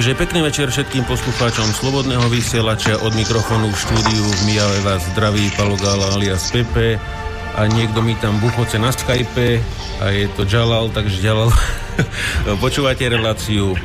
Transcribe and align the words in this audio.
Takže 0.00 0.16
pekný 0.16 0.40
večer 0.40 0.72
všetkým 0.72 1.04
poslucháčom 1.04 1.76
Slobodného 1.76 2.24
vysielača. 2.32 3.04
Od 3.04 3.12
mikrofónu 3.12 3.68
v 3.68 3.76
štúdiu 3.84 4.24
v 4.24 4.40
Mijave 4.48 4.80
vás 4.80 5.04
zdraví 5.12 5.52
Palogála 5.52 6.16
alias 6.16 6.48
Pepe. 6.48 6.96
A 7.52 7.68
niekto 7.68 8.00
mi 8.00 8.16
tam 8.16 8.40
buchoce 8.40 8.80
na 8.80 8.96
Skype 8.96 9.60
a 10.00 10.08
je 10.08 10.24
to 10.32 10.48
Jalal, 10.48 10.88
takže 10.88 11.20
Jalal 11.20 11.52
počúvate 12.64 13.12
reláciu 13.12 13.76
e, 13.76 13.78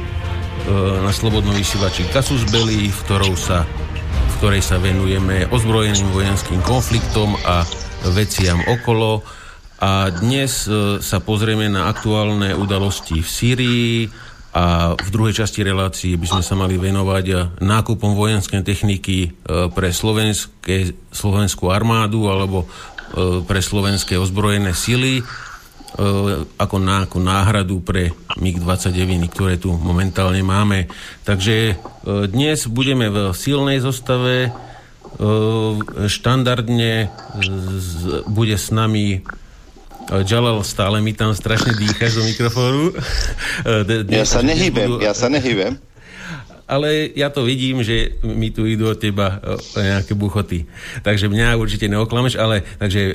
na 1.03 1.11
Slobodnom 1.11 1.51
vysielači 1.51 2.07
Kasus 2.07 2.47
Belli, 2.47 2.87
v, 2.87 2.99
ktorou 3.03 3.35
sa, 3.35 3.67
v 4.07 4.33
ktorej 4.39 4.63
sa 4.63 4.79
venujeme 4.79 5.51
ozbrojeným 5.51 6.15
vojenským 6.15 6.63
konfliktom 6.63 7.35
a 7.43 7.67
veciam 8.15 8.63
okolo. 8.71 9.19
A 9.83 10.15
dnes 10.15 10.63
e, 10.63 11.03
sa 11.03 11.19
pozrieme 11.19 11.67
na 11.67 11.91
aktuálne 11.91 12.55
udalosti 12.55 13.19
v 13.19 13.27
Sýrii, 13.27 13.91
a 14.55 14.95
v 14.95 15.09
druhej 15.11 15.43
časti 15.43 15.67
relácie 15.67 16.15
by 16.15 16.31
sme 16.31 16.43
sa 16.43 16.55
mali 16.55 16.79
venovať 16.79 17.59
nákupom 17.59 18.15
vojenskej 18.15 18.63
techniky 18.63 19.17
e, 19.27 19.29
pre 19.67 19.91
slovenské, 19.91 20.95
slovenskú 21.11 21.67
armádu 21.67 22.31
alebo 22.31 22.63
e, 22.63 23.43
pre 23.43 23.59
slovenské 23.59 24.15
ozbrojené 24.15 24.71
sily 24.71 25.19
e, 25.19 25.23
ako, 26.55 26.77
ná, 26.79 27.03
ako 27.03 27.19
náhradu 27.19 27.83
pre 27.83 28.15
MiG-29, 28.39 29.27
ktoré 29.27 29.59
tu 29.59 29.75
momentálne 29.75 30.39
máme. 30.39 30.87
Takže 31.27 31.75
dnes 32.31 32.71
budeme 32.71 33.11
v 33.11 33.35
silnej 33.35 33.83
zostave. 33.83 34.55
Štandardne 36.11 37.07
bude 38.27 38.55
s 38.59 38.67
nami 38.71 39.23
Jalal, 40.05 40.61
stále 40.61 41.01
mi 41.01 41.17
tam 41.17 41.33
strašne 41.33 41.73
dýchaš 41.73 42.21
do 42.21 42.23
mikrofónu. 42.29 42.93
ja 44.21 44.25
sa 44.25 44.45
nehybem, 44.45 45.01
ja 45.01 45.17
sa 45.17 45.27
nehybem. 45.27 45.81
Ale 46.65 47.13
ja 47.13 47.29
to 47.29 47.45
vidím, 47.45 47.85
že 47.85 48.17
mi 48.25 48.49
tu 48.49 48.65
idú 48.65 48.89
od 48.89 48.97
teba 48.97 49.37
nejaké 49.77 50.17
buchoty. 50.17 50.65
Takže 51.05 51.29
mňa 51.29 51.61
určite 51.61 51.85
neoklameš, 51.85 52.41
ale 52.41 52.65
takže, 52.81 53.13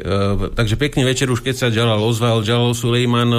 takže 0.55 0.79
pekný 0.79 1.03
večer 1.03 1.27
už 1.27 1.43
keď 1.43 1.55
sa 1.59 1.67
Jalal 1.67 1.99
ozval. 1.99 2.47
Jalal 2.47 2.79
Sulejman, 2.79 3.35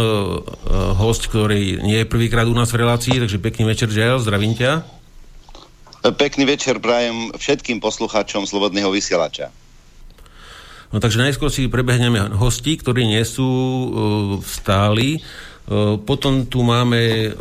host, 1.00 1.31
ktorý 1.31 1.80
nie 1.80 2.03
je 2.03 2.12
prvýkrát 2.12 2.44
u 2.44 2.52
nás 2.52 2.76
v 2.76 2.84
relácii, 2.84 3.24
takže 3.24 3.40
pekný 3.40 3.72
večer, 3.72 3.88
Jalal, 3.88 4.20
zdravím 4.20 4.52
ťa. 4.52 4.84
Pekný 6.20 6.44
večer 6.44 6.84
prajem 6.84 7.31
všetkým 7.31 7.80
poslucháčom 7.80 8.44
Slobodného 8.44 8.92
vysielača. 8.92 9.47
No 10.91 11.00
takže 11.00 11.24
najskôr 11.24 11.47
si 11.47 11.72
prebehneme 11.72 12.35
hostí, 12.35 12.75
ktorí 12.75 13.07
nie 13.07 13.24
sú 13.24 13.47
uh, 13.47 13.90
stáli. 14.44 15.24
Uh, 15.72 15.96
potom 15.96 16.44
tu 16.44 16.68
máme 16.68 17.31
uh, 17.31 17.35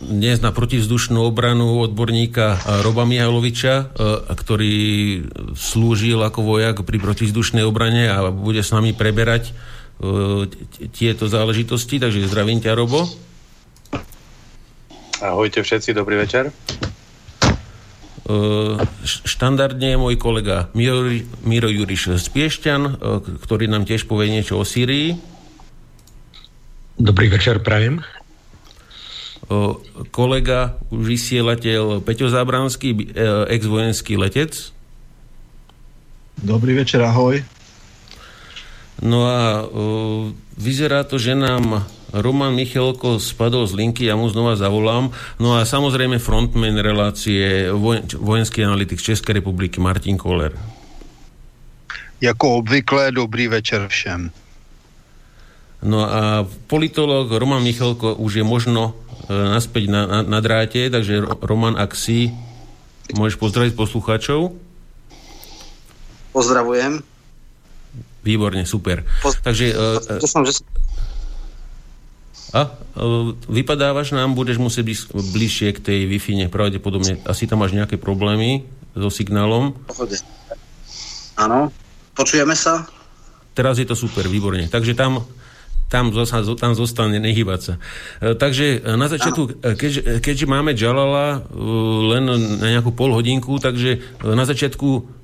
dnes 0.00 0.40
na 0.40 0.56
protivzdušnú 0.56 1.20
obranu 1.20 1.84
odborníka 1.84 2.56
Roba 2.80 3.04
Mihajloviča, 3.04 3.92
ktorý 4.32 4.76
slúžil 5.52 6.16
ako 6.24 6.40
vojak 6.40 6.80
pri 6.80 6.96
protivzdušnej 6.96 7.68
obrane 7.68 8.08
a 8.08 8.32
bude 8.32 8.64
s 8.64 8.72
nami 8.72 8.96
preberať 8.96 9.52
tieto 10.94 11.26
záležitosti. 11.26 11.98
Takže 11.98 12.30
zdravím 12.30 12.62
ťa, 12.62 12.78
Robo. 12.78 13.10
Ahojte 15.18 15.66
všetci, 15.66 15.90
dobrý 15.90 16.22
večer. 16.22 16.54
E, 18.28 18.36
štandardne 19.08 19.96
je 19.96 19.98
môj 19.98 20.20
kolega 20.20 20.68
Miro, 20.76 21.08
Miro 21.48 21.72
Juriš 21.72 22.20
z 22.20 22.28
Piešťan, 22.28 22.82
e, 22.84 22.92
ktorý 23.40 23.72
nám 23.72 23.88
tiež 23.88 24.04
povie 24.04 24.28
niečo 24.28 24.60
o 24.60 24.68
Syrii. 24.68 25.16
Dobrý 27.00 27.32
večer, 27.32 27.64
prajem. 27.64 28.04
E, 28.04 28.06
kolega, 30.12 30.76
vysielateľ 30.92 32.04
Peťo 32.04 32.28
Zábranský, 32.28 33.16
ex-vojenský 33.48 34.20
letec. 34.20 34.76
Dobrý 36.36 36.76
večer, 36.76 37.00
ahoj. 37.00 37.40
No 39.00 39.24
a 39.24 39.64
vyzerá 40.58 41.06
to, 41.06 41.22
že 41.22 41.38
nám 41.38 41.86
Roman 42.12 42.56
Michelko 42.56 43.20
spadol 43.20 43.68
z 43.68 43.76
linky, 43.76 44.08
ja 44.08 44.16
mu 44.16 44.32
znova 44.32 44.56
zavolám. 44.56 45.12
No 45.36 45.60
a 45.60 45.68
samozrejme 45.68 46.16
frontman 46.16 46.80
relácie 46.80 47.68
vojenský 48.16 48.64
analytik 48.64 49.02
Českej 49.02 49.44
republiky 49.44 49.76
Martin 49.80 50.16
Koller. 50.16 50.56
Jako 52.20 52.64
obvykle 52.64 53.12
dobrý 53.12 53.48
večer 53.48 53.88
všem. 53.88 54.32
No 55.78 56.02
a 56.02 56.42
politolog 56.66 57.30
Roman 57.30 57.62
Michelko 57.62 58.18
už 58.18 58.42
je 58.42 58.44
možno 58.44 58.98
e, 59.30 59.30
naspäť 59.30 59.86
na, 59.86 60.02
na, 60.10 60.18
na 60.26 60.40
dráte, 60.42 60.90
takže 60.90 61.22
Roman, 61.38 61.78
ak 61.78 61.94
si, 61.94 62.34
môžeš 63.14 63.38
pozdraviť 63.38 63.78
poslucháčov? 63.78 64.58
Pozdravujem. 66.34 66.98
Výborne, 68.26 68.66
super. 68.66 69.06
Poz... 69.22 69.38
Takže... 69.38 69.64
E, 69.70 70.26
som, 70.26 70.42
že 70.42 70.58
a 72.52 72.60
e, 72.64 72.68
vypadávaš 73.48 74.16
nám, 74.16 74.32
budeš 74.32 74.56
musieť 74.56 74.84
byť 74.88 74.98
bližšie 75.12 75.68
k 75.76 75.78
tej 75.78 75.98
Wi-Fi, 76.08 76.48
pravdepodobne. 76.48 77.20
Asi 77.28 77.44
tam 77.44 77.60
máš 77.60 77.76
nejaké 77.76 78.00
problémy 78.00 78.64
so 78.96 79.12
signálom. 79.12 79.76
Áno, 81.36 81.68
počujeme 82.16 82.56
sa? 82.56 82.88
Teraz 83.52 83.76
je 83.76 83.86
to 83.86 83.92
super, 83.92 84.24
výborne. 84.24 84.64
Takže 84.72 84.96
tam, 84.96 85.28
tam, 85.92 86.08
tam 86.56 86.72
zostane, 86.72 87.20
nehybať 87.20 87.60
sa. 87.60 87.74
E, 88.24 88.32
takže 88.32 88.80
na 88.96 89.12
začiatku, 89.12 89.60
keď, 89.60 90.24
keďže 90.24 90.46
máme 90.48 90.72
Jalala 90.72 91.44
e, 91.44 91.60
len 92.16 92.24
na 92.64 92.66
nejakú 92.80 92.96
pol 92.96 93.12
hodinku, 93.12 93.60
takže 93.60 94.00
na 94.24 94.48
začiatku 94.48 95.20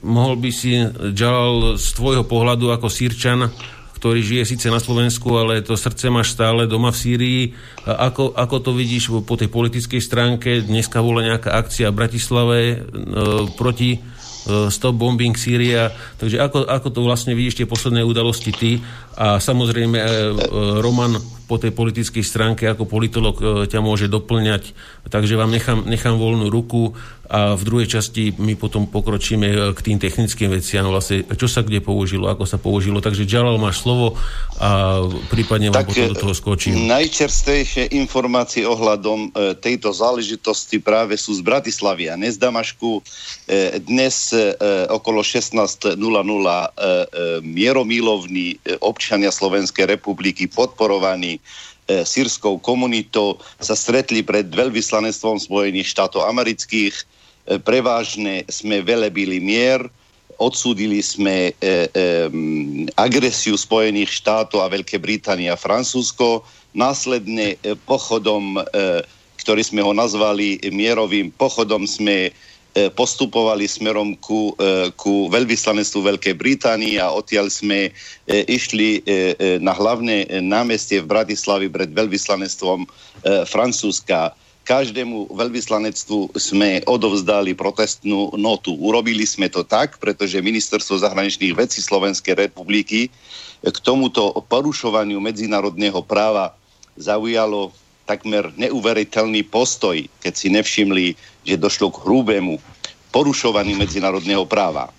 mohol 0.00 0.34
by 0.40 0.50
si 0.54 0.78
Jalal 1.12 1.76
z 1.76 1.88
tvojho 1.92 2.24
pohľadu 2.24 2.72
ako 2.72 2.88
sírčan 2.88 3.52
ktorý 3.98 4.22
žije 4.22 4.44
síce 4.46 4.70
na 4.70 4.78
Slovensku, 4.78 5.26
ale 5.34 5.58
to 5.66 5.74
srdce 5.74 6.06
máš 6.06 6.38
stále 6.38 6.70
doma 6.70 6.94
v 6.94 7.00
Sýrii. 7.02 7.42
Ako, 7.82 8.38
ako 8.38 8.56
to 8.62 8.70
vidíš 8.70 9.10
po 9.26 9.34
tej 9.34 9.50
politickej 9.50 9.98
stránke? 9.98 10.62
Dneska 10.62 11.02
bola 11.02 11.26
nejaká 11.26 11.50
akcia 11.58 11.90
v 11.90 11.98
Bratislave 11.98 12.58
e, 12.70 12.76
proti 13.58 13.98
e, 13.98 14.70
Stop 14.70 14.94
Bombing 14.94 15.34
Sýria. 15.34 15.90
Takže 16.22 16.38
ako, 16.38 16.70
ako 16.70 16.88
to 16.94 17.00
vlastne 17.02 17.34
vidíš 17.34 17.58
tie 17.58 17.66
posledné 17.66 18.06
udalosti 18.06 18.54
ty? 18.54 18.78
A 19.18 19.42
samozrejme 19.42 19.98
e, 19.98 20.06
e, 20.06 20.10
Roman 20.78 21.37
po 21.48 21.56
tej 21.56 21.72
politickej 21.72 22.20
stránke 22.20 22.68
ako 22.68 22.84
politolog 22.84 23.36
e, 23.40 23.44
ťa 23.64 23.80
môže 23.80 24.12
doplňať. 24.12 24.76
Takže 25.08 25.40
vám 25.40 25.48
nechám, 25.48 25.88
nechám 25.88 26.20
voľnú 26.20 26.52
ruku 26.52 26.92
a 27.28 27.56
v 27.56 27.62
druhej 27.64 27.88
časti 27.88 28.36
my 28.36 28.56
potom 28.56 28.84
pokročíme 28.84 29.48
e, 29.48 29.56
k 29.72 29.80
tým 29.80 29.96
technickým 29.96 30.52
veciam, 30.52 30.84
vlastne 30.92 31.24
čo 31.24 31.48
sa 31.48 31.64
kde 31.64 31.80
použilo, 31.80 32.28
ako 32.28 32.44
sa 32.44 32.60
použilo. 32.60 33.00
Takže 33.00 33.24
Jalal 33.24 33.56
máš 33.56 33.80
slovo 33.80 34.20
a 34.60 35.00
prípadne 35.32 35.72
vám 35.72 35.84
tak, 35.84 35.96
potom 35.96 36.12
do 36.12 36.20
toho 36.20 36.36
skočím. 36.36 36.84
Najčerstvejšie 36.84 37.96
informácie 37.96 38.68
ohľadom 38.68 39.32
e, 39.32 39.56
tejto 39.56 39.88
záležitosti 39.96 40.76
práve 40.80 41.16
sú 41.16 41.32
z 41.32 41.40
Bratislavy 41.40 42.12
a 42.12 42.14
ne 42.20 42.28
z 42.28 42.36
Damašku. 42.36 43.00
E, 43.48 43.80
dnes 43.80 44.36
e, 44.36 44.52
okolo 44.92 45.24
16.00 45.24 45.96
e, 45.96 45.96
e, 45.96 46.66
mieromilovní 47.40 48.60
e, 48.60 48.76
občania 48.84 49.32
Slovenskej 49.32 49.88
republiky 49.88 50.48
podporovaní 50.48 51.37
e, 51.88 52.04
sírskou 52.04 52.58
komunitou 52.60 53.38
sa 53.62 53.78
stretli 53.78 54.20
pred 54.26 54.50
veľvyslanectvom 54.50 55.38
Spojených 55.38 55.94
štátov 55.94 56.26
amerických 56.26 57.18
prevážne 57.64 58.44
sme 58.52 58.84
velebili 58.84 59.40
mier, 59.40 59.80
odsúdili 60.36 61.00
sme 61.00 61.50
e, 61.50 61.52
e, 61.56 61.76
agresiu 62.94 63.56
Spojených 63.56 64.22
štátov 64.22 64.60
a 64.62 64.70
Veľké 64.70 65.00
Británie 65.00 65.48
a 65.48 65.58
Francúzsko. 65.58 66.44
Následne 66.76 67.56
e, 67.64 67.74
pochodom, 67.88 68.60
e, 68.60 68.62
ktorý 69.40 69.62
sme 69.64 69.80
ho 69.82 69.90
nazvali 69.96 70.60
mierovým 70.70 71.34
pochodom, 71.34 71.88
sme 71.88 72.28
e, 72.28 72.32
postupovali 72.94 73.64
smerom 73.66 74.14
ku, 74.20 74.54
e, 74.54 74.92
ku 74.94 75.26
veľvyslanectvu 75.32 76.00
Veľkej 76.14 76.34
Británie 76.38 77.00
a 77.00 77.10
odtiaľ 77.10 77.48
sme 77.48 77.88
e, 77.88 77.90
išli 78.46 79.00
e, 79.00 79.00
e 79.02 79.16
na 79.58 79.74
hlavné 79.74 80.28
námestie 80.44 81.02
v 81.02 81.10
Bratislavi 81.10 81.66
pred 81.72 81.90
veľvyslanectvom 81.90 82.84
e, 82.84 82.86
Francúzska 83.48 84.36
každému 84.68 85.32
veľvyslanectvu 85.32 86.36
sme 86.36 86.84
odovzdali 86.84 87.56
protestnú 87.56 88.36
notu. 88.36 88.76
Urobili 88.76 89.24
sme 89.24 89.48
to 89.48 89.64
tak, 89.64 89.96
pretože 89.96 90.44
Ministerstvo 90.44 91.00
zahraničných 91.00 91.56
vecí 91.56 91.80
Slovenskej 91.80 92.36
republiky 92.36 93.08
k 93.64 93.76
tomuto 93.80 94.36
porušovaniu 94.44 95.16
medzinárodného 95.24 96.04
práva 96.04 96.52
zaujalo 97.00 97.72
takmer 98.08 98.48
neuveriteľný 98.56 99.44
postoj, 99.52 100.00
keď 100.24 100.32
si 100.32 100.48
nevšimli, 100.48 101.06
že 101.44 101.60
došlo 101.60 101.92
k 101.92 102.00
hrubému 102.08 102.56
porušovaniu 103.12 103.76
medzinárodného 103.76 104.48
práva. 104.48 104.88
E, 104.88 104.92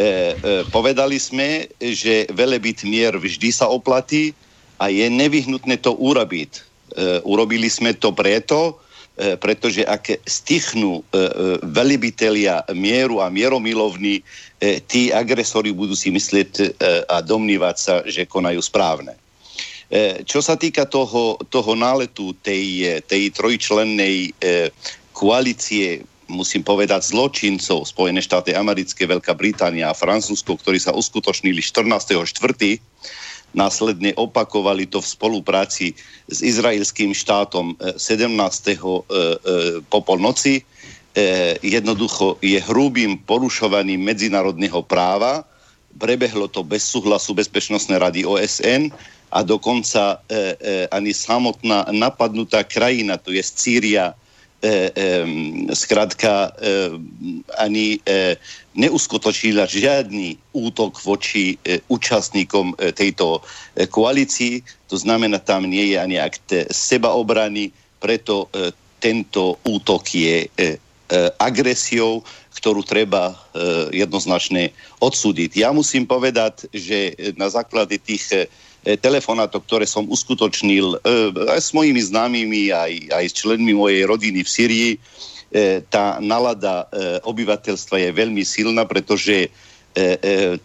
e, 0.00 0.34
povedali 0.72 1.20
sme, 1.20 1.68
že 1.76 2.24
velebyt 2.32 2.88
mier 2.88 3.12
vždy 3.20 3.52
sa 3.52 3.68
oplatí 3.68 4.32
a 4.80 4.88
je 4.88 5.04
nevyhnutné 5.12 5.76
to 5.84 5.92
urobiť. 5.92 6.50
E, 6.56 6.60
urobili 7.28 7.68
sme 7.68 7.92
to 7.92 8.16
preto, 8.16 8.80
pretože 9.20 9.84
ak 9.84 10.24
stichnú 10.24 11.04
velibitelia 11.60 12.64
mieru 12.72 13.20
a 13.20 13.28
mieromilovní, 13.28 14.24
tí 14.88 15.12
agresori 15.12 15.76
budú 15.76 15.92
si 15.92 16.08
myslieť 16.08 16.80
a 17.04 17.20
domnívať 17.20 17.76
sa, 17.76 18.00
že 18.08 18.24
konajú 18.24 18.64
správne. 18.64 19.12
Čo 20.22 20.38
sa 20.38 20.54
týka 20.54 20.86
toho, 20.86 21.34
toho 21.50 21.74
náletu 21.74 22.30
tej, 22.46 23.02
tej 23.10 23.34
trojčlennej 23.34 24.30
koalície 25.10 26.06
musím 26.30 26.62
povedať, 26.62 27.10
zločincov 27.10 27.82
Spojené 27.82 28.22
štáty 28.22 28.54
americké, 28.54 29.04
Veľká 29.04 29.34
Británia 29.34 29.90
a 29.90 29.98
Francúzsko, 29.98 30.54
ktorí 30.54 30.78
sa 30.78 30.94
uskutočnili 30.94 31.58
14.4., 31.58 32.78
následne 33.50 34.14
opakovali 34.14 34.86
to 34.86 35.02
v 35.02 35.10
spolupráci 35.10 35.98
s 36.30 36.38
izraelským 36.38 37.10
štátom 37.10 37.74
17. 37.98 37.98
E, 37.98 38.74
e, 38.78 38.78
po 39.90 39.98
polnoci. 40.06 40.62
E, 40.62 41.58
jednoducho 41.58 42.38
je 42.38 42.62
hrubým 42.62 43.18
porušovaním 43.26 43.98
medzinárodného 44.06 44.86
práva. 44.86 45.42
Prebehlo 45.98 46.46
to 46.46 46.62
bez 46.62 46.86
súhlasu 46.86 47.34
Bezpečnostnej 47.34 47.98
rady 47.98 48.22
OSN 48.22 48.94
a 49.30 49.46
dokonca 49.46 50.18
ani 50.90 51.14
samotná 51.14 51.86
napadnutá 51.94 52.66
krajina, 52.66 53.14
to 53.14 53.30
je 53.30 53.42
Sýria, 53.42 54.14
e, 54.62 54.92
e, 54.94 55.04
zkrátka 55.74 56.52
e, 56.52 56.90
ani 57.56 57.96
e, 58.04 58.36
neuskutočnila 58.76 59.64
žiadny 59.64 60.36
útok 60.52 61.00
voči 61.00 61.56
e, 61.64 61.80
účastníkom 61.88 62.76
e, 62.76 62.92
tejto 62.92 63.40
e, 63.40 63.88
koalícii. 63.88 64.60
To 64.92 64.96
znamená, 65.00 65.40
tam 65.40 65.64
nie 65.64 65.92
je 65.92 65.96
ani 65.96 66.20
akt 66.20 66.52
sebaobrany, 66.68 67.72
preto 68.00 68.52
e, 68.52 68.72
tento 69.00 69.56
útok 69.64 70.04
je 70.12 70.44
e, 70.44 70.48
e, 70.60 70.66
agresiou, 71.40 72.20
ktorú 72.52 72.84
treba 72.84 73.32
e, 73.32 73.34
jednoznačne 74.04 74.76
odsúdiť. 75.00 75.56
Ja 75.56 75.72
musím 75.72 76.04
povedať, 76.04 76.68
že 76.76 77.16
na 77.40 77.48
základe 77.48 77.96
tých 77.96 78.28
e, 78.28 78.36
E, 78.36 78.44
telefonátov, 78.84 79.68
ktoré 79.68 79.84
som 79.84 80.08
uskutočnil 80.08 80.96
e, 80.96 80.96
aj 81.52 81.60
s 81.60 81.70
mojimi 81.76 82.00
známymi, 82.00 82.72
aj, 82.72 82.92
aj 83.12 83.24
s 83.28 83.34
členmi 83.36 83.76
mojej 83.76 84.08
rodiny 84.08 84.40
v 84.40 84.48
Syrii, 84.48 84.90
e, 84.96 84.98
tá 85.84 86.16
nalada 86.18 86.88
obyvateľstva 87.28 88.00
je 88.00 88.10
veľmi 88.16 88.40
silná, 88.46 88.88
pretože 88.88 89.52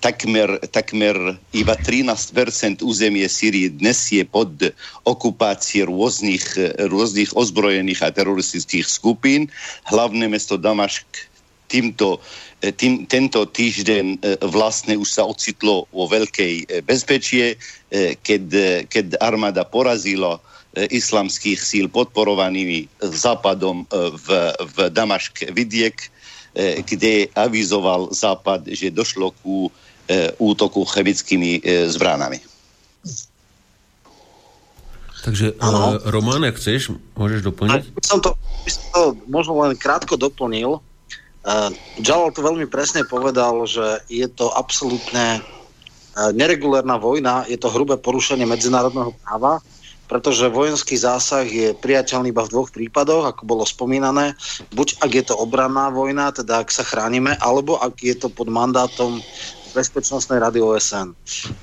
takmer, 0.05 0.61
takmer 0.69 1.17
iba 1.49 1.73
13% 1.73 2.85
územie 2.85 3.25
Syrie 3.25 3.73
dnes 3.73 3.97
je 4.13 4.21
pod 4.21 4.53
okupácií 5.01 5.81
rôznych, 5.81 6.77
rôznych 6.85 7.33
ozbrojených 7.33 8.05
a 8.05 8.13
teroristických 8.13 8.85
skupín. 8.85 9.49
Hlavné 9.89 10.29
mesto 10.29 10.61
Damašk 10.61 11.34
týmto 11.67 12.21
E, 12.65 12.71
tým, 12.73 13.05
tento 13.05 13.45
týždeň 13.45 14.05
e, 14.05 14.17
vlastne 14.49 14.97
už 14.97 15.09
sa 15.11 15.27
ocitlo 15.27 15.85
vo 15.93 16.05
veľkej 16.09 16.53
e, 16.65 16.81
bezpečie, 16.81 17.59
keď, 17.95 18.43
keď 18.91 19.15
armáda 19.23 19.63
porazila 19.63 20.41
islamských 20.75 21.55
síl 21.55 21.87
podporovanými 21.87 22.91
Západom 22.99 23.87
v, 23.87 24.27
v 24.51 24.75
Damašk 24.91 25.47
vidiek, 25.55 25.95
kde 26.83 27.31
avizoval 27.31 28.11
Západ, 28.11 28.67
že 28.67 28.91
došlo 28.91 29.31
ku 29.39 29.71
útoku 30.43 30.83
chemickými 30.83 31.63
zbránami. 31.87 32.43
Takže 35.23 35.55
ano. 35.63 36.03
Román, 36.03 36.43
ak 36.43 36.59
chceš, 36.59 36.91
môžeš 37.15 37.47
doplniť? 37.47 37.95
By 37.95 38.03
som 38.03 38.19
to, 38.19 38.35
by 38.35 38.69
som 38.75 38.85
to 38.91 39.01
možno 39.31 39.55
len 39.63 39.79
krátko 39.79 40.19
doplnil. 40.19 40.83
Uh, 41.45 41.69
Jalal 42.01 42.33
to 42.33 42.41
veľmi 42.41 42.65
presne 42.65 43.05
povedal, 43.05 43.69
že 43.69 44.01
je 44.09 44.25
to 44.25 44.49
absolútne 44.49 45.45
uh, 45.45 46.33
neregulárna 46.33 46.97
vojna, 46.97 47.45
je 47.45 47.53
to 47.61 47.69
hrubé 47.69 48.01
porušenie 48.01 48.49
medzinárodného 48.49 49.13
práva, 49.21 49.61
pretože 50.09 50.49
vojenský 50.49 50.97
zásah 50.97 51.45
je 51.45 51.77
priateľný 51.77 52.33
iba 52.33 52.41
v 52.45 52.49
dvoch 52.53 52.69
prípadoch, 52.73 53.29
ako 53.29 53.45
bolo 53.45 53.61
spomínané. 53.61 54.33
Buď 54.73 55.01
ak 55.05 55.11
je 55.13 55.23
to 55.29 55.37
obranná 55.37 55.93
vojna, 55.93 56.33
teda 56.33 56.65
ak 56.65 56.69
sa 56.73 56.81
chránime, 56.81 57.37
alebo 57.41 57.77
ak 57.77 58.01
je 58.01 58.17
to 58.17 58.29
pod 58.29 58.49
mandátom 58.49 59.21
Bezpečnostnej 59.77 60.39
rady 60.39 60.63
OSN. 60.63 61.11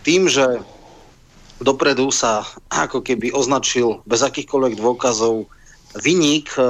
Tým, 0.05 0.29
že 0.29 0.45
dopredu 1.63 2.13
sa 2.13 2.45
ako 2.69 3.01
keby 3.01 3.33
označil 3.33 4.05
bez 4.05 4.21
akýchkoľvek 4.21 4.77
dôkazov 4.77 5.49
vyník 6.01 6.57
e, 6.57 6.63
e, 6.63 6.69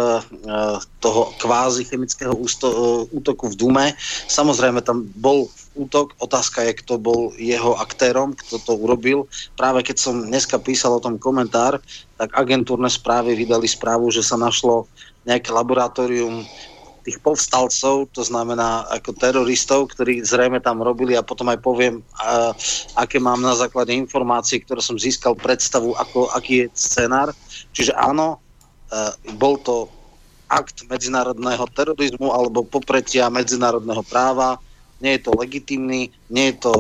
toho 0.99 1.31
kvázi 1.39 1.87
chemického 1.87 2.35
e, 2.35 2.43
útoku 3.15 3.55
v 3.55 3.55
Dume. 3.55 3.87
Samozrejme 4.27 4.83
tam 4.83 5.07
bol 5.15 5.47
útok, 5.79 6.19
otázka 6.19 6.67
je, 6.67 6.73
kto 6.83 6.99
bol 6.99 7.31
jeho 7.39 7.79
aktérom, 7.79 8.35
kto 8.35 8.59
to 8.59 8.73
urobil. 8.75 9.31
Práve 9.55 9.87
keď 9.87 9.97
som 9.99 10.27
dneska 10.27 10.59
písal 10.59 10.99
o 10.99 11.05
tom 11.05 11.23
komentár, 11.23 11.79
tak 12.19 12.35
agentúrne 12.35 12.91
správy 12.91 13.39
vydali 13.39 13.71
správu, 13.71 14.11
že 14.11 14.27
sa 14.27 14.35
našlo 14.35 14.91
nejaké 15.23 15.55
laboratórium 15.55 16.43
tých 17.03 17.19
povstalcov, 17.19 18.15
to 18.15 18.23
znamená 18.23 18.87
ako 18.87 19.11
teroristov, 19.19 19.91
ktorí 19.91 20.23
zrejme 20.23 20.63
tam 20.63 20.87
robili 20.87 21.19
a 21.19 21.27
potom 21.27 21.51
aj 21.51 21.59
poviem, 21.59 21.99
a, 22.15 22.55
aké 22.95 23.19
mám 23.19 23.43
na 23.43 23.59
základe 23.59 23.91
informácií, 23.91 24.63
ktoré 24.63 24.79
som 24.79 24.95
získal 24.95 25.35
predstavu, 25.35 25.99
ako, 25.99 26.31
aký 26.31 26.63
je 26.63 26.67
scenár. 26.79 27.35
Čiže 27.75 27.99
áno, 27.99 28.39
Eh, 28.39 28.52
bol 29.41 29.57
to 29.57 29.89
akt 30.53 30.85
medzinárodného 30.85 31.65
terorizmu 31.73 32.29
alebo 32.29 32.61
popretia 32.61 33.33
medzinárodného 33.33 34.05
práva. 34.05 34.61
Nie 35.01 35.17
je 35.17 35.25
to 35.25 35.33
legitimný, 35.33 36.13
nie 36.29 36.47
je 36.53 36.57
to, 36.61 36.75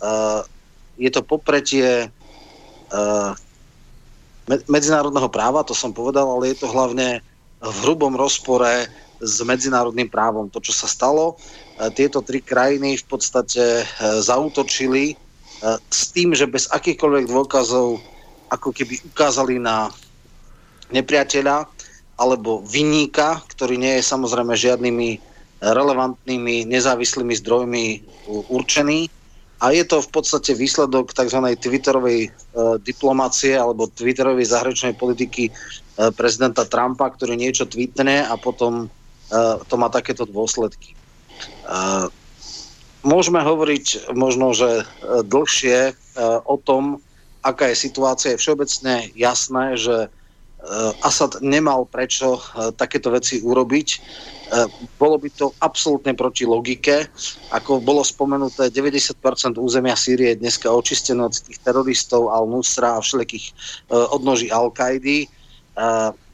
uh, 0.00 0.46
je 0.94 1.10
to 1.10 1.20
popretie 1.26 2.06
uh, 2.94 3.30
medzinárodného 4.70 5.28
práva, 5.28 5.66
to 5.66 5.74
som 5.74 5.90
povedal, 5.92 6.30
ale 6.30 6.54
je 6.54 6.62
to 6.62 6.70
hlavne 6.70 7.20
v 7.58 7.76
hrubom 7.84 8.14
rozpore 8.14 8.86
s 9.18 9.42
medzinárodným 9.42 10.08
právom. 10.08 10.46
To, 10.54 10.62
čo 10.62 10.70
sa 10.70 10.86
stalo, 10.86 11.34
uh, 11.34 11.90
tieto 11.90 12.22
tri 12.22 12.38
krajiny 12.38 13.02
v 13.02 13.04
podstate 13.10 13.82
uh, 13.82 14.22
zautočili 14.22 15.18
uh, 15.18 15.76
s 15.90 16.14
tým, 16.14 16.32
že 16.38 16.46
bez 16.46 16.70
akýchkoľvek 16.70 17.26
dôkazov 17.26 17.98
ako 18.48 18.72
keby 18.72 19.02
ukázali 19.12 19.60
na 19.60 19.92
nepriateľa 20.92 21.66
alebo 22.18 22.64
vinníka, 22.66 23.42
ktorý 23.46 23.78
nie 23.78 24.00
je 24.00 24.10
samozrejme 24.10 24.52
žiadnymi 24.58 25.08
relevantnými 25.62 26.66
nezávislými 26.66 27.34
zdrojmi 27.38 27.84
určený. 28.50 29.10
A 29.58 29.74
je 29.74 29.82
to 29.82 29.98
v 29.98 30.10
podstate 30.14 30.54
výsledok 30.54 31.10
tzv. 31.10 31.42
twitterovej 31.58 32.20
e, 32.26 32.30
diplomácie 32.78 33.58
alebo 33.58 33.90
twitterovej 33.90 34.46
zahraničnej 34.54 34.94
politiky 34.94 35.50
e, 35.50 35.52
prezidenta 36.14 36.62
Trumpa, 36.62 37.10
ktorý 37.10 37.34
niečo 37.34 37.66
tweetne 37.66 38.22
a 38.22 38.38
potom 38.38 38.86
e, 38.86 39.36
to 39.66 39.74
má 39.74 39.90
takéto 39.90 40.30
dôsledky. 40.30 40.94
E, 40.94 40.96
môžeme 43.02 43.42
hovoriť 43.42 44.14
možno, 44.14 44.54
že 44.54 44.82
e, 44.82 44.84
dlhšie 45.26 45.78
e, 45.90 45.92
o 46.46 46.56
tom, 46.62 47.02
aká 47.42 47.74
je 47.74 47.82
situácia. 47.82 48.34
Je 48.34 48.40
všeobecne 48.40 49.10
jasné, 49.18 49.74
že 49.74 50.06
Asad 51.06 51.38
nemal 51.38 51.86
prečo 51.86 52.34
eh, 52.34 52.74
takéto 52.74 53.14
veci 53.14 53.38
urobiť. 53.38 53.88
Eh, 53.94 54.66
bolo 54.98 55.16
by 55.22 55.30
to 55.30 55.54
absolútne 55.62 56.18
proti 56.18 56.42
logike. 56.42 57.06
Ako 57.54 57.78
bolo 57.78 58.02
spomenuté, 58.02 58.66
90% 58.66 59.54
územia 59.54 59.94
Sýrie 59.94 60.34
je 60.34 60.42
dneska 60.42 60.66
očistené 60.66 61.22
od 61.22 61.34
tých 61.34 61.62
teroristov 61.62 62.34
Al-Nusra 62.34 62.98
a 62.98 63.02
všelijakých 63.02 63.54
odnoží 63.88 64.50
Al-Kaidy. 64.50 65.30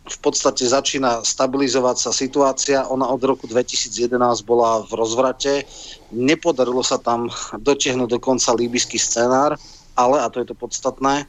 V 0.05 0.19
podstate 0.21 0.69
začína 0.69 1.25
stabilizovať 1.25 1.97
sa 1.97 2.11
situácia. 2.13 2.85
Ona 2.89 3.09
od 3.09 3.21
roku 3.25 3.49
2011 3.49 4.13
bola 4.45 4.85
v 4.85 4.93
rozvrate. 5.01 5.65
Nepodarilo 6.13 6.85
sa 6.85 7.01
tam 7.01 7.33
dotiahnuť 7.57 8.09
dokonca 8.09 8.57
líbyský 8.57 9.01
scenár, 9.01 9.57
ale, 9.97 10.17
a 10.21 10.29
to 10.29 10.45
je 10.45 10.47
to 10.49 10.57
podstatné, 10.57 11.25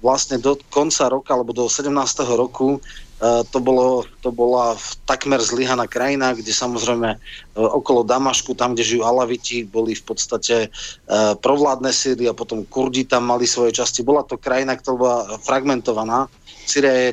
vlastne 0.00 0.40
do 0.40 0.56
konca 0.72 1.08
roka 1.12 1.36
alebo 1.36 1.52
do 1.52 1.68
17. 1.68 1.92
roku 2.36 2.80
Uh, 3.20 3.44
to, 3.52 3.60
bolo, 3.60 4.08
to 4.24 4.32
bola 4.32 4.80
takmer 5.04 5.44
zlyhaná 5.44 5.84
krajina, 5.84 6.32
kde 6.32 6.56
samozrejme 6.56 7.20
uh, 7.20 7.68
okolo 7.76 8.00
Damašku, 8.00 8.56
tam, 8.56 8.72
kde 8.72 8.96
žijú 8.96 9.04
Alaviti, 9.04 9.60
boli 9.60 9.92
v 9.92 10.00
podstate 10.08 10.72
uh, 10.72 11.36
provládne 11.36 11.92
síly 11.92 12.24
a 12.24 12.32
potom 12.32 12.64
Kurdi 12.64 13.04
tam 13.04 13.28
mali 13.28 13.44
svoje 13.44 13.76
časti. 13.76 14.00
Bola 14.00 14.24
to 14.24 14.40
krajina, 14.40 14.72
ktorá 14.72 14.96
bola 14.96 15.18
fragmentovaná. 15.36 16.32
Syria 16.64 16.96
je, 16.96 17.10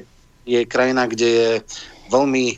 je 0.47 0.59
krajina, 0.63 1.11
kde 1.11 1.27
je 1.27 1.49
veľmi 2.07 2.55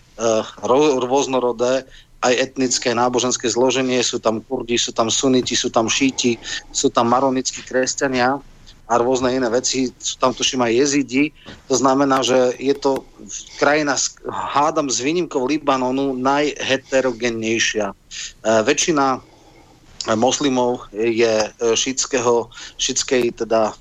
rôznorodé 1.02 1.90
aj 2.22 2.34
etnické, 2.38 2.94
náboženské 2.94 3.50
zloženie. 3.50 3.98
Sú 4.06 4.22
tam 4.22 4.46
Kurdi, 4.46 4.78
sú 4.78 4.94
tam 4.94 5.10
suniti, 5.10 5.58
sú 5.58 5.74
tam 5.74 5.90
šíti, 5.90 6.38
sú 6.70 6.94
tam 6.94 7.10
maronickí 7.10 7.66
kresťania 7.66 8.38
a 8.89 8.93
rôzne 8.98 9.29
iné 9.38 9.46
veci. 9.53 9.93
Sú 10.01 10.17
tam 10.17 10.34
tuším 10.34 10.65
aj 10.65 10.74
jezidi. 10.74 11.24
To 11.69 11.77
znamená, 11.77 12.25
že 12.25 12.58
je 12.58 12.74
to 12.74 13.05
krajina, 13.62 13.93
hádam 14.27 14.89
s 14.89 14.98
výnimkou 14.98 15.46
Libanonu, 15.46 16.17
najheterogennejšia. 16.17 17.93
E, 17.93 17.96
väčšina 18.65 19.22
moslimov 20.15 20.88
je 20.96 21.51
šitského, 21.75 22.48
šitskej 22.79 23.36
teda 23.43 23.75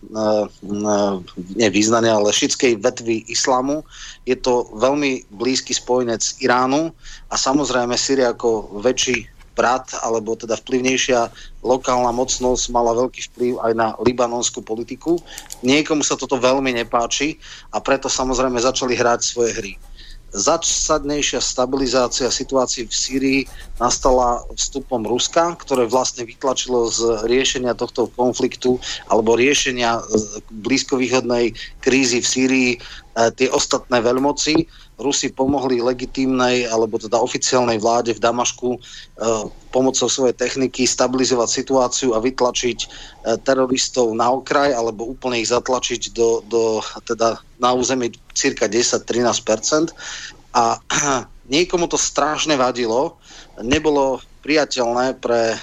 nevýznania, 1.57 2.19
ale 2.19 2.35
šitskej 2.35 2.83
vetvy 2.83 3.23
islamu. 3.31 3.87
Je 4.27 4.35
to 4.35 4.67
veľmi 4.77 5.25
blízky 5.31 5.73
spojenec 5.73 6.21
Iránu 6.43 6.91
a 7.31 7.35
samozrejme 7.39 7.95
Syria 7.95 8.35
ako 8.35 8.83
väčší 8.83 9.38
brat, 9.59 9.91
alebo 10.07 10.39
teda 10.39 10.55
vplyvnejšia 10.55 11.35
lokálna 11.67 12.15
mocnosť 12.15 12.71
mala 12.71 12.95
veľký 12.95 13.35
vplyv 13.35 13.53
aj 13.59 13.73
na 13.75 13.99
libanonskú 13.99 14.63
politiku. 14.63 15.19
Niekomu 15.67 16.07
sa 16.07 16.15
toto 16.15 16.39
veľmi 16.39 16.71
nepáči 16.79 17.43
a 17.75 17.83
preto 17.83 18.07
samozrejme 18.07 18.63
začali 18.63 18.95
hrať 18.95 19.21
svoje 19.27 19.53
hry. 19.59 19.73
Zásadnejšia 20.29 21.41
stabilizácia 21.41 22.29
situácií 22.29 22.85
v 22.85 22.93
Sýrii 22.93 23.41
nastala 23.81 24.45
vstupom 24.53 25.01
Ruska, 25.01 25.57
ktoré 25.57 25.89
vlastne 25.89 26.29
vytlačilo 26.29 26.85
z 26.93 27.25
riešenia 27.25 27.73
tohto 27.73 28.13
konfliktu 28.13 28.77
alebo 29.09 29.41
riešenia 29.41 30.05
blízkovýchodnej 30.53 31.57
krízy 31.81 32.21
v 32.21 32.29
Sýrii 32.29 32.71
e, 32.77 32.79
tie 33.41 33.49
ostatné 33.49 34.05
veľmoci 34.05 34.69
Rusi 34.99 35.31
pomohli 35.31 35.79
legitímnej 35.79 36.67
alebo 36.67 36.99
teda 36.99 37.23
oficiálnej 37.23 37.79
vláde 37.79 38.11
v 38.13 38.23
Damašku 38.23 38.69
e, 38.75 38.79
pomocou 39.71 40.11
svojej 40.11 40.35
techniky 40.35 40.85
stabilizovať 40.91 41.49
situáciu 41.49 42.19
a 42.19 42.23
vytlačiť 42.23 42.79
e, 42.83 42.87
teroristov 43.47 44.11
na 44.19 44.35
okraj 44.35 44.75
alebo 44.75 45.07
úplne 45.07 45.39
ich 45.39 45.55
zatlačiť 45.55 46.11
do, 46.11 46.43
do 46.51 46.83
teda 47.07 47.39
na 47.63 47.71
území 47.79 48.11
cirka 48.35 48.67
10-13% 48.67 49.95
a 50.59 50.83
niekomu 51.55 51.87
to 51.87 51.97
strašne 51.97 52.59
vadilo. 52.59 53.23
Nebolo 53.63 54.19
priateľné 54.43 55.19
pre 55.19 55.59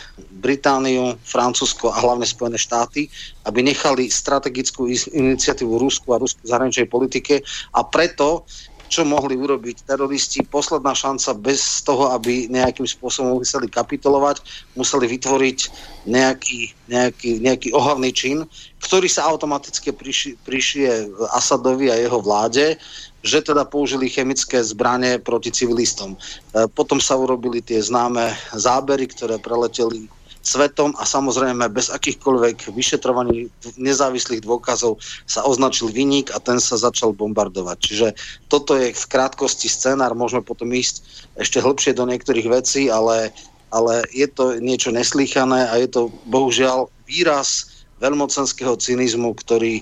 Britániu, 0.45 1.17
Francúzsko 1.25 1.89
a 1.89 1.97
hlavne 1.97 2.27
Spojené 2.27 2.59
štáty, 2.59 3.09
aby 3.47 3.65
nechali 3.65 4.11
strategickú 4.11 4.85
iniciatívu 4.91 5.79
Rusku 5.79 6.13
a 6.13 6.21
Rusku 6.21 6.45
zahraničnej 6.45 6.85
politike 6.85 7.41
a 7.73 7.81
preto 7.81 8.45
čo 8.87 9.01
mohli 9.05 9.33
urobiť 9.33 9.89
teroristi. 9.89 10.45
Posledná 10.45 10.93
šanca 10.93 11.33
bez 11.37 11.81
toho, 11.81 12.13
aby 12.13 12.47
nejakým 12.49 12.85
spôsobom 12.85 13.41
museli 13.41 13.65
kapitulovať, 13.69 14.41
museli 14.77 15.09
vytvoriť 15.09 15.59
nejaký, 16.05 16.59
nejaký, 16.89 17.29
nejaký 17.41 17.69
ohavný 17.73 18.13
čin, 18.13 18.45
ktorý 18.85 19.09
sa 19.09 19.25
automaticky 19.25 19.89
priši, 19.89 20.37
prišie 20.45 21.09
Asadovi 21.33 21.89
a 21.89 21.97
jeho 21.97 22.21
vláde, 22.21 22.77
že 23.25 23.41
teda 23.41 23.65
použili 23.65 24.05
chemické 24.05 24.61
zbranie 24.61 25.17
proti 25.17 25.49
civilistom. 25.49 26.13
E, 26.13 26.69
potom 26.69 27.01
sa 27.01 27.17
urobili 27.17 27.57
tie 27.57 27.81
známe 27.81 28.29
zábery, 28.53 29.09
ktoré 29.09 29.41
preleteli 29.41 30.05
svetom 30.45 30.93
a 31.01 31.03
samozrejme 31.09 31.65
bez 31.73 31.89
akýchkoľvek 31.89 32.69
vyšetrovaní 32.69 33.49
nezávislých 33.81 34.45
dôkazov 34.45 35.01
sa 35.25 35.41
označil 35.41 35.89
vyník 35.89 36.29
a 36.31 36.37
ten 36.37 36.61
sa 36.61 36.77
začal 36.77 37.17
bombardovať. 37.17 37.77
Čiže 37.81 38.07
toto 38.45 38.77
je 38.77 38.93
v 38.93 39.05
krátkosti 39.09 39.65
scenár, 39.65 40.13
môžeme 40.13 40.45
potom 40.45 40.69
ísť 40.69 41.01
ešte 41.41 41.57
hlbšie 41.57 41.97
do 41.97 42.05
niektorých 42.05 42.45
vecí, 42.45 42.93
ale, 42.93 43.33
ale 43.73 44.05
je 44.13 44.29
to 44.29 44.61
niečo 44.61 44.93
neslýchané 44.93 45.65
a 45.65 45.81
je 45.81 45.89
to 45.89 46.13
bohužiaľ 46.29 46.93
výraz 47.09 47.73
veľmocenského 47.97 48.77
cynizmu, 48.77 49.33
ktorý 49.33 49.81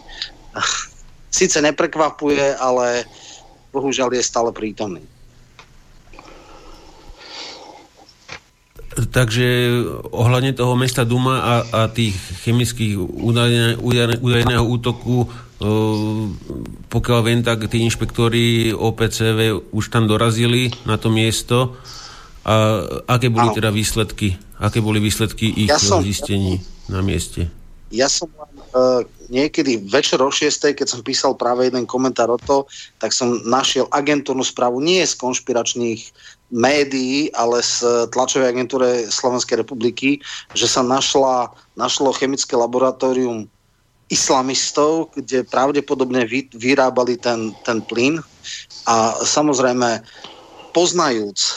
síce 1.27 1.59
neprekvapuje, 1.59 2.55
ale 2.55 3.03
bohužiaľ 3.75 4.15
je 4.15 4.23
stále 4.23 4.55
prítomný. 4.55 5.03
Takže 8.93 9.47
ohľadne 10.13 10.53
toho 10.53 10.77
mesta 10.77 11.01
Duma 11.01 11.41
a, 11.41 11.55
a 11.65 11.81
tých 11.89 12.13
chemických 12.45 12.93
údajného 14.21 14.61
útoku, 14.61 15.25
e, 15.25 15.27
pokiaľ 16.93 17.19
viem, 17.25 17.41
tak 17.41 17.65
tí 17.73 17.81
inšpektori 17.81 18.69
OPCV 18.69 19.73
už 19.73 19.89
tam 19.89 20.05
dorazili 20.05 20.69
na 20.85 21.01
to 21.01 21.09
miesto. 21.09 21.73
A 22.43 22.85
aké 23.07 23.33
boli 23.33 23.49
teda 23.55 23.73
výsledky? 23.73 24.37
Aké 24.61 24.83
boli 24.83 25.01
výsledky 25.01 25.65
ich 25.65 25.71
ja 25.71 25.79
som, 25.79 26.03
zistení 26.03 26.61
na 26.91 27.01
mieste? 27.01 27.49
Ja 27.89 28.11
som 28.11 28.29
uh, 28.29 29.01
niekedy 29.31 29.79
večer 29.87 30.19
o 30.19 30.29
6, 30.29 30.75
keď 30.75 30.87
som 30.89 31.01
písal 31.01 31.39
práve 31.39 31.71
jeden 31.71 31.87
komentár 31.87 32.29
o 32.35 32.39
to, 32.41 32.67
tak 32.99 33.15
som 33.15 33.41
našiel 33.47 33.87
agentúrnu 33.89 34.43
správu 34.43 34.83
nie 34.83 35.01
z 35.07 35.15
konšpiračných 35.15 36.01
médií, 36.53 37.33
ale 37.33 37.65
z 37.65 38.05
tlačovej 38.13 38.53
agentúre 38.53 39.09
Slovenskej 39.09 39.65
republiky, 39.65 40.21
že 40.53 40.69
sa 40.69 40.85
našla, 40.85 41.49
našlo 41.73 42.13
chemické 42.13 42.53
laboratórium 42.53 43.49
islamistov, 44.13 45.09
kde 45.17 45.41
pravdepodobne 45.49 46.29
vy, 46.29 46.45
vyrábali 46.53 47.17
ten, 47.17 47.57
ten 47.65 47.81
plyn. 47.81 48.21
A 48.85 49.17
samozrejme, 49.25 50.05
poznajúc 50.77 51.39
e, 51.41 51.51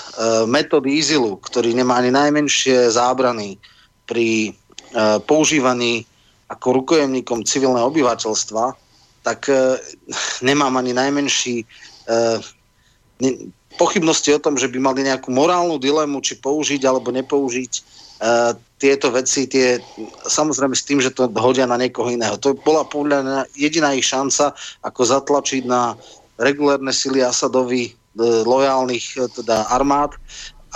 metódy 0.48 0.96
IZILu, 0.96 1.36
ktorý 1.44 1.76
nemá 1.76 2.00
ani 2.00 2.12
najmenšie 2.12 2.88
zábrany 2.88 3.60
pri 4.08 4.48
e, 4.48 4.50
používaní 5.28 6.08
ako 6.48 6.80
rukojemníkom 6.80 7.42
civilného 7.44 7.90
obyvateľstva, 7.90 8.76
tak 9.26 9.50
e, 9.50 9.80
nemám 10.44 10.78
ani 10.78 10.94
najmenší 10.94 11.56
e, 11.60 11.66
pochybnosti 13.76 14.32
o 14.32 14.42
tom, 14.42 14.56
že 14.56 14.68
by 14.72 14.78
mali 14.80 15.04
nejakú 15.04 15.28
morálnu 15.32 15.76
dilemu, 15.76 16.20
či 16.24 16.40
použiť 16.40 16.82
alebo 16.88 17.12
nepoužiť 17.12 17.72
uh, 17.76 18.52
tieto 18.76 19.12
veci, 19.12 19.48
tie, 19.48 19.80
samozrejme 20.28 20.76
s 20.76 20.84
tým, 20.84 21.00
že 21.00 21.12
to 21.12 21.28
hodia 21.36 21.68
na 21.68 21.80
niekoho 21.80 22.12
iného. 22.12 22.36
To 22.40 22.56
bola 22.56 22.84
podľa 22.84 23.18
mňa 23.24 23.40
jediná 23.56 23.92
ich 23.96 24.08
šanca, 24.08 24.52
ako 24.84 25.00
zatlačiť 25.04 25.64
na 25.64 25.96
regulárne 26.40 26.92
sily 26.92 27.24
Asadovi 27.24 27.92
uh, 27.92 28.44
lojálnych 28.44 29.06
uh, 29.20 29.28
teda 29.32 29.68
armád 29.72 30.16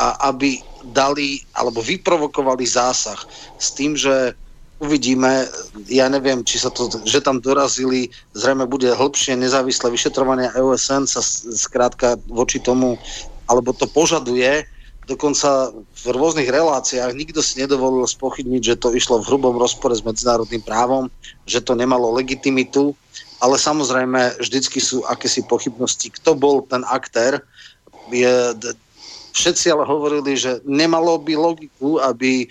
a 0.00 0.32
aby 0.32 0.60
dali 0.96 1.44
alebo 1.52 1.84
vyprovokovali 1.84 2.64
zásah 2.64 3.20
s 3.60 3.68
tým, 3.76 3.92
že 3.92 4.32
uvidíme, 4.80 5.44
ja 5.92 6.08
neviem, 6.08 6.40
či 6.40 6.56
sa 6.56 6.72
to, 6.72 6.88
že 7.04 7.20
tam 7.20 7.38
dorazili, 7.38 8.08
zrejme 8.32 8.64
bude 8.64 8.88
hĺbšie 8.88 9.36
nezávislé 9.36 9.92
vyšetrovanie 9.92 10.48
EOSN 10.56 11.04
sa 11.04 11.20
skrátka 11.52 12.16
voči 12.32 12.58
tomu, 12.58 12.96
alebo 13.44 13.76
to 13.76 13.84
požaduje, 13.84 14.64
dokonca 15.04 15.74
v 15.74 16.04
rôznych 16.14 16.48
reláciách 16.48 17.12
nikto 17.12 17.44
si 17.44 17.60
nedovolil 17.60 18.06
spochybniť, 18.08 18.62
že 18.62 18.80
to 18.80 18.94
išlo 18.96 19.20
v 19.20 19.28
hrubom 19.28 19.58
rozpore 19.60 19.92
s 19.92 20.06
medzinárodným 20.06 20.64
právom, 20.64 21.12
že 21.44 21.60
to 21.60 21.76
nemalo 21.76 22.14
legitimitu, 22.16 22.96
ale 23.42 23.58
samozrejme 23.58 24.40
vždycky 24.40 24.78
sú 24.78 25.02
akési 25.10 25.44
pochybnosti, 25.44 26.12
kto 26.14 26.38
bol 26.38 26.62
ten 26.64 26.86
aktér. 26.88 27.42
Je, 28.12 28.54
Všetci 29.30 29.66
ale 29.70 29.86
hovorili, 29.86 30.34
že 30.34 30.58
nemalo 30.66 31.18
by 31.22 31.34
logiku, 31.38 32.02
aby 32.02 32.44
e, 32.44 32.46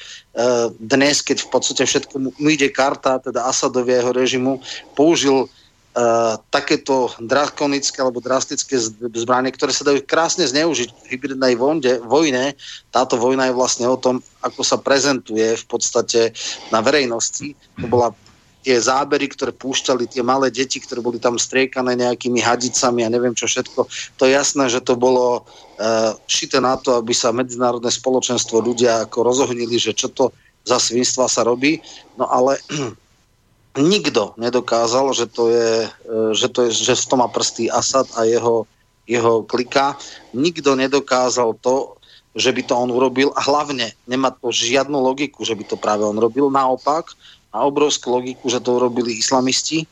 dnes, 0.79 1.19
keď 1.19 1.43
v 1.45 1.49
podstate 1.51 1.83
všetko 1.83 2.15
mu 2.19 2.47
ide 2.49 2.71
karta, 2.71 3.19
teda 3.19 3.45
Asadovia 3.47 3.99
jeho 3.99 4.13
režimu, 4.15 4.63
použil 4.95 5.47
Uh, 5.89 6.37
takéto 6.53 7.09
drakonické 7.17 7.97
alebo 7.97 8.21
drastické 8.21 8.77
zbranie, 9.17 9.49
ktoré 9.49 9.73
sa 9.73 9.81
dajú 9.81 10.05
krásne 10.05 10.45
zneužiť 10.45 10.85
v 10.85 11.09
hybridnej 11.09 11.57
vonde, 11.57 11.97
vojne. 12.05 12.53
Táto 12.93 13.17
vojna 13.17 13.49
je 13.49 13.57
vlastne 13.57 13.89
o 13.89 13.97
tom, 13.97 14.21
ako 14.45 14.61
sa 14.61 14.77
prezentuje 14.77 15.57
v 15.57 15.65
podstate 15.65 16.29
na 16.69 16.85
verejnosti. 16.85 17.57
To 17.81 17.89
bola 17.89 18.13
tie 18.59 18.75
zábery, 18.75 19.31
ktoré 19.31 19.55
púšťali 19.55 20.11
tie 20.11 20.19
malé 20.19 20.51
deti, 20.51 20.83
ktoré 20.83 20.99
boli 20.99 21.15
tam 21.15 21.39
striekané 21.39 21.95
nejakými 21.95 22.43
hadicami 22.43 23.07
a 23.07 23.11
neviem 23.11 23.31
čo 23.31 23.47
všetko. 23.47 23.87
To 24.19 24.23
je 24.27 24.35
jasné, 24.35 24.67
že 24.67 24.83
to 24.83 24.99
bolo 24.99 25.43
uh, 25.43 26.11
šité 26.27 26.59
na 26.59 26.75
to, 26.75 26.99
aby 26.99 27.15
sa 27.15 27.31
medzinárodné 27.31 27.87
spoločenstvo 27.87 28.59
ľudia 28.59 29.07
ako 29.07 29.23
rozohnili, 29.23 29.79
že 29.79 29.95
čo 29.95 30.11
to 30.11 30.35
za 30.67 30.75
svinstva 30.75 31.31
sa 31.31 31.47
robí. 31.47 31.79
No 32.19 32.27
ale 32.27 32.59
nikto 33.79 34.35
nedokázal, 34.35 35.15
že 35.15 35.31
to 35.31 35.47
je, 35.47 35.71
uh, 35.87 36.31
že, 36.35 36.47
to 36.51 36.67
je, 36.67 36.75
že 36.75 36.99
v 36.99 37.07
tom 37.07 37.23
má 37.23 37.31
prsty 37.31 37.71
Asad 37.71 38.11
a 38.19 38.27
jeho, 38.27 38.67
jeho 39.07 39.47
klika. 39.47 39.95
Nikto 40.35 40.75
nedokázal 40.75 41.55
to, 41.63 41.95
že 42.35 42.53
by 42.53 42.61
to 42.61 42.77
on 42.77 42.93
urobil 42.93 43.33
a 43.33 43.41
hlavne 43.41 43.89
nemá 44.05 44.29
to 44.29 44.53
žiadnu 44.53 44.95
logiku, 44.95 45.41
že 45.41 45.57
by 45.57 45.63
to 45.65 45.75
práve 45.79 46.05
on 46.05 46.19
robil. 46.21 46.53
Naopak, 46.53 47.17
a 47.49 47.65
obrovskú 47.65 48.13
logiku, 48.13 48.45
že 48.49 48.61
to 48.61 48.77
urobili 48.77 49.17
islamisti, 49.17 49.89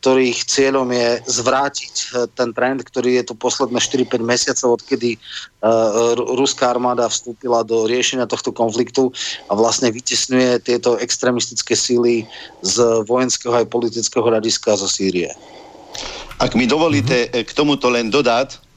ktorých 0.00 0.48
cieľom 0.48 0.88
je 0.88 1.20
zvrátiť 1.28 1.94
e, 2.00 2.06
ten 2.32 2.56
trend, 2.56 2.80
ktorý 2.80 3.20
je 3.20 3.24
tu 3.28 3.34
posledné 3.36 3.76
4-5 3.76 4.16
mesiacov, 4.24 4.80
odkedy 4.80 5.20
uh, 5.20 6.16
ruská 6.16 6.72
armáda 6.72 7.04
vstúpila 7.04 7.60
do 7.60 7.84
riešenia 7.84 8.24
tohto 8.24 8.48
konfliktu 8.48 9.12
a 9.48 9.52
vlastne 9.52 9.92
vytesňuje 9.92 10.64
tieto 10.64 10.96
extremistické 10.96 11.76
síly 11.76 12.24
z 12.64 13.04
vojenského 13.04 13.52
aj 13.52 13.68
politického 13.68 14.24
hľadiska 14.24 14.80
zo 14.80 14.88
Sýrie. 14.88 15.28
Ak 16.40 16.56
mi 16.56 16.64
dovolíte 16.64 17.28
mm-hmm. 17.28 17.44
k 17.44 17.50
tomuto 17.52 17.92
len 17.92 18.08
dodať, 18.08 18.69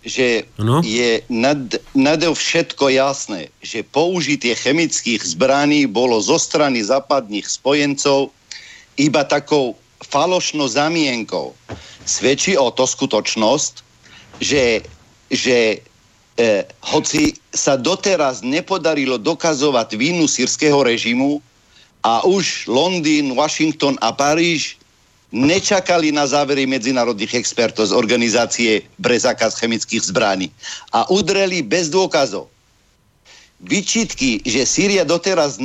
že 0.00 0.48
no? 0.56 0.80
je 0.80 1.20
nad, 1.28 1.60
nade 1.92 2.24
všetko 2.24 2.88
jasné, 2.88 3.52
že 3.60 3.84
použitie 3.84 4.56
chemických 4.56 5.20
zbraní 5.20 5.84
bolo 5.84 6.16
zo 6.24 6.40
strany 6.40 6.80
západných 6.80 7.44
spojencov 7.44 8.32
iba 8.96 9.22
takou 9.28 9.76
falošnou 10.00 10.64
zamienkou. 10.72 11.52
Svedčí 12.08 12.56
o 12.56 12.72
to 12.72 12.88
skutočnosť, 12.88 13.84
že, 14.40 14.80
že 15.28 15.84
e, 16.40 16.64
hoci 16.80 17.36
sa 17.52 17.76
doteraz 17.76 18.40
nepodarilo 18.40 19.20
dokazovať 19.20 20.00
vínu 20.00 20.24
sírskeho 20.24 20.80
režimu 20.80 21.44
a 22.00 22.24
už 22.24 22.64
Londýn, 22.72 23.36
Washington 23.36 24.00
a 24.00 24.16
Paríž 24.16 24.79
nečakali 25.30 26.10
na 26.10 26.26
závery 26.26 26.66
medzinárodných 26.66 27.38
expertov 27.38 27.90
z 27.90 27.96
organizácie 27.96 28.82
pre 28.98 29.14
zákaz 29.14 29.58
chemických 29.58 30.10
zbraní 30.10 30.50
a 30.90 31.06
udreli 31.10 31.62
bez 31.62 31.86
dôkazov. 31.86 32.50
Vyčitky, 33.62 34.42
že 34.42 34.66
Sýria 34.66 35.06
doteraz 35.06 35.62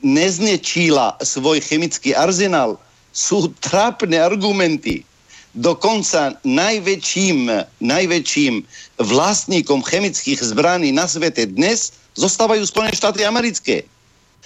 neznečíla 0.00 1.20
svoj 1.20 1.60
chemický 1.60 2.16
arzenál, 2.16 2.80
sú 3.14 3.52
trápne 3.62 4.18
argumenty. 4.18 5.06
Dokonca 5.54 6.34
najväčším, 6.42 7.46
najväčším 7.78 8.66
vlastníkom 8.98 9.86
chemických 9.86 10.42
zbraní 10.42 10.90
na 10.90 11.06
svete 11.06 11.46
dnes 11.46 11.94
zostávajú 12.18 12.66
Spojené 12.66 12.90
štáty 12.90 13.22
americké. 13.22 13.86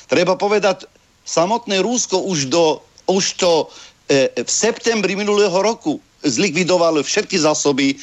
Treba 0.08 0.36
povedať, 0.36 0.84
samotné 1.24 1.80
Rúsko 1.80 2.24
už, 2.28 2.52
do, 2.52 2.80
už 3.08 3.40
to 3.40 3.72
v 4.08 4.50
septembri 4.50 5.12
minulého 5.12 5.52
roku 5.52 6.00
zlikvidovalo 6.24 7.02
všetky 7.02 7.38
zásoby 7.38 7.94
e, 7.94 7.96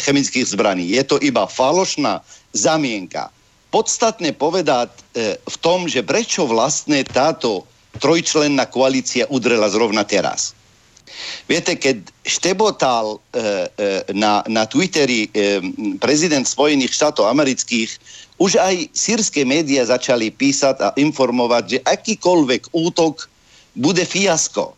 chemických 0.00 0.52
zbraní. 0.52 0.92
Je 0.92 1.02
to 1.04 1.16
iba 1.24 1.48
falošná 1.48 2.20
zamienka. 2.52 3.32
Podstatné 3.72 4.36
povedať 4.36 4.92
e, 4.92 5.40
v 5.40 5.56
tom, 5.64 5.88
že 5.88 6.04
prečo 6.04 6.44
vlastne 6.44 7.00
táto 7.08 7.64
trojčlenná 8.00 8.68
koalícia 8.68 9.24
udrela 9.32 9.68
zrovna 9.72 10.04
teraz. 10.04 10.52
Viete, 11.44 11.76
keď 11.76 12.08
štebotal 12.24 13.16
e, 13.16 13.18
e, 13.20 13.42
na, 14.16 14.40
na 14.48 14.64
Twitteri 14.64 15.28
e, 15.28 15.60
prezident 16.00 16.44
Spojených 16.44 16.92
štátov 16.92 17.28
amerických, 17.28 17.90
už 18.40 18.56
aj 18.56 18.88
sírske 18.96 19.44
médiá 19.44 19.84
začali 19.84 20.32
písať 20.32 20.76
a 20.80 20.88
informovať, 20.96 21.64
že 21.68 21.78
akýkoľvek 21.84 22.72
útok 22.72 23.28
bude 23.76 24.04
fiasko, 24.04 24.72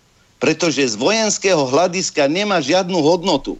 pretože 0.44 0.92
z 0.92 1.00
vojenského 1.00 1.64
hľadiska 1.64 2.28
nemá 2.28 2.61
žiadnu 2.61 3.00
hodnotu. 3.00 3.57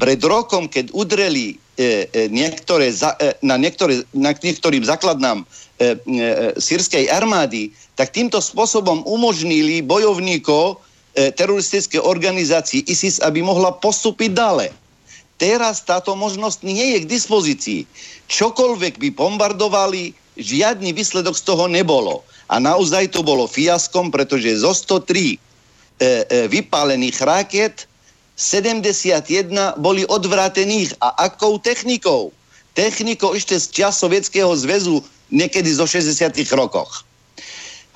Pred 0.00 0.16
rokom, 0.24 0.64
keď 0.64 0.88
udreli 0.96 1.60
e, 1.76 2.08
e, 2.08 2.32
niektoré, 2.32 2.88
e, 2.88 3.36
na, 3.44 3.60
niektoré, 3.60 4.00
na 4.16 4.32
niektorým 4.32 4.80
základnám 4.80 5.44
sírskej 6.56 7.12
armády, 7.12 7.68
tak 8.00 8.16
týmto 8.16 8.40
spôsobom 8.40 9.04
umožnili 9.04 9.84
bojovníkov 9.84 10.80
e, 11.12 11.28
teroristické 11.36 12.00
organizácii 12.00 12.88
ISIS, 12.88 13.20
aby 13.20 13.44
mohla 13.44 13.76
postúpiť 13.76 14.32
ďalej. 14.32 14.70
Teraz 15.36 15.84
táto 15.84 16.16
možnosť 16.16 16.64
nie 16.64 16.96
je 16.96 16.98
k 17.04 17.12
dispozícii. 17.12 17.80
Čokoľvek 18.32 18.96
by 18.96 19.08
bombardovali, 19.12 20.16
žiadny 20.36 20.92
výsledok 20.96 21.36
z 21.36 21.44
toho 21.44 21.68
nebolo. 21.68 22.24
A 22.48 22.60
naozaj 22.60 23.10
to 23.10 23.20
bolo 23.26 23.48
fiaskom, 23.48 24.12
pretože 24.12 24.60
zo 24.60 24.72
103 24.72 24.96
e, 25.12 25.36
e, 25.36 25.45
vypálených 26.52 27.16
raket 27.24 27.88
71 28.36 29.80
boli 29.80 30.04
odvrátených. 30.04 30.92
A 31.00 31.24
akou 31.32 31.56
technikou? 31.56 32.30
Technikou 32.76 33.32
ešte 33.32 33.56
z 33.56 33.66
čas 33.72 33.96
zväzu 34.60 35.00
niekedy 35.32 35.72
zo 35.72 35.88
60 35.88 36.36
rokoch. 36.52 37.08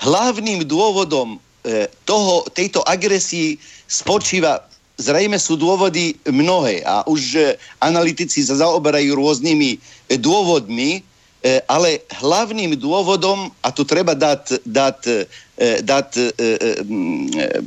Hlavným 0.01 0.65
dôvodom 0.65 1.37
e, 1.37 1.85
toho, 2.09 2.49
tejto 2.57 2.81
agresii 2.89 3.61
spočíva, 3.85 4.65
zrejme 4.97 5.37
sú 5.37 5.61
dôvody 5.61 6.17
mnohé 6.25 6.81
a 6.89 7.05
už 7.05 7.23
e, 7.37 7.41
analytici 7.85 8.41
sa 8.41 8.57
zaoberajú 8.57 9.13
rôznymi 9.13 9.77
e, 9.77 9.79
dôvodmi, 10.17 11.05
e, 11.45 11.61
ale 11.69 12.01
hlavným 12.17 12.81
dôvodom, 12.81 13.53
a 13.61 13.69
tu 13.69 13.85
treba 13.85 14.17
dať, 14.17 14.65
dať, 14.65 14.99
e, 15.05 15.17
dať 15.61 16.09
e, 16.17 16.21
e, 16.21 16.29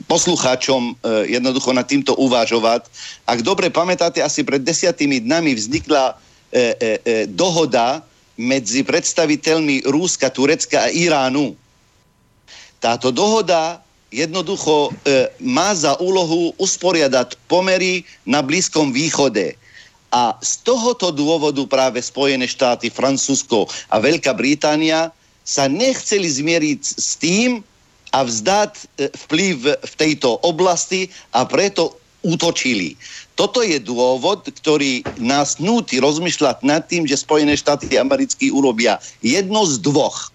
poslucháčom 0.10 0.82
e, 0.82 0.94
jednoducho 1.38 1.70
nad 1.78 1.86
týmto 1.86 2.18
uvažovať. 2.18 2.90
Ak 3.30 3.46
dobre 3.46 3.70
pamätáte, 3.70 4.18
asi 4.18 4.42
pred 4.42 4.66
desiatými 4.66 5.22
dnami 5.22 5.54
vznikla 5.54 6.04
e, 6.10 6.14
e, 6.14 6.62
e, 6.74 6.92
dohoda 7.30 8.02
medzi 8.34 8.82
predstaviteľmi 8.82 9.86
Rúska, 9.86 10.34
Turecka 10.34 10.90
a 10.90 10.90
Iránu 10.90 11.54
táto 12.84 13.16
dohoda 13.16 13.80
jednoducho 14.12 14.92
e, 14.92 15.32
má 15.40 15.72
za 15.72 15.96
úlohu 16.04 16.52
usporiadať 16.60 17.40
pomery 17.48 18.04
na 18.28 18.44
Blízkom 18.44 18.92
východe. 18.92 19.56
A 20.12 20.36
z 20.44 20.62
tohoto 20.68 21.10
dôvodu 21.10 21.64
práve 21.66 22.04
Spojené 22.04 22.44
štáty, 22.44 22.92
Francúzsko 22.92 23.72
a 23.88 24.04
Veľká 24.04 24.36
Británia 24.36 25.16
sa 25.48 25.72
nechceli 25.72 26.28
zmieriť 26.28 26.82
s 26.84 27.16
tým 27.16 27.64
a 28.14 28.20
vzdať 28.22 28.74
e, 28.78 28.84
vplyv 29.28 29.58
v 29.82 29.94
tejto 29.98 30.38
oblasti 30.46 31.10
a 31.34 31.44
preto 31.50 31.98
útočili. 32.24 32.96
Toto 33.36 33.60
je 33.66 33.82
dôvod, 33.82 34.48
ktorý 34.48 35.04
nás 35.20 35.60
núti 35.60 36.00
rozmýšľať 36.00 36.64
nad 36.64 36.86
tým, 36.86 37.04
že 37.04 37.20
Spojené 37.20 37.58
štáty 37.58 38.00
americké 38.00 38.54
urobia 38.54 39.02
jedno 39.20 39.66
z 39.66 39.82
dvoch 39.82 40.32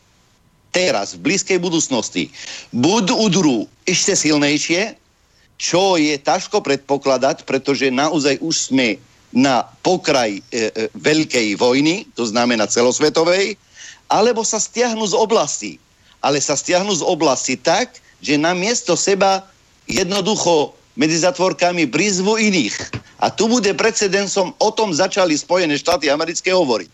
teraz, 0.68 1.16
v 1.16 1.24
blízkej 1.32 1.58
budúcnosti, 1.62 2.28
budú 2.74 3.16
udrú 3.16 3.64
ešte 3.88 4.12
silnejšie, 4.12 5.00
čo 5.58 5.96
je 5.96 6.14
ťažko 6.20 6.60
predpokladať, 6.60 7.48
pretože 7.48 7.88
naozaj 7.88 8.38
už 8.44 8.54
sme 8.70 9.00
na 9.32 9.64
pokraj 9.84 10.38
e, 10.38 10.42
e, 10.42 10.70
veľkej 10.96 11.56
vojny, 11.56 12.08
to 12.16 12.24
znamená 12.28 12.68
celosvetovej, 12.68 13.56
alebo 14.08 14.40
sa 14.44 14.56
stiahnu 14.60 15.04
z 15.04 15.14
oblasti. 15.16 15.72
Ale 16.24 16.42
sa 16.42 16.58
stiahnu 16.58 16.94
z 16.98 17.02
oblasti 17.06 17.54
tak, 17.54 17.98
že 18.18 18.34
na 18.34 18.54
miesto 18.54 18.98
seba 18.98 19.46
jednoducho 19.86 20.74
medzi 20.98 21.22
zatvorkami 21.22 21.86
prizvu 21.86 22.34
iných. 22.36 22.74
A 23.22 23.30
tu 23.30 23.46
bude 23.46 23.70
precedensom, 23.74 24.54
o 24.58 24.70
tom 24.74 24.90
začali 24.90 25.38
Spojené 25.38 25.78
štáty 25.78 26.10
americké 26.10 26.50
hovoriť. 26.50 26.90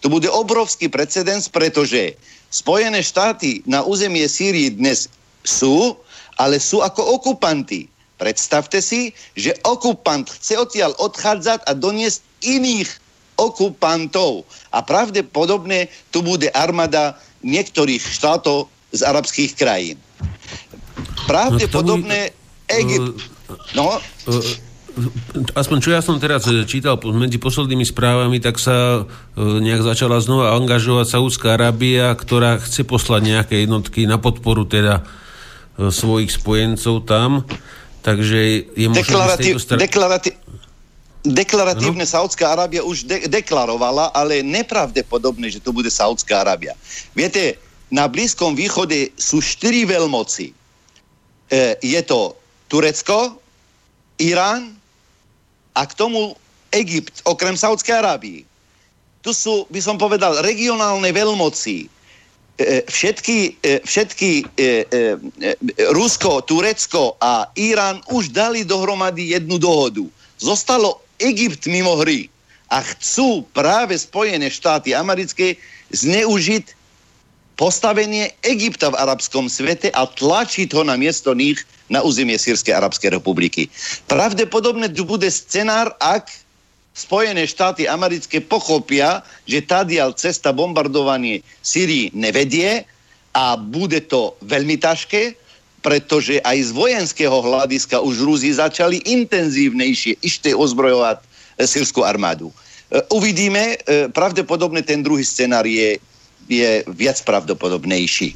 Tu 0.00 0.06
bude 0.08 0.26
obrovský 0.26 0.88
precedens, 0.88 1.46
pretože 1.52 2.16
Spojené 2.52 3.00
štáty 3.04 3.64
na 3.68 3.84
územie 3.84 4.24
Sýrii 4.28 4.72
dnes 4.72 5.08
sú, 5.44 5.96
ale 6.36 6.60
sú 6.60 6.80
ako 6.80 7.20
okupanti. 7.20 7.88
Predstavte 8.20 8.80
si, 8.84 9.16
že 9.36 9.56
okupant 9.64 10.28
chce 10.28 10.60
odtiaľ 10.60 10.96
odchádzať 11.00 11.64
a 11.68 11.72
doniesť 11.72 12.20
iných 12.44 12.88
okupantov. 13.40 14.44
A 14.70 14.84
pravdepodobne 14.84 15.88
tu 16.12 16.20
bude 16.22 16.52
armáda 16.52 17.16
niektorých 17.42 18.02
štátov 18.02 18.70
z 18.94 19.00
arabských 19.02 19.52
krajín. 19.58 19.98
Pravdepodobne 21.26 22.34
Egypt... 22.70 23.30
No, 23.76 24.00
aspoň 25.56 25.78
čo 25.80 25.90
ja 25.92 26.00
som 26.04 26.20
teraz 26.20 26.44
e, 26.48 26.64
čítal 26.68 27.00
medzi 27.12 27.40
poslednými 27.40 27.84
správami, 27.84 28.38
tak 28.40 28.60
sa 28.60 29.04
e, 29.04 29.40
nejak 29.40 29.84
začala 29.84 30.20
znova 30.20 30.56
angažovať 30.56 31.06
Saudská 31.16 31.56
Arábia, 31.56 32.12
ktorá 32.12 32.60
chce 32.60 32.84
poslať 32.84 33.20
nejaké 33.24 33.54
jednotky 33.64 34.04
na 34.04 34.20
podporu 34.20 34.68
teda 34.68 35.04
e, 35.80 35.88
svojich 35.88 36.32
spojencov 36.32 37.08
tam. 37.08 37.44
Takže 38.02 38.38
je 38.74 38.86
možné, 38.90 39.06
Deklaratív, 39.06 39.54
stra... 39.62 39.76
deklaratív, 39.78 40.34
Deklaratívne 41.22 42.02
no. 42.02 42.10
Saudská 42.10 42.50
Arábia 42.50 42.82
už 42.82 43.06
de- 43.06 43.30
deklarovala, 43.30 44.10
ale 44.10 44.42
nepravdepodobné, 44.42 45.54
že 45.54 45.62
to 45.62 45.70
bude 45.70 45.86
Saudská 45.86 46.42
Arábia. 46.42 46.74
Viete, 47.14 47.62
na 47.94 48.10
Blízkom 48.10 48.58
východe 48.58 49.14
sú 49.14 49.38
štyri 49.38 49.86
veľmoci. 49.86 50.50
E, 50.50 50.54
je 51.78 52.00
to 52.02 52.34
Turecko, 52.66 53.38
Irán, 54.18 54.74
a 55.72 55.82
k 55.88 55.92
tomu 55.96 56.36
Egypt, 56.72 57.24
okrem 57.24 57.56
Saudskej 57.56 58.00
Arábii. 58.00 58.44
Tu 59.22 59.30
sú, 59.32 59.64
by 59.72 59.80
som 59.80 59.96
povedal, 59.96 60.40
regionálne 60.44 61.08
veľmoci. 61.12 61.88
e, 62.58 62.84
všetky, 62.84 63.38
e, 63.64 63.80
všetky 63.80 64.30
e, 64.44 64.84
e, 64.84 65.16
Rusko, 65.90 66.44
Turecko 66.44 67.16
a 67.16 67.48
Irán 67.56 68.04
už 68.12 68.28
dali 68.28 68.62
dohromady 68.62 69.32
jednu 69.32 69.56
dohodu. 69.56 70.04
Zostalo 70.36 71.00
Egypt 71.22 71.70
mimo 71.70 71.94
hry 72.02 72.26
a 72.72 72.82
chcú 72.82 73.46
práve 73.54 73.94
Spojené 73.94 74.50
štáty 74.50 74.96
americké 74.96 75.54
zneužiť 75.94 76.74
postavenie 77.54 78.32
Egypta 78.42 78.90
v 78.90 78.98
arabskom 78.98 79.46
svete 79.46 79.92
a 79.92 80.08
tlačiť 80.08 80.72
ho 80.74 80.82
na 80.82 80.98
miesto 80.98 81.36
nich 81.36 81.62
na 81.92 82.00
územie 82.00 82.34
Sýrskej 82.40 82.74
arabskej 82.74 83.12
republiky. 83.12 83.68
Pravdepodobne 84.08 84.88
tu 84.88 85.04
bude 85.04 85.28
scenár, 85.28 85.92
ak 86.00 86.32
Spojené 86.92 87.48
štáty 87.48 87.88
americké 87.88 88.40
pochopia, 88.44 89.24
že 89.48 89.64
tadiaľ 89.64 90.12
cesta 90.12 90.52
bombardovanie 90.52 91.40
Syrii 91.64 92.12
nevedie 92.12 92.84
a 93.32 93.56
bude 93.56 94.04
to 94.04 94.36
veľmi 94.44 94.76
ťažké, 94.76 95.32
pretože 95.82 96.38
aj 96.46 96.58
z 96.62 96.70
vojenského 96.70 97.34
hľadiska 97.34 97.98
už 98.00 98.22
Rusi 98.22 98.54
začali 98.54 99.02
intenzívnejšie 99.02 100.22
ešte 100.22 100.54
ozbrojovať 100.54 101.18
e, 101.18 101.24
sírskú 101.66 102.06
armádu. 102.06 102.48
E, 102.48 102.54
uvidíme, 103.10 103.76
e, 103.82 104.06
pravdepodobne 104.08 104.86
ten 104.86 105.02
druhý 105.02 105.26
scenár 105.26 105.66
je 105.66 105.98
je 106.50 106.82
viac 106.90 107.18
pravdepodobnejší. 107.22 108.34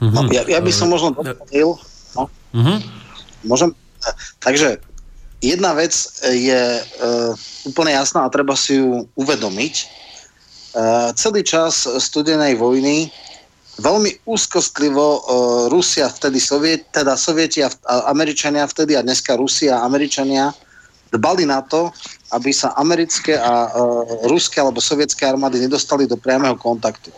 Mm-hmm. 0.00 0.26
Ja, 0.32 0.42
ja 0.48 0.60
by 0.60 0.72
som 0.72 0.90
možno 0.90 1.14
doplnil. 1.14 1.78
No. 2.18 2.22
Mm-hmm. 2.54 2.78
Môžem? 3.46 3.70
Takže 4.40 4.80
jedna 5.40 5.72
vec 5.76 5.94
je 6.28 6.62
uh, 6.80 7.32
úplne 7.64 7.96
jasná 7.96 8.26
a 8.26 8.32
treba 8.32 8.56
si 8.56 8.80
ju 8.80 9.08
uvedomiť. 9.16 9.74
Uh, 10.74 11.14
celý 11.14 11.46
čas 11.46 11.86
studenej 11.86 12.58
vojny 12.58 13.08
veľmi 13.78 14.26
úzkostlivo 14.28 15.06
uh, 15.18 15.20
Rusia, 15.70 16.06
vtedy 16.06 16.38
Soviet, 16.38 16.86
teda 16.94 17.18
Sovieti 17.18 17.62
a, 17.64 17.70
a 17.90 18.10
Američania 18.10 18.66
vtedy 18.66 18.94
a 18.94 19.02
dneska 19.02 19.34
Rusia 19.34 19.78
a 19.78 19.86
Američania 19.86 20.54
dbali 21.14 21.46
na 21.46 21.62
to, 21.62 21.94
aby 22.34 22.50
sa 22.50 22.74
americké 22.74 23.38
a 23.38 23.70
uh, 23.70 24.26
ruské 24.26 24.58
alebo 24.58 24.82
sovietské 24.82 25.26
armády 25.26 25.62
nedostali 25.62 26.10
do 26.10 26.18
priamého 26.18 26.58
kontaktu. 26.58 27.14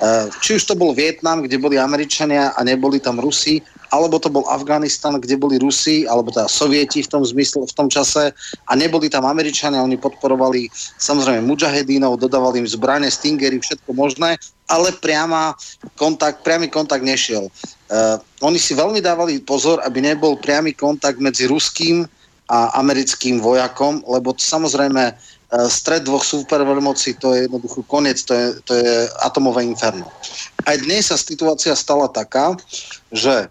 Uh, 0.00 0.28
či 0.44 0.60
už 0.60 0.68
to 0.68 0.74
bol 0.76 0.92
Vietnam, 0.92 1.40
kde 1.40 1.56
boli 1.56 1.80
Američania 1.80 2.52
a 2.52 2.60
neboli 2.60 3.00
tam 3.00 3.16
Rusi, 3.16 3.64
alebo 3.90 4.22
to 4.22 4.30
bol 4.30 4.46
Afganistan, 4.46 5.18
kde 5.18 5.34
boli 5.34 5.58
Rusi, 5.58 6.06
alebo 6.06 6.30
teda 6.30 6.46
Sovieti 6.46 7.02
v 7.02 7.10
tom 7.10 7.22
zmysle, 7.26 7.66
v 7.66 7.74
tom 7.74 7.90
čase 7.90 8.30
a 8.66 8.72
neboli 8.78 9.10
tam 9.10 9.26
Američania, 9.26 9.82
oni 9.82 9.98
podporovali 9.98 10.70
samozrejme 10.98 11.42
mujahedínov, 11.42 12.22
dodávali 12.22 12.62
im 12.62 12.68
zbranie, 12.70 13.10
stingery, 13.10 13.58
všetko 13.58 13.90
možné, 13.92 14.38
ale 14.70 14.94
priama 15.02 15.58
kontakt, 15.98 16.46
priamy 16.46 16.70
kontakt 16.70 17.02
nešiel. 17.02 17.50
Uh, 17.90 18.22
oni 18.46 18.62
si 18.62 18.78
veľmi 18.78 19.02
dávali 19.02 19.42
pozor, 19.42 19.82
aby 19.82 19.98
nebol 19.98 20.38
priamy 20.38 20.70
kontakt 20.70 21.18
medzi 21.18 21.50
ruským 21.50 22.06
a 22.50 22.74
americkým 22.82 23.38
vojakom, 23.38 24.02
lebo 24.10 24.34
samozrejme 24.34 25.04
e, 25.06 25.14
stred 25.70 26.02
dvoch 26.02 26.26
superveľmocí 26.26 27.22
to 27.22 27.30
je 27.30 27.46
jednoducho 27.46 27.86
koniec, 27.86 28.18
to 28.26 28.34
je, 28.34 28.46
to 28.66 28.74
je 28.74 29.06
atomové 29.22 29.62
inferno. 29.62 30.10
Aj 30.66 30.74
dnes 30.74 31.14
sa 31.14 31.16
situácia 31.16 31.78
stala 31.78 32.10
taká, 32.10 32.58
že 33.14 33.46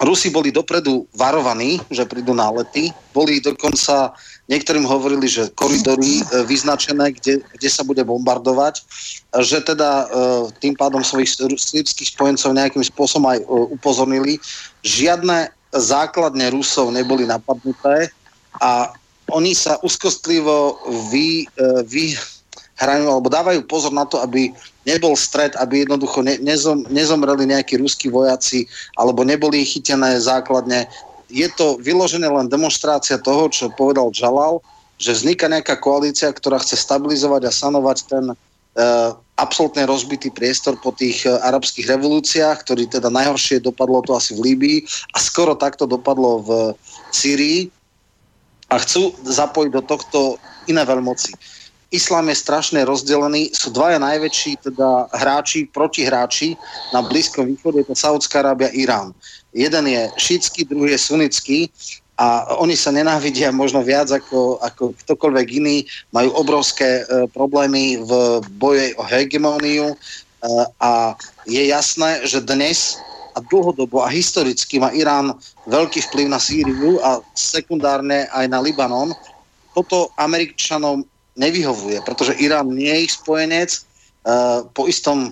Rusi 0.00 0.32
boli 0.32 0.48
dopredu 0.48 1.04
varovaní, 1.12 1.76
že 1.92 2.08
prídu 2.08 2.32
na 2.32 2.48
lety. 2.48 2.88
Boli 3.12 3.36
dokonca, 3.36 4.16
niektorým 4.48 4.88
hovorili, 4.88 5.28
že 5.28 5.52
koridory 5.52 6.24
e, 6.24 6.48
vyznačené, 6.48 7.12
kde, 7.12 7.44
kde 7.44 7.68
sa 7.68 7.84
bude 7.84 8.00
bombardovať, 8.00 8.80
že 9.44 9.60
teda 9.60 9.90
e, 9.90 10.06
tým 10.64 10.72
pádom 10.72 11.04
svojich 11.04 11.36
sírských 11.36 12.16
spojencov 12.16 12.56
nejakým 12.56 12.80
spôsobom 12.80 13.28
aj 13.28 13.44
upozornili. 13.76 14.40
Žiadne 14.80 15.52
základne 15.76 16.48
Rusov 16.48 16.96
neboli 16.96 17.28
napadnuté 17.28 18.08
a 18.56 18.96
oni 19.30 19.52
sa 19.52 19.78
úzkostlivo 19.84 20.80
vy, 21.12 21.44
e, 21.44 21.56
vy 21.84 22.16
hrajú, 22.80 23.06
alebo 23.12 23.28
dávajú 23.28 23.60
pozor 23.68 23.92
na 23.92 24.08
to, 24.08 24.16
aby 24.24 24.50
nebol 24.88 25.12
stred, 25.12 25.52
aby 25.60 25.84
jednoducho 25.84 26.24
ne, 26.24 26.40
nezom, 26.40 26.88
nezomreli 26.88 27.44
nejakí 27.52 27.76
ruskí 27.76 28.08
vojaci 28.08 28.64
alebo 28.96 29.20
neboli 29.20 29.60
chytené 29.62 30.16
základne. 30.16 30.88
Je 31.28 31.46
to 31.54 31.76
vyložené 31.78 32.26
len 32.26 32.48
demonstrácia 32.48 33.20
toho, 33.20 33.52
čo 33.52 33.70
povedal 33.76 34.08
Jalal, 34.16 34.64
že 34.96 35.12
vzniká 35.12 35.46
nejaká 35.46 35.76
koalícia, 35.76 36.32
ktorá 36.32 36.58
chce 36.60 36.80
stabilizovať 36.80 37.48
a 37.48 37.52
sanovať 37.54 37.98
ten 38.08 38.24
uh, 38.32 39.16
absolútne 39.40 39.88
rozbitý 39.88 40.28
priestor 40.28 40.76
po 40.76 40.92
tých 40.92 41.24
e, 41.24 41.32
arabských 41.32 41.88
revolúciách, 41.88 42.60
ktorý 42.60 42.84
teda 42.92 43.08
najhoršie 43.08 43.64
dopadlo 43.64 44.04
to 44.04 44.12
asi 44.12 44.36
v 44.36 44.52
Líbii 44.52 44.78
a 45.16 45.18
skoro 45.18 45.56
takto 45.56 45.88
dopadlo 45.88 46.44
v 46.44 46.50
Syrii 47.08 47.72
a 48.68 48.76
chcú 48.76 49.16
zapojiť 49.24 49.70
do 49.72 49.82
tohto 49.88 50.18
iné 50.68 50.84
veľmoci. 50.84 51.32
Islám 51.90 52.30
je 52.30 52.38
strašne 52.38 52.80
rozdelený, 52.86 53.50
sú 53.50 53.74
dvaja 53.74 53.98
najväčší 53.98 54.62
teda 54.62 55.10
hráči, 55.10 55.66
protihráči 55.74 56.54
na 56.94 57.02
Blízkom 57.02 57.50
východe, 57.50 57.82
je 57.82 57.90
to 57.90 57.98
Saudská 57.98 58.46
Arábia, 58.46 58.70
Irán. 58.70 59.10
Jeden 59.50 59.90
je 59.90 60.06
šítsky, 60.14 60.62
druhý 60.70 60.94
je 60.94 61.02
sunnický 61.02 61.58
a 62.14 62.46
oni 62.62 62.78
sa 62.78 62.94
nenávidia 62.94 63.50
možno 63.50 63.82
viac 63.82 64.06
ako, 64.14 64.62
ako 64.62 64.94
ktokoľvek 65.02 65.46
iný, 65.50 65.82
majú 66.14 66.30
obrovské 66.38 67.02
e, 67.02 67.26
problémy 67.34 67.98
v 68.06 68.38
boji 68.54 68.94
o 68.94 69.02
hegemóniu 69.02 69.90
e, 69.90 69.96
a 70.78 71.18
je 71.50 71.74
jasné, 71.74 72.22
že 72.22 72.38
dnes 72.38 73.02
a 73.34 73.42
dlhodobo 73.42 74.06
a 74.06 74.14
historicky 74.14 74.78
má 74.78 74.94
Irán 74.94 75.34
veľký 75.66 76.06
vplyv 76.06 76.26
na 76.30 76.38
Sýriu 76.38 77.02
a 77.02 77.18
sekundárne 77.34 78.30
aj 78.30 78.46
na 78.46 78.62
Libanon. 78.62 79.10
Toto 79.74 80.14
Američanom 80.14 81.02
nevyhovuje, 81.36 82.02
pretože 82.02 82.38
Irán 82.38 82.72
nie 82.74 82.90
je 82.90 83.04
ich 83.06 83.14
spojenec. 83.14 83.70
E, 83.74 83.80
po 84.74 84.86
istom 84.90 85.30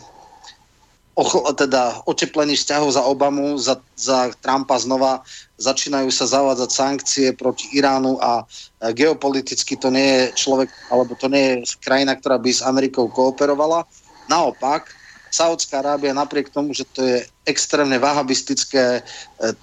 teda 1.58 1.98
oteplení 2.06 2.54
vzťahov 2.54 2.94
za 2.94 3.02
Obamu, 3.02 3.58
za, 3.58 3.82
za 3.98 4.30
Trumpa 4.38 4.78
znova 4.78 5.26
začínajú 5.58 6.14
sa 6.14 6.30
zavádzať 6.30 6.70
sankcie 6.70 7.26
proti 7.34 7.66
Iránu 7.74 8.22
a 8.22 8.46
geopoliticky 8.94 9.74
to 9.74 9.90
nie 9.90 10.06
je 10.06 10.46
človek, 10.46 10.70
alebo 10.94 11.18
to 11.18 11.26
nie 11.26 11.58
je 11.58 11.74
krajina, 11.82 12.14
ktorá 12.14 12.38
by 12.38 12.50
s 12.54 12.62
Amerikou 12.62 13.10
kooperovala. 13.10 13.82
Naopak, 14.30 14.94
Saudská 15.30 15.80
Arábia 15.80 16.16
napriek 16.16 16.50
tomu, 16.50 16.74
že 16.74 16.84
to 16.92 17.04
je 17.04 17.24
extrémne 17.46 17.96
vahabistické 18.00 19.00
e, 19.00 19.02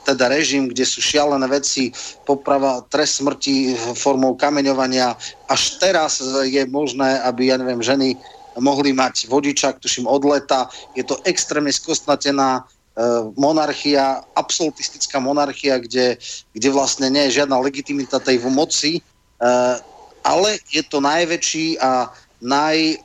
teda 0.06 0.30
režim, 0.30 0.70
kde 0.70 0.86
sú 0.86 1.02
šialené 1.02 1.46
veci, 1.48 1.94
poprava, 2.26 2.82
trest 2.90 3.22
smrti 3.22 3.78
formou 3.98 4.34
kameňovania. 4.38 5.14
Až 5.50 5.78
teraz 5.78 6.24
je 6.46 6.64
možné, 6.70 7.22
aby, 7.26 7.54
ja 7.54 7.58
neviem, 7.58 7.82
ženy 7.82 8.18
mohli 8.56 8.96
mať 8.96 9.28
vodičak, 9.28 9.84
tuším, 9.84 10.08
od 10.08 10.24
leta. 10.24 10.72
Je 10.96 11.04
to 11.04 11.20
extrémne 11.28 11.72
skostnatená 11.74 12.64
E, 12.96 13.04
monarchia, 13.36 14.24
absolutistická 14.40 15.20
monarchia, 15.20 15.84
kde, 15.84 16.16
kde 16.56 16.70
vlastne 16.72 17.12
nie 17.12 17.28
je 17.28 17.44
žiadna 17.44 17.60
legitimita 17.60 18.24
tej 18.24 18.40
moci, 18.48 18.92
e, 18.96 19.02
ale 20.24 20.50
je 20.72 20.80
to 20.88 21.04
najväčší 21.04 21.76
a 21.84 22.08
naj, 22.40 23.00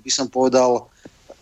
by 0.00 0.10
som 0.10 0.26
povedal, 0.32 0.88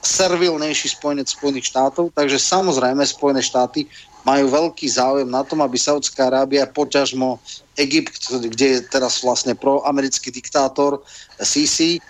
servilnejší 0.02 0.94
spojenec 0.94 1.26
Spojených 1.26 1.74
štátov, 1.74 2.14
takže 2.14 2.38
samozrejme 2.38 3.02
Spojené 3.02 3.42
štáty 3.42 3.90
majú 4.22 4.50
veľký 4.50 4.87
záujem 4.87 5.28
na 5.30 5.42
tom, 5.42 5.64
aby 5.64 5.78
Saudská 5.78 6.28
Arábia, 6.28 6.68
poťažmo 6.68 7.40
Egypt, 7.80 8.28
kde 8.30 8.66
je 8.78 8.80
teraz 8.87 9.22
vlastne 9.22 9.54
proamerický 9.54 10.28
diktátor 10.34 11.02
Sisi, 11.40 12.02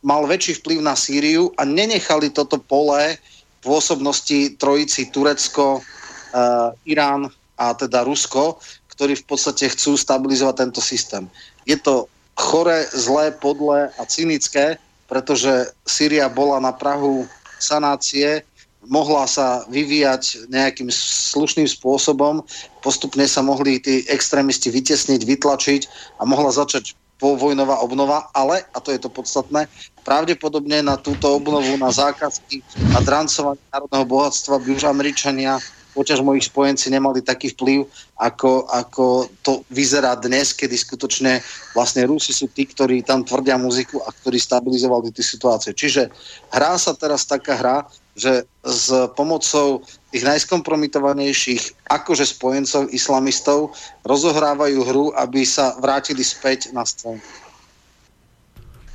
mal 0.00 0.22
väčší 0.24 0.60
vplyv 0.60 0.78
na 0.80 0.96
Sýriu 0.96 1.52
a 1.56 1.64
nenechali 1.64 2.32
toto 2.32 2.56
pole 2.60 3.16
pôsobnosti 3.60 4.56
trojici 4.56 5.12
Turecko, 5.12 5.80
uh, 5.80 6.72
Irán 6.88 7.28
a 7.60 7.76
teda 7.76 8.08
Rusko, 8.08 8.56
ktorí 8.96 9.20
v 9.20 9.24
podstate 9.28 9.68
chcú 9.68 10.00
stabilizovať 10.00 10.54
tento 10.56 10.80
systém. 10.80 11.28
Je 11.68 11.76
to 11.76 12.08
chore, 12.40 12.88
zlé, 12.96 13.36
podlé 13.36 13.92
a 14.00 14.02
cynické, 14.08 14.80
pretože 15.10 15.74
Sýria 15.82 16.30
bola 16.30 16.62
na 16.62 16.70
Prahu 16.70 17.26
sanácie, 17.58 18.46
mohla 18.88 19.26
sa 19.28 19.66
vyvíjať 19.68 20.48
nejakým 20.48 20.88
slušným 20.88 21.68
spôsobom, 21.68 22.40
postupne 22.80 23.26
sa 23.28 23.44
mohli 23.44 23.82
tí 23.82 24.06
extrémisti 24.08 24.72
vytesniť, 24.72 25.20
vytlačiť 25.20 25.82
a 26.16 26.24
mohla 26.24 26.48
začať 26.48 26.96
povojnová 27.20 27.84
obnova, 27.84 28.32
ale, 28.32 28.64
a 28.72 28.80
to 28.80 28.96
je 28.96 29.00
to 29.02 29.12
podstatné, 29.12 29.68
pravdepodobne 30.08 30.80
na 30.80 30.96
túto 30.96 31.36
obnovu, 31.36 31.76
na 31.76 31.92
zákazky 31.92 32.64
a 32.96 33.04
drancovanie 33.04 33.60
národného 33.68 34.06
bohatstva 34.08 34.56
by 34.56 34.68
už 34.72 34.88
Američania 34.88 35.60
počas 35.92 36.22
mojich 36.22 36.46
spojenci 36.46 36.90
nemali 36.90 37.20
taký 37.22 37.52
vplyv, 37.54 37.86
ako, 38.18 38.66
ako 38.70 39.28
to 39.42 39.66
vyzerá 39.70 40.14
dnes, 40.16 40.54
kedy 40.54 40.76
skutočne 40.76 41.42
vlastne 41.74 42.06
Rusi 42.06 42.30
sú 42.30 42.50
tí, 42.50 42.66
ktorí 42.66 43.02
tam 43.02 43.26
tvrdia 43.26 43.58
muziku 43.58 44.02
a 44.04 44.14
ktorí 44.14 44.38
stabilizovali 44.38 45.10
tie 45.10 45.24
situácie. 45.24 45.72
Čiže 45.74 46.10
hrá 46.54 46.78
sa 46.78 46.94
teraz 46.94 47.26
taká 47.26 47.58
hra, 47.58 47.78
že 48.18 48.44
s 48.66 48.90
pomocou 49.16 49.80
tých 50.10 50.26
najskompromitovanejších 50.26 51.88
akože 51.88 52.26
spojencov 52.26 52.90
islamistov 52.90 53.72
rozohrávajú 54.04 54.78
hru, 54.82 55.06
aby 55.14 55.46
sa 55.46 55.78
vrátili 55.78 56.20
späť 56.26 56.74
na 56.74 56.82
scénu. 56.84 57.22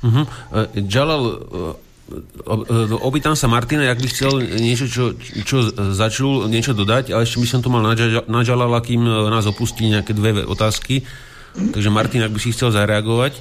Uh-huh. 0.04 0.26
Jalal, 0.86 1.24
opýtam 3.02 3.34
sa 3.34 3.50
Martina, 3.50 3.90
ak 3.90 3.98
by 3.98 4.08
chcel 4.08 4.32
niečo, 4.62 4.86
čo, 4.86 5.04
čo 5.42 5.56
začul, 5.90 6.46
niečo 6.46 6.70
dodať, 6.70 7.10
ale 7.10 7.26
ešte 7.26 7.42
by 7.42 7.48
som 7.50 7.60
to 7.62 7.70
mal 7.72 7.82
na 7.82 8.40
Jalala, 8.46 8.78
kým 8.78 9.02
nás 9.02 9.46
opustí 9.46 9.90
nejaké 9.90 10.14
dve 10.14 10.46
otázky. 10.46 11.02
Takže 11.56 11.90
Martin, 11.90 12.22
ak 12.22 12.30
by 12.30 12.40
si 12.40 12.52
chcel 12.52 12.70
zareagovat? 12.70 13.32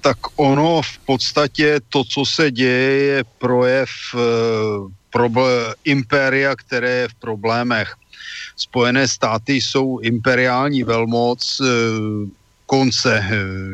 Tak 0.00 0.38
ono 0.38 0.82
v 0.82 0.98
podstatě 0.98 1.80
to, 1.88 2.04
co 2.04 2.24
se 2.24 2.50
děje, 2.50 2.92
je 3.02 3.24
projev 3.38 3.90
e, 4.14 4.18
problé- 5.10 5.74
impéria, 5.84 6.56
které 6.56 6.90
je 6.90 7.08
v 7.08 7.14
problémech. 7.14 7.94
Spojené 8.56 9.08
státy 9.08 9.52
jsou 9.52 9.98
imperiální 9.98 10.82
velmoc, 10.84 11.60
e, 11.60 11.64
konce 12.68 13.24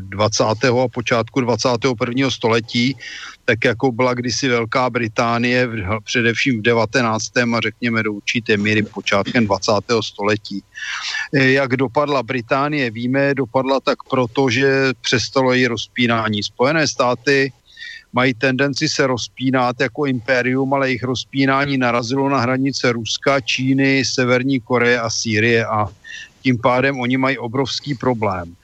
20. 0.01 0.45
Eh, 0.65 0.69
a 0.69 0.89
počátku 0.89 1.41
21. 1.41 2.31
století, 2.31 2.97
tak 3.45 3.65
jako 3.65 3.93
byla 3.93 4.15
kdysi 4.15 4.49
Velká 4.49 4.91
Británie, 4.91 5.69
především 6.05 6.59
v 6.59 6.63
19. 6.63 7.55
a 7.55 7.61
řekněme 7.61 8.03
do 8.03 8.13
určité 8.13 8.57
míry 8.57 8.83
počátkem 8.83 9.47
20. 9.47 10.03
století. 10.03 10.63
Eh, 11.35 11.59
jak 11.59 11.77
dopadla 11.77 12.23
Británie, 12.23 12.91
víme, 12.91 13.35
dopadla 13.35 13.81
tak 13.81 13.99
proto, 14.07 14.51
že 14.51 14.95
přestalo 15.03 15.53
její 15.53 15.67
rozpínání. 15.67 16.43
Spojené 16.43 16.87
státy 16.89 17.53
mají 18.15 18.35
tendenci 18.35 18.89
se 18.89 19.07
rozpínat 19.07 19.81
jako 19.81 20.07
impérium, 20.07 20.75
ale 20.75 20.89
jejich 20.89 21.03
rozpínání 21.03 21.79
narazilo 21.79 22.29
na 22.29 22.39
hranice 22.39 22.93
Ruska, 22.93 23.41
Číny, 23.41 24.05
Severní 24.07 24.61
Koreje 24.61 25.01
a 25.01 25.11
Sýrie 25.11 25.67
a 25.67 25.91
tím 26.43 26.59
pádem 26.59 27.01
oni 27.01 27.17
mají 27.17 27.39
obrovský 27.39 27.95
problém. 27.95 28.55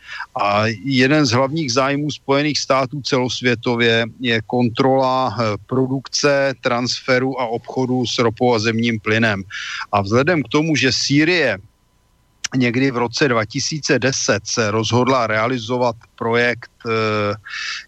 A 0.43 0.67
jeden 0.85 1.27
z 1.27 1.31
hlavních 1.31 1.73
zájmů 1.73 2.11
Spojených 2.11 2.59
států 2.59 3.01
celosvětově 3.03 4.07
je 4.21 4.41
kontrola 4.47 5.35
eh, 5.35 5.45
produkce, 5.67 6.55
transferu 6.61 7.41
a 7.41 7.47
obchodu 7.47 8.07
s 8.07 8.19
ropou 8.19 8.55
a 8.55 8.59
zemním 8.59 9.01
plynem. 9.01 9.43
A 9.93 10.01
vzhledem 10.01 10.43
k 10.43 10.49
tomu, 10.49 10.77
že 10.77 10.93
Sýrie 10.93 11.59
někdy 12.57 12.91
v 12.91 12.97
roce 12.97 13.29
2010 13.29 14.43
se 14.47 14.71
rozhodla 14.71 15.27
realizovat 15.27 15.97
projekt 16.19 16.71
e, 16.87 16.91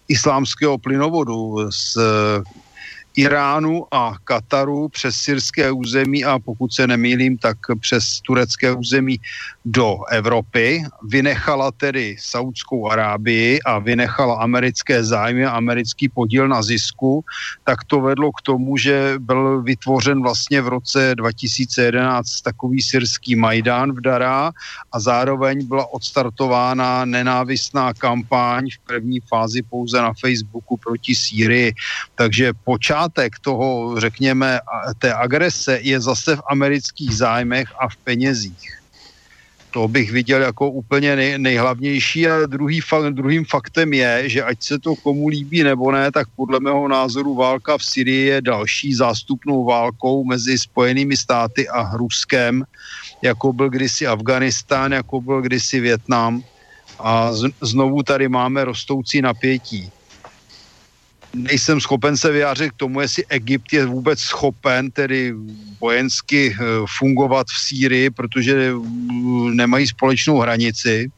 islámského 0.08 0.78
plynovodu 0.78 1.70
s 1.70 1.98
Iránu 3.16 3.94
a 3.94 4.14
Kataru 4.24 4.88
přes 4.88 5.16
syrské 5.16 5.72
území 5.72 6.24
a 6.24 6.38
pokud 6.38 6.72
se 6.72 6.86
nemýlím, 6.86 7.38
tak 7.38 7.56
přes 7.80 8.20
turecké 8.20 8.72
území 8.72 9.20
do 9.64 10.04
Evropy. 10.10 10.84
Vynechala 11.08 11.70
tedy 11.72 12.16
Saudskou 12.18 12.88
Arábii 12.88 13.62
a 13.62 13.78
vynechala 13.78 14.42
americké 14.42 15.04
zájmy 15.04 15.44
a 15.44 15.50
americký 15.50 16.08
podíl 16.08 16.48
na 16.48 16.62
zisku, 16.62 17.24
tak 17.64 17.84
to 17.84 18.00
vedlo 18.00 18.32
k 18.32 18.42
tomu, 18.42 18.76
že 18.76 19.14
byl 19.18 19.62
vytvořen 19.62 20.22
vlastně 20.22 20.60
v 20.60 20.68
roce 20.68 21.14
2011 21.14 22.40
takový 22.40 22.82
syrský 22.82 23.36
Majdán 23.36 23.92
v 23.92 24.00
Dará 24.00 24.52
a 24.92 25.00
zároveň 25.00 25.66
byla 25.66 25.92
odstartována 25.92 27.04
nenávistná 27.04 27.94
kampaň 27.94 28.68
v 28.70 28.78
první 28.86 29.20
fázi 29.20 29.62
pouze 29.62 30.02
na 30.02 30.12
Facebooku 30.20 30.76
proti 30.76 31.14
Sýrii. 31.14 31.74
Takže 32.14 32.52
počátek 32.64 33.38
toho, 33.38 34.00
řekněme, 34.00 34.60
té 34.98 35.14
agrese 35.14 35.78
je 35.82 36.00
zase 36.00 36.36
v 36.36 36.42
amerických 36.50 37.16
zájmech 37.16 37.68
a 37.78 37.88
v 37.88 37.96
penězích. 37.96 38.81
To 39.72 39.88
bych 39.88 40.12
viděl 40.12 40.42
jako 40.42 40.70
úplně 40.70 41.16
nej, 41.16 41.38
nejhlavnější 41.38 42.28
a 42.28 42.46
druhý, 42.46 42.80
druhým 43.10 43.44
faktem 43.44 43.92
je, 43.92 44.28
že 44.28 44.42
ať 44.42 44.62
se 44.62 44.78
to 44.78 44.94
komu 44.94 45.28
líbí 45.28 45.62
nebo 45.62 45.92
ne, 45.92 46.12
tak 46.12 46.28
podle 46.36 46.60
mého 46.60 46.88
názoru 46.88 47.34
válka 47.34 47.78
v 47.78 47.84
Syrii 47.84 48.26
je 48.26 48.42
další 48.42 48.94
zástupnou 48.94 49.64
válkou 49.64 50.24
mezi 50.24 50.58
Spojenými 50.58 51.16
státy 51.16 51.68
a 51.68 51.96
Ruskem, 51.96 52.64
jako 53.22 53.52
byl 53.52 53.70
kdysi 53.70 54.06
Afganistán, 54.06 54.92
jako 54.92 55.20
byl 55.20 55.42
kdysi 55.42 55.80
Větnam. 55.80 56.42
A 56.98 57.32
znovu 57.60 58.02
tady 58.02 58.28
máme 58.28 58.64
rostoucí 58.64 59.22
napětí 59.22 59.90
nejsem 61.34 61.80
schopen 61.80 62.16
se 62.16 62.32
vyjádřit 62.32 62.70
k 62.70 62.76
tomu, 62.76 63.00
jestli 63.00 63.26
Egypt 63.28 63.72
je 63.72 63.86
vůbec 63.86 64.20
schopen 64.20 64.90
tedy 64.90 65.34
vojensky 65.80 66.54
eh, 66.54 66.64
fungovat 66.98 67.46
v 67.46 67.58
Sýrii, 67.60 68.10
protože 68.10 68.72
mm, 68.72 69.56
nemají 69.56 69.86
společnou 69.86 70.38
hranici, 70.38 71.10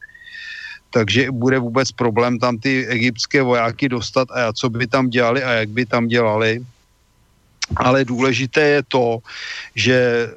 takže 0.89 1.31
bude 1.31 1.59
vůbec 1.59 1.91
problém 1.91 2.39
tam 2.39 2.57
ty 2.57 2.87
egyptské 2.87 3.41
vojáky 3.41 3.89
dostat 3.89 4.27
a 4.31 4.53
co 4.53 4.69
by 4.69 4.87
tam 4.87 5.09
dělali 5.09 5.43
a 5.43 5.51
jak 5.51 5.69
by 5.69 5.85
tam 5.85 6.07
dělali. 6.07 6.65
Ale 7.75 8.05
důležité 8.05 8.61
je 8.61 8.83
to, 8.87 9.19
že 9.75 10.29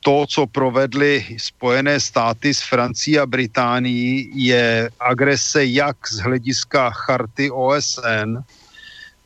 to, 0.00 0.26
co 0.28 0.46
provedly 0.46 1.26
Spojené 1.38 2.00
státy 2.00 2.54
s 2.54 2.60
Francií 2.60 3.18
a 3.18 3.26
Británií, 3.26 4.30
je 4.34 4.90
agrese 5.00 5.64
jak 5.64 5.96
z 6.08 6.18
hlediska 6.18 6.90
charty 6.90 7.50
OSN, 7.50 8.42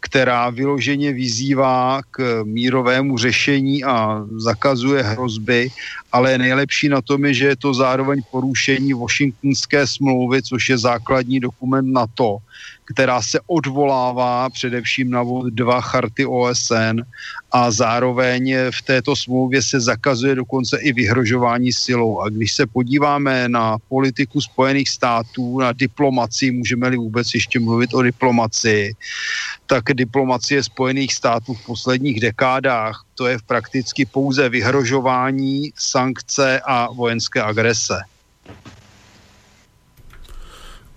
která 0.07 0.51
vyloženě 0.51 1.13
vyzývá 1.13 2.01
k 2.11 2.43
mírovému 2.47 3.19
řešení 3.19 3.85
a 3.85 4.23
zakazuje 4.39 5.03
hrozby, 5.03 5.69
ale 6.13 6.39
nejlepší 6.39 6.89
na 6.89 7.03
tom 7.03 7.25
je, 7.25 7.35
že 7.35 7.47
je 7.47 7.57
to 7.57 7.75
zároveň 7.75 8.23
porušení 8.31 8.95
Washingtonské 8.95 9.87
smlouvy, 9.87 10.43
což 10.43 10.69
je 10.69 10.79
základní 10.79 11.41
dokument 11.41 11.93
NATO, 11.93 12.39
která 12.87 13.23
se 13.23 13.41
odvolává 13.47 14.51
především 14.51 15.11
na 15.11 15.25
dva 15.51 15.81
charty 15.81 16.27
OSN 16.27 17.03
a 17.53 17.71
zároveň 17.71 18.57
v 18.71 18.83
této 18.83 19.17
smlouvě 19.17 19.63
se 19.63 19.81
zakazuje 19.81 20.35
dokonce 20.35 20.79
i 20.79 20.93
vyhrožování 20.93 21.73
silou. 21.73 22.21
A 22.21 22.29
když 22.29 22.53
se 22.53 22.67
podíváme 22.67 23.49
na 23.49 23.77
politiku 23.89 24.41
Spojených 24.41 24.89
států, 24.89 25.59
na 25.59 25.73
diplomaci, 25.73 26.51
můžeme-li 26.51 26.97
vůbec 26.97 27.35
ještě 27.35 27.61
mluvit 27.61 27.95
o 27.95 28.03
diplomaci, 28.03 28.95
tak 29.67 29.85
diplomacie 29.95 30.63
Spojených 30.63 31.15
států 31.15 31.55
v 31.55 31.67
posledních 31.67 32.21
dekádách 32.21 33.05
to 33.15 33.27
je 33.27 33.39
prakticky 33.47 34.07
pouze 34.07 34.49
vyhrožování, 34.49 35.73
sankce 35.77 36.61
a 36.65 36.93
vojenské 36.93 37.43
agrese. 37.43 37.99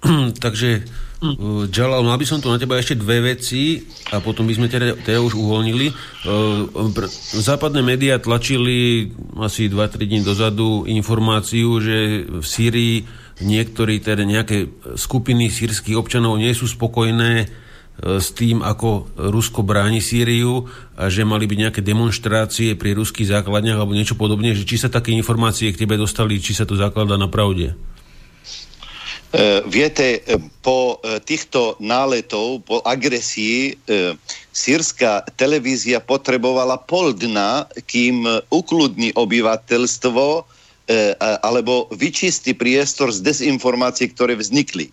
Takže 0.39 0.83
Uh, 1.19 1.67
Jalal, 1.67 2.07
mal 2.07 2.15
by 2.15 2.23
som 2.23 2.39
tu 2.39 2.47
na 2.47 2.55
teba 2.55 2.79
ešte 2.79 2.95
dve 2.95 3.19
veci 3.35 3.83
a 4.15 4.23
potom 4.23 4.47
by 4.47 4.55
sme 4.55 4.71
teda, 4.71 4.95
teda 5.03 5.19
už 5.19 5.35
uvoľnili. 5.35 5.91
Uh, 6.23 6.63
západné 7.35 7.83
médiá 7.83 8.23
tlačili 8.23 9.11
asi 9.35 9.67
2-3 9.67 9.99
dní 10.07 10.19
dozadu 10.23 10.87
informáciu, 10.87 11.83
že 11.83 12.23
v 12.23 12.45
Sýrii 12.45 13.03
niektorí, 13.43 13.99
teda 13.99 14.23
nejaké 14.23 14.71
skupiny 14.95 15.51
sírskych 15.51 15.99
občanov 15.99 16.39
nie 16.39 16.55
sú 16.55 16.71
spokojné 16.71 17.31
uh, 17.43 18.23
s 18.23 18.31
tým, 18.31 18.63
ako 18.63 19.11
Rusko 19.19 19.59
bráni 19.59 19.99
Sýriu 19.99 20.71
a 20.95 21.11
že 21.11 21.27
mali 21.27 21.51
byť 21.51 21.57
nejaké 21.67 21.81
demonstrácie 21.83 22.79
pri 22.79 22.95
ruských 22.95 23.27
základniach 23.27 23.75
alebo 23.75 23.91
niečo 23.91 24.15
podobne, 24.15 24.55
že 24.55 24.63
či 24.63 24.79
sa 24.79 24.87
také 24.87 25.11
informácie 25.11 25.67
k 25.75 25.83
tebe 25.83 25.99
dostali, 25.99 26.39
či 26.39 26.55
sa 26.55 26.63
to 26.63 26.79
zakladá 26.79 27.19
na 27.19 27.27
pravde? 27.27 27.75
E, 29.29 29.61
viete, 29.69 30.25
e, 30.25 30.41
po 30.65 30.97
e, 31.05 31.21
týchto 31.21 31.77
náletov, 31.77 32.65
po 32.65 32.81
agresii, 32.81 33.77
sírska 34.49 35.21
televízia 35.37 36.01
potrebovala 36.01 36.81
pol 36.81 37.13
dna, 37.13 37.69
kým 37.85 38.25
ukludní 38.49 39.13
obyvateľstvo 39.13 40.57
alebo 41.45 41.85
vyčistí 41.93 42.57
priestor 42.57 43.13
z 43.13 43.21
dezinformácií, 43.21 44.09
ktoré 44.09 44.33
vznikli. 44.33 44.89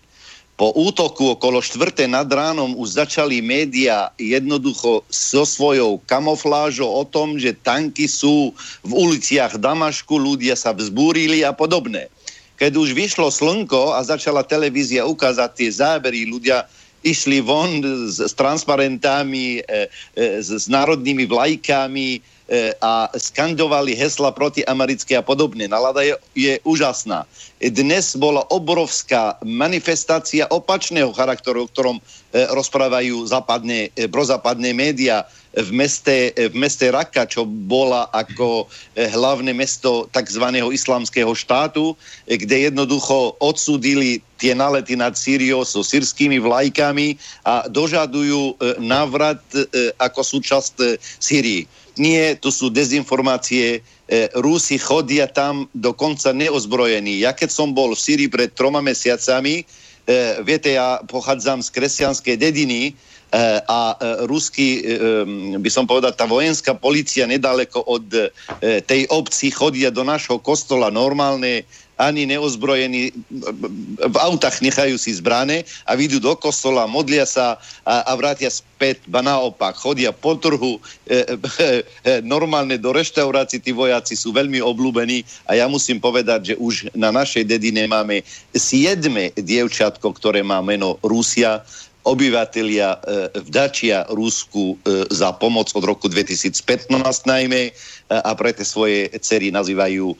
Po 0.53 0.69
útoku 0.77 1.33
okolo 1.33 1.57
4. 1.57 2.05
nad 2.05 2.29
ránom 2.29 2.77
už 2.77 3.01
začali 3.01 3.41
média 3.41 4.13
jednoducho 4.21 5.01
so 5.09 5.41
svojou 5.41 5.97
kamoflážou 6.05 6.85
o 6.85 7.01
tom, 7.01 7.41
že 7.41 7.57
tanky 7.57 8.05
sú 8.05 8.53
v 8.85 8.91
uliciach 8.93 9.57
Damašku, 9.57 10.21
ľudia 10.21 10.53
sa 10.53 10.69
vzbúrili 10.69 11.41
a 11.41 11.49
podobné 11.49 12.13
keď 12.57 12.71
už 12.75 12.97
vyšlo 12.97 13.29
slnko 13.29 13.93
a 13.93 14.01
začala 14.01 14.41
televízia 14.41 15.05
ukázať 15.05 15.49
tie 15.53 15.69
zábery, 15.69 16.25
ľudia 16.25 16.65
išli 17.05 17.39
von 17.39 17.79
s, 18.09 18.17
s 18.17 18.33
transparentami, 18.33 19.61
e, 19.61 19.87
e, 20.17 20.41
s, 20.41 20.49
s 20.49 20.65
národnými 20.65 21.29
vlajkami, 21.29 22.37
a 22.79 23.11
skandovali 23.11 23.91
hesla 23.91 24.31
protiamerické 24.31 25.19
a 25.19 25.23
podobne. 25.23 25.67
Nalada 25.67 25.99
je, 25.99 26.15
je 26.31 26.53
úžasná. 26.63 27.27
Dnes 27.59 28.15
bola 28.15 28.47
obrovská 28.47 29.35
manifestácia 29.43 30.47
opačného 30.47 31.11
charakteru, 31.11 31.67
o 31.67 31.71
ktorom 31.71 31.99
rozprávajú 32.31 33.27
západné, 33.27 33.91
prozápadné 34.07 34.71
médiá 34.71 35.27
v 35.57 35.71
meste, 35.73 36.33
v 36.37 36.53
meste 36.53 36.85
Raka, 36.93 37.25
čo 37.25 37.41
bola 37.45 38.05
ako 38.13 38.69
eh, 38.93 39.09
hlavné 39.09 39.57
mesto 39.57 40.05
tzv. 40.13 40.45
islamského 40.53 41.33
štátu, 41.33 41.97
eh, 42.29 42.37
kde 42.37 42.69
jednoducho 42.69 43.33
odsúdili 43.41 44.21
tie 44.37 44.53
nalety 44.53 44.93
nad 44.93 45.17
Sýriou 45.17 45.65
so 45.65 45.81
sírskými 45.81 46.37
vlajkami 46.37 47.17
a 47.41 47.65
dožadujú 47.65 48.53
eh, 48.53 48.77
návrat 48.77 49.41
ako 49.97 50.21
súčasť 50.21 51.01
Sýrii. 51.17 51.65
Nie, 51.97 52.37
tu 52.37 52.53
sú 52.53 52.69
dezinformácie, 52.69 53.81
Rusi 54.37 54.77
chodia 54.77 55.25
tam 55.25 55.65
dokonca 55.73 56.29
neozbrojení. 56.29 57.25
Ja 57.25 57.33
keď 57.33 57.49
som 57.49 57.73
bol 57.73 57.97
v 57.97 57.99
Sýrii 57.99 58.29
pred 58.29 58.53
troma 58.53 58.79
mesiacami, 58.85 59.65
viete, 60.45 60.77
ja 60.77 61.01
pochádzam 61.09 61.59
z 61.59 61.73
kresťanskej 61.73 62.35
dediny, 62.37 62.93
a 63.67 63.81
eh, 63.93 64.23
ruský, 64.23 64.67
eh, 64.79 65.57
by 65.59 65.69
som 65.71 65.83
povedal, 65.83 66.15
tá 66.15 66.23
vojenská 66.23 66.71
policia 66.79 67.27
nedaleko 67.27 67.83
od 67.83 68.05
tej 68.87 69.01
obci 69.11 69.51
chodia 69.51 69.91
do 69.91 70.03
našho 70.07 70.39
kostola 70.39 70.87
normálne 70.87 71.67
ani 71.97 72.29
neozbrojení 72.29 73.09
v 73.97 74.17
autách 74.21 74.61
nechajú 74.61 75.01
si 75.01 75.17
zbrane 75.17 75.65
a 75.89 75.97
vyjdú 75.97 76.21
do 76.21 76.37
kostola, 76.37 76.85
modlia 76.85 77.25
sa 77.25 77.57
a, 77.81 78.05
a 78.05 78.11
vrátia 78.13 78.53
späť, 78.53 79.01
ba 79.09 79.25
naopak, 79.25 79.73
chodia 79.73 80.13
po 80.13 80.37
trhu, 80.37 80.77
e, 81.09 81.17
e, 81.25 82.21
normálne 82.21 82.77
do 82.77 82.93
reštaurácií, 82.93 83.57
tí 83.57 83.73
vojaci 83.73 84.13
sú 84.13 84.29
veľmi 84.29 84.61
obľúbení 84.61 85.25
a 85.49 85.57
ja 85.57 85.65
musím 85.65 85.97
povedať, 85.97 86.53
že 86.53 86.55
už 86.61 86.93
na 86.93 87.09
našej 87.09 87.49
dedine 87.49 87.89
máme 87.89 88.21
siedme 88.53 89.33
dievčatko, 89.33 90.13
ktoré 90.13 90.45
má 90.45 90.61
meno 90.61 91.01
Rusia, 91.01 91.65
obyvatelia 92.07 92.95
e, 92.95 92.99
vdačia 93.43 94.07
Rusku 94.07 94.79
e, 94.79 95.03
za 95.11 95.35
pomoc 95.35 95.75
od 95.75 95.83
roku 95.83 96.07
2015 96.07 96.95
najmä 97.27 97.61
e, 97.67 97.71
a 98.07 98.31
pre 98.31 98.55
tie 98.55 98.63
svoje 98.63 99.11
cery 99.19 99.51
nazývajú 99.51 100.15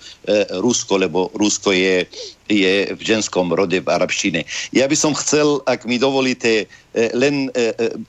Rusko, 0.59 0.99
lebo 0.99 1.31
Rusko 1.31 1.71
je, 1.71 2.03
je 2.51 2.91
v 2.91 3.01
ženskom 3.01 3.55
rode 3.55 3.79
v 3.79 3.87
arabštine. 3.87 4.43
Ja 4.75 4.91
by 4.91 4.97
som 4.99 5.15
chcel, 5.15 5.63
ak 5.63 5.87
mi 5.87 5.95
dovolíte, 5.95 6.67
len 7.15 7.47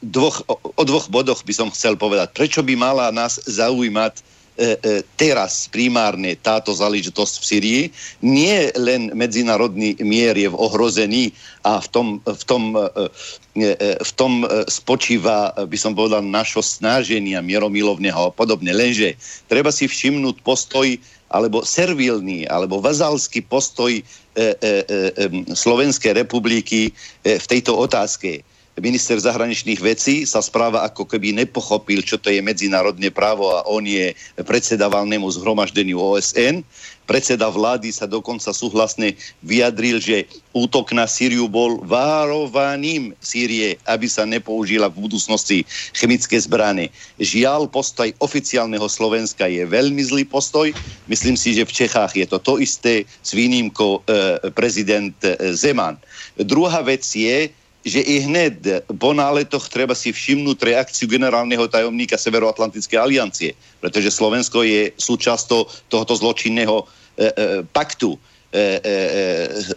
dvoch, 0.03 0.43
o 0.51 0.83
dvoch 0.83 1.07
bodoch 1.07 1.47
by 1.47 1.55
som 1.55 1.69
chcel 1.71 1.95
povedať. 1.95 2.35
Prečo 2.35 2.61
by 2.67 2.75
mala 2.75 3.15
nás 3.15 3.39
zaujímať 3.47 4.38
teraz 5.15 5.71
primárne 5.71 6.35
táto 6.35 6.75
záležitosť 6.75 7.35
v 7.39 7.45
Syrii. 7.47 7.83
Nie 8.23 8.75
len 8.75 9.15
medzinárodný 9.15 9.95
mier 10.03 10.35
je 10.35 10.51
v 10.51 10.59
ohrození 10.59 11.31
a 11.63 11.79
v 11.79 11.89
tom, 11.89 12.07
v 12.27 12.43
tom, 12.43 12.63
e, 12.75 13.69
v 14.03 14.13
tom 14.19 14.43
spočíva, 14.67 15.55
by 15.55 15.79
som 15.79 15.95
povedal, 15.95 16.27
našo 16.27 16.59
snaženia 16.63 17.39
mieromilovného 17.39 18.31
a 18.31 18.35
podobne. 18.35 18.75
Lenže 18.75 19.15
treba 19.47 19.71
si 19.71 19.87
všimnúť 19.87 20.43
postoj 20.43 20.87
alebo 21.29 21.61
servilný, 21.61 22.49
alebo 22.49 22.81
vazalský 22.81 23.45
postoj 23.45 23.93
e, 23.93 24.03
e, 24.35 24.45
e, 24.65 25.25
Slovenskej 25.53 26.17
republiky 26.17 26.89
e, 26.89 27.37
v 27.37 27.47
tejto 27.47 27.77
otázke 27.77 28.41
minister 28.79 29.19
zahraničných 29.19 29.81
vecí 29.83 30.27
sa 30.27 30.43
správa 30.43 30.87
ako 30.87 31.07
keby 31.07 31.35
nepochopil, 31.35 32.03
čo 32.03 32.19
to 32.19 32.31
je 32.31 32.43
medzinárodné 32.43 33.11
právo 33.13 33.51
a 33.51 33.67
on 33.67 33.85
je 33.85 34.15
predseda 34.47 34.91
valnému 34.91 35.27
zhromaždeniu 35.29 35.99
OSN. 35.99 36.63
Predseda 37.09 37.49
vlády 37.49 37.89
sa 37.89 38.05
dokonca 38.05 38.53
súhlasne 38.53 39.17
vyjadril, 39.41 39.97
že 39.97 40.29
útok 40.53 40.93
na 40.93 41.09
Sýriu 41.09 41.49
bol 41.49 41.81
várovaním 41.81 43.17
Sýrie, 43.25 43.81
aby 43.89 44.05
sa 44.05 44.29
nepoužila 44.29 44.93
v 44.93 45.09
budúcnosti 45.09 45.65
chemické 45.97 46.37
zbrany. 46.37 46.93
Žiaľ, 47.17 47.73
postoj 47.73 48.13
oficiálneho 48.21 48.85
Slovenska 48.93 49.49
je 49.49 49.65
veľmi 49.65 50.05
zlý 50.05 50.29
postoj. 50.29 50.69
Myslím 51.09 51.41
si, 51.41 51.57
že 51.57 51.65
v 51.65 51.73
Čechách 51.73 52.13
je 52.13 52.29
to 52.29 52.37
to 52.37 52.61
isté 52.61 53.09
s 53.25 53.33
výnimkou 53.33 54.05
e, 54.05 54.53
prezident 54.53 55.17
e, 55.25 55.57
Zeman. 55.57 55.97
Druhá 56.37 56.85
vec 56.85 57.09
je, 57.09 57.49
že 57.89 58.05
i 58.05 58.23
hned 58.23 58.87
po 59.01 59.11
náletoch 59.17 59.67
treba 59.73 59.97
si 59.97 60.13
všimnúť 60.13 60.59
reakciu 60.63 61.09
generálneho 61.09 61.67
tajomníka 61.67 62.21
Severoatlantickej 62.21 62.99
aliancie, 63.01 63.51
pretože 63.81 64.13
Slovensko 64.13 64.63
je 64.63 64.93
súčasťou 64.95 65.89
tohoto 65.89 66.15
zločinného 66.15 66.77
e, 66.81 66.85
e, 66.85 67.27
paktu. 67.73 68.15
E, 68.15 68.21
e, 68.57 68.65
e 68.81 68.95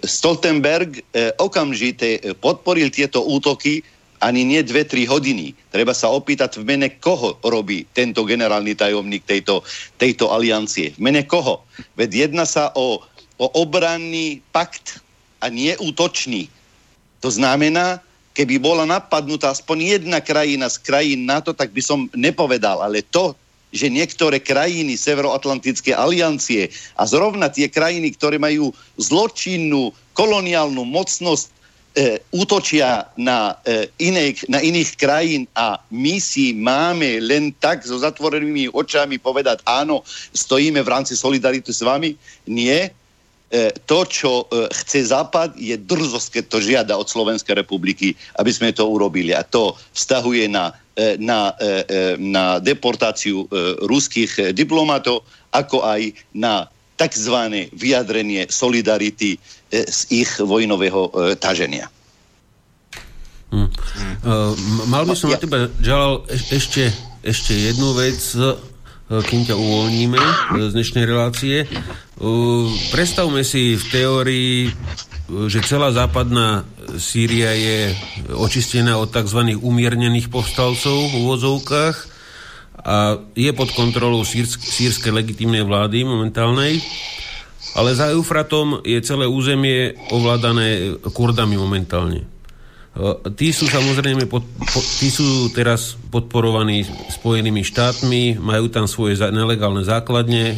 Stoltenberg 0.05 0.99
e, 0.99 1.31
okamžite 1.39 2.37
podporil 2.39 2.91
tieto 2.91 3.23
útoky 3.23 3.83
ani 4.21 4.45
nie 4.45 4.61
2-3 4.61 5.09
hodiny. 5.09 5.57
Treba 5.73 5.97
sa 5.97 6.13
opýtať 6.13 6.61
v 6.61 6.63
mene 6.69 6.87
koho 7.01 7.41
robí 7.41 7.89
tento 7.97 8.21
generálny 8.21 8.77
tajomník 8.77 9.25
tejto, 9.25 9.65
tejto 9.97 10.29
aliancie. 10.29 10.93
V 10.93 10.99
mene 11.01 11.25
koho? 11.25 11.65
Veď 11.97 12.29
jedná 12.29 12.45
sa 12.45 12.69
o, 12.77 13.01
o 13.41 13.45
obranný 13.57 14.45
pakt 14.53 15.01
a 15.41 15.49
nie 15.49 15.73
útočný 15.81 16.53
to 17.21 17.29
znamená, 17.29 18.01
keby 18.33 18.57
bola 18.57 18.83
napadnutá 18.89 19.53
aspoň 19.53 20.01
jedna 20.01 20.19
krajina 20.19 20.67
z 20.67 20.81
krajín 20.81 21.29
NATO, 21.29 21.53
tak 21.53 21.69
by 21.71 21.81
som 21.83 22.09
nepovedal, 22.17 22.81
ale 22.81 23.05
to, 23.05 23.37
že 23.71 23.87
niektoré 23.87 24.43
krajiny 24.43 24.99
Severoatlantické 24.99 25.95
aliancie 25.95 26.67
a 26.99 27.07
zrovna 27.07 27.47
tie 27.47 27.71
krajiny, 27.71 28.11
ktoré 28.11 28.35
majú 28.35 28.75
zločinnú 28.99 29.95
koloniálnu 30.11 30.83
mocnosť, 30.83 31.47
e, 31.91 32.19
útočia 32.35 33.07
na, 33.15 33.55
e, 33.63 33.87
iných, 33.99 34.47
na 34.51 34.59
iných 34.59 34.95
krajín 34.99 35.43
a 35.55 35.79
my 35.87 36.19
si 36.19 36.51
máme 36.51 37.19
len 37.23 37.55
tak 37.55 37.83
so 37.83 37.95
zatvorenými 37.95 38.71
očami 38.71 39.19
povedať 39.19 39.63
áno, 39.63 40.03
stojíme 40.35 40.83
v 40.83 40.91
rámci 40.91 41.15
solidarity 41.15 41.71
s 41.71 41.83
vami? 41.83 42.15
Nie, 42.47 42.91
to, 43.83 44.07
čo 44.07 44.47
e, 44.47 44.71
chce 44.71 45.11
Západ, 45.11 45.59
je 45.59 45.75
drzosť, 45.75 46.27
keď 46.39 46.43
to 46.47 46.57
žiada 46.63 46.93
od 46.95 47.07
Slovenskej 47.07 47.59
republiky, 47.59 48.15
aby 48.39 48.51
sme 48.51 48.71
to 48.71 48.87
urobili. 48.87 49.35
A 49.35 49.43
to 49.43 49.75
vztahuje 49.91 50.47
na, 50.47 50.71
e, 50.95 51.19
na, 51.19 51.51
na 52.15 52.63
deportáciu 52.63 53.47
ruských 53.83 54.55
diplomatov, 54.55 55.27
ako 55.51 55.83
aj 55.83 56.15
na 56.31 56.71
tzv. 56.95 57.67
vyjadrenie 57.75 58.47
solidarity 58.47 59.35
z 59.71 59.99
ich 60.11 60.31
vojnového 60.39 61.35
taženia. 61.41 61.91
Hmm. 63.51 63.67
Uh, 64.23 64.55
mal 64.87 65.03
by 65.03 65.11
som 65.11 65.27
ja. 65.27 65.35
na 65.35 65.43
teba, 65.43 65.57
Žalal, 65.83 66.23
ešte, 66.55 66.87
ešte 67.19 67.51
jednu 67.51 67.91
vec 67.99 68.21
kým 69.19 69.43
ťa 69.43 69.59
uvoľníme 69.59 70.21
z 70.55 70.71
dnešnej 70.71 71.03
relácie. 71.03 71.67
Predstavme 72.95 73.43
si 73.43 73.75
v 73.75 73.83
teórii, 73.91 74.71
že 75.51 75.59
celá 75.67 75.91
západná 75.91 76.63
Sýria 76.95 77.51
je 77.51 77.91
očistená 78.31 78.95
od 78.95 79.11
tzv. 79.11 79.59
umiernených 79.59 80.31
povstalcov 80.31 81.11
v 81.11 81.27
úvozovkách 81.27 81.97
a 82.87 83.19
je 83.35 83.51
pod 83.51 83.75
kontrolou 83.75 84.23
sírsk- 84.23 84.63
sírskej 84.63 85.11
legitímnej 85.11 85.67
vlády 85.67 86.07
momentálnej, 86.07 86.79
ale 87.75 87.91
za 87.91 88.15
Eufratom 88.15 88.79
je 88.87 88.99
celé 89.03 89.27
územie 89.27 89.91
ovládané 90.07 90.95
Kurdami 91.11 91.59
momentálne. 91.59 92.30
Tí 93.39 93.55
sú 93.55 93.71
samozrejme, 93.71 94.27
pod, 94.27 94.43
po, 94.43 94.79
tí 94.99 95.07
sú 95.07 95.47
teraz 95.55 95.95
podporovaní 96.11 96.83
Spojenými 96.83 97.63
štátmi, 97.63 98.35
majú 98.35 98.67
tam 98.67 98.83
svoje 98.83 99.15
nelegálne 99.31 99.79
základne 99.87 100.51
e, 100.51 100.55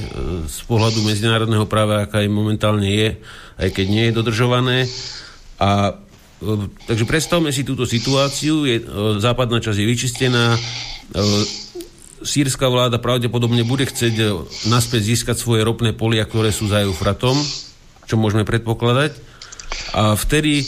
z 0.50 0.60
pohľadu 0.66 1.06
medzinárodného 1.06 1.70
práva, 1.70 2.02
aká 2.02 2.26
im 2.26 2.34
momentálne 2.34 2.90
je, 2.90 3.22
aj 3.62 3.70
keď 3.78 3.86
nie 3.86 4.04
je 4.10 4.18
dodržované. 4.18 4.90
A 5.62 5.94
e, 6.42 6.66
takže 6.90 7.06
predstavme 7.06 7.54
si 7.54 7.62
túto 7.62 7.86
situáciu, 7.86 8.66
je, 8.66 8.82
e, 8.82 8.86
západná 9.22 9.62
časť 9.62 9.78
je 9.78 9.86
vyčistená, 9.86 10.58
sírska 12.26 12.66
vláda 12.66 12.98
pravdepodobne 12.98 13.62
bude 13.62 13.86
chcieť 13.86 14.42
naspäť 14.74 15.14
získať 15.14 15.38
svoje 15.38 15.62
ropné 15.62 15.94
polia, 15.94 16.26
ktoré 16.26 16.50
sú 16.50 16.66
za 16.66 16.82
Eufratom, 16.82 17.38
čo 18.10 18.18
môžeme 18.18 18.42
predpokladať. 18.42 19.14
A 19.94 20.18
vtedy 20.18 20.66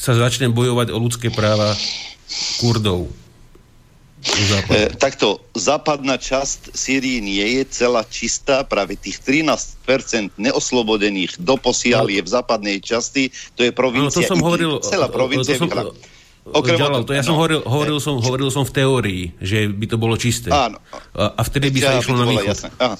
sa 0.00 0.16
začne 0.16 0.48
bojovať 0.48 0.88
o 0.90 0.98
ľudské 0.98 1.28
práva 1.28 1.76
Kurdov. 2.56 3.12
E, 4.20 4.92
takto, 5.00 5.40
západná 5.56 6.20
časť 6.20 6.76
Syrii 6.76 7.24
nie 7.24 7.40
je 7.60 7.62
celá 7.72 8.04
čistá, 8.04 8.64
práve 8.68 8.96
tých 8.96 9.20
13% 9.24 10.36
neoslobodených 10.36 11.40
doposiaľ 11.40 12.04
no. 12.04 12.12
je 12.12 12.20
v 12.20 12.28
západnej 12.28 12.76
časti, 12.84 13.32
to 13.56 13.64
je 13.64 13.72
provincia. 13.72 14.20
No, 14.20 14.24
to 14.24 14.32
som 14.36 14.40
hovoril, 14.44 14.70
celá 14.84 15.08
provincia 15.08 15.56
to 15.56 15.64
som, 15.64 15.68
Okrem 16.40 16.80
Ďalal, 16.80 17.04
to 17.04 17.12
ja 17.12 17.20
som 17.20 17.36
hovoril, 17.36 17.60
hovoril, 17.68 17.98
som, 18.00 18.16
hovoril 18.16 18.48
som 18.48 18.64
v 18.64 18.72
teórii, 18.72 19.22
že 19.44 19.68
by 19.68 19.86
to 19.86 19.96
bolo 20.00 20.16
čisté. 20.16 20.48
Áno. 20.48 20.80
A, 21.12 21.36
a 21.36 21.42
vtedy 21.44 21.68
by 21.68 21.78
sa 21.84 21.92
išlo 22.00 22.16
na 22.16 22.24
východ. 22.24 22.48
Jasné. 22.48 22.68
Aha. 22.80 22.96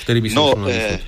Vtedy 0.00 0.18
by 0.24 0.28
sa 0.32 0.36
no. 0.36 0.46
E, 0.66 0.98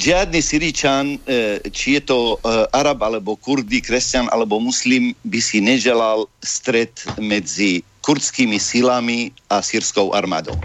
žiadny 0.00 0.40
Syričan, 0.40 1.20
e, 1.24 1.60
či 1.68 2.00
je 2.00 2.02
to 2.08 2.18
e, 2.34 2.36
Arab, 2.72 3.04
alebo 3.04 3.36
Kurdy, 3.36 3.84
kresťan, 3.84 4.32
alebo 4.32 4.58
muslim, 4.58 5.12
by 5.28 5.40
si 5.40 5.60
neželal 5.60 6.26
stret 6.40 7.04
medzi 7.20 7.84
kurdskými 8.04 8.60
silami 8.60 9.32
a 9.48 9.64
sírskou 9.64 10.12
armádou. 10.12 10.56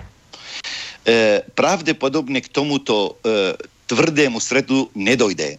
E, 1.04 1.44
pravdepodobne 1.56 2.44
k 2.44 2.52
tomuto 2.52 3.20
e, 3.24 3.56
tvrdému 3.88 4.38
stretu 4.44 4.92
nedojde. 4.96 5.58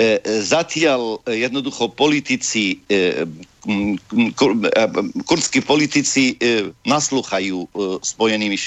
E, 0.00 0.16
zatiaľ 0.40 1.20
jednoducho 1.28 1.92
politici, 1.92 2.80
e, 2.88 3.28
kurdskí 5.28 5.60
politici 5.60 6.40
e, 6.40 6.72
nasluchajú 6.88 7.68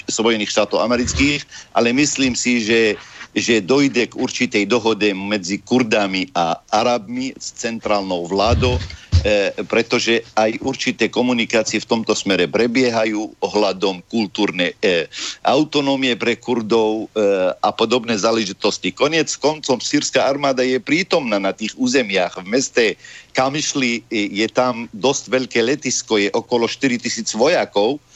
Spojených 0.06 0.50
štátov 0.54 0.86
amerických, 0.86 1.42
ale 1.74 1.90
myslím 1.90 2.38
si, 2.38 2.62
že 2.62 3.02
že 3.34 3.66
dojde 3.66 4.14
k 4.14 4.18
určitej 4.18 4.70
dohode 4.70 5.10
medzi 5.18 5.58
Kurdami 5.58 6.30
a 6.38 6.62
Arabmi 6.70 7.34
s 7.34 7.58
centrálnou 7.58 8.30
vládou, 8.30 8.78
e, 8.78 9.50
pretože 9.66 10.22
aj 10.38 10.62
určité 10.62 11.10
komunikácie 11.10 11.82
v 11.82 11.90
tomto 11.90 12.14
smere 12.14 12.46
prebiehajú 12.46 13.34
ohľadom 13.42 14.06
kultúrnej 14.06 14.78
e, 14.78 15.10
autonómie 15.42 16.14
pre 16.14 16.38
Kurdov 16.38 17.10
e, 17.10 17.26
a 17.58 17.70
podobné 17.74 18.14
záležitosti. 18.14 18.94
Konec 18.94 19.34
koncom 19.42 19.82
sírska 19.82 20.22
armáda 20.30 20.62
je 20.62 20.78
prítomná 20.78 21.42
na 21.42 21.58
tých 21.58 21.74
územiach. 21.74 22.38
V 22.46 22.48
meste 22.48 22.86
Kamišli 23.34 24.06
je 24.14 24.46
tam 24.54 24.86
dosť 24.94 25.24
veľké 25.26 25.60
letisko, 25.66 26.22
je 26.22 26.30
okolo 26.30 26.70
4000 26.70 27.34
vojakov, 27.34 27.98
E, 27.98 27.98
e, 27.98 28.13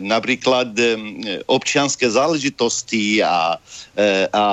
napríklad 0.00 0.72
e, 0.80 0.96
občianské 1.44 2.08
záležitosti 2.08 3.20
a, 3.20 3.60
a 4.32 4.44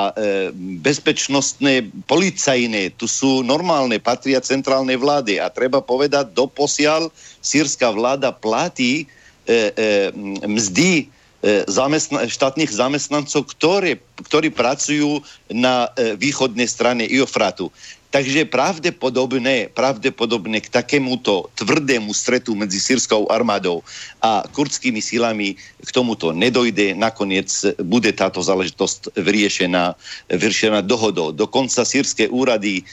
bezpečnostné 0.84 1.88
policajné, 2.04 2.92
tu 3.00 3.08
sú 3.08 3.48
normálne, 3.48 3.96
patria 3.96 4.44
centrálnej 4.44 5.00
vlády 5.00 5.40
a 5.40 5.48
treba 5.48 5.80
povedať, 5.80 6.36
doposiaľ 6.36 7.08
sírska 7.40 7.96
vláda 7.96 8.36
platí 8.36 9.08
mzdy 10.44 11.08
zamestna- 11.72 12.28
štátnych 12.28 12.68
zamestnancov, 12.68 13.48
ktoré, 13.56 14.04
ktorí 14.28 14.52
pracujú 14.52 15.24
na 15.48 15.88
východnej 16.20 16.68
strane 16.68 17.08
Iofratu. 17.08 17.72
Takže 18.08 18.48
pravdepodobné, 18.48 19.68
pravdepodobne 19.76 20.64
k 20.64 20.72
takémuto 20.72 21.52
tvrdému 21.60 22.16
stretu 22.16 22.56
medzi 22.56 22.80
sírskou 22.80 23.28
armádou 23.28 23.84
a 24.24 24.48
kurdskými 24.48 25.04
silami 25.04 25.60
k 25.60 25.90
tomuto 25.92 26.32
nedojde. 26.32 26.96
Nakoniec 26.96 27.52
bude 27.84 28.08
táto 28.16 28.40
záležitosť 28.40 29.12
vyriešená, 29.12 29.92
vyriešená 30.32 30.88
dohodou. 30.88 31.36
Dokonca 31.36 31.84
sírske 31.84 32.32
úrady, 32.32 32.88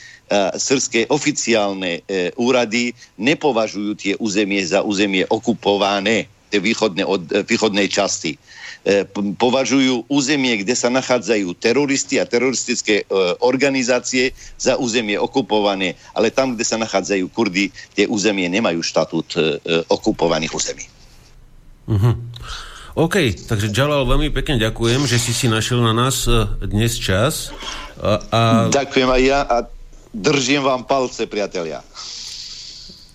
sírske 0.59 1.07
oficiálne 1.07 2.03
e, 2.11 2.35
úrady 2.35 2.91
nepovažujú 3.15 3.91
tie 3.95 4.13
územie 4.19 4.67
za 4.67 4.83
územie 4.83 5.23
okupované 5.31 6.27
východne, 6.51 7.07
od 7.07 7.23
východnej 7.47 7.87
časti. 7.87 8.35
E, 8.85 9.09
považujú 9.41 10.05
územie, 10.13 10.61
kde 10.61 10.77
sa 10.77 10.93
nachádzajú 10.93 11.57
teroristi 11.57 12.21
a 12.21 12.29
teroristické 12.29 13.01
e, 13.01 13.05
organizácie 13.41 14.37
za 14.61 14.77
územie 14.77 15.17
okupované, 15.17 15.97
ale 16.13 16.29
tam, 16.29 16.53
kde 16.53 16.69
sa 16.69 16.77
nachádzajú 16.77 17.25
Kurdy, 17.33 17.73
tie 17.97 18.05
územie 18.05 18.45
nemajú 18.53 18.85
štatút 18.85 19.41
e, 19.41 19.57
okupovaných 19.89 20.53
území. 20.53 20.85
Uh-huh. 21.89 22.13
OK, 23.01 23.33
takže 23.49 23.73
Jalal, 23.73 24.05
veľmi 24.05 24.29
pekne 24.37 24.61
ďakujem, 24.61 25.09
že 25.09 25.17
si 25.17 25.33
si 25.33 25.49
našiel 25.49 25.81
na 25.81 25.97
nás 25.97 26.29
dnes 26.61 27.01
čas. 27.01 27.57
A, 28.05 28.21
a... 28.29 28.41
Ďakujem 28.69 29.09
aj 29.09 29.23
ja 29.25 29.41
a 29.49 29.57
držím 30.13 30.61
vám 30.61 30.85
palce, 30.85 31.25
priatelia. 31.25 31.81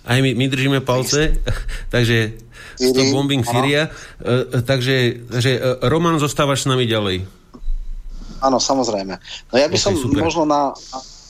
Aj 0.09 0.17
my, 0.17 0.33
my 0.33 0.45
držíme 0.49 0.81
palce, 0.81 1.37
takže 1.93 2.33
Stop 2.79 3.07
Bombing 3.11 3.43
Syria. 3.45 3.93
Uh, 4.17 4.63
takže, 4.63 5.27
takže 5.29 5.51
uh, 5.59 5.61
Roman, 5.85 6.17
zostávaš 6.17 6.65
s 6.65 6.69
nami 6.71 6.89
ďalej. 6.89 7.27
Áno, 8.39 8.57
samozrejme. 8.57 9.19
No 9.51 9.55
ja 9.59 9.67
by 9.67 9.75
okay, 9.75 9.83
som 9.83 9.93
super. 9.99 10.23
možno 10.23 10.47
na 10.47 10.71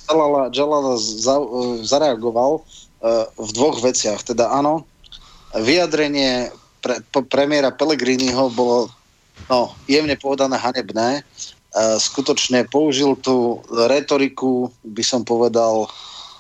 Jalala, 0.06 0.54
Jalala 0.54 0.94
za, 0.98 1.42
zareagoval 1.82 2.62
v 3.34 3.50
dvoch 3.56 3.82
veciach. 3.82 4.22
Teda 4.22 4.52
áno, 4.54 4.86
vyjadrenie 5.58 6.54
pre, 6.84 7.02
po, 7.10 7.26
premiéra 7.26 7.74
Pellegriniho 7.74 8.52
bolo 8.54 8.94
no, 9.50 9.74
jemne 9.90 10.14
povedané 10.20 10.60
hanebné. 10.60 11.26
Uh, 11.70 12.02
skutočne 12.02 12.66
použil 12.66 13.14
tú 13.22 13.62
retoriku, 13.70 14.74
by 14.82 15.04
som 15.06 15.22
povedal, 15.22 15.86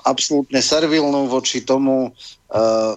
absolútne 0.10 0.57
servilnú 0.60 1.30
voči 1.30 1.62
tomu, 1.62 2.10
uh, 2.10 2.93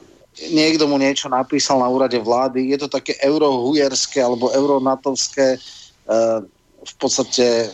niekto 0.49 0.89
mu 0.89 0.97
niečo 0.97 1.29
napísal 1.29 1.85
na 1.85 1.89
úrade 1.93 2.17
vlády. 2.17 2.73
Je 2.73 2.79
to 2.81 2.89
také 2.89 3.21
eurohujerské 3.21 4.25
alebo 4.25 4.49
euronatovské 4.49 5.61
uh, 5.61 6.41
v 6.83 6.95
podstate 6.97 7.69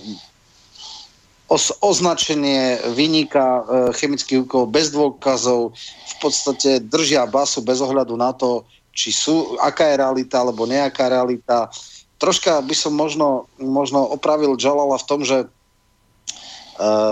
os, 1.46 1.70
označenie 1.78 2.82
vynika 2.92 3.46
uh, 3.46 3.62
chemických 3.94 4.44
úkov 4.44 4.74
bez 4.74 4.90
dôkazov, 4.90 5.72
v 5.78 6.14
podstate 6.18 6.82
držia 6.82 7.24
basu 7.30 7.62
bez 7.62 7.78
ohľadu 7.78 8.18
na 8.18 8.34
to, 8.34 8.66
či 8.90 9.14
sú, 9.14 9.54
aká 9.62 9.94
je 9.94 10.02
realita 10.02 10.42
alebo 10.42 10.66
nejaká 10.66 11.06
realita. 11.06 11.70
Troška 12.18 12.58
by 12.66 12.74
som 12.74 12.98
možno, 12.98 13.46
možno 13.62 14.02
opravil 14.02 14.58
Jalala 14.58 14.98
v 14.98 15.06
tom, 15.06 15.22
že 15.22 15.46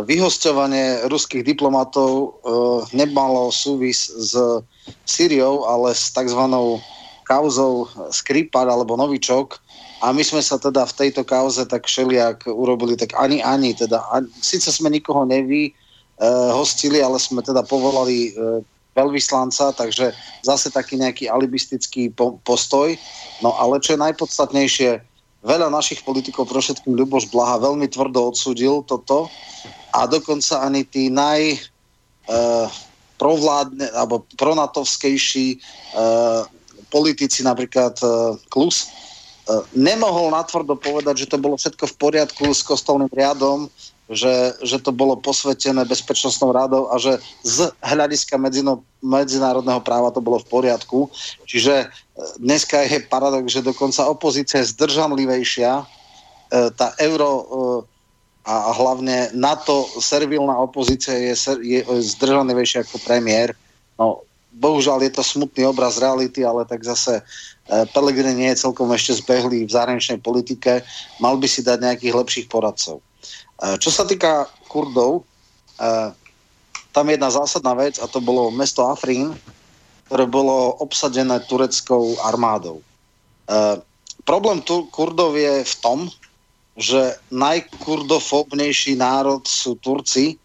vyhosťovanie 0.06 1.10
ruských 1.10 1.42
diplomatov 1.42 2.10
uh, 2.12 2.86
nemalo 2.94 3.50
súvis 3.50 4.06
s 4.06 4.38
Syriou, 5.02 5.66
ale 5.66 5.90
s 5.90 6.14
tzv. 6.14 6.38
kauzou 7.26 7.90
Skripal 8.14 8.70
alebo 8.70 8.94
Novičok. 8.94 9.58
A 10.04 10.14
my 10.14 10.22
sme 10.22 10.38
sa 10.38 10.60
teda 10.60 10.86
v 10.86 10.96
tejto 10.96 11.26
kauze 11.26 11.66
tak 11.66 11.90
šeliak 11.90 12.46
urobili 12.46 12.94
tak 12.94 13.16
ani 13.18 13.42
ani. 13.42 13.74
Teda, 13.74 14.06
ani, 14.14 14.30
síce 14.38 14.70
sme 14.70 14.86
nikoho 14.86 15.26
nevy, 15.26 15.74
uh, 16.22 16.54
hostili, 16.54 17.02
ale 17.02 17.18
sme 17.18 17.42
teda 17.42 17.66
povolali 17.66 18.32
veľvyslanca, 18.96 19.76
takže 19.76 20.16
zase 20.40 20.72
taký 20.72 20.96
nejaký 20.96 21.28
alibistický 21.28 22.08
po- 22.16 22.40
postoj. 22.48 22.96
No 23.44 23.52
ale 23.60 23.76
čo 23.84 23.92
je 23.92 24.00
najpodstatnejšie, 24.00 24.90
veľa 25.46 25.70
našich 25.70 26.02
politikov, 26.02 26.50
pro 26.50 26.58
všetkým 26.58 26.98
Ľuboš 26.98 27.30
Blaha, 27.30 27.62
veľmi 27.62 27.86
tvrdo 27.86 28.34
odsúdil 28.34 28.82
toto 28.84 29.30
a 29.94 30.04
dokonca 30.10 30.66
ani 30.66 30.82
tí 30.82 31.08
naj... 31.08 31.62
Uh, 32.26 32.66
provládne 33.16 33.88
alebo 33.96 34.28
pronatovskejší 34.36 35.56
uh, 35.56 36.44
politici, 36.92 37.40
napríklad 37.40 37.96
uh, 38.04 38.36
Klus, 38.52 38.92
nemohol 39.72 40.34
natvrdo 40.34 40.74
povedať, 40.74 41.24
že 41.24 41.30
to 41.30 41.38
bolo 41.38 41.54
všetko 41.54 41.86
v 41.86 41.96
poriadku 41.96 42.44
s 42.50 42.66
kostolným 42.66 43.10
riadom, 43.14 43.70
že, 44.06 44.54
že 44.62 44.78
to 44.78 44.94
bolo 44.94 45.18
posvetené 45.18 45.82
bezpečnostnou 45.82 46.54
radou 46.54 46.86
a 46.94 46.98
že 46.98 47.18
z 47.42 47.74
hľadiska 47.82 48.38
medzino, 48.38 48.86
medzinárodného 49.02 49.82
práva 49.82 50.14
to 50.14 50.22
bolo 50.22 50.38
v 50.38 50.46
poriadku. 50.46 51.10
Čiže 51.46 51.90
dneska 52.38 52.86
je 52.86 53.02
paradox, 53.02 53.50
že 53.50 53.66
dokonca 53.66 54.06
opozícia 54.06 54.62
je 54.62 54.70
zdržanlivejšia. 54.70 55.82
Tá 56.78 56.86
euro 57.02 57.30
a 58.46 58.70
hlavne 58.78 59.34
na 59.34 59.58
to 59.58 59.90
servilná 59.98 60.54
opozícia 60.54 61.18
je, 61.18 61.34
je 61.66 61.82
zdržanlivejšia 62.14 62.86
ako 62.86 63.02
premiér. 63.02 63.58
No, 63.98 64.22
bohužiaľ 64.54 65.02
je 65.02 65.12
to 65.18 65.22
smutný 65.26 65.66
obraz 65.66 65.98
reality, 65.98 66.46
ale 66.46 66.62
tak 66.62 66.86
zase 66.86 67.20
e, 67.20 67.22
Pellegrini 67.90 68.46
nie 68.46 68.50
je 68.54 68.62
celkom 68.62 68.86
ešte 68.94 69.18
zbehlý 69.18 69.66
v 69.66 69.74
zahraničnej 69.74 70.22
politike, 70.22 70.86
mal 71.18 71.34
by 71.34 71.50
si 71.50 71.66
dať 71.66 71.82
nejakých 71.82 72.14
lepších 72.14 72.46
poradcov. 72.46 73.02
E, 73.62 73.76
čo 73.80 73.90
sa 73.92 74.04
týka 74.04 74.48
Kurdov, 74.68 75.22
e, 75.22 75.22
tam 76.92 77.04
je 77.08 77.14
jedna 77.16 77.30
zásadná 77.30 77.72
vec 77.76 78.00
a 78.00 78.08
to 78.08 78.20
bolo 78.24 78.48
mesto 78.52 78.88
Afrín, 78.88 79.36
ktoré 80.08 80.24
bolo 80.24 80.80
obsadené 80.80 81.42
tureckou 81.44 82.14
armádou. 82.22 82.78
Problém 84.26 84.58
tu 84.62 84.86
Kurdov 84.90 85.38
je 85.38 85.62
v 85.62 85.74
tom, 85.82 86.10
že 86.76 87.16
najkurdofobnejší 87.30 88.98
národ 88.98 89.46
sú 89.48 89.78
Turci 89.80 90.36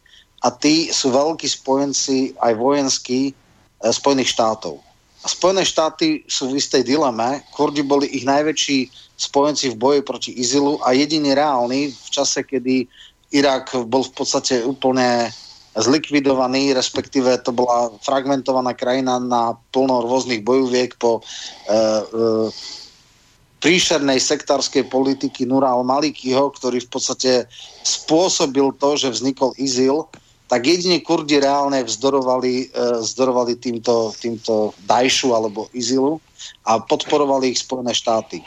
a 0.42 0.54
tí 0.54 0.94
sú 0.94 1.12
veľkí 1.12 1.46
spojenci 1.46 2.34
aj 2.40 2.54
vojenskí 2.56 3.22
e, 3.30 3.34
Spojených 3.92 4.32
štátov. 4.34 4.80
A 5.22 5.28
Spojené 5.30 5.62
štáty 5.62 6.26
sú 6.26 6.50
v 6.50 6.58
istej 6.58 6.82
dileme. 6.88 7.46
Kurdi 7.54 7.86
boli 7.86 8.10
ich 8.10 8.26
najväčší 8.26 8.90
spojenci 9.22 9.70
v 9.70 9.78
boji 9.78 10.02
proti 10.02 10.32
Izilu 10.34 10.82
a 10.82 10.98
jediný 10.98 11.38
reálny 11.38 11.94
v 11.94 12.10
čase, 12.10 12.42
kedy 12.42 12.90
Irak 13.32 13.78
bol 13.86 14.02
v 14.02 14.14
podstate 14.18 14.66
úplne 14.66 15.30
zlikvidovaný, 15.78 16.76
respektíve 16.76 17.40
to 17.46 17.56
bola 17.56 17.94
fragmentovaná 18.04 18.76
krajina 18.76 19.22
na 19.22 19.56
plno 19.72 20.04
rôznych 20.04 20.44
bojoviek 20.44 21.00
po 21.00 21.22
e, 21.22 21.24
e, 21.24 21.80
príšernej 23.64 24.20
sektárskej 24.20 24.92
politiky 24.92 25.48
Nura 25.48 25.72
al-Malikiho, 25.72 26.52
ktorý 26.52 26.84
v 26.84 26.90
podstate 26.92 27.32
spôsobil 27.88 28.68
to, 28.76 29.00
že 29.00 29.16
vznikol 29.16 29.56
IZIL, 29.56 30.12
tak 30.52 30.68
jedine 30.68 31.00
Kurdi 31.00 31.40
reálne 31.40 31.88
vzdorovali, 31.88 32.68
e, 32.68 33.00
vzdorovali 33.00 33.56
týmto, 33.56 34.12
týmto 34.20 34.76
Dajšu 34.84 35.32
alebo 35.32 35.72
IZILu 35.72 36.20
a 36.68 36.84
podporovali 36.84 37.56
ich 37.56 37.64
Spojené 37.64 37.96
štáty. 37.96 38.44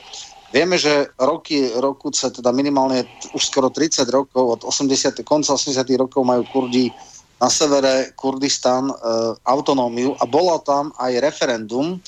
Vieme, 0.55 0.79
že 0.79 1.11
roky, 1.19 1.75
roku 1.75 2.15
sa 2.15 2.31
teda 2.31 2.55
minimálne 2.55 3.03
už 3.35 3.51
skoro 3.51 3.75
30 3.75 4.07
rokov, 4.07 4.45
od 4.47 4.61
80. 4.63 5.27
konca 5.27 5.59
80. 5.59 5.83
rokov 5.99 6.23
majú 6.23 6.47
Kurdi 6.47 6.95
na 7.43 7.51
severe 7.51 8.15
Kurdistan 8.15 8.87
e, 8.87 8.95
autonómiu 9.51 10.15
a 10.15 10.25
bolo 10.31 10.55
tam 10.63 10.95
aj 11.03 11.19
referendum, 11.19 11.99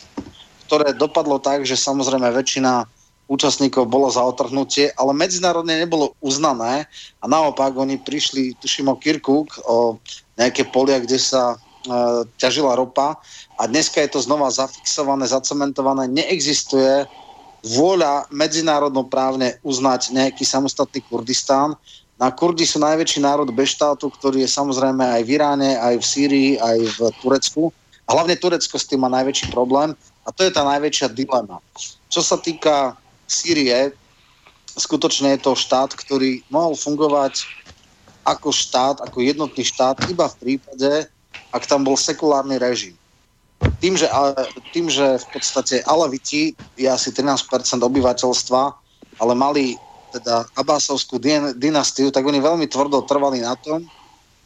ktoré 0.71 0.95
dopadlo 0.95 1.43
tak, 1.43 1.67
že 1.67 1.75
samozrejme 1.75 2.31
väčšina 2.31 2.87
účastníkov 3.27 3.91
bolo 3.91 4.07
za 4.15 4.23
otrhnutie, 4.23 4.95
ale 4.95 5.11
medzinárodne 5.11 5.83
nebolo 5.83 6.15
uznané 6.23 6.87
a 7.19 7.25
naopak 7.27 7.75
oni 7.75 7.99
prišli, 7.99 8.55
tuším 8.63 8.95
o 8.95 8.95
Kirkuk, 8.95 9.59
o 9.67 9.99
nejaké 10.39 10.71
polia, 10.71 11.03
kde 11.03 11.19
sa 11.19 11.43
e, 11.51 11.57
ťažila 12.39 12.79
ropa 12.79 13.19
a 13.59 13.67
dneska 13.67 13.99
je 14.07 14.15
to 14.15 14.23
znova 14.23 14.55
zafixované, 14.55 15.27
zacementované. 15.27 16.07
Neexistuje 16.07 17.11
vôľa 17.67 18.31
medzinárodnoprávne 18.31 19.59
uznať 19.67 20.15
nejaký 20.15 20.47
samostatný 20.47 21.03
Kurdistán. 21.11 21.75
Na 22.17 22.31
Kurdi 22.31 22.65
sú 22.65 22.79
najväčší 22.79 23.21
národ 23.21 23.51
bez 23.51 23.75
štátu, 23.75 24.09
ktorý 24.09 24.47
je 24.47 24.51
samozrejme 24.51 25.03
aj 25.03 25.23
v 25.27 25.33
Iráne, 25.37 25.77
aj 25.77 26.01
v 26.01 26.05
Sýrii, 26.07 26.51
aj 26.57 26.79
v 26.97 26.99
Turecku. 27.21 27.75
A 28.07 28.15
hlavne 28.15 28.39
Turecko 28.39 28.79
s 28.79 28.87
tým 28.87 29.03
má 29.03 29.11
najväčší 29.11 29.51
problém 29.51 29.93
a 30.23 30.31
to 30.31 30.47
je 30.47 30.55
tá 30.55 30.63
najväčšia 30.63 31.11
dilema. 31.11 31.59
Čo 32.07 32.23
sa 32.23 32.39
týka 32.39 32.95
Sýrie, 33.27 33.91
skutočne 34.79 35.35
je 35.35 35.43
to 35.43 35.59
štát, 35.59 35.91
ktorý 35.91 36.47
mohol 36.49 36.79
fungovať 36.79 37.43
ako 38.23 38.51
štát, 38.55 39.03
ako 39.03 39.23
jednotný 39.23 39.63
štát, 39.67 40.07
iba 40.07 40.27
v 40.31 40.39
prípade, 40.39 41.11
ak 41.51 41.63
tam 41.67 41.83
bol 41.87 41.99
sekulárny 41.99 42.59
režim. 42.59 42.95
Tým, 43.77 43.95
že, 43.97 44.09
tým, 44.73 44.89
že 44.89 45.21
v 45.21 45.27
podstate 45.37 45.85
Alaviti 45.85 46.57
je 46.81 46.89
asi 46.89 47.13
13% 47.13 47.45
obyvateľstva, 47.85 48.63
ale 49.21 49.33
mali 49.37 49.77
teda 50.17 50.49
Abbasovskú 50.57 51.21
dynastiu, 51.57 52.09
tak 52.09 52.25
oni 52.25 52.41
veľmi 52.41 52.67
tvrdo 52.73 53.05
trvali 53.05 53.45
na 53.45 53.53
tom, 53.61 53.85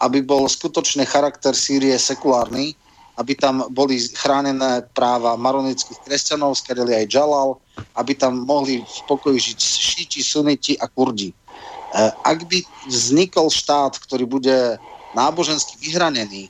aby 0.03 0.25
bol 0.25 0.49
skutočne 0.49 1.07
charakter 1.07 1.55
Sýrie 1.55 1.95
sekulárny, 1.95 2.75
aby 3.21 3.37
tam 3.37 3.69
boli 3.69 4.01
chránené 4.17 4.83
práva 4.97 5.37
maronických 5.37 6.01
kresťanov, 6.01 6.57
skarili 6.57 6.97
aj 6.97 7.13
Jalal, 7.13 7.61
aby 8.01 8.17
tam 8.17 8.49
mohli 8.49 8.83
v 8.83 9.01
pokoji 9.05 9.53
žiť 9.53 9.61
šíti, 9.61 10.21
suniti 10.25 10.73
a 10.81 10.89
kurdi. 10.89 11.31
E, 11.31 11.35
ak 12.25 12.49
by 12.49 12.65
vznikol 12.89 13.53
štát, 13.53 14.01
ktorý 14.01 14.25
bude 14.25 14.81
nábožensky 15.13 15.77
vyhranený, 15.85 16.49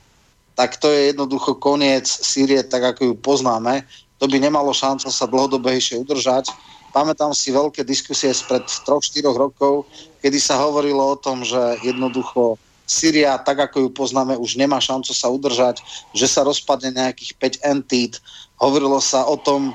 tak 0.55 0.77
to 0.77 0.91
je 0.91 1.15
jednoducho 1.15 1.57
koniec 1.57 2.07
Sýrie, 2.07 2.63
tak 2.63 2.95
ako 2.95 3.01
ju 3.11 3.13
poznáme. 3.17 3.87
To 4.21 4.29
by 4.29 4.37
nemalo 4.37 4.69
šancu 4.69 5.09
sa 5.09 5.25
dlhodobejšie 5.25 5.97
udržať. 6.05 6.51
Pamätám 6.91 7.31
si 7.31 7.55
veľké 7.55 7.87
diskusie 7.87 8.29
spred 8.35 8.67
3-4 8.67 9.23
rokov, 9.31 9.87
kedy 10.19 10.37
sa 10.37 10.59
hovorilo 10.59 11.15
o 11.15 11.17
tom, 11.17 11.41
že 11.41 11.79
jednoducho 11.81 12.59
Syria, 12.83 13.39
tak 13.39 13.71
ako 13.71 13.87
ju 13.87 13.89
poznáme, 13.95 14.35
už 14.35 14.59
nemá 14.59 14.83
šancu 14.83 15.15
sa 15.15 15.31
udržať, 15.31 15.79
že 16.11 16.27
sa 16.27 16.43
rozpadne 16.43 16.91
nejakých 16.91 17.63
5 17.63 17.63
entít. 17.63 18.19
Hovorilo 18.59 18.99
sa 18.99 19.23
o 19.23 19.39
tom, 19.39 19.71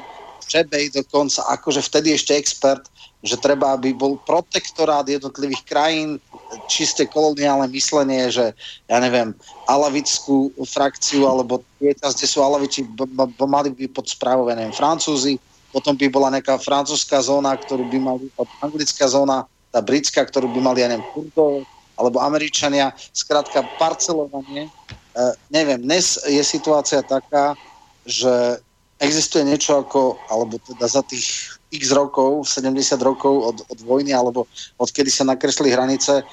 Čebej 0.47 0.95
dokonca, 0.95 1.43
akože 1.59 1.83
vtedy 1.83 2.15
ešte 2.15 2.39
expert, 2.39 2.87
že 3.27 3.35
treba, 3.37 3.75
aby 3.75 3.91
bol 3.91 4.23
protektorát 4.23 5.03
jednotlivých 5.03 5.63
krajín, 5.67 6.23
čiste 6.71 7.11
koloniálne 7.11 7.67
myslenie, 7.75 8.31
že 8.31 8.55
ja 8.87 8.99
neviem, 9.03 9.35
alavickú 9.67 10.55
frakciu 10.63 11.27
alebo 11.27 11.67
tie 11.83 11.91
kde 11.93 12.27
sú 12.27 12.39
alaviči, 12.47 12.87
b- 12.87 13.11
b- 13.11 13.33
b- 13.35 13.51
mali 13.51 13.75
by 13.75 13.91
pod 13.91 14.07
správou, 14.07 14.47
neviem, 14.47 14.71
Francúzi, 14.71 15.43
potom 15.75 15.99
by 15.99 16.07
bola 16.09 16.31
nejaká 16.33 16.57
francúzska 16.63 17.19
zóna, 17.21 17.53
ktorú 17.53 17.85
by 17.85 17.99
mali, 17.99 18.25
anglická 18.63 19.11
zóna, 19.11 19.45
tá 19.75 19.83
britská, 19.83 20.25
ktorú 20.25 20.49
by 20.49 20.61
mali, 20.63 20.81
ja 20.81 20.89
neviem, 20.89 21.05
Kurdov, 21.11 21.67
alebo 21.99 22.17
Američania, 22.23 22.95
skrátka 23.13 23.67
parcelovanie. 23.77 24.71
E, 24.71 25.23
neviem, 25.53 25.83
dnes 25.83 26.17
je 26.25 26.41
situácia 26.41 27.05
taká, 27.05 27.59
že 28.07 28.63
existuje 29.01 29.45
niečo 29.45 29.85
ako, 29.85 30.17
alebo 30.33 30.57
teda 30.63 30.87
za 30.89 31.03
tých 31.05 31.57
x 31.73 31.93
rokov, 31.93 32.49
70 32.49 32.97
rokov 33.03 33.35
od, 33.55 33.57
od 33.69 33.79
vojny, 33.85 34.17
alebo 34.17 34.49
odkedy 34.81 35.13
sa 35.13 35.29
nakresli 35.29 35.73
hranice, 35.75 36.23
e, 36.23 36.25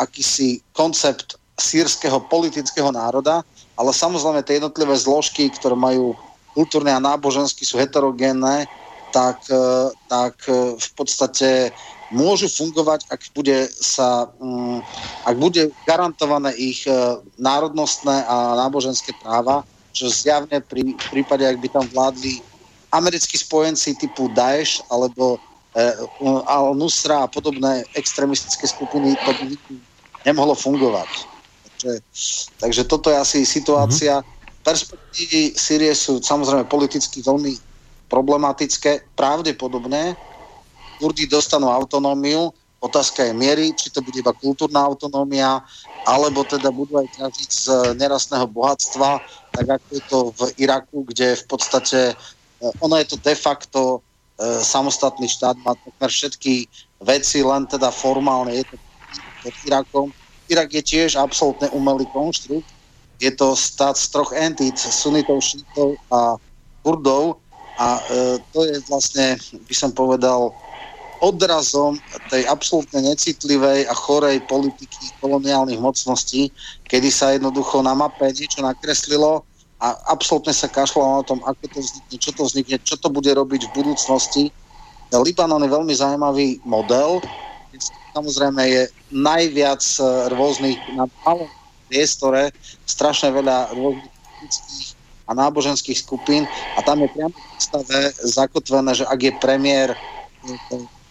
akýsi 0.00 0.58
koncept 0.74 1.38
sírskeho 1.58 2.22
politického 2.26 2.90
národa, 2.90 3.42
ale 3.78 3.90
samozrejme 3.94 4.42
tie 4.42 4.58
jednotlivé 4.58 4.94
zložky, 4.98 5.50
ktoré 5.54 5.78
majú 5.78 6.18
kultúrne 6.54 6.90
a 6.90 7.02
nábožensky 7.02 7.62
sú 7.62 7.78
heterogénne, 7.78 8.66
tak, 9.14 9.38
e, 9.46 9.92
tak 10.10 10.34
e, 10.50 10.74
v 10.74 10.90
podstate 10.98 11.70
môžu 12.08 12.48
fungovať, 12.48 13.04
ak 13.12 13.20
bude, 13.36 13.68
sa, 13.68 14.32
um, 14.40 14.80
ak 15.28 15.36
bude 15.36 15.68
garantované 15.84 16.56
ich 16.56 16.88
uh, 16.88 17.20
národnostné 17.36 18.24
a 18.24 18.56
náboženské 18.56 19.12
práva, 19.20 19.60
čo 19.98 20.06
zjavne 20.06 20.62
pri 20.62 20.94
prípade, 21.10 21.42
ak 21.42 21.58
by 21.58 21.68
tam 21.74 21.84
vládli 21.90 22.38
americkí 22.94 23.34
spojenci 23.34 23.98
typu 23.98 24.30
Daesh 24.30 24.78
alebo 24.88 25.36
uh, 25.36 26.46
Al-Nusra 26.46 27.26
a 27.26 27.30
podobné 27.30 27.82
extremistické 27.98 28.70
skupiny, 28.70 29.18
to 29.26 29.30
by 29.34 29.44
nemohlo 30.22 30.54
fungovať. 30.54 31.10
Takže, 31.78 31.94
takže 32.62 32.82
toto 32.86 33.10
je 33.10 33.18
asi 33.18 33.38
situácia. 33.42 34.22
Mm-hmm. 34.22 34.62
Perspektívy 34.62 35.40
Sýrie 35.58 35.92
sú 35.94 36.22
samozrejme 36.22 36.66
politicky 36.70 37.22
veľmi 37.22 37.58
problematické, 38.08 39.14
pravdepodobné, 39.18 40.16
Kurdi 40.98 41.30
dostanú 41.30 41.70
autonómiu, 41.70 42.50
otázka 42.82 43.22
je 43.22 43.32
miery, 43.34 43.70
či 43.74 43.86
to 43.90 44.02
bude 44.02 44.18
iba 44.18 44.34
kultúrna 44.34 44.82
autonómia, 44.82 45.62
alebo 46.02 46.42
teda 46.42 46.74
budú 46.74 46.98
aj 46.98 47.06
ťažiť 47.14 47.50
z 47.50 47.66
nerastného 47.94 48.50
bohatstva, 48.50 49.22
tak 49.58 49.82
ako 49.82 49.88
je 49.90 50.02
to 50.06 50.18
v 50.30 50.42
Iraku, 50.62 50.98
kde 51.02 51.34
v 51.34 51.44
podstate 51.50 52.14
eh, 52.14 52.70
ono 52.78 52.94
je 53.02 53.06
to 53.10 53.16
de 53.18 53.34
facto 53.34 53.80
e, 54.38 54.62
samostatný 54.62 55.26
štát, 55.26 55.58
má 55.66 55.74
takmer 55.74 56.10
všetky 56.10 56.70
veci, 57.02 57.42
len 57.42 57.66
teda 57.66 57.90
formálne 57.90 58.54
je 58.54 58.64
to 58.70 58.76
pod 59.42 59.54
Irakom. 59.66 60.06
Irak 60.46 60.70
je 60.74 60.82
tiež 60.82 61.18
absolútne 61.18 61.68
umelý 61.74 62.06
konštrukt. 62.14 62.66
Je 63.18 63.30
to 63.34 63.58
stát 63.58 63.98
z 63.98 64.14
troch 64.14 64.30
entít, 64.30 64.78
sunitov, 64.78 65.42
šítov 65.42 65.98
a 66.10 66.38
kurdov 66.86 67.42
a 67.78 67.98
e, 67.98 68.38
to 68.54 68.62
je 68.62 68.78
vlastne, 68.86 69.38
by 69.66 69.74
som 69.74 69.90
povedal, 69.90 70.54
odrazom 71.18 71.98
tej 72.30 72.46
absolútne 72.46 73.02
necitlivej 73.02 73.90
a 73.90 73.94
chorej 73.94 74.38
politiky 74.46 75.18
koloniálnych 75.18 75.82
mocností, 75.82 76.54
kedy 76.86 77.10
sa 77.10 77.34
jednoducho 77.34 77.82
na 77.82 77.90
mape 77.94 78.30
niečo 78.30 78.62
nakreslilo 78.62 79.42
a 79.78 79.94
absolútne 80.10 80.50
sa 80.50 80.66
kašľalo 80.66 81.22
na 81.22 81.24
tom, 81.24 81.40
ako 81.46 81.64
to 81.70 81.78
vznikne, 81.78 82.16
čo 82.18 82.30
to 82.34 82.42
vznikne, 82.46 82.76
čo 82.82 82.96
to 82.98 83.08
bude 83.10 83.30
robiť 83.30 83.70
v 83.70 83.74
budúcnosti. 83.78 84.44
Libanon 85.14 85.64
je 85.64 85.70
veľmi 85.70 85.94
zaujímavý 85.94 86.60
model, 86.66 87.22
samozrejme 88.12 88.62
je 88.66 88.82
najviac 89.14 89.80
e, 89.80 90.02
rôznych 90.34 90.76
na 90.98 91.06
malom 91.24 91.48
priestore, 91.88 92.52
strašne 92.84 93.32
veľa 93.32 93.72
rôznych 93.72 94.98
a 95.28 95.32
náboženských 95.36 95.98
skupín. 96.00 96.48
A 96.76 96.82
tam 96.82 97.04
je 97.04 97.08
priamo 97.12 97.36
v 97.36 97.60
stave 97.60 97.98
zakotvené, 98.24 98.96
že 98.96 99.04
ak 99.04 99.20
je 99.20 99.32
premiér 99.36 99.88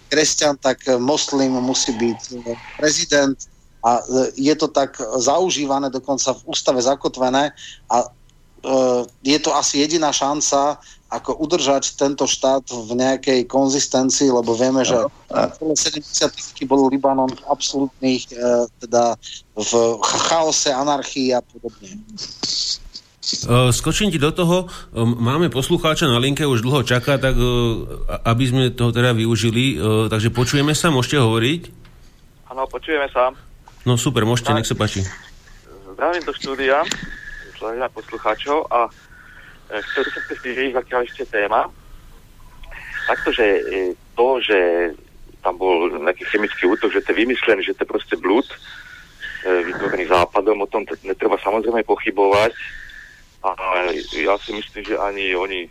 kresťan, 0.09 0.57
tak 0.57 0.81
moslim 0.97 1.53
musí 1.61 1.93
byť 1.93 2.19
e, 2.33 2.55
prezident. 2.81 3.37
A 3.85 4.01
e, 4.01 4.03
je 4.49 4.55
to 4.57 4.67
tak 4.71 4.97
zaužívané, 5.21 5.93
dokonca 5.93 6.33
v 6.33 6.41
ústave 6.49 6.81
zakotvené. 6.81 7.53
A 7.93 7.97
e, 8.01 8.05
je 9.23 9.39
to 9.39 9.55
asi 9.55 9.79
jediná 9.79 10.11
šanca, 10.11 10.77
ako 11.07 11.39
udržať 11.39 11.95
tento 11.95 12.27
štát 12.27 12.67
v 12.67 12.91
nejakej 12.99 13.47
konzistencii, 13.47 14.27
lebo 14.27 14.51
vieme, 14.59 14.83
že 14.83 15.07
v 15.31 15.71
70. 15.71 16.03
bol 16.67 16.91
Libanon 16.91 17.31
v 17.31 17.43
absolútnych, 17.47 18.27
teda 18.83 19.15
v 19.55 19.71
chaose, 20.03 20.67
anarchii 20.67 21.31
a 21.31 21.39
podobne. 21.39 21.95
Eh, 23.27 23.75
skočím 23.75 24.07
ti 24.07 24.15
do 24.15 24.31
toho, 24.31 24.71
eh, 24.71 25.03
máme 25.03 25.51
poslucháča 25.51 26.07
na 26.07 26.15
linke, 26.15 26.47
už 26.47 26.63
dlho 26.63 26.87
čaká, 26.87 27.19
tak 27.19 27.35
eh, 27.35 27.43
aby 28.23 28.43
sme 28.47 28.63
toho 28.71 28.95
teda 28.95 29.11
využili, 29.11 29.75
takže 30.07 30.31
počujeme 30.31 30.71
sa, 30.71 30.87
môžete 30.87 31.19
hovoriť? 31.19 31.61
Áno, 32.55 32.63
počujeme 32.71 33.11
sa. 33.11 33.35
No 33.83 33.99
super, 33.99 34.23
môžete, 34.23 34.55
nech 34.55 34.67
sa 34.67 34.79
páči. 34.79 35.03
zdravím 35.97 36.23
do 36.23 36.33
štúdia, 36.35 36.87
zdravím 37.57 37.89
poslucháčov 37.89 38.69
a 38.69 38.87
e, 38.87 38.91
chcel 39.81 40.01
by 40.05 40.09
som 40.13 40.23
sa 40.23 40.33
spýtať, 40.37 40.73
aká 40.77 40.97
ešte 41.03 41.23
téma. 41.25 41.61
Takto, 43.09 43.29
že 43.33 43.45
e, 43.45 43.61
to, 44.13 44.27
že 44.41 44.59
tam 45.41 45.57
bol 45.57 45.89
nejaký 46.01 46.25
chemický 46.29 46.69
útok, 46.69 46.93
že 46.93 47.01
to 47.01 47.13
je 47.13 47.19
vymyslený, 47.25 47.61
že 47.65 47.73
to 47.73 47.83
je 47.83 47.93
proste 47.93 48.15
blúd, 48.21 48.45
e, 48.45 48.57
vytvorený 49.73 50.05
západom, 50.07 50.61
o 50.61 50.67
tom 50.69 50.85
netreba 51.01 51.41
samozrejme 51.41 51.81
pochybovať. 51.83 52.53
A 53.45 53.53
ja 54.17 54.35
si 54.41 54.51
myslím, 54.51 54.83
že 54.83 54.97
ani 54.97 55.31
oni 55.37 55.69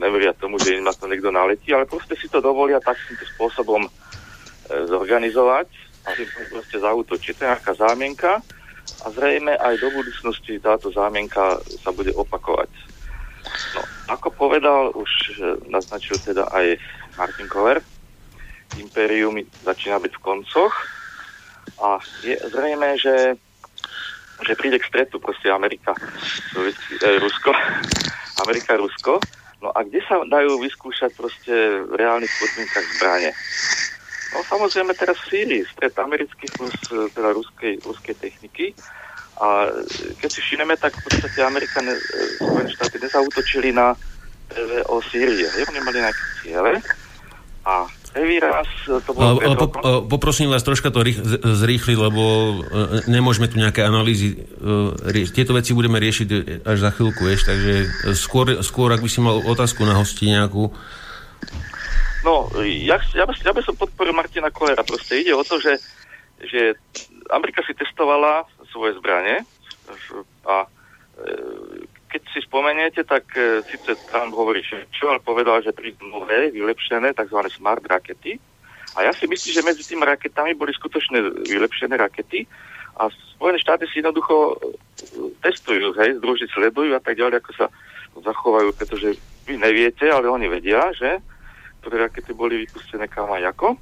neveria 0.00 0.32
tomu, 0.34 0.58
že 0.58 0.74
im 0.74 0.82
na 0.82 0.90
to 0.90 1.06
niekto 1.06 1.30
naletí, 1.30 1.70
ale 1.70 1.86
proste 1.86 2.18
si 2.18 2.26
to 2.26 2.40
dovolia 2.42 2.82
takýmto 2.82 3.22
spôsobom 3.36 3.84
zorganizovať 4.66 5.68
a 6.08 6.08
proste 6.50 6.82
zautočiť. 6.82 7.32
To 7.36 7.42
je 7.46 7.50
nejaká 7.52 7.72
zámienka 7.78 8.42
a 9.02 9.06
zrejme 9.10 9.58
aj 9.58 9.74
do 9.82 9.88
budúcnosti 9.90 10.62
táto 10.62 10.94
zámienka 10.94 11.58
sa 11.82 11.90
bude 11.90 12.14
opakovať. 12.14 12.70
No, 13.74 13.82
ako 14.14 14.28
povedal, 14.30 14.94
už 14.94 15.10
e, 15.10 15.58
naznačil 15.66 16.22
teda 16.22 16.46
aj 16.54 16.78
Martin 17.18 17.50
Koller, 17.50 17.82
impérium 18.78 19.36
začína 19.66 19.98
byť 19.98 20.12
v 20.16 20.24
koncoch 20.24 20.74
a 21.82 21.98
je 22.22 22.38
zrejme, 22.38 22.94
že, 22.96 23.34
že 24.46 24.52
príde 24.54 24.78
k 24.78 24.88
stretu 24.88 25.18
proste 25.18 25.50
Amerika, 25.50 25.92
e, 26.54 27.08
Rusko, 27.18 27.50
Amerika, 28.46 28.78
Rusko. 28.78 29.18
No 29.62 29.70
a 29.70 29.86
kde 29.86 30.02
sa 30.06 30.18
dajú 30.26 30.58
vyskúšať 30.58 31.14
proste 31.14 31.54
v 31.86 31.94
reálnych 31.94 32.30
podmienkach 32.30 32.86
zbranie? 32.98 33.30
No 34.32 34.40
samozrejme 34.48 34.96
teraz 34.96 35.20
v 35.22 35.28
Sýrii, 35.28 35.62
stred 35.68 35.92
amerických 35.92 36.52
plus 36.56 36.76
e, 36.88 37.08
teda 37.12 37.36
ruskej, 37.36 37.84
ruskej 37.84 38.14
techniky. 38.16 38.72
A 39.36 39.68
e, 39.68 40.16
keď 40.16 40.28
si 40.32 40.40
všimneme, 40.40 40.74
tak 40.80 40.96
v 40.96 41.02
podstate 41.04 41.44
Amerika, 41.44 41.84
ne, 41.84 41.92
e, 41.92 42.00
Spojené 42.40 42.70
štáty 42.72 42.96
nezautočili 42.96 43.70
na 43.76 43.92
o 44.92 45.00
Sýrie. 45.00 45.48
Oni 45.48 45.80
mali 45.80 46.04
nejaké 46.04 46.24
ciele 46.44 46.76
a 47.64 47.88
prvý 48.12 48.36
raz 48.36 48.68
to 48.84 49.16
bolo... 49.16 49.40
Po, 49.40 49.68
po, 49.72 49.80
poprosím 50.04 50.52
vás 50.52 50.60
troška 50.60 50.92
to 50.92 51.00
rých, 51.00 51.16
zrýchliť, 51.40 51.96
lebo 51.96 52.22
nemôžeme 53.08 53.48
tu 53.48 53.56
nejaké 53.56 53.80
analýzy 53.80 54.44
riešiť. 55.08 55.32
Tieto 55.32 55.56
veci 55.56 55.72
budeme 55.72 55.96
riešiť 55.96 56.28
až 56.68 56.76
za 56.84 56.92
chvíľku, 56.92 57.24
vieš, 57.24 57.48
takže 57.48 57.74
skôr, 58.12 58.60
skôr, 58.60 58.92
ak 58.92 59.00
by 59.00 59.08
si 59.08 59.24
mal 59.24 59.40
otázku 59.40 59.88
na 59.88 59.96
hosti 59.96 60.28
nejakú, 60.28 60.68
No, 62.22 62.46
ja, 62.62 63.02
ja, 63.18 63.24
ja 63.26 63.52
by 63.52 63.62
som 63.66 63.74
podporil 63.74 64.14
Martina 64.14 64.54
Kolera. 64.54 64.86
Proste 64.86 65.18
ide 65.18 65.34
o 65.34 65.42
to, 65.42 65.58
že, 65.58 65.82
že 66.38 66.78
Amerika 67.34 67.66
si 67.66 67.74
testovala 67.74 68.46
svoje 68.70 68.94
zbranie 69.02 69.42
a 70.46 70.56
e, 70.62 70.68
keď 72.06 72.22
si 72.30 72.40
spomeniete, 72.46 73.02
tak 73.02 73.26
e, 73.34 73.66
síce 73.66 73.98
Trump 74.06 74.30
hovorí, 74.38 74.62
že 74.62 74.86
čo, 74.94 75.10
ale 75.10 75.18
povedal, 75.18 75.66
že 75.66 75.74
prídu 75.74 76.06
nové, 76.06 76.54
vylepšené, 76.54 77.10
tzv. 77.10 77.38
smart 77.50 77.82
rakety. 77.90 78.38
A 78.94 79.08
ja 79.08 79.12
si 79.16 79.26
myslím, 79.26 79.52
že 79.58 79.66
medzi 79.66 79.82
tými 79.82 80.06
raketami 80.06 80.54
boli 80.54 80.70
skutočne 80.70 81.42
vylepšené 81.48 81.98
rakety 81.98 82.46
a 83.00 83.08
Spojené 83.34 83.58
štáty 83.58 83.90
si 83.90 83.98
jednoducho 83.98 84.54
e, 84.54 84.54
testujú, 85.42 85.90
hej, 85.98 86.22
združi 86.22 86.46
sledujú 86.54 86.94
a 86.94 87.02
tak 87.02 87.18
ďalej, 87.18 87.42
ako 87.42 87.50
sa 87.58 87.66
zachovajú, 88.14 88.70
pretože 88.78 89.18
vy 89.48 89.58
neviete, 89.58 90.06
ale 90.06 90.30
oni 90.30 90.46
vedia, 90.46 90.94
že 90.94 91.18
ktoré 91.82 92.06
rakety 92.06 92.30
boli 92.30 92.62
vypustené 92.62 93.10
kam 93.10 93.26
aj 93.34 93.50
ako. 93.50 93.74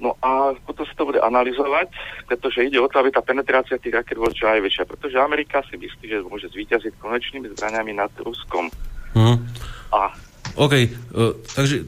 No 0.00 0.16
a 0.24 0.56
potom 0.64 0.88
sa 0.88 0.96
to 0.96 1.12
bude 1.12 1.20
analyzovať, 1.20 1.92
pretože 2.24 2.64
ide 2.64 2.80
o 2.80 2.88
to, 2.88 3.04
aby 3.04 3.12
tá 3.12 3.20
penetrácia 3.20 3.76
tých 3.76 4.00
raket 4.00 4.16
bola 4.16 4.32
čo 4.32 4.48
najväčšia, 4.48 4.88
pretože 4.88 5.20
Amerika 5.20 5.60
si 5.68 5.76
myslí, 5.76 6.04
že 6.08 6.24
môže 6.24 6.48
zvíťaziť 6.48 6.96
konečnými 6.96 7.52
zbraniami 7.52 7.92
nad 7.92 8.08
Ruskom. 8.16 8.72
Hmm. 9.12 9.36
A... 9.92 10.16
OK, 10.56 10.74
uh, 10.88 11.36
takže 11.52 11.84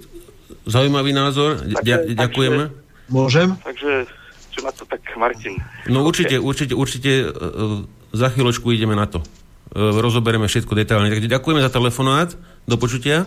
zaujímavý 0.68 1.16
názor, 1.16 1.64
takže, 1.64 2.12
ďakujeme. 2.12 2.62
Takže, 2.68 3.08
Môžem? 3.08 3.48
Takže 3.64 4.04
čo 4.52 4.60
na 4.60 4.72
to 4.76 4.84
tak, 4.84 5.00
Martin? 5.16 5.56
No 5.88 6.04
určite, 6.04 6.36
okay. 6.36 6.44
určite, 6.44 6.74
určite 6.76 7.12
uh, 7.32 7.88
za 8.12 8.28
chvíľočku 8.28 8.68
ideme 8.76 8.92
na 8.92 9.08
to. 9.08 9.24
Uh, 9.72 9.96
rozoberieme 10.04 10.44
všetko 10.52 10.76
detálne. 10.76 11.08
Takže 11.08 11.32
ďakujeme 11.32 11.64
za 11.64 11.72
telefonát. 11.72 12.36
Do 12.68 12.76
počutia. 12.76 13.24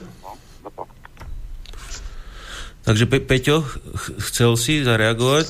Takže 2.86 3.10
Pe- 3.10 3.26
Peťo, 3.26 3.66
chcel 4.30 4.54
si 4.62 4.86
zareagovať? 4.86 5.46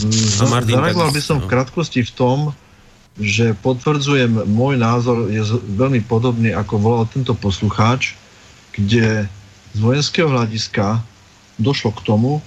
Mm, 0.00 0.48
Martin, 0.48 0.74
Zareagoval 0.80 1.12
by 1.12 1.22
som 1.22 1.38
v 1.38 1.46
no. 1.46 1.50
krátkosti 1.52 2.00
v 2.02 2.12
tom, 2.16 2.38
že 3.20 3.54
potvrdzujem, 3.62 4.48
môj 4.48 4.74
názor 4.74 5.30
je 5.30 5.44
veľmi 5.78 6.02
podobný, 6.08 6.50
ako 6.50 6.82
volal 6.82 7.04
tento 7.06 7.36
poslucháč, 7.36 8.18
kde 8.74 9.30
z 9.70 9.78
vojenského 9.78 10.26
hľadiska 10.26 10.98
došlo 11.62 11.94
k 11.94 12.00
tomu, 12.02 12.42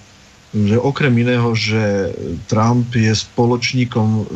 že 0.52 0.76
okrem 0.80 1.14
iného, 1.16 1.56
že 1.56 2.12
Trump 2.52 2.90
je 2.92 3.12
spoločníkom, 3.16 4.28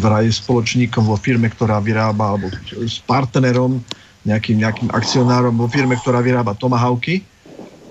vraj 0.00 0.28
spoločníkom 0.32 1.04
vo 1.04 1.16
firme, 1.20 1.50
ktorá 1.52 1.82
vyrába, 1.82 2.36
alebo 2.36 2.48
s 2.72 3.02
partnerom, 3.04 3.82
nejakým, 4.24 4.62
nejakým 4.64 4.88
akcionárom 4.92 5.56
vo 5.56 5.68
firme, 5.68 5.96
ktorá 6.00 6.24
vyrába 6.24 6.56
Tomahawky, 6.56 7.24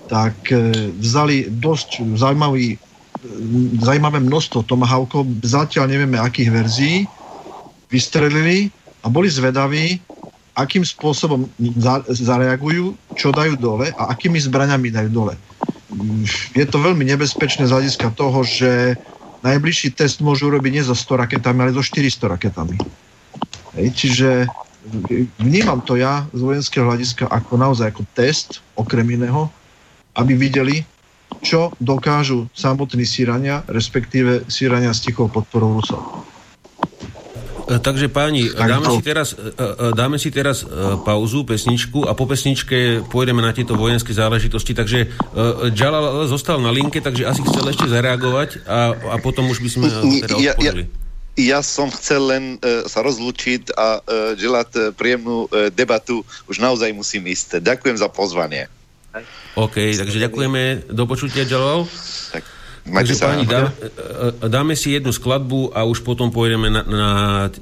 tak 0.06 0.34
e, 0.50 0.90
vzali 0.98 1.50
dosť 1.50 2.16
zaujímavý, 2.18 2.74
e, 2.74 2.76
zaujímavé 3.82 4.22
množstvo 4.22 4.66
Tomahawkov, 4.66 5.26
zatiaľ 5.42 5.90
nevieme 5.90 6.18
akých 6.18 6.50
verzií, 6.50 6.96
vystrelili 7.90 8.70
a 9.02 9.10
boli 9.10 9.30
zvedaví, 9.30 10.02
akým 10.56 10.82
spôsobom 10.82 11.46
zareagujú, 12.08 12.96
čo 13.12 13.28
dajú 13.30 13.60
dole 13.60 13.92
a 13.92 14.02
akými 14.10 14.40
zbraňami 14.40 14.88
dajú 14.88 15.10
dole. 15.12 15.34
Je 16.56 16.64
to 16.64 16.80
veľmi 16.80 17.04
nebezpečné 17.04 17.68
z 17.68 17.72
hľadiska 17.76 18.16
toho, 18.16 18.42
že 18.42 18.96
najbližší 19.44 19.92
test 19.94 20.24
môžu 20.24 20.48
urobiť 20.48 20.72
nie 20.72 20.84
so 20.84 20.96
100 20.96 21.22
raketami, 21.28 21.58
ale 21.62 21.76
so 21.76 21.84
400 21.84 22.34
raketami. 22.34 22.76
Hej, 23.76 23.88
čiže 23.92 24.28
vnímam 25.38 25.84
to 25.84 26.00
ja 26.00 26.24
z 26.32 26.40
vojenského 26.40 26.88
hľadiska 26.88 27.28
ako 27.28 27.52
naozaj 27.60 27.92
ako 27.92 28.02
test, 28.16 28.64
okrem 28.78 29.06
iného, 29.12 29.52
aby 30.16 30.32
videli, 30.34 30.82
čo 31.44 31.70
dokážu 31.78 32.48
samotní 32.56 33.04
Sýrania, 33.04 33.62
respektíve 33.68 34.48
Sýrania 34.48 34.96
s 34.96 35.04
tichou 35.04 35.28
podporou 35.28 35.78
Rusov. 35.78 36.00
E, 37.66 37.82
takže 37.82 38.06
páni, 38.06 38.46
dáme 38.54 38.86
si, 38.94 39.02
teraz, 39.02 39.34
e, 39.34 39.50
e, 39.58 39.90
dáme 39.90 40.16
si 40.22 40.30
teraz 40.30 40.62
pauzu, 41.02 41.42
pesničku 41.42 42.06
a 42.06 42.14
po 42.14 42.30
pesničke 42.30 43.02
pôjdeme 43.10 43.42
na 43.42 43.50
tieto 43.50 43.74
vojenské 43.74 44.14
záležitosti. 44.14 44.72
Takže 44.72 44.98
Jalal 45.74 46.30
zostal 46.30 46.62
na 46.62 46.70
linke, 46.70 47.02
takže 47.02 47.26
asi 47.26 47.42
chcel 47.42 47.66
ešte 47.74 47.90
zareagovať 47.90 48.64
a, 48.64 48.94
a 48.94 49.16
potom 49.18 49.50
už 49.50 49.58
by 49.60 49.68
sme 49.68 49.86
teda 49.90 50.38
ja, 50.38 50.54
ja, 50.62 50.72
ja 51.36 51.60
som 51.60 51.92
chcel 51.92 52.22
len 52.32 52.44
uh, 52.64 52.88
sa 52.88 53.04
rozlučiť 53.04 53.76
a 53.76 54.00
uh, 54.00 54.32
želať 54.40 54.96
príjemnú 54.96 55.46
uh, 55.46 55.68
debatu. 55.68 56.24
Už 56.48 56.56
naozaj 56.62 56.96
musím 56.96 57.28
ísť. 57.28 57.60
Ďakujem 57.60 58.00
za 58.00 58.08
pozvanie. 58.08 58.72
OK, 59.56 59.76
takže 59.96 60.18
ďakujeme. 60.20 60.92
Do 60.92 61.04
počutia, 61.08 61.48
Jalal. 61.48 61.88
Tak. 62.34 62.44
Takže 62.86 63.14
sa, 63.18 63.34
páni, 63.34 63.44
dá, 63.50 63.74
e, 63.74 64.46
dáme 64.46 64.78
si 64.78 64.94
jednu 64.94 65.10
skladbu 65.10 65.74
a 65.74 65.82
už 65.82 66.06
potom 66.06 66.30
pôjdeme 66.30 66.70
na, 66.70 66.82
na 66.86 67.10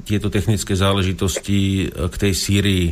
tieto 0.05 0.29
technické 0.29 0.77
záležitosti 0.77 1.89
e, 1.89 2.13
k 2.13 2.15
tej 2.15 2.33
Sýrii. 2.37 2.87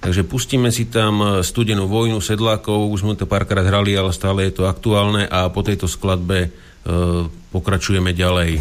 Takže 0.00 0.24
pustíme 0.24 0.72
si 0.72 0.88
tam 0.88 1.20
e, 1.20 1.26
studenú 1.44 1.84
vojnu 1.84 2.24
sedlákov, 2.24 2.88
už 2.88 3.04
sme 3.04 3.12
to 3.20 3.28
párkrát 3.28 3.68
hrali, 3.68 3.92
ale 3.92 4.16
stále 4.16 4.48
je 4.48 4.56
to 4.56 4.64
aktuálne 4.64 5.28
a 5.28 5.52
po 5.52 5.60
tejto 5.60 5.84
skladbe 5.84 6.48
e, 6.48 6.50
pokračujeme 7.52 8.16
ďalej. 8.16 8.56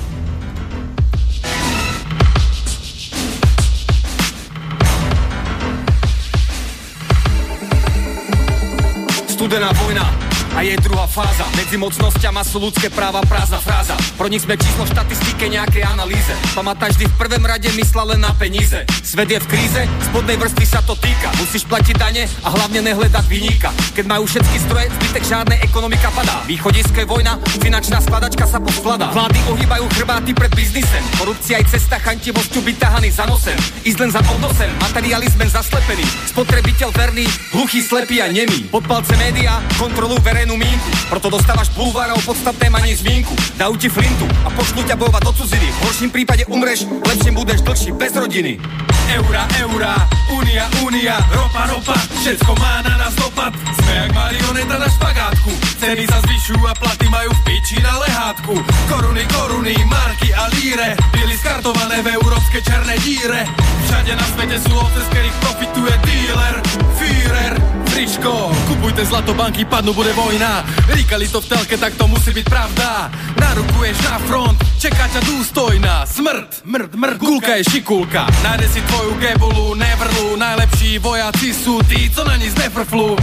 Studená 9.40 9.72
vojna 9.72 10.29
a 10.60 10.68
je 10.68 10.76
druhá 10.84 11.08
fáza. 11.08 11.48
Medzi 11.56 11.80
mocnosťama 11.80 12.44
sú 12.44 12.60
ľudské 12.60 12.92
práva 12.92 13.24
prázdna 13.24 13.64
fráza. 13.64 13.96
Pro 14.20 14.28
nich 14.28 14.44
sme 14.44 14.60
číslo 14.60 14.84
v 14.84 14.92
štatistike 14.92 15.48
nejakej 15.48 15.88
analýze. 15.88 16.36
Pamätáš 16.52 17.00
vždy 17.00 17.08
v 17.08 17.16
prvom 17.16 17.44
rade 17.48 17.72
mysla 17.80 18.04
len 18.12 18.20
na 18.20 18.36
peníze. 18.36 18.76
Svet 19.00 19.32
je 19.32 19.40
v 19.40 19.48
kríze, 19.48 19.82
spodnej 20.12 20.36
vrstvy 20.36 20.66
sa 20.68 20.84
to 20.84 21.00
týka. 21.00 21.32
Musíš 21.40 21.64
platiť 21.64 21.96
dane 21.96 22.28
a 22.44 22.52
hlavne 22.52 22.84
nehľadať 22.92 23.26
vyníka. 23.32 23.72
Keď 23.96 24.04
majú 24.04 24.28
všetky 24.28 24.58
stroje, 24.60 24.92
zbytek 25.00 25.24
žiadnej 25.24 25.60
ekonomika 25.64 26.12
padá. 26.12 26.44
Východisko 26.44 27.08
vojna, 27.08 27.40
finančná 27.64 28.04
skladačka 28.04 28.44
sa 28.44 28.60
poskladá 28.60 29.16
Vlády 29.16 29.40
ohýbajú 29.56 29.88
chrbáty 29.96 30.36
pred 30.36 30.52
biznisem. 30.52 31.00
Korupcia 31.16 31.64
aj 31.64 31.72
cesta 31.72 32.04
chantivosťu 32.04 32.60
byť 32.60 32.76
tahaný 32.76 33.16
za 33.16 33.24
nosem. 33.32 33.56
Ísť 33.88 34.00
len 34.04 34.12
za 34.12 34.20
odnosem, 34.28 34.68
materializmen 34.84 35.48
zaslepený. 35.48 36.04
Spotrebiteľ 36.28 36.92
verný, 36.92 37.24
hluchý, 37.56 37.80
slepý 37.80 38.20
a 38.20 38.28
nemý. 38.28 38.68
Pod 38.68 38.84
palce 38.84 39.16
média, 39.16 39.64
kontrolu 39.80 40.20
verejnosti 40.20 40.49
verejnú 40.50 40.56
mínku 40.58 40.90
Proto 41.14 41.30
dostávaš 41.30 41.70
bulvárov 41.78 42.18
podstatné 42.26 42.74
manie 42.74 42.98
zvínku 42.98 43.34
Dajú 43.58 43.78
ti 43.78 43.90
flintu 43.90 44.26
a 44.42 44.50
pošlu 44.50 44.82
ťa 44.82 44.98
bojovať 44.98 45.22
do 45.22 45.34
cudziny. 45.36 45.68
V 45.70 45.78
horším 45.86 46.10
prípade 46.10 46.44
umreš, 46.50 46.90
lepším 47.06 47.36
budeš 47.36 47.60
dlhší 47.62 47.92
bez 48.00 48.16
rodiny. 48.16 48.56
Eura, 49.10 49.44
eura, 49.60 49.94
unia, 50.32 50.66
unia, 50.86 51.18
ropa, 51.34 51.68
ropa. 51.68 51.98
Všetko 52.24 52.56
má 52.56 52.80
na 52.88 52.94
nás 52.96 53.14
dopad. 53.20 53.52
Sme 53.52 53.94
jak 54.00 54.12
marioneta 54.16 54.78
na 54.80 54.88
špagátku. 54.88 55.52
Ceny 55.82 56.08
sa 56.08 56.24
zvyšujú 56.24 56.64
a 56.64 56.74
platy 56.78 57.08
majú 57.12 57.30
v 57.36 57.42
piči 57.44 57.84
na 57.84 58.00
lehátku. 58.00 58.54
Koruny, 58.88 59.26
koruny, 59.28 59.76
marky 59.92 60.32
a 60.32 60.48
líre 60.56 60.96
Byli 61.12 61.36
skartované 61.36 62.00
v 62.00 62.16
európske 62.16 62.64
černé 62.64 62.96
díre. 63.04 63.44
Všade 63.92 64.14
na 64.16 64.26
svete 64.38 64.58
sú 64.64 64.72
ovce, 64.72 65.04
z 65.04 65.08
ktorých 65.12 65.38
profituje 65.44 65.94
dealer. 66.08 66.56
Führer, 66.96 67.54
fričko 68.00 68.48
Kupujte 68.72 69.04
zlato, 69.04 69.36
banky, 69.36 69.68
padnú, 69.68 69.92
bude 69.92 70.16
vojna. 70.16 70.64
Ríkali 70.88 71.28
to 71.28 71.44
v 71.44 71.52
telke, 71.52 71.76
tak 71.76 72.00
to 72.00 72.08
musí 72.08 72.32
byť 72.32 72.46
pravda. 72.48 73.12
Narukuješ 73.36 73.98
na 74.08 74.16
front, 74.24 74.56
čeká 74.80 75.12
ťa 75.12 75.20
dôstojná 75.28 76.08
Smrt, 76.08 76.64
mrd, 76.64 76.96
mrd, 76.96 77.18
gulka. 77.20 77.60
Je 77.60 77.68
šikulka. 77.68 78.24
Nájde 78.40 78.68
si 78.72 78.80
tvoju 78.88 79.20
gebulu, 79.20 79.76
nevrlu 79.76 80.40
Najlepší 80.40 81.04
vojaci 81.04 81.52
sú 81.52 81.84
tí, 81.92 82.08
co 82.08 82.24
na 82.24 82.40
nic 82.40 82.56
nefrflu. 82.56 83.20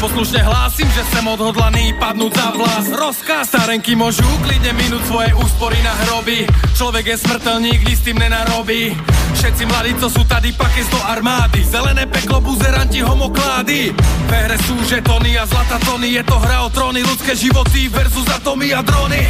Poslušne 0.00 0.40
hlásim, 0.40 0.88
že 0.96 1.04
sem 1.12 1.20
odhodlaný 1.28 1.92
padnúť 2.00 2.32
za 2.32 2.48
vlas. 2.56 2.88
Rozkaz 2.88 3.52
Starenky 3.52 3.92
môžu 3.92 4.24
klidne 4.40 4.72
minúť 4.72 5.04
svoje 5.04 5.30
úspory 5.36 5.76
na 5.84 5.92
hroby. 6.08 6.48
Človek 6.72 7.04
je 7.04 7.16
smrteľník, 7.20 7.84
nic 7.84 8.00
s 8.00 8.08
tým 8.08 8.16
nenarobí. 8.16 8.96
Všetci 9.36 9.62
mladí, 9.68 9.92
co 10.00 10.08
sú 10.08 10.24
tady, 10.24 10.56
pakes 10.56 10.88
do 10.88 10.96
armády. 11.04 11.60
Zelené 11.68 12.08
peklo, 12.08 12.40
buzeranti, 12.40 13.04
homoklády 13.04 13.92
Ve 14.30 14.38
hre 14.46 14.56
sú 14.66 14.76
žetony 14.86 15.36
a 15.36 15.44
zlata 15.46 15.78
tony. 15.84 16.14
Je 16.16 16.22
to 16.24 16.36
hra 16.38 16.66
o 16.66 16.68
tróny, 16.70 17.02
ľudské 17.02 17.34
životy 17.34 17.88
versus 17.90 18.26
atomy 18.30 18.72
a 18.74 18.80
drony 18.82 19.22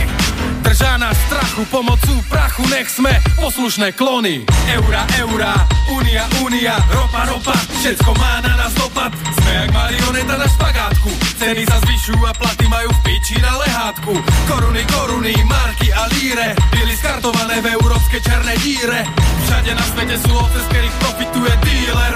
Držá 0.61 0.97
nás 0.97 1.17
strachu, 1.27 1.65
pomocou 1.65 2.23
prachu, 2.29 2.69
nech 2.69 2.89
sme 2.93 3.11
poslušné 3.41 3.97
klony. 3.97 4.45
Eura, 4.69 5.03
eura, 5.19 5.67
unia, 5.89 6.29
unia, 6.45 6.77
ropa, 6.93 7.25
ropa. 7.27 7.57
Všetko 7.81 8.13
má 8.21 8.45
na 8.45 8.55
nás 8.61 8.73
dopad. 8.77 9.11
Sme 9.41 9.51
jak 9.57 9.71
marioneta 9.73 10.37
na 10.37 10.47
špagátku. 10.47 11.11
Ceny 11.41 11.65
sa 11.65 11.81
zvyšujú 11.81 12.23
a 12.23 12.33
platy 12.37 12.69
majú 12.69 12.93
v 12.93 13.01
piči 13.03 13.41
na 13.41 13.57
lehátku. 13.57 14.13
Koruny, 14.47 14.85
koruny, 14.85 15.33
marky 15.49 15.89
a 15.97 16.07
líre 16.13 16.53
Byli 16.71 16.95
skartované 16.95 17.65
v 17.65 17.67
európske 17.81 18.21
černé 18.21 18.55
díre. 18.61 19.09
Všade 19.49 19.73
na 19.75 19.85
svete 19.97 20.17
sú 20.23 20.31
ovce, 20.37 20.61
z 20.61 20.67
ktorých 20.71 20.97
profituje 21.01 21.53
dealer 21.65 22.15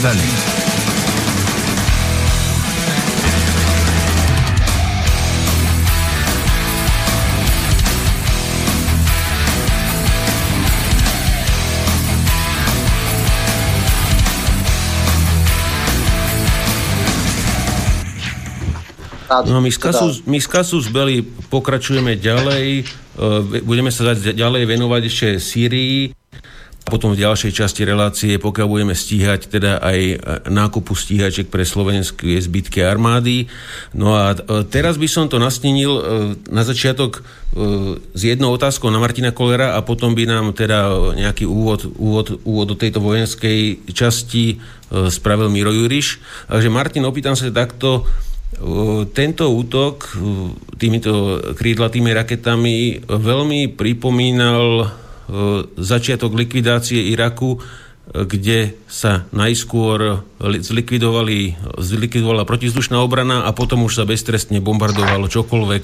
Belli. 0.00 0.32
No 19.30 19.60
my 19.60 19.70
z, 19.70 19.78
Kasus, 19.78 20.24
my 20.24 20.40
z 20.40 20.48
Kasus 20.48 20.88
Belli 20.88 21.20
pokračujeme 21.22 22.16
ďalej, 22.16 22.66
e, 22.80 23.60
budeme 23.60 23.92
sa 23.92 24.16
ďalej 24.16 24.64
venovať 24.64 25.02
ešte 25.06 25.28
Sýrii 25.36 26.16
potom 26.90 27.14
v 27.14 27.22
ďalšej 27.22 27.54
časti 27.54 27.86
relácie, 27.86 28.36
pokiaľ 28.42 28.66
budeme 28.66 28.94
stíhať 28.98 29.46
teda 29.46 29.78
aj 29.78 29.98
e, 29.98 30.16
nákupu 30.50 30.92
stíhačiek 30.92 31.46
pre 31.46 31.62
slovenské 31.62 32.34
zbytky 32.42 32.82
armády. 32.82 33.46
No 33.94 34.18
a 34.18 34.34
e, 34.34 34.66
teraz 34.66 34.98
by 34.98 35.06
som 35.06 35.30
to 35.30 35.38
nastínil 35.38 35.92
e, 35.94 36.02
na 36.50 36.66
začiatok 36.66 37.22
s 38.14 38.22
jednou 38.22 38.54
otázkou 38.54 38.94
na 38.94 39.02
Martina 39.02 39.34
Kolera 39.34 39.74
a 39.74 39.82
potom 39.82 40.14
by 40.14 40.22
nám 40.22 40.54
teda 40.54 41.10
nejaký 41.18 41.50
úvod, 41.50 41.82
úvod, 41.98 42.38
úvod 42.46 42.66
do 42.70 42.76
tejto 42.78 43.02
vojenskej 43.02 43.90
časti 43.90 44.62
spravil 45.10 45.50
Miro 45.50 45.74
Juriš. 45.74 46.22
Takže 46.46 46.70
Martin, 46.70 47.02
opýtam 47.10 47.34
sa 47.34 47.50
takto, 47.50 48.06
tento 49.18 49.50
útok 49.50 50.14
týmito 50.78 51.42
krídlatými 51.58 52.14
raketami 52.14 53.02
veľmi 53.10 53.74
pripomínal 53.74 54.94
začiatok 55.78 56.34
likvidácie 56.34 57.12
Iraku, 57.14 57.56
e, 57.56 57.58
kde 58.26 58.74
sa 58.90 59.30
najskôr 59.30 60.26
zlikvidovali, 60.42 61.56
zlikvidovala 61.78 62.42
protizdušná 62.42 62.98
obrana 62.98 63.46
a 63.46 63.54
potom 63.54 63.86
už 63.86 64.02
sa 64.02 64.04
beztrestne 64.08 64.58
bombardovalo 64.58 65.30
čokoľvek. 65.30 65.82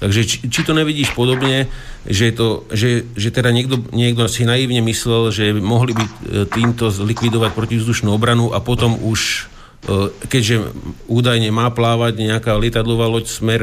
Takže 0.00 0.20
či, 0.24 0.36
či 0.48 0.60
to 0.64 0.72
nevidíš 0.72 1.12
podobne, 1.12 1.68
že, 2.08 2.32
to, 2.32 2.64
že, 2.72 3.04
že 3.12 3.28
teda 3.28 3.52
niekto, 3.52 3.84
niekto 3.92 4.24
si 4.32 4.48
naivne 4.48 4.80
myslel, 4.88 5.28
že 5.28 5.52
mohli 5.52 5.92
by 5.92 6.04
e, 6.04 6.12
týmto 6.48 6.88
zlikvidovať 6.88 7.52
protizdušnú 7.52 8.08
obranu 8.08 8.56
a 8.56 8.64
potom 8.64 8.96
už, 8.96 9.52
keďže 10.26 10.72
údajne 11.06 11.54
má 11.54 11.70
plávať 11.70 12.18
nejaká 12.18 12.58
lietadlová 12.58 13.06
loď 13.06 13.30
smer, 13.30 13.62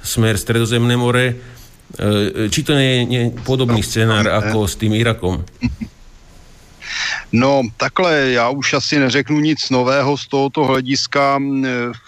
smer 0.00 0.40
Stredozemné 0.40 0.96
more, 0.96 1.36
E, 1.36 1.59
či 2.50 2.60
to 2.62 2.72
nie 2.78 3.06
je 3.10 3.22
podobný 3.42 3.82
scénár 3.82 4.28
ako 4.30 4.68
s 4.68 4.78
tým 4.78 4.94
Irakom? 4.94 5.42
No, 7.32 7.62
takhle, 7.76 8.30
já 8.30 8.48
už 8.48 8.74
asi 8.74 8.98
neřeknu 8.98 9.40
nic 9.40 9.70
nového 9.70 10.18
z 10.18 10.26
tohoto 10.26 10.64
hlediska. 10.64 11.38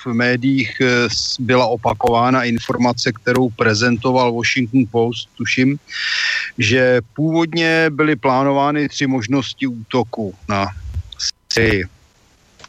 V 0.04 0.12
médiích 0.12 0.80
e, 0.80 1.08
byla 1.38 1.66
opakována 1.66 2.44
informace, 2.44 3.12
kterou 3.12 3.50
prezentoval 3.50 4.32
Washington 4.32 4.84
Post, 4.90 5.28
tuším, 5.36 5.78
že 6.58 7.00
původně 7.14 7.86
byly 7.90 8.16
plánovány 8.16 8.88
tři 8.88 9.06
možnosti 9.06 9.66
útoku 9.66 10.34
na 10.48 10.66
Syrii. 11.52 11.84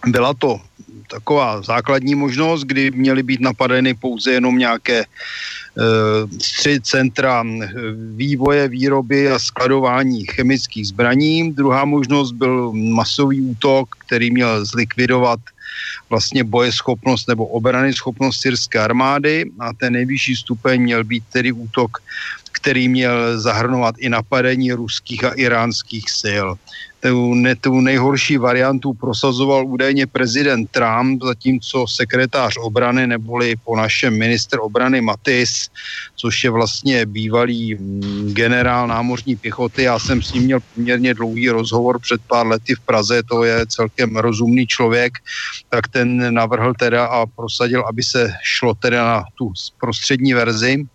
Byla 0.07 0.33
to 0.33 0.61
taková 1.07 1.61
základní 1.61 2.15
možnost, 2.15 2.63
kdy 2.63 2.91
měly 2.91 3.23
být 3.23 3.41
napadeny 3.41 3.93
pouze 3.93 4.31
jenom 4.31 4.57
nějaké 4.57 5.05
tři 6.37 6.79
centra 6.81 7.43
vývoje, 8.15 8.67
výroby 8.67 9.31
a 9.31 9.39
skladování 9.39 10.25
chemických 10.25 10.87
zbraní. 10.87 11.51
Druhá 11.51 11.85
možnost 11.85 12.31
byl 12.31 12.71
masový 12.73 13.41
útok, 13.41 13.95
který 14.05 14.31
měl 14.31 14.65
zlikvidovat 14.65 15.39
vlastně 16.09 16.43
bojeschopnost 16.43 17.27
nebo 17.27 17.45
obrany 17.45 17.93
schopnost 17.93 18.41
syrské 18.41 18.79
armády 18.79 19.51
a 19.59 19.73
ten 19.73 19.93
nejvyšší 19.93 20.35
stupeň 20.35 20.81
měl 20.81 21.03
být 21.03 21.23
tedy 21.31 21.51
útok, 21.51 21.97
který 22.51 22.89
měl 22.89 23.39
zahrnovat 23.39 23.95
i 23.97 24.09
napadení 24.09 24.71
ruských 24.71 25.23
a 25.23 25.29
iránských 25.29 26.09
sil 26.21 26.47
tu, 27.03 27.33
ne, 27.33 27.55
tu 27.55 27.81
nejhorší 27.81 28.37
variantu 28.37 28.93
prosazoval 28.93 29.67
údajně 29.67 30.07
prezident 30.07 30.71
Trump, 30.71 31.23
zatímco 31.23 31.85
sekretář 31.87 32.57
obrany 32.59 33.07
neboli 33.07 33.55
po 33.63 33.75
našem 33.75 34.19
minister 34.19 34.59
obrany 34.61 35.01
Matis, 35.01 35.67
což 36.15 36.43
je 36.43 36.49
vlastně 36.49 37.05
bývalý 37.05 37.75
mm, 37.75 38.33
generál 38.33 38.87
námořní 38.87 39.35
pěchoty. 39.35 39.83
Já 39.83 39.99
jsem 39.99 40.21
s 40.21 40.33
ním 40.33 40.43
měl 40.43 40.59
poměrně 40.75 41.13
dlouhý 41.13 41.49
rozhovor 41.49 41.99
před 41.99 42.21
pár 42.27 42.47
lety 42.47 42.75
v 42.75 42.79
Praze, 42.79 43.23
to 43.23 43.43
je 43.43 43.65
celkem 43.67 44.15
rozumný 44.15 44.67
člověk, 44.67 45.13
tak 45.69 45.87
ten 45.87 46.33
navrhl 46.33 46.73
teda 46.79 47.05
a 47.05 47.25
prosadil, 47.25 47.83
aby 47.89 48.03
se 48.03 48.31
šlo 48.43 48.73
teda 48.73 49.05
na 49.05 49.23
tu 49.35 49.51
prostřední 49.79 50.33
verzi 50.33 50.85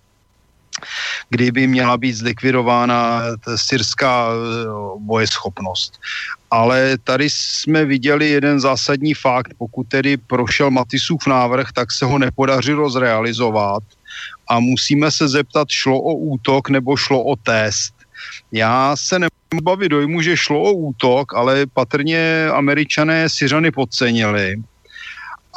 kdyby 1.30 1.66
měla 1.66 1.96
být 1.96 2.12
zlikvidována 2.12 3.22
syrská 3.56 4.28
eh, 4.30 4.66
bojeschopnost. 4.98 6.00
Ale 6.50 6.98
tady 7.04 7.30
jsme 7.30 7.84
viděli 7.84 8.30
jeden 8.30 8.60
zásadní 8.60 9.14
fakt. 9.14 9.54
Pokud 9.58 9.88
tedy 9.88 10.16
prošel 10.16 10.70
Matisův 10.70 11.26
návrh, 11.26 11.72
tak 11.72 11.92
se 11.92 12.04
ho 12.04 12.18
nepodařilo 12.18 12.90
zrealizovat 12.90 13.82
a 14.48 14.60
musíme 14.60 15.10
se 15.10 15.28
zeptat, 15.28 15.68
šlo 15.68 16.00
o 16.00 16.14
útok 16.14 16.68
nebo 16.68 16.96
šlo 16.96 17.24
o 17.24 17.36
test. 17.36 17.94
Já 18.52 18.96
se 18.96 19.18
nemůžu 19.18 19.62
bavit 19.62 19.88
dojmu, 19.88 20.22
že 20.22 20.36
šlo 20.36 20.62
o 20.62 20.72
útok, 20.72 21.34
ale 21.34 21.66
patrně 21.66 22.48
američané 22.52 23.28
Syřany 23.28 23.70
podcenili 23.70 24.56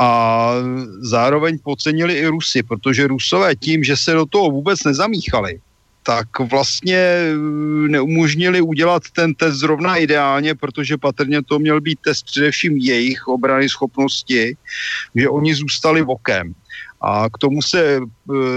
a 0.02 0.54
zároveň 1.02 1.60
podcenili 1.64 2.14
i 2.14 2.26
Rusy, 2.26 2.64
protože 2.64 3.08
Rusové 3.08 3.56
tím, 3.56 3.84
že 3.84 3.98
se 3.98 4.14
do 4.14 4.26
toho 4.26 4.52
vůbec 4.52 4.84
nezamíchali, 4.84 5.62
tak 6.04 6.40
vlastně 6.40 6.98
eh, 6.98 7.36
neumožnili 7.88 8.62
udělat 8.62 9.04
ten 9.14 9.34
test 9.34 9.56
zrovna 9.56 9.96
ideálně, 9.96 10.56
protože 10.56 10.98
patrně 10.98 11.42
to 11.44 11.60
měl 11.60 11.82
být 11.82 12.00
test 12.02 12.26
především 12.26 12.78
jejich 12.78 13.28
obrany 13.28 13.70
schopnosti, 13.70 14.58
že 15.16 15.30
oni 15.30 15.56
zůstali 15.56 16.02
vokem. 16.02 16.54
A 17.02 17.30
k 17.30 17.38
tomu 17.38 17.62
se 17.62 17.98
e, 17.98 18.02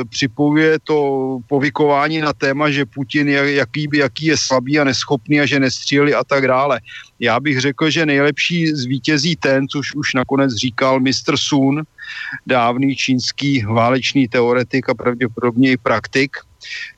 připojuje 0.05 0.79
to 0.85 1.39
povykování 1.49 2.21
na 2.21 2.33
téma, 2.33 2.71
že 2.71 2.87
Putin 2.87 3.29
je, 3.29 3.55
jaký, 3.55 3.89
jaký 3.95 4.27
je 4.27 4.37
slabý 4.37 4.79
a 4.79 4.85
neschopný 4.85 5.41
a 5.41 5.47
že 5.47 5.61
nestříleli 5.61 6.15
a 6.15 6.25
tak 6.25 6.47
dále. 6.47 6.81
Já 7.21 7.41
bych 7.41 7.61
řekl, 7.61 7.91
že 7.91 8.07
nejlepší 8.07 8.67
zvítězí 8.67 9.37
ten, 9.37 9.69
což 9.69 9.95
už 9.95 10.15
nakonec 10.15 10.55
říkal 10.55 11.01
Mr. 11.01 11.37
Sun, 11.37 11.83
dávný 12.47 12.97
čínský 12.97 13.65
válečný 13.65 14.29
teoretik 14.29 14.89
a 14.89 14.95
pravděpodobně 14.95 15.73
i 15.73 15.77
praktik, 15.77 16.37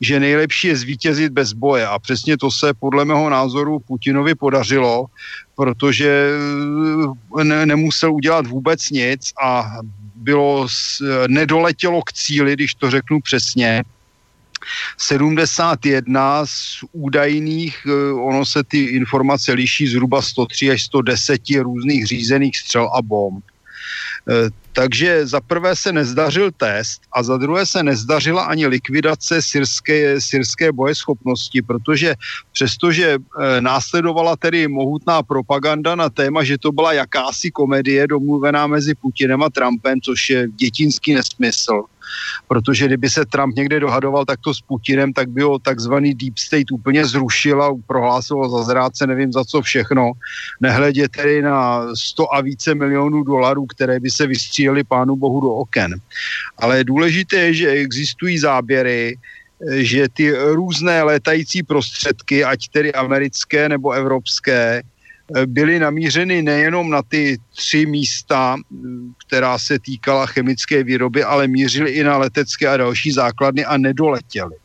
že 0.01 0.21
nejlepší 0.21 0.69
je 0.69 0.77
zvítězit 0.77 1.33
bez 1.33 1.53
boje. 1.53 1.87
A 1.87 1.99
přesně 1.99 2.39
to 2.39 2.51
se 2.51 2.75
podle 2.75 3.05
mého 3.05 3.31
názoru 3.31 3.79
Putinovi 3.79 4.35
podařilo, 4.35 5.07
protože 5.55 6.31
ne, 7.43 7.67
nemusel 7.67 8.15
udělat 8.15 8.47
vůbec 8.47 8.91
nic 8.91 9.33
a 9.43 9.79
bylo, 10.27 10.67
nedoletělo 11.27 12.03
k 12.03 12.13
cíli, 12.13 12.53
když 12.53 12.75
to 12.75 12.91
řeknu 12.91 13.21
přesně. 13.21 13.85
71 14.99 16.47
z 16.47 16.83
údajných, 16.93 17.87
eh, 17.87 18.13
ono 18.13 18.43
se 18.43 18.65
ty 18.65 18.99
informace 18.99 19.53
liší 19.53 19.87
zhruba 19.87 20.23
103 20.23 20.71
až 20.71 20.83
110 20.83 21.63
různých 21.63 22.07
řízených 22.07 22.57
střel 22.59 22.91
a 22.91 23.03
bomb. 23.03 23.45
Eh, 24.29 24.51
takže 24.77 25.27
za 25.27 25.41
prvé 25.41 25.77
se 25.77 25.93
nezdařil 25.93 26.51
test 26.53 27.03
a 27.13 27.23
za 27.23 27.37
druhé 27.37 27.67
se 27.67 27.83
nezdařila 27.83 28.45
ani 28.45 28.67
likvidace 28.67 29.43
syrské, 29.43 30.21
syrské 30.21 30.73
bojeschopnosti, 30.73 31.63
protože 31.63 32.15
přestože 32.53 33.17
e, 33.17 33.61
následovala 33.61 34.37
tedy 34.37 34.69
mohutná 34.69 35.23
propaganda 35.23 35.95
na 35.95 36.11
téma, 36.11 36.45
že 36.45 36.59
to 36.59 36.73
byla 36.73 36.93
jakási 36.93 37.51
komedie 37.51 38.07
domluvená 38.07 38.67
mezi 38.67 38.95
Putinem 38.95 39.43
a 39.43 39.51
Trumpem, 39.51 40.01
což 40.01 40.31
je 40.31 40.49
dětinský 40.49 41.15
nesmysl, 41.15 41.85
protože 42.49 42.87
kdyby 42.87 43.11
se 43.11 43.25
Trump 43.25 43.57
někde 43.57 43.81
dohadoval 43.81 44.25
takto 44.25 44.55
s 44.55 44.61
Putinem, 44.61 45.13
tak 45.13 45.29
by 45.29 45.43
ho 45.43 45.59
takzvaný 45.59 46.15
Deep 46.15 46.39
State 46.39 46.71
úplně 46.73 47.07
zrušil 47.07 47.63
a 47.63 47.75
prohlásil 47.87 48.49
za 48.49 48.63
zrádce 48.63 49.07
nevím 49.07 49.33
za 49.33 49.45
co 49.45 49.63
všechno, 49.63 50.13
nehledě 50.61 51.09
tedy 51.09 51.43
na 51.43 51.87
100 51.95 52.35
a 52.35 52.41
více 52.41 52.75
milionů 52.75 53.23
dolarů, 53.23 53.67
které 53.67 54.01
by 54.01 54.11
se 54.11 54.27
vystřílely 54.27 54.85
pánu 54.85 55.17
bohu 55.17 55.41
do 55.41 55.53
oken. 55.53 55.95
Ale 56.59 56.85
důležité 56.85 57.37
je, 57.37 57.55
že 57.55 57.71
existují 57.71 58.39
záběry, 58.39 59.19
že 59.77 60.09
ty 60.13 60.33
různé 60.33 61.03
létající 61.03 61.63
prostředky, 61.63 62.45
ať 62.45 62.69
tedy 62.69 62.93
americké 62.93 63.69
nebo 63.69 63.93
evropské, 63.93 64.83
byly 65.47 65.79
namířeny 65.79 66.43
nejenom 66.43 66.91
na 66.91 67.03
ty 67.03 67.39
tři 67.55 67.87
místa, 67.87 68.57
která 69.27 69.59
se 69.59 69.79
týkala 69.79 70.27
chemické 70.27 70.85
výroby, 70.85 71.25
ale 71.25 71.49
mířily 71.49 71.91
i 71.91 72.05
na 72.05 72.19
letecké 72.19 72.69
a 72.69 72.77
další 72.77 73.13
základny 73.13 73.65
a 73.65 73.77
nedoletěly. 73.77 74.57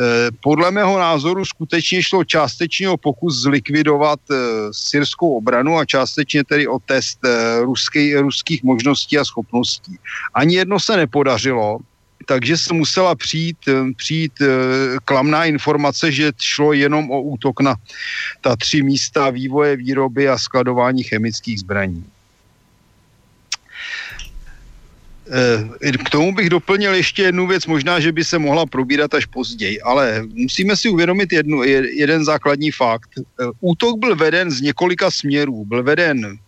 Eh, 0.00 0.30
podle 0.42 0.70
mého 0.70 0.98
názoru 0.98 1.44
skutečně 1.44 2.02
šlo 2.02 2.24
částečně 2.24 2.88
o 2.88 2.96
pokus 2.96 3.42
zlikvidovat 3.42 4.20
eh, 4.30 4.34
syrskou 4.70 5.36
obranu 5.36 5.78
a 5.78 5.84
částečně 5.84 6.44
tedy 6.44 6.68
o 6.68 6.78
test 6.78 7.18
ruský, 7.60 8.14
ruských 8.14 8.62
možností 8.62 9.18
a 9.18 9.24
schopností. 9.24 9.98
Ani 10.34 10.54
jedno 10.54 10.80
se 10.80 10.96
nepodařilo, 10.96 11.78
takže 12.26 12.56
se 12.56 12.74
musela 12.74 13.14
přijít, 13.14 13.58
eh, 13.68 13.92
přijít 13.96 14.32
eh, 14.40 14.46
klamná 15.04 15.44
informace, 15.44 16.12
že 16.12 16.32
šlo 16.38 16.72
jenom 16.72 17.10
o 17.10 17.22
útok 17.22 17.60
na 17.60 17.74
ta 18.40 18.56
tři 18.56 18.82
místa 18.82 19.30
vývoje, 19.30 19.76
výroby 19.76 20.28
a 20.28 20.38
skladování 20.38 21.02
chemických 21.02 21.60
zbraní. 21.60 22.04
Eh, 25.32 25.92
k 25.92 26.10
tomu 26.10 26.34
bych 26.34 26.50
doplnil 26.50 26.94
ještě 26.94 27.22
jednu 27.22 27.46
věc, 27.46 27.66
možná, 27.66 28.00
že 28.00 28.12
by 28.12 28.24
se 28.24 28.38
mohla 28.38 28.66
probírat 28.66 29.14
až 29.14 29.26
později, 29.26 29.80
ale 29.80 30.26
musíme 30.34 30.76
si 30.76 30.88
uvědomit 30.88 31.32
jednu, 31.32 31.62
jeden 31.96 32.24
základní 32.24 32.70
fakt. 32.70 33.10
Útok 33.60 33.98
byl 33.98 34.16
veden 34.16 34.50
z 34.50 34.60
několika 34.60 35.10
směrů. 35.10 35.64
Byl 35.64 35.82
veden 35.82 36.38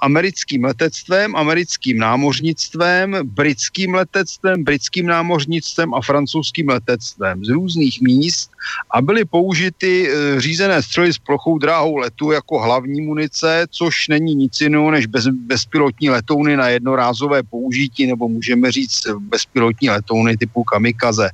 americkým 0.00 0.64
letectvem, 0.64 1.36
americkým 1.36 1.98
námořnictvem, 1.98 3.16
britským 3.22 3.94
letectvem, 3.94 4.64
britským 4.64 5.06
námořnictvem 5.06 5.94
a 5.94 6.00
francouzským 6.00 6.68
letectvem 6.68 7.44
z 7.44 7.48
různých 7.48 8.00
míst 8.00 8.50
a 8.90 9.02
byly 9.02 9.24
použity 9.24 10.08
e, 10.08 10.40
řízené 10.40 10.82
střely 10.82 11.12
s 11.12 11.18
plochou 11.18 11.58
dráhou 11.58 11.96
letu 11.96 12.30
jako 12.30 12.58
hlavní 12.60 13.00
munice, 13.00 13.66
což 13.70 14.08
není 14.08 14.34
nic 14.34 14.60
jiného 14.60 14.90
než 14.90 15.06
bez, 15.06 15.26
bezpilotní 15.26 16.10
letouny 16.10 16.56
na 16.56 16.68
jednorázové 16.68 17.42
použití, 17.42 18.06
nebo 18.06 18.28
můžeme 18.28 18.72
říct 18.72 19.00
bezpilotní 19.18 19.90
letouny 19.90 20.36
typu 20.36 20.64
kamikaze. 20.64 21.30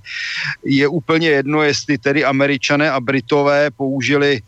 Je 0.65 0.89
úplně 0.89 1.29
jedno, 1.29 1.63
jestli 1.63 1.99
tedy 1.99 2.25
američané 2.25 2.91
a 2.91 3.01
britové 3.01 3.71
použili 3.71 4.41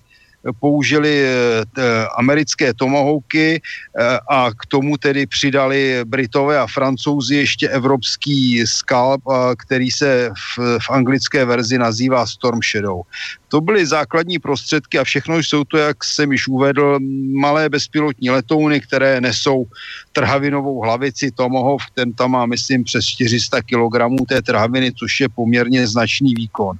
použili 0.60 1.24
eh, 1.24 2.06
americké 2.16 2.74
tomahawky 2.74 3.60
eh, 3.60 4.18
a 4.28 4.50
k 4.50 4.66
tomu 4.66 4.96
tedy 4.96 5.26
přidali 5.26 6.00
Britové 6.04 6.58
a 6.58 6.66
Francouzi 6.66 7.36
ještě 7.36 7.68
evropský 7.68 8.66
skalp, 8.66 9.22
eh, 9.30 9.54
který 9.66 9.90
se 9.90 10.30
v, 10.30 10.78
v 10.78 10.90
anglické 10.90 11.44
verzi 11.44 11.78
nazývá 11.78 12.26
Storm 12.26 12.60
Shadow. 12.62 13.02
To 13.48 13.60
byly 13.60 13.86
základní 13.86 14.38
prostředky 14.38 14.98
a 14.98 15.04
všechno 15.04 15.38
jsou 15.38 15.64
to, 15.64 15.76
jak 15.78 16.04
jsem 16.04 16.32
již 16.32 16.48
uvedl, 16.48 16.98
malé 17.32 17.68
bezpilotní 17.68 18.30
letouny, 18.30 18.80
které 18.80 19.20
nesou 19.20 19.66
trhavinovou 20.12 20.80
hlavici 20.80 21.30
Tomahawk, 21.30 21.82
ten 21.94 22.12
tam 22.12 22.30
má, 22.30 22.46
myslím, 22.46 22.84
přes 22.84 23.04
400 23.06 23.62
kg 23.62 24.26
té 24.28 24.42
trhaviny, 24.42 24.92
což 24.92 25.20
je 25.20 25.28
poměrně 25.28 25.86
značný 25.86 26.34
výkon. 26.34 26.76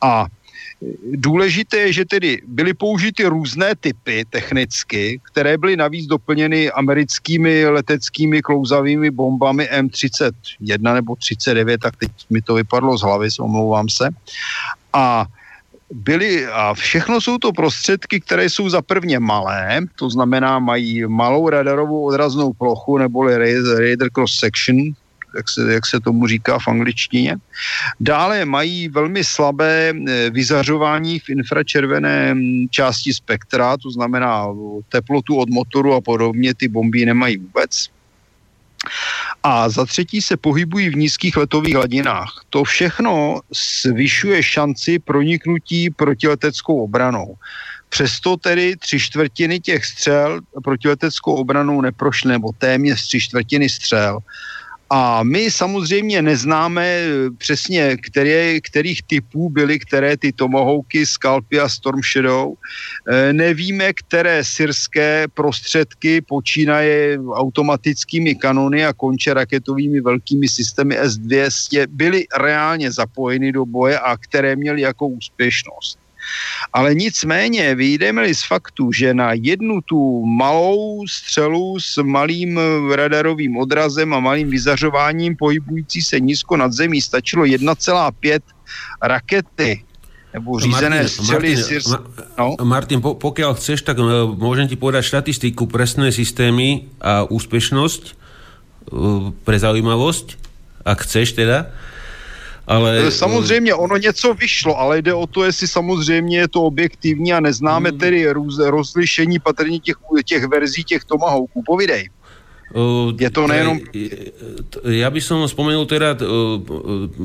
A 0.00 0.26
Důležité 1.12 1.76
je, 1.76 1.92
že 1.92 2.04
tedy 2.04 2.42
byly 2.46 2.74
použity 2.74 3.24
různé 3.24 3.74
typy 3.80 4.24
technicky, 4.30 5.20
které 5.32 5.58
byly 5.58 5.76
navíc 5.76 6.06
doplněny 6.06 6.70
americkými 6.70 7.66
leteckými 7.66 8.42
klouzavými 8.42 9.10
bombami 9.10 9.68
M31 9.72 10.94
nebo 10.94 11.16
39, 11.16 11.80
tak 11.80 11.96
teď 11.96 12.10
mi 12.30 12.42
to 12.42 12.54
vypadlo 12.54 12.98
z 12.98 13.02
hlavy, 13.02 13.28
omlouvám 13.40 13.88
se. 13.88 14.08
A 14.92 15.26
byly, 15.92 16.46
a 16.46 16.74
všechno 16.74 17.20
jsou 17.20 17.38
to 17.38 17.52
prostředky, 17.52 18.20
které 18.20 18.50
jsou 18.50 18.68
za 18.68 18.82
prvně 18.82 19.18
malé, 19.18 19.80
to 19.98 20.10
znamená 20.10 20.58
mají 20.58 21.04
malou 21.06 21.48
radarovou 21.48 22.04
odraznou 22.04 22.52
plochu 22.52 22.98
neboli 22.98 23.36
radar 23.36 24.10
cross 24.10 24.38
section, 24.38 24.76
jak 25.36 25.48
se, 25.48 25.72
jak 25.72 25.86
se 25.86 26.00
tomu 26.00 26.26
říká 26.26 26.58
v 26.58 26.68
angličtině. 26.68 27.36
Dále 28.00 28.44
mají 28.44 28.88
velmi 28.88 29.24
slabé 29.24 29.92
eh, 29.92 30.30
vyzařování 30.30 31.18
v 31.18 31.28
infračervené 31.28 32.34
mm, 32.34 32.68
části 32.70 33.14
spektra, 33.14 33.76
to 33.76 33.90
znamená 33.90 34.46
teplotu 34.88 35.36
od 35.36 35.50
motoru 35.50 35.94
a 35.94 36.00
podobně, 36.00 36.54
ty 36.54 36.68
bomby 36.68 37.06
nemají 37.06 37.36
vůbec. 37.36 37.90
A 39.42 39.68
za 39.68 39.84
třetí 39.84 40.22
se 40.22 40.36
pohybují 40.36 40.88
v 40.88 40.96
nízkých 40.96 41.36
letových 41.36 41.74
hladinách. 41.74 42.44
To 42.50 42.64
všechno 42.64 43.40
zvyšuje 43.82 44.42
šanci 44.42 44.98
proniknutí 44.98 45.90
protileteckou 45.90 46.84
obranou. 46.84 47.36
Přesto 47.88 48.36
tedy 48.36 48.76
tři 48.76 49.00
čtvrtiny 49.00 49.60
těch 49.60 49.84
střel 49.84 50.40
protileteckou 50.64 51.34
obranou 51.34 51.80
neprošly, 51.80 52.30
nebo 52.32 52.52
téměř 52.58 53.02
tři 53.02 53.20
čtvrtiny 53.20 53.68
střel. 53.68 54.18
A 54.92 55.22
my 55.22 55.50
samozřejmě 55.50 56.22
neznáme 56.22 56.86
eh, 56.86 57.30
přesně, 57.38 57.96
které, 57.96 58.60
kterých 58.60 59.02
typů 59.02 59.48
byly, 59.50 59.78
které 59.78 60.16
ty 60.16 60.32
Tomahawky, 60.32 61.06
Skalpy 61.06 61.60
a 61.60 61.68
Storm 61.68 62.00
Shadow. 62.02 62.54
Eh, 63.08 63.32
nevíme, 63.32 63.92
které 63.92 64.44
syrské 64.44 65.26
prostředky 65.34 66.20
počínaje 66.20 67.18
automatickými 67.18 68.34
kanony 68.34 68.86
a 68.86 68.92
konče 68.92 69.34
raketovými 69.34 70.00
velkými 70.00 70.48
systémy 70.48 70.98
S-200 70.98 71.86
byly 71.86 72.26
reálně 72.38 72.90
zapojeny 72.90 73.52
do 73.52 73.66
boje 73.66 73.98
a 73.98 74.16
které 74.16 74.56
měly 74.56 74.80
jako 74.80 75.06
úspěšnost. 75.06 75.99
Ale 76.72 76.94
nicméně 76.94 77.74
vyjdeme 77.74 78.34
z 78.34 78.42
faktu, 78.42 78.92
že 78.92 79.14
na 79.14 79.32
jednu 79.32 79.80
tu 79.80 80.26
malou 80.26 81.06
střelu 81.06 81.80
s 81.80 82.02
malým 82.02 82.60
radarovým 82.94 83.56
odrazem 83.56 84.14
a 84.14 84.20
malým 84.20 84.50
vyzařováním 84.50 85.36
pohybující 85.36 86.02
se 86.02 86.20
nízko 86.20 86.56
nad 86.56 86.72
zemí 86.72 87.00
stačilo 87.00 87.44
1,5 87.44 88.40
rakety 89.02 89.84
nebo 90.34 90.60
řízené 90.60 90.96
Martin, 90.96 91.08
střely. 91.08 91.56
Martin, 91.56 91.80
Ma, 91.90 91.98
no? 92.38 92.64
Martin 92.64 92.98
po, 93.02 93.18
pokiaľ 93.18 93.58
chceš, 93.58 93.82
tak 93.82 93.98
uh, 93.98 94.30
môžem 94.30 94.70
ti 94.70 94.78
povedať 94.78 95.10
štatistiku 95.10 95.66
presné 95.66 96.14
systémy 96.14 96.86
a 97.02 97.26
úspešnosť 97.26 98.02
uh, 98.06 99.34
pre 99.42 99.58
zaujímavosť, 99.58 100.38
ak 100.86 100.98
chceš 101.02 101.34
teda. 101.34 101.74
Ale... 102.70 103.06
E, 103.06 103.10
samozřejmě 103.10 103.74
ono 103.74 103.96
něco 103.98 104.34
vyšlo, 104.34 104.78
ale 104.78 105.02
jde 105.02 105.14
o 105.14 105.26
to, 105.26 105.44
jestli 105.44 105.66
samozřejmě 105.66 106.38
je 106.38 106.48
to 106.48 106.62
objektivní 106.62 107.32
a 107.32 107.40
neznáme 107.40 107.90
hmm. 107.90 107.98
tedy 107.98 108.30
růz, 108.30 108.58
rozlišení 108.58 109.38
patrně 109.38 109.80
těch, 109.80 109.96
těch 110.24 110.44
verzí 110.46 110.84
těch 110.84 111.04
Tomahawků. 111.04 111.62
Povidej. 111.66 112.10
Je 113.18 113.30
to 113.34 113.50
nejenom... 113.50 113.82
Ja 114.86 115.10
by 115.10 115.18
som 115.18 115.42
spomenul 115.50 115.90
teda 115.90 116.14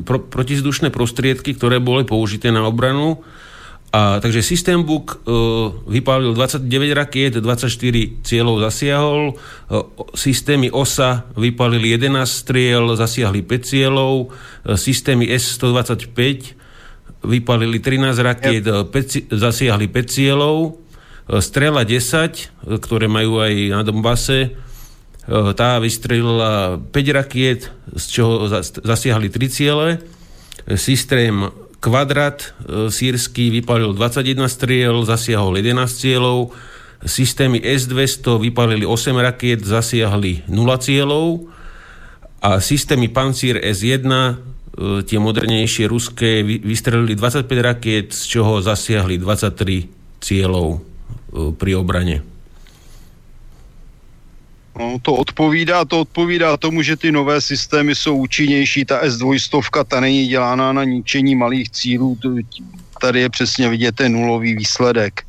pro, 0.02 0.18
protizdušné 0.18 0.90
prostriedky, 0.90 1.54
ktoré 1.54 1.78
boli 1.78 2.02
použité 2.02 2.50
na 2.50 2.66
obranu. 2.66 3.22
A, 3.96 4.20
takže 4.20 4.44
System 4.44 4.84
Book 4.84 5.24
uh, 5.24 5.72
vypálil 5.88 6.36
29 6.36 6.68
rakiet, 6.92 7.40
24 7.40 8.20
cieľov 8.20 8.60
zasiahol, 8.68 9.32
uh, 9.32 9.88
systémy 10.12 10.68
OSA 10.68 11.24
vypálili 11.32 11.96
11 11.96 12.28
striel, 12.28 12.92
zasiahli 12.92 13.40
5 13.40 13.56
cieľov, 13.64 14.12
uh, 14.28 14.76
systémy 14.76 15.32
S-125 15.32 16.12
vypálili 17.24 17.80
13 17.80 18.20
rakiet, 18.20 18.68
yep. 18.68 18.92
5, 18.92 19.32
zasiahli 19.32 19.88
5 19.88 20.12
cieľov, 20.12 20.76
uh, 20.76 21.40
Strela 21.40 21.88
10, 21.88 22.76
ktoré 22.84 23.08
majú 23.08 23.40
aj 23.40 23.54
na 23.72 23.80
Donbase, 23.80 24.60
tá 25.26 25.82
vystrelila 25.82 26.78
5 26.78 27.18
rakiet, 27.18 27.72
z 27.98 28.04
čoho 28.14 28.46
zasiahli 28.62 29.26
3 29.26 29.50
ciele. 29.50 29.98
Systém 30.78 31.50
Kvadrat 31.86 32.50
e, 32.66 32.90
sírsky 32.90 33.54
vypalil 33.54 33.94
21 33.94 34.50
striel, 34.50 35.06
zasiahol 35.06 35.62
11 35.62 35.86
cieľov. 35.86 36.50
Systémy 37.06 37.62
S-200 37.62 38.42
vypalili 38.42 38.82
8 38.82 39.14
rakiet, 39.14 39.62
zasiahli 39.62 40.50
0 40.50 40.82
cieľov. 40.82 41.46
A 42.42 42.58
systémy 42.58 43.06
Pancír 43.06 43.62
S-1, 43.62 44.02
e, 44.02 44.34
tie 45.06 45.18
modernejšie 45.22 45.86
ruské, 45.86 46.42
vystrelili 46.42 47.14
25 47.14 47.46
rakiet, 47.62 48.10
z 48.10 48.34
čoho 48.34 48.58
zasiahli 48.58 49.22
23 49.22 50.18
cieľov 50.18 50.66
e, 50.74 50.78
pri 51.54 51.72
obrane. 51.78 52.35
No, 54.78 54.98
to 55.02 55.14
odpovídá, 55.14 55.84
to 55.84 56.00
odpovídá 56.00 56.56
tomu, 56.56 56.82
že 56.82 56.96
ty 56.96 57.12
nové 57.12 57.40
systémy 57.40 57.94
jsou 57.94 58.16
účinnější. 58.16 58.84
Ta 58.84 59.02
S200 59.02 59.84
ta 59.84 60.00
není 60.00 60.28
dělána 60.28 60.72
na 60.72 60.84
ničení 60.84 61.34
malých 61.34 61.70
cílů. 61.70 62.18
Tady 63.00 63.20
je 63.20 63.30
přesně 63.30 63.68
vidět 63.68 63.96
ten 63.96 64.12
nulový 64.12 64.54
výsledek. 64.54 65.24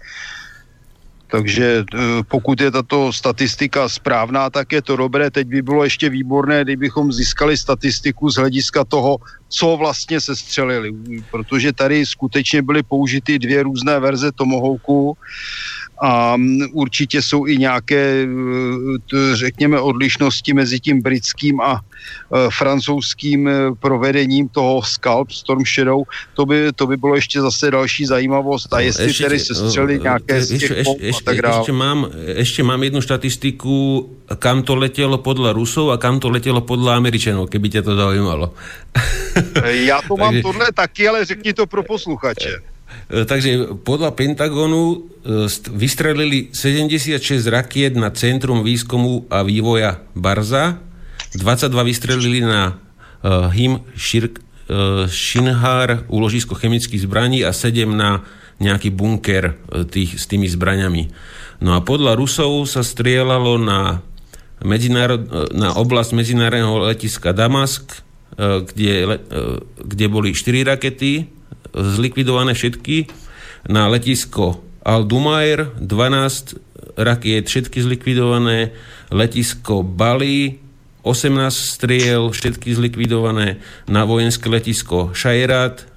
Takže 1.27 1.83
e, 1.83 2.23
pokud 2.23 2.61
je 2.61 2.71
tato 2.71 3.13
statistika 3.13 3.89
správná, 3.89 4.49
tak 4.49 4.71
je 4.71 4.81
to 4.81 4.95
dobré. 4.95 5.31
Teď 5.31 5.47
by 5.47 5.61
bylo 5.61 5.83
ještě 5.83 6.09
výborné, 6.09 6.63
kdybychom 6.63 7.11
získali 7.11 7.57
statistiku 7.57 8.29
z 8.31 8.35
hlediska 8.35 8.83
toho, 8.83 9.17
co 9.49 9.77
vlastně 9.77 10.21
se 10.21 10.35
střelili. 10.35 10.91
Protože 11.31 11.73
tady 11.73 12.05
skutečně 12.05 12.61
byly 12.61 12.83
použity 12.83 13.39
dvě 13.39 13.63
různé 13.63 13.99
verze 13.99 14.31
Tomohouku 14.31 15.17
a 16.01 16.37
určitě 16.71 17.21
jsou 17.21 17.47
i 17.47 17.57
nějaké, 17.57 18.27
e, 19.13 19.35
řekněme, 19.35 19.79
odlišnosti 19.79 20.53
mezi 20.53 20.79
tím 20.79 21.01
britským 21.01 21.61
a 21.61 21.81
e, 21.81 22.49
francouzským 22.49 23.47
e, 23.47 23.51
provedením 23.79 24.49
toho 24.49 24.81
Scalp 24.81 25.31
Storm 25.31 25.65
Shadow. 25.65 26.03
To 26.33 26.45
by, 26.45 26.73
to 26.75 26.87
by 26.87 26.97
bylo 26.97 27.15
ještě 27.15 27.41
zase 27.41 27.71
další 27.71 28.05
zajímavost. 28.05 28.73
A 28.73 28.79
jestli 28.79 29.05
ešte, 29.05 29.23
tedy 29.23 29.39
se 29.39 29.55
střeli 29.55 29.99
nějaké 29.99 30.41
z 30.41 30.47
těch 30.59 30.71
ešte, 30.71 30.93
ešte, 31.01 31.21
a 31.21 31.25
tak 31.25 31.41
dále. 31.41 31.61
Ešte 31.61 31.73
mám, 31.73 31.99
ešte 32.37 32.61
mám 32.63 32.81
jednu 32.83 33.01
štatistiku, 33.01 33.75
kam 34.37 34.61
to 34.61 34.75
letelo 34.75 35.17
podľa 35.17 35.57
Rusov 35.57 35.89
a 35.91 35.97
kam 35.97 36.19
to 36.21 36.29
letelo 36.29 36.61
podľa 36.61 36.99
Američanov, 36.99 37.49
keby 37.49 37.69
ťa 37.69 37.81
to 37.81 37.95
zaujímalo. 37.95 38.53
Já 39.65 40.01
to 40.07 40.17
mám 40.17 40.41
tohle 40.45 40.67
taky, 40.73 41.07
ale 41.07 41.25
řekni 41.25 41.53
to 41.53 41.65
pro 41.65 41.83
posluchače. 41.83 42.76
E, 43.07 43.23
takže 43.23 43.79
podľa 43.83 44.15
Pentagonu 44.15 44.83
e, 44.91 44.97
vystrelili 45.75 46.51
76 46.51 47.19
rakiet 47.47 47.95
na 47.95 48.11
Centrum 48.11 48.63
výskumu 48.63 49.27
a 49.31 49.43
vývoja 49.43 50.03
Barza, 50.15 50.79
22 51.35 51.91
vystrelili 51.91 52.39
na 52.39 52.79
uh, 53.19 53.51
Him 53.51 53.83
uh, 53.83 55.05
Shinhar, 55.11 56.07
úložisko 56.07 56.55
chemických 56.55 57.03
zbraní 57.03 57.43
a 57.43 57.51
7 57.51 57.83
na 57.91 58.23
nejaký 58.57 58.89
bunker 58.89 59.59
tých, 59.91 60.17
s 60.17 60.25
tými 60.25 60.49
zbraňami. 60.49 61.13
No 61.61 61.77
a 61.77 61.83
podľa 61.83 62.17
Rusov 62.17 62.65
sa 62.65 62.81
strieľalo 62.81 63.61
na, 63.61 64.01
medzinárod, 64.65 65.51
na 65.53 65.77
oblasť 65.77 66.15
medzinárodného 66.17 66.89
letiska 66.89 67.37
Damask, 67.37 67.85
kde, 68.39 69.21
kde 69.77 70.05
boli 70.09 70.33
4 70.33 70.73
rakety, 70.73 71.36
zlikvidované 71.77 72.57
všetky. 72.57 73.05
Na 73.69 73.85
letisko 73.85 74.65
Al-Dumair 74.81 75.77
12 75.77 76.97
rakiet, 76.97 77.45
všetky 77.45 77.83
zlikvidované. 77.85 78.73
Letisko 79.13 79.85
Bali 79.85 80.57
18 81.05 81.53
striel, 81.53 82.33
všetky 82.33 82.73
zlikvidované. 82.75 83.61
Na 83.87 84.03
vojenské 84.03 84.49
letisko 84.49 85.15
Šajrat 85.15 85.87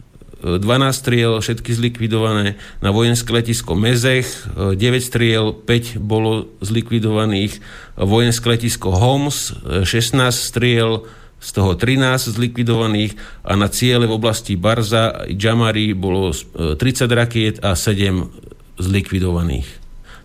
12 0.41 0.61
striel, 0.93 1.37
všetky 1.37 1.71
zlikvidované. 1.77 2.57
Na 2.81 2.91
vojenské 2.95 3.29
letisko 3.29 3.77
Mezech 3.77 4.25
9 4.57 4.77
striel, 5.05 5.53
5 5.53 6.01
bolo 6.01 6.49
zlikvidovaných. 6.65 7.61
Vojenské 8.01 8.57
letisko 8.57 8.89
Homs 8.95 9.53
16 9.85 10.17
striel, 10.33 11.05
z 11.41 11.49
toho 11.57 11.73
13 11.73 12.37
zlikvidovaných 12.37 13.17
a 13.49 13.57
na 13.57 13.73
ciele 13.73 14.05
v 14.05 14.13
oblasti 14.13 14.61
Barza 14.61 15.09
a 15.09 15.25
Jamari 15.25 15.97
bolo 15.97 16.37
30 16.37 16.77
e, 16.77 17.15
rakiet 17.17 17.57
a 17.65 17.73
7 17.73 18.29
zlikvidovaných. 18.77 19.69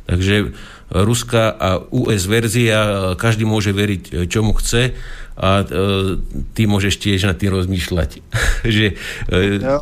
Takže 0.05 0.53
ruská 0.91 1.49
a 1.55 1.82
US 1.89 2.28
verzia, 2.28 2.80
e, 2.84 2.91
každý 3.16 3.47
môže 3.47 3.72
veriť, 3.72 4.01
e, 4.11 4.11
čomu 4.28 4.51
chce 4.59 4.91
a 5.36 5.68
ty 6.55 6.63
môžeš 6.63 6.95
tiež 6.95 7.28
nad 7.28 7.36
tým 7.36 7.51
rozmýšľať. 7.51 8.24
že, 8.76 8.95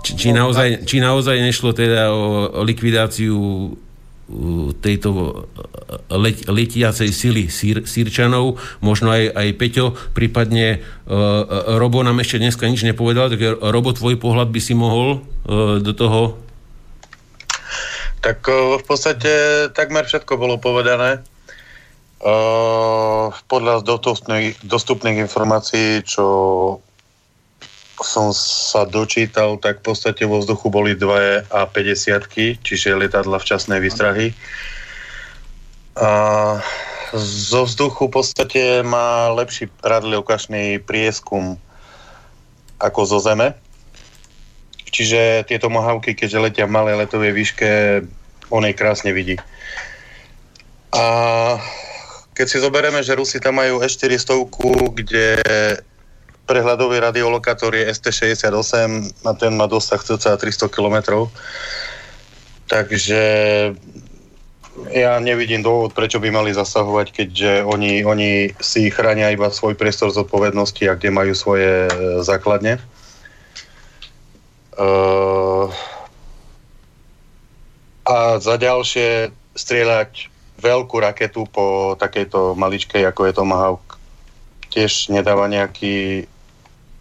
či, 0.02 0.12
či, 0.18 0.30
naozaj, 0.34 0.82
či 0.90 0.98
naozaj 0.98 1.38
nešlo 1.46 1.78
teda 1.78 2.10
o 2.10 2.62
likvidáciu 2.66 3.38
tejto 4.82 5.46
let, 6.10 6.46
letiacej 6.50 7.10
sily 7.14 7.44
sír, 7.48 7.86
sírčanov, 7.86 8.58
možno 8.82 9.14
aj, 9.14 9.30
aj 9.34 9.48
Peťo, 9.58 9.86
prípadne 10.18 10.82
uh, 11.06 11.78
Robo 11.78 12.02
nám 12.02 12.22
ešte 12.22 12.42
dneska 12.42 12.66
nič 12.66 12.84
nepovedal, 12.84 13.30
tak 13.34 13.62
Robo, 13.62 13.94
tvoj 13.94 14.18
pohľad 14.18 14.50
by 14.50 14.62
si 14.62 14.74
mohol 14.74 15.22
uh, 15.22 15.78
do 15.80 15.94
toho? 15.94 16.38
Tak 18.24 18.40
uh, 18.48 18.80
v 18.80 18.84
podstate 18.84 19.32
takmer 19.76 20.08
všetko 20.08 20.40
bolo 20.40 20.56
povedané. 20.58 21.22
Uh, 22.24 23.36
podľa 23.52 23.84
dostupných, 23.84 24.56
dostupných 24.64 25.28
informácií, 25.28 26.08
čo 26.08 26.24
som 28.02 28.34
sa 28.34 28.90
dočítal, 28.90 29.62
tak 29.62 29.86
v 29.86 29.94
podstate 29.94 30.26
vo 30.26 30.42
vzduchu 30.42 30.74
boli 30.74 30.98
2 30.98 31.52
a 31.54 31.70
50 31.70 32.64
čiže 32.66 32.98
lietadla 32.98 33.38
včasnej 33.38 33.78
výstrahy. 33.78 34.34
A 35.94 36.10
zo 37.14 37.70
vzduchu 37.70 38.10
v 38.10 38.14
podstate 38.18 38.62
má 38.82 39.30
lepší 39.38 39.70
radiokašný 39.86 40.82
prieskum 40.82 41.62
ako 42.82 43.06
zo 43.06 43.20
zeme. 43.22 43.54
Čiže 44.90 45.46
tieto 45.46 45.70
mohávky, 45.70 46.18
keďže 46.18 46.42
letia 46.42 46.66
v 46.66 46.74
malej 46.74 47.06
letovej 47.06 47.34
výške, 47.34 47.70
on 48.50 48.66
jej 48.66 48.74
krásne 48.78 49.14
vidí. 49.14 49.38
A 50.94 51.06
keď 52.34 52.46
si 52.50 52.58
zoberieme, 52.58 53.02
že 53.06 53.18
Rusi 53.18 53.38
tam 53.38 53.62
majú 53.62 53.82
E400, 53.82 54.34
kde 54.94 55.26
prehľadový 56.44 57.00
radiolokátor 57.00 57.72
je 57.72 57.88
ST68 57.88 59.26
a 59.26 59.32
ten 59.36 59.56
má 59.56 59.68
dosah 59.68 60.00
cca 60.00 60.36
300 60.36 60.68
km. 60.68 61.28
Takže 62.68 63.22
ja 64.90 65.12
nevidím 65.22 65.62
dôvod, 65.62 65.94
prečo 65.94 66.18
by 66.18 66.34
mali 66.34 66.52
zasahovať, 66.52 67.08
keďže 67.14 67.52
oni, 67.64 68.02
oni 68.02 68.58
si 68.58 68.90
chránia 68.90 69.30
iba 69.30 69.54
svoj 69.54 69.78
priestor 69.78 70.10
zodpovednosti 70.10 70.84
a 70.90 70.98
kde 70.98 71.10
majú 71.14 71.34
svoje 71.38 71.88
e, 71.88 71.92
základne. 72.26 72.82
Uh, 74.74 75.70
a 78.10 78.42
za 78.42 78.58
ďalšie 78.58 79.30
strieľať 79.54 80.34
veľkú 80.58 80.98
raketu 80.98 81.46
po 81.46 81.94
takejto 81.94 82.58
maličkej, 82.58 83.06
ako 83.06 83.30
je 83.30 83.38
Tomahawk, 83.38 83.86
tiež 84.74 85.14
nedáva 85.14 85.46
nejaký 85.46 86.26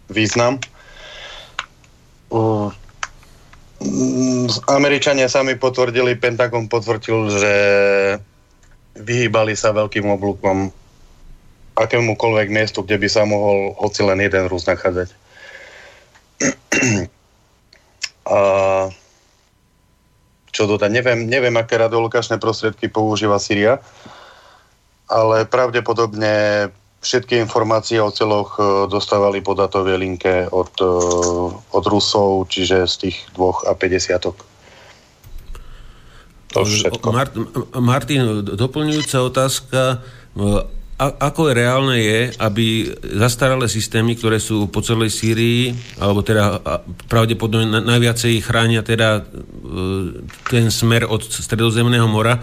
význam. 0.09 0.59
Uh, 2.33 2.71
Američania 4.71 5.27
sami 5.27 5.59
potvrdili, 5.59 6.15
Pentagon 6.15 6.71
potvrdil, 6.71 7.29
že 7.35 7.53
vyhýbali 8.95 9.57
sa 9.57 9.75
veľkým 9.75 10.07
oblúkom 10.07 10.71
akémukoľvek 11.73 12.47
miestu, 12.53 12.85
kde 12.85 13.01
by 13.01 13.07
sa 13.09 13.25
mohol 13.25 13.73
hoci 13.81 14.05
len 14.05 14.21
jeden 14.21 14.45
Rus 14.45 14.69
nachádzať. 14.69 15.09
A 18.23 18.39
čo 20.53 20.69
dodať, 20.69 20.93
neviem, 20.93 21.25
neviem, 21.25 21.57
aké 21.57 21.81
radiolokačné 21.81 22.37
prostriedky 22.37 22.85
používa 22.87 23.41
Syria, 23.41 23.81
ale 25.09 25.49
pravdepodobne 25.49 26.69
všetky 27.03 27.35
informácie 27.43 27.99
o 27.99 28.09
celoch 28.09 28.55
e, 28.57 28.87
dostávali 28.87 29.43
po 29.43 29.53
datovej 29.53 29.99
linke 29.99 30.47
od, 30.47 30.71
e, 30.79 30.87
od 31.59 31.83
Rusov, 31.85 32.47
čiže 32.47 32.87
z 32.87 32.95
tých 33.07 33.17
dvoch 33.35 33.67
a 33.67 33.75
50 33.75 34.15
To 36.55 36.59
všetko. 36.63 37.07
Martin, 37.83 38.47
doplňujúca 38.47 39.17
otázka. 39.19 39.79
E, 40.33 40.45
a, 40.95 41.05
ako 41.27 41.51
je 41.51 41.53
reálne 41.59 41.97
je, 41.99 42.19
aby 42.39 42.87
zastaralé 43.19 43.67
systémy, 43.67 44.15
ktoré 44.15 44.39
sú 44.39 44.71
po 44.71 44.79
celej 44.79 45.11
Sýrii, 45.11 45.75
alebo 45.99 46.23
teda 46.23 46.63
pravdepodobne 47.11 47.83
najviacej 47.83 48.39
chránia 48.39 48.79
teda 48.85 49.27
ten 50.47 50.71
smer 50.71 51.09
od 51.09 51.25
Stredozemného 51.25 52.07
mora, 52.07 52.39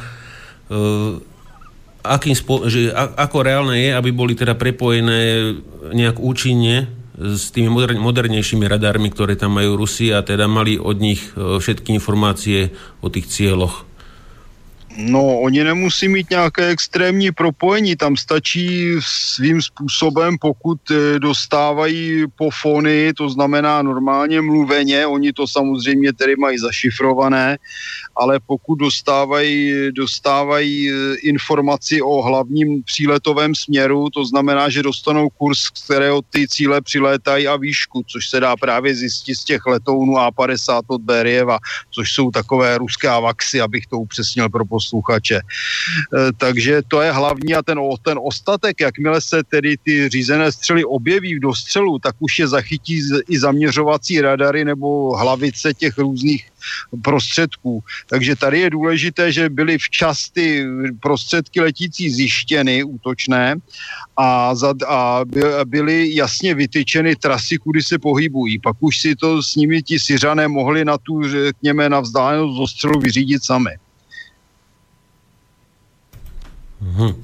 akým 2.05 2.36
spo- 2.36 2.66
že 2.66 2.92
a, 2.92 3.28
ako 3.28 3.44
reálne 3.44 3.76
je, 3.76 3.90
aby 3.92 4.11
boli 4.12 4.32
teda 4.38 4.57
prepojené 4.57 5.53
nejak 5.92 6.16
účinne 6.20 6.88
s 7.20 7.53
tými 7.53 7.68
modern, 7.68 8.01
modernejšími 8.01 8.64
radármi, 8.64 9.12
ktoré 9.12 9.36
tam 9.36 9.61
majú 9.61 9.76
Rusi 9.76 10.09
a 10.09 10.24
teda 10.24 10.48
mali 10.48 10.80
od 10.80 10.96
nich 10.96 11.20
e, 11.36 11.61
všetky 11.61 11.92
informácie 11.92 12.72
o 13.05 13.12
tých 13.12 13.28
cieľoch. 13.28 13.89
No, 14.97 15.41
oni 15.41 15.64
nemusí 15.64 16.09
mít 16.09 16.30
nějaké 16.30 16.66
extrémní 16.66 17.30
propojení, 17.30 17.97
tam 17.97 18.16
stačí 18.16 18.91
svým 19.01 19.62
způsobem, 19.62 20.38
pokud 20.41 20.91
e, 20.91 21.18
dostávají 21.18 22.24
pofony, 22.38 23.12
to 23.16 23.30
znamená 23.30 23.82
normálně 23.82 24.41
mluveně, 24.41 25.07
oni 25.07 25.32
to 25.32 25.49
samozřejmě 25.49 26.12
tedy 26.12 26.36
mají 26.36 26.59
zašifrované, 26.59 27.59
ale 28.16 28.41
pokud 28.47 28.74
dostávají, 28.74 29.93
dostávají 29.93 30.91
e, 30.91 31.14
informaci 31.22 32.03
o 32.03 32.22
hlavním 32.22 32.82
příletovém 32.82 33.55
směru, 33.55 34.11
to 34.11 34.24
znamená, 34.24 34.68
že 34.68 34.82
dostanou 34.82 35.28
kurz, 35.28 35.59
z 35.59 35.70
kterého 35.70 36.22
ty 36.22 36.49
cíle 36.49 36.80
přilétají 36.80 37.49
a 37.49 37.57
výšku, 37.57 38.03
což 38.07 38.28
se 38.28 38.41
dá 38.41 38.57
právě 38.57 38.95
zjistit 38.95 39.34
z 39.34 39.45
těch 39.45 39.66
letounů 39.66 40.14
A50 40.14 40.82
od 40.86 41.01
Berieva, 41.01 41.59
což 41.91 42.12
jsou 42.12 42.30
takové 42.30 42.78
ruské 42.78 43.09
avaxy, 43.09 43.61
abych 43.61 43.86
to 43.86 43.99
upřesnil 43.99 44.49
pro 44.49 44.64
posluchače. 44.81 45.37
E, 45.37 45.43
takže 46.41 46.81
to 46.89 47.05
je 47.05 47.12
hlavní 47.12 47.55
a 47.55 47.62
ten, 47.62 47.76
ten 48.03 48.16
ostatek, 48.16 48.81
jakmile 48.81 49.20
se 49.20 49.45
tedy 49.45 49.76
ty 49.76 50.09
řízené 50.09 50.53
střely 50.53 50.85
objeví 50.85 51.37
v 51.37 51.53
dostřelu, 51.53 51.99
tak 52.01 52.16
už 52.18 52.39
je 52.39 52.49
zachytí 52.49 53.03
i 53.28 53.37
zaměřovací 53.39 54.20
radary 54.20 54.64
nebo 54.64 55.12
hlavice 55.16 55.74
těch 55.76 55.99
různých 55.99 56.49
prostředků. 57.03 57.85
Takže 58.09 58.37
tady 58.37 58.61
je 58.61 58.70
důležité, 58.70 59.33
že 59.33 59.49
byly 59.49 59.78
včas 59.78 60.31
ty 60.31 60.64
prostředky 61.01 61.61
letící 61.61 62.11
zjištěny, 62.11 62.85
útočné, 62.85 63.57
a, 64.16 64.55
za, 64.55 64.74
a 64.87 65.24
byly 65.64 66.14
jasně 66.14 66.55
vytyčeny 66.55 67.16
trasy, 67.16 67.59
kudy 67.59 67.83
se 67.83 67.99
pohybují. 67.99 68.59
Pak 68.59 68.76
už 68.81 68.99
si 68.99 69.16
to 69.16 69.43
s 69.43 69.57
nimi 69.57 69.83
ti 69.83 69.99
Syřané 69.99 70.49
mohli 70.49 70.85
na 70.85 70.99
tu, 70.99 71.28
řekněme, 71.28 71.89
na 71.89 72.01
vzdálenost 72.01 72.57
zostřelu 72.57 73.01
vyřídit 73.01 73.45
sami. 73.45 73.89
Hmm. 76.81 77.14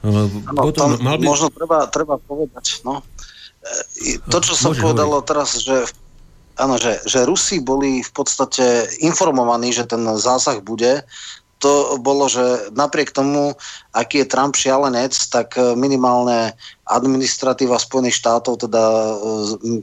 Ano, 0.00 0.72
tam 0.72 0.96
mal 1.02 1.20
by... 1.20 1.24
možno 1.28 1.52
treba, 1.52 1.84
treba 1.92 2.16
povedať, 2.16 2.80
no. 2.88 3.04
E, 4.00 4.16
to, 4.30 4.38
čo 4.40 4.54
som 4.56 4.72
povedal 4.72 5.12
teraz, 5.26 5.60
že 5.60 5.84
áno, 6.56 6.80
že, 6.80 7.00
že 7.04 7.28
Rusi 7.28 7.60
boli 7.60 8.00
v 8.00 8.12
podstate 8.12 8.88
informovaní, 9.04 9.72
že 9.72 9.84
ten 9.84 10.00
zásah 10.16 10.60
bude. 10.64 11.04
To 11.60 12.00
bolo, 12.00 12.24
že 12.24 12.72
napriek 12.72 13.12
tomu, 13.12 13.52
aký 13.92 14.24
je 14.24 14.30
Trump 14.32 14.56
šialenec, 14.56 15.12
tak 15.28 15.60
minimálne 15.76 16.56
administratíva 16.88 17.76
Spojených 17.76 18.16
štátov, 18.16 18.64
teda 18.64 18.80
e, 18.80 19.12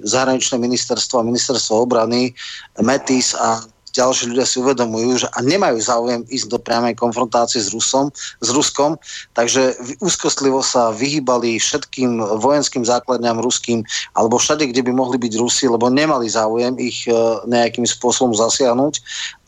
zahraničné 0.01 0.57
ministerstvo 0.57 1.21
a 1.21 1.27
ministerstvo 1.27 1.85
obrany, 1.85 2.33
METIS 2.81 3.37
a 3.37 3.61
ďalší 3.97 4.29
ľudia 4.29 4.45
si 4.45 4.61
uvedomujú, 4.61 5.25
že 5.25 5.27
a 5.33 5.41
nemajú 5.41 5.81
záujem 5.81 6.21
ísť 6.29 6.47
do 6.53 6.61
priamej 6.61 6.93
konfrontácie 6.93 7.57
s, 7.57 7.73
Rusom, 7.73 8.13
s 8.13 8.49
Ruskom, 8.53 9.01
takže 9.33 9.73
úzkostlivo 9.99 10.61
sa 10.61 10.93
vyhýbali 10.93 11.57
všetkým 11.57 12.21
vojenským 12.37 12.85
základňam 12.85 13.41
ruským 13.41 13.81
alebo 14.13 14.37
všade, 14.37 14.69
kde 14.69 14.85
by 14.85 14.91
mohli 14.93 15.17
byť 15.17 15.33
Rusi, 15.41 15.65
lebo 15.65 15.89
nemali 15.89 16.29
záujem 16.29 16.77
ich 16.77 17.09
e, 17.09 17.13
nejakým 17.49 17.89
spôsobom 17.89 18.37
zasiahnuť. 18.37 18.93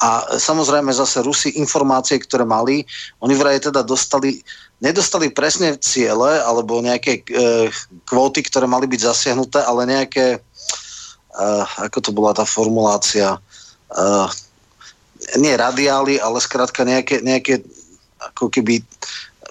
A 0.01 0.39
samozrejme 0.41 0.89
zase 0.89 1.21
Rusi 1.21 1.53
informácie, 1.61 2.17
ktoré 2.17 2.43
mali, 2.43 2.83
oni 3.21 3.37
vraj 3.37 3.61
teda 3.61 3.85
dostali 3.85 4.41
nedostali 4.79 5.27
presne 5.35 5.75
ciele 5.75 6.39
alebo 6.39 6.79
nejaké 6.79 7.19
e, 7.27 7.67
kvóty, 8.07 8.47
ktoré 8.47 8.63
mali 8.63 8.87
byť 8.87 9.11
zasiahnuté, 9.11 9.59
ale 9.59 9.83
nejaké, 9.83 10.39
e, 10.39 11.43
ako 11.83 11.99
to 11.99 12.11
bola 12.15 12.31
tá 12.31 12.47
formulácia, 12.47 13.35
uh, 13.95 14.29
nie 15.37 15.53
radiály, 15.57 16.17
ale 16.17 16.39
skrátka 16.39 16.87
nejaké, 16.87 17.21
nejaké 17.21 17.61
ako 18.19 18.51
keby 18.51 18.83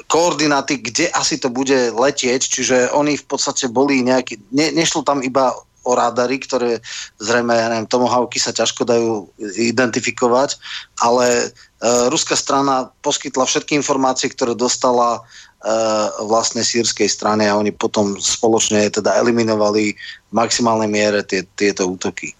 koordináty, 0.09 0.81
kde 0.81 1.13
asi 1.13 1.37
to 1.37 1.53
bude 1.53 1.93
letieť, 1.93 2.41
čiže 2.41 2.77
oni 2.97 3.19
v 3.19 3.25
podstate 3.29 3.69
boli 3.69 4.01
nejaký, 4.01 4.41
ne, 4.55 4.73
nešlo 4.73 5.05
tam 5.05 5.21
iba 5.21 5.53
o 5.89 5.93
radary, 5.97 6.37
ktoré 6.37 6.85
zrejme, 7.17 7.57
ja 7.57 7.73
neviem, 7.73 7.89
tomohavky 7.89 8.37
sa 8.37 8.53
ťažko 8.53 8.85
dajú 8.85 9.11
identifikovať, 9.57 10.61
ale 11.01 11.49
uh, 11.49 12.13
ruská 12.13 12.37
strana 12.37 12.93
poskytla 13.01 13.49
všetky 13.49 13.73
informácie, 13.79 14.29
ktoré 14.29 14.53
dostala 14.53 15.21
uh, 15.21 16.09
vlastne 16.29 16.61
sírskej 16.61 17.09
strany 17.09 17.49
a 17.49 17.57
oni 17.57 17.73
potom 17.73 18.21
spoločne 18.21 18.93
teda 18.93 19.17
eliminovali 19.17 19.97
v 20.29 20.33
maximálnej 20.33 20.91
miere 20.93 21.25
tie, 21.25 21.45
tieto 21.57 21.89
útoky. 21.89 22.38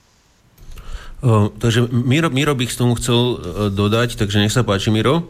Takže 1.59 1.91
Miro, 1.91 2.31
Miro 2.31 2.55
by 2.55 2.65
k 2.67 2.79
tomu 2.79 2.95
chcel 2.95 3.19
uh, 3.19 3.37
dodať, 3.75 4.15
takže 4.15 4.39
nech 4.39 4.55
sa 4.55 4.63
páči, 4.63 4.95
Miro. 4.95 5.27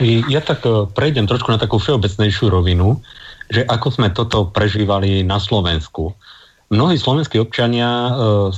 Ja 0.00 0.40
tak 0.40 0.64
uh, 0.64 0.88
prejdem 0.88 1.28
trošku 1.28 1.52
na 1.52 1.60
takú 1.60 1.76
všeobecnejšiu 1.76 2.48
rovinu, 2.48 3.04
že 3.52 3.60
ako 3.68 3.88
sme 3.92 4.08
toto 4.08 4.48
prežívali 4.48 5.20
na 5.20 5.36
Slovensku. 5.36 6.16
Mnohí 6.72 6.96
slovenskí 6.96 7.36
občania 7.36 7.88
uh, 8.08 8.48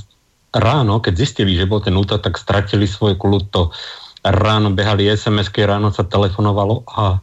ráno, 0.55 1.02
keď 1.02 1.14
zistili, 1.19 1.59
že 1.59 1.66
bol 1.66 1.82
ten 1.82 1.98
útok, 1.98 2.23
tak 2.23 2.39
stratili 2.39 2.86
svoj 2.86 3.19
kľud, 3.19 3.51
ráno 4.23 4.70
behali 4.70 5.10
SMS-ky, 5.10 5.66
ráno 5.66 5.90
sa 5.90 6.06
telefonovalo 6.06 6.86
a 6.86 7.19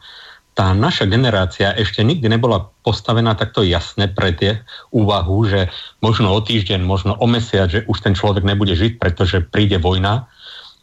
tá 0.59 0.75
naša 0.75 1.07
generácia 1.07 1.71
ešte 1.71 2.03
nikdy 2.03 2.27
nebola 2.27 2.67
postavená 2.83 3.31
takto 3.31 3.63
jasne 3.63 4.11
pre 4.11 4.35
tie 4.35 4.59
úvahu, 4.91 5.47
že 5.47 5.71
možno 6.03 6.35
o 6.35 6.43
týždeň, 6.43 6.83
možno 6.83 7.15
o 7.15 7.23
mesiac, 7.31 7.71
že 7.71 7.87
už 7.87 8.03
ten 8.03 8.11
človek 8.11 8.43
nebude 8.43 8.75
žiť, 8.75 8.99
pretože 8.99 9.39
príde 9.39 9.79
vojna, 9.79 10.27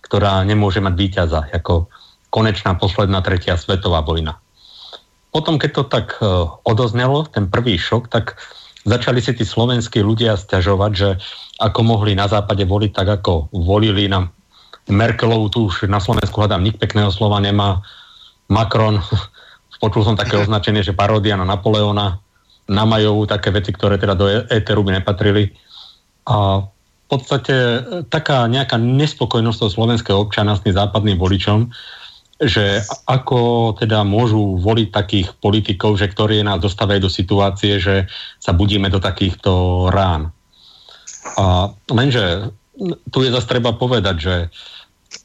ktorá 0.01 0.41
nemôže 0.49 0.81
mať 0.81 0.95
víťaza, 0.97 1.45
ako 1.53 1.93
konečná 2.33 2.73
posledná 2.81 3.21
tretia 3.21 3.61
svetová 3.61 4.01
vojna. 4.01 4.41
Potom, 5.29 5.61
keď 5.61 5.71
to 5.77 5.85
tak 5.85 6.17
uh, 6.25 6.57
odoznelo, 6.65 7.29
ten 7.29 7.45
prvý 7.45 7.77
šok, 7.77 8.09
tak 8.09 8.41
začali 8.89 9.21
si 9.21 9.37
tí 9.37 9.45
slovenskí 9.45 10.01
ľudia 10.01 10.41
stiažovať, 10.41 10.93
že 10.97 11.21
ako 11.61 11.85
mohli 11.85 12.17
na 12.17 12.25
západe 12.25 12.65
voliť 12.65 12.97
tak, 12.97 13.21
ako 13.21 13.53
volili 13.53 14.09
na 14.09 14.25
Merkelovu, 14.89 15.53
tu 15.53 15.69
už 15.69 15.85
na 15.85 16.01
Slovensku 16.01 16.41
hľadám, 16.41 16.65
nik 16.65 16.81
pekného 16.81 17.13
slova 17.13 17.45
nemá, 17.45 17.85
Macron, 18.49 19.05
Počul 19.79 20.03
som 20.05 20.17
také 20.19 20.39
označenie, 20.45 20.83
že 20.85 20.97
paródia 20.97 21.37
na 21.39 21.47
Napoleona, 21.47 22.21
na 22.67 22.83
Majovú, 22.83 23.31
také 23.31 23.55
veci, 23.55 23.71
ktoré 23.71 23.97
teda 23.97 24.15
do 24.19 24.27
éteru 24.51 24.83
by 24.83 24.99
nepatrili. 24.99 25.55
A 26.27 26.67
v 27.07 27.07
podstate 27.07 27.55
e, 27.55 27.79
taká 28.11 28.51
nejaká 28.51 28.75
nespokojnosť 28.75 29.59
toho 29.63 29.71
slovenského 29.71 30.19
občana 30.19 30.59
s 30.59 30.67
tým 30.67 30.75
západným 30.75 31.15
voličom, 31.15 31.71
že 32.37 32.85
ako 33.09 33.73
teda 33.81 34.05
môžu 34.05 34.61
voliť 34.61 34.89
takých 34.93 35.29
politikov, 35.41 35.97
že 35.97 36.11
ktorí 36.11 36.45
nás 36.45 36.61
dostávajú 36.61 37.09
do 37.09 37.11
situácie, 37.13 37.81
že 37.81 38.11
sa 38.37 38.53
budíme 38.53 38.93
do 38.93 39.01
takýchto 39.01 39.87
rán. 39.89 40.35
A 41.41 41.73
lenže 41.89 42.53
tu 43.09 43.25
je 43.25 43.33
zase 43.33 43.49
treba 43.49 43.73
povedať, 43.73 44.17
že 44.21 44.35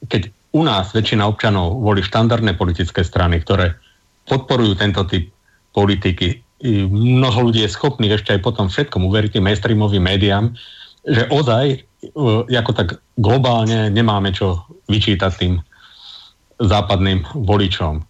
keď 0.07 0.31
u 0.55 0.63
nás 0.63 0.95
väčšina 0.95 1.27
občanov 1.27 1.83
volí 1.83 1.99
štandardné 1.99 2.55
politické 2.55 3.03
strany, 3.03 3.43
ktoré 3.43 3.75
podporujú 4.31 4.79
tento 4.79 5.03
typ 5.03 5.27
politiky. 5.75 6.39
Mnoho 6.87 7.51
ľudí 7.51 7.67
je 7.67 7.73
schopných 7.75 8.15
ešte 8.15 8.31
aj 8.31 8.45
potom 8.47 8.71
všetkom 8.71 9.03
uveriť 9.03 9.35
tým 9.35 9.43
mainstreamovým 9.43 10.07
médiám, 10.07 10.55
že 11.03 11.27
ozaj 11.27 11.65
e, 11.73 12.55
ako 12.55 12.71
tak 12.71 13.01
globálne 13.19 13.91
nemáme 13.91 14.31
čo 14.31 14.63
vyčítať 14.87 15.31
tým 15.35 15.53
západným 16.61 17.25
voličom. 17.33 18.05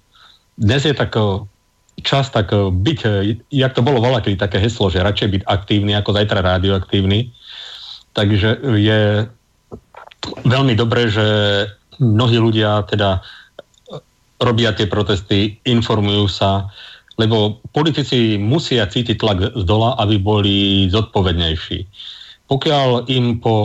Dnes 0.60 0.84
je 0.84 0.92
tak 0.92 1.16
e, 1.16 1.48
čas 2.04 2.28
tak 2.30 2.52
e, 2.52 2.70
byť, 2.70 3.00
jak 3.50 3.72
to 3.74 3.82
bolo 3.82 4.04
voľaký 4.04 4.36
také 4.36 4.60
heslo, 4.60 4.92
že 4.92 5.02
radšej 5.02 5.30
byť 5.40 5.44
aktívny 5.48 5.96
ako 5.96 6.12
zajtra 6.20 6.44
radioaktívny. 6.44 7.32
Takže 8.12 8.60
je 8.76 9.24
veľmi 10.44 10.76
dobré, 10.76 11.08
že 11.08 11.26
mnohí 12.04 12.36
ľudia 12.36 12.84
teda 12.92 13.24
robia 14.42 14.74
tie 14.74 14.90
protesty, 14.90 15.62
informujú 15.64 16.26
sa, 16.26 16.68
lebo 17.22 17.62
politici 17.72 18.42
musia 18.42 18.90
cítiť 18.90 19.18
tlak 19.22 19.40
z 19.54 19.64
dola, 19.64 19.94
aby 20.02 20.18
boli 20.18 20.90
zodpovednejší. 20.90 21.86
Pokiaľ 22.50 23.08
im 23.14 23.38
po 23.38 23.56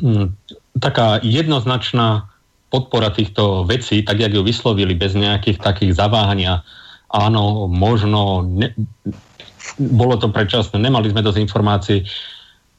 m, 0.00 0.32
taká 0.80 1.20
jednoznačná 1.20 2.24
podpora 2.72 3.12
týchto 3.12 3.68
vecí, 3.68 4.00
tak 4.04 4.20
jak 4.20 4.32
ju 4.32 4.42
vyslovili, 4.44 4.96
bez 4.96 5.12
nejakých 5.12 5.60
takých 5.60 5.92
zaváhania, 5.96 6.64
áno, 7.12 7.68
možno, 7.68 8.44
ne, 8.44 8.72
bolo 9.76 10.16
to 10.16 10.28
predčasné, 10.32 10.80
nemali 10.80 11.12
sme 11.12 11.24
dosť 11.24 11.38
informácií, 11.40 11.98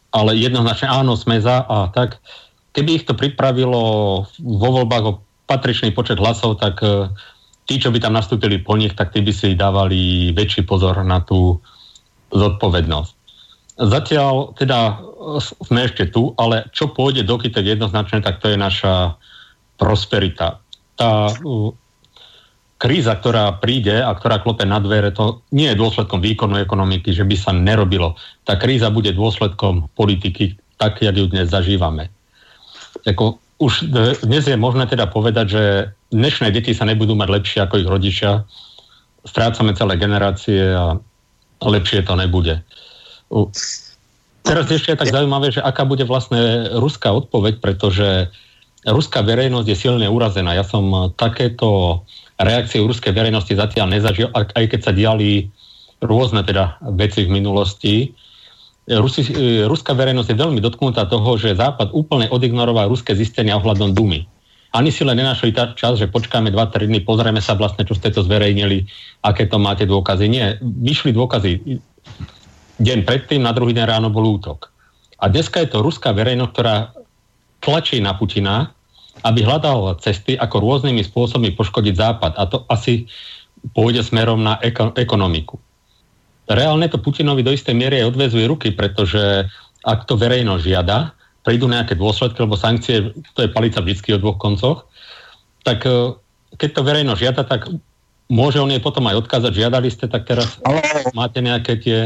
ale 0.09 0.37
jednoznačne 0.37 0.89
áno, 0.89 1.13
sme 1.13 1.37
za 1.41 1.65
a 1.65 1.89
tak. 1.93 2.17
Keby 2.73 3.01
ich 3.01 3.05
to 3.05 3.17
pripravilo 3.17 3.81
vo 4.41 4.69
voľbách 4.73 5.05
o 5.05 5.13
patričný 5.49 5.89
počet 5.97 6.21
hlasov, 6.21 6.61
tak 6.61 6.77
e, 6.85 7.09
tí, 7.65 7.81
čo 7.81 7.89
by 7.89 7.97
tam 7.97 8.13
nastúpili 8.13 8.61
po 8.61 8.77
nich, 8.77 8.93
tak 8.93 9.09
tí 9.09 9.25
by 9.25 9.33
si 9.33 9.57
dávali 9.57 10.29
väčší 10.37 10.69
pozor 10.69 11.01
na 11.01 11.25
tú 11.25 11.57
zodpovednosť. 12.29 13.13
Zatiaľ 13.79 14.53
teda 14.53 15.01
sme 15.65 15.89
ešte 15.89 16.13
tu, 16.13 16.37
ale 16.37 16.69
čo 16.75 16.93
pôjde 16.93 17.25
do 17.25 17.41
kytek 17.41 17.79
jednoznačne, 17.79 18.21
tak 18.21 18.37
to 18.43 18.53
je 18.53 18.57
naša 18.59 19.17
prosperita. 19.79 20.59
Tá 20.99 21.31
kríza, 22.79 23.15
ktorá 23.15 23.55
príde 23.59 24.03
a 24.03 24.11
ktorá 24.15 24.43
klope 24.43 24.63
na 24.63 24.79
dvere, 24.83 25.11
to 25.11 25.43
nie 25.55 25.71
je 25.71 25.79
dôsledkom 25.79 26.23
výkonu 26.23 26.59
ekonomiky, 26.63 27.11
že 27.11 27.27
by 27.27 27.35
sa 27.35 27.51
nerobilo. 27.51 28.15
Tá 28.43 28.55
kríza 28.55 28.91
bude 28.91 29.15
dôsledkom 29.15 29.91
politiky, 29.95 30.59
tak, 30.79 31.03
jak 31.03 31.15
ju 31.15 31.27
dnes 31.27 31.51
zažívame. 31.51 32.07
Ako, 33.03 33.39
už 33.59 33.91
dnes 34.23 34.43
je 34.47 34.55
možné 34.55 34.87
teda 34.87 35.11
povedať, 35.11 35.45
že 35.51 35.63
dnešné 36.15 36.55
deti 36.55 36.71
sa 36.71 36.87
nebudú 36.87 37.13
mať 37.13 37.29
lepšie 37.29 37.59
ako 37.67 37.75
ich 37.83 37.89
rodičia. 37.91 38.47
Strácame 39.27 39.75
celé 39.75 39.99
generácie 39.99 40.71
a 40.71 40.95
lepšie 41.59 42.07
to 42.07 42.15
nebude. 42.15 42.63
Teraz 44.47 44.65
ešte 44.71 44.95
je 44.95 45.01
tak 45.03 45.11
zaujímavé, 45.11 45.51
že 45.51 45.61
aká 45.61 45.83
bude 45.83 46.07
vlastne 46.07 46.71
ruská 46.79 47.11
odpoveď, 47.11 47.59
pretože 47.59 48.31
ruská 48.87 49.19
verejnosť 49.21 49.67
je 49.67 49.77
silne 49.77 50.07
urazená. 50.07 50.55
Ja 50.55 50.63
som 50.63 51.11
takéto 51.19 52.01
reakcie 52.39 52.79
ruskej 52.79 53.11
verejnosti 53.11 53.51
zatiaľ 53.51 53.91
nezažil, 53.91 54.31
aj 54.31 54.65
keď 54.71 54.79
sa 54.79 54.95
diali 54.95 55.51
rôzne 55.99 56.47
teda 56.47 56.79
veci 56.95 57.27
v 57.27 57.35
minulosti. 57.35 58.15
Rusi, 58.89 59.21
e, 59.21 59.69
ruská 59.69 59.93
verejnosť 59.93 60.33
je 60.33 60.41
veľmi 60.41 60.57
dotknutá 60.65 61.05
toho, 61.05 61.37
že 61.37 61.53
Západ 61.53 61.93
úplne 61.93 62.25
odignoroval 62.25 62.89
ruské 62.89 63.13
zistenia 63.13 63.53
ohľadom 63.61 63.93
Dumy. 63.93 64.25
Ani 64.73 64.89
si 64.89 65.05
len 65.05 65.21
nenašli 65.21 65.53
tá 65.53 65.77
čas, 65.77 66.01
že 66.01 66.09
počkáme 66.09 66.49
2-3 66.49 66.89
dny, 66.89 67.05
pozrieme 67.05 67.37
sa 67.37 67.53
vlastne, 67.53 67.85
čo 67.85 67.93
ste 67.93 68.09
to 68.09 68.25
zverejnili, 68.25 68.89
aké 69.21 69.45
to 69.45 69.61
máte 69.61 69.85
dôkazy. 69.85 70.25
Nie, 70.25 70.57
vyšli 70.61 71.13
dôkazy 71.13 71.81
deň 72.81 72.99
predtým, 73.05 73.45
na 73.45 73.53
druhý 73.53 73.77
deň 73.77 73.85
ráno 73.85 74.09
bol 74.09 74.25
útok. 74.25 74.73
A 75.21 75.29
dneska 75.29 75.61
je 75.61 75.69
to 75.69 75.85
ruská 75.85 76.09
verejnosť, 76.09 76.51
ktorá 76.53 76.75
tlačí 77.61 78.01
na 78.01 78.17
Putina, 78.17 78.73
aby 79.21 79.45
hľadal 79.45 80.01
cesty, 80.01 80.33
ako 80.33 80.65
rôznymi 80.65 81.05
spôsobmi 81.05 81.53
poškodiť 81.53 81.93
Západ. 81.93 82.33
A 82.41 82.43
to 82.49 82.65
asi 82.71 83.05
pôjde 83.77 84.01
smerom 84.01 84.41
na 84.41 84.57
eko- 84.65 84.97
ekonomiku 84.97 85.61
reálne 86.49 86.89
to 86.89 86.97
Putinovi 86.97 87.45
do 87.45 87.53
istej 87.53 87.77
miery 87.77 88.01
aj 88.01 88.17
odvezuje 88.17 88.49
ruky, 88.49 88.73
pretože 88.73 89.45
ak 89.85 90.09
to 90.09 90.17
verejno 90.17 90.57
žiada, 90.57 91.13
prídu 91.45 91.69
nejaké 91.69 91.95
dôsledky, 91.95 92.41
lebo 92.41 92.59
sankcie, 92.59 93.13
to 93.37 93.39
je 93.45 93.53
palica 93.53 93.79
vždy 93.79 94.17
o 94.17 94.21
dvoch 94.21 94.41
koncoch, 94.41 94.89
tak 95.63 95.85
e, 95.85 96.17
keď 96.57 96.69
to 96.73 96.81
verejno 96.83 97.13
žiada, 97.15 97.45
tak 97.45 97.69
môže 98.27 98.59
on 98.59 98.73
jej 98.73 98.81
potom 98.81 99.07
aj 99.07 99.25
odkázať, 99.25 99.51
žiadali 99.55 99.87
ste, 99.87 100.09
tak 100.09 100.27
teraz 100.27 100.59
máte 101.13 101.39
nejaké 101.39 101.79
tie 101.79 101.99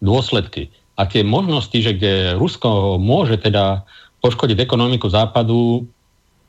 dôsledky. 0.00 0.70
A 0.98 1.06
tie 1.06 1.22
možnosti, 1.22 1.74
že 1.78 1.94
kde 1.94 2.34
Rusko 2.34 2.98
môže 2.98 3.38
teda 3.38 3.86
poškodiť 4.18 4.58
ekonomiku 4.58 5.06
západu, 5.06 5.86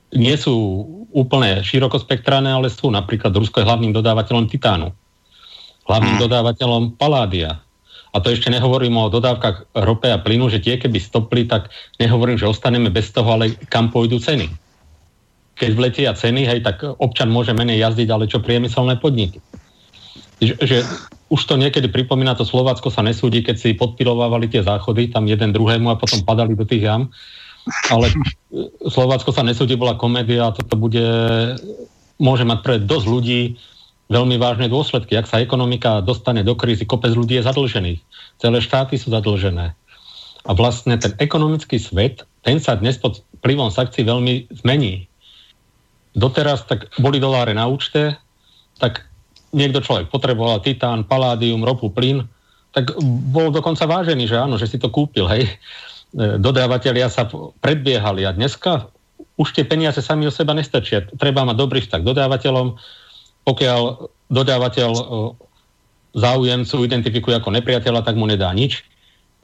nie 0.10 0.34
sú 0.34 0.86
úplne 1.14 1.62
širokospektrálne, 1.62 2.50
ale 2.50 2.74
sú. 2.74 2.90
Napríklad 2.90 3.30
Rusko 3.30 3.62
je 3.62 3.70
hlavným 3.70 3.94
dodávateľom 3.94 4.50
titánu 4.50 4.90
hlavným 5.90 6.16
mm. 6.16 6.24
dodávateľom 6.24 6.84
paládia. 6.96 7.58
A 8.14 8.18
to 8.22 8.34
ešte 8.34 8.50
nehovorím 8.50 8.98
o 8.98 9.10
dodávkach 9.14 9.74
rope 9.86 10.10
a 10.10 10.22
plynu, 10.22 10.50
že 10.50 10.62
tie 10.62 10.78
keby 10.78 10.98
stopli, 11.02 11.46
tak 11.46 11.70
nehovorím, 12.02 12.38
že 12.38 12.50
ostaneme 12.50 12.90
bez 12.90 13.10
toho, 13.14 13.26
ale 13.38 13.54
kam 13.70 13.94
pôjdu 13.94 14.18
ceny. 14.22 14.50
Keď 15.58 15.72
vletia 15.78 16.14
ceny, 16.18 16.46
hej, 16.46 16.66
tak 16.66 16.82
občan 16.86 17.30
môže 17.30 17.54
menej 17.54 17.86
jazdiť, 17.86 18.10
ale 18.10 18.26
čo 18.26 18.42
priemyselné 18.42 18.98
podniky. 18.98 19.38
Že, 20.40 20.56
že 20.64 20.78
už 21.30 21.42
to 21.46 21.60
niekedy 21.60 21.92
pripomína, 21.92 22.34
to 22.34 22.48
Slovácko 22.48 22.90
sa 22.90 23.06
nesúdi, 23.06 23.46
keď 23.46 23.62
si 23.62 23.78
podpilovávali 23.78 24.50
tie 24.50 24.66
záchody, 24.66 25.14
tam 25.14 25.30
jeden 25.30 25.54
druhému 25.54 25.94
a 25.94 26.00
potom 26.00 26.26
padali 26.26 26.58
do 26.58 26.66
tých 26.66 26.90
jam. 26.90 27.14
Ale 27.94 28.10
Slovácko 28.90 29.30
sa 29.30 29.46
nesúdi, 29.46 29.78
bola 29.78 29.94
komédia 29.94 30.50
a 30.50 30.56
toto 30.56 30.74
bude, 30.74 31.06
môže 32.18 32.42
mať 32.42 32.60
pre 32.66 32.76
dosť 32.82 33.06
ľudí 33.06 33.42
veľmi 34.10 34.42
vážne 34.42 34.68
dôsledky. 34.68 35.14
Ak 35.16 35.30
sa 35.30 35.38
ekonomika 35.40 36.02
dostane 36.02 36.42
do 36.42 36.58
krízy, 36.58 36.84
kopec 36.84 37.14
ľudí 37.14 37.38
je 37.38 37.46
zadlžených. 37.46 38.02
Celé 38.42 38.58
štáty 38.60 38.98
sú 38.98 39.14
zadlžené. 39.14 39.78
A 40.50 40.52
vlastne 40.58 40.98
ten 40.98 41.14
ekonomický 41.22 41.78
svet, 41.78 42.26
ten 42.42 42.58
sa 42.58 42.74
dnes 42.74 42.98
pod 42.98 43.22
vplyvom 43.40 43.70
sankcií 43.70 44.02
veľmi 44.02 44.50
zmení. 44.66 45.06
Doteraz 46.18 46.66
tak 46.66 46.90
boli 46.98 47.22
doláre 47.22 47.54
na 47.54 47.70
účte, 47.70 48.18
tak 48.82 49.06
niekto 49.54 49.86
človek 49.86 50.10
potreboval 50.10 50.66
titán, 50.66 51.06
paládium, 51.06 51.62
ropu, 51.62 51.94
plyn, 51.94 52.26
tak 52.74 52.94
bol 53.30 53.54
dokonca 53.54 53.86
vážený, 53.86 54.26
že 54.26 54.38
áno, 54.38 54.58
že 54.58 54.70
si 54.70 54.78
to 54.82 54.90
kúpil, 54.90 55.30
hej. 55.30 55.46
E, 55.46 56.38
dodávateľia 56.42 57.10
sa 57.10 57.30
predbiehali 57.62 58.26
a 58.26 58.34
dneska 58.34 58.90
už 59.38 59.56
tie 59.56 59.66
peniaze 59.66 60.02
sami 60.02 60.30
o 60.30 60.34
seba 60.34 60.54
nestačia. 60.54 61.06
Treba 61.18 61.46
mať 61.46 61.58
dobrý 61.58 61.80
vztah 61.82 62.02
dodávateľom, 62.02 62.78
pokiaľ 63.50 63.82
dodávateľ 64.30 64.92
e, 64.94 65.04
záujemcu 66.14 66.86
identifikuje 66.86 67.34
ako 67.34 67.50
nepriateľa, 67.50 68.06
tak 68.06 68.14
mu 68.14 68.30
nedá 68.30 68.54
nič. 68.54 68.86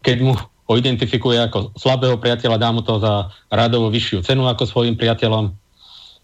Keď 0.06 0.18
mu 0.22 0.38
ho 0.38 0.73
identifikuje 0.77 1.41
ako 1.41 1.73
slabého 1.73 2.22
priateľa, 2.22 2.61
dá 2.61 2.69
mu 2.69 2.86
to 2.86 3.02
za 3.02 3.34
radovo 3.49 3.90
vyššiu 3.90 4.22
cenu 4.22 4.45
ako 4.45 4.69
svojim 4.69 4.94
priateľom. 4.94 5.57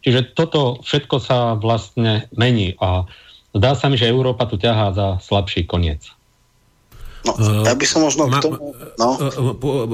Čiže 0.05 0.33
toto 0.37 0.81
všetko 0.85 1.17
sa 1.21 1.57
vlastne 1.57 2.29
mení 2.33 2.77
a 2.77 3.05
zdá 3.53 3.73
sa 3.73 3.89
mi, 3.89 3.97
že 3.97 4.09
Európa 4.09 4.49
tu 4.49 4.57
ťahá 4.61 4.93
za 4.93 5.07
slabší 5.21 5.65
koniec. 5.65 6.09
No, 7.21 7.37
ja 7.37 7.77
by 7.77 7.85
som 7.85 8.01
možno 8.01 8.25
ma, 8.25 8.41
k 8.41 8.49
tomu... 8.49 8.73
No. 8.97 9.13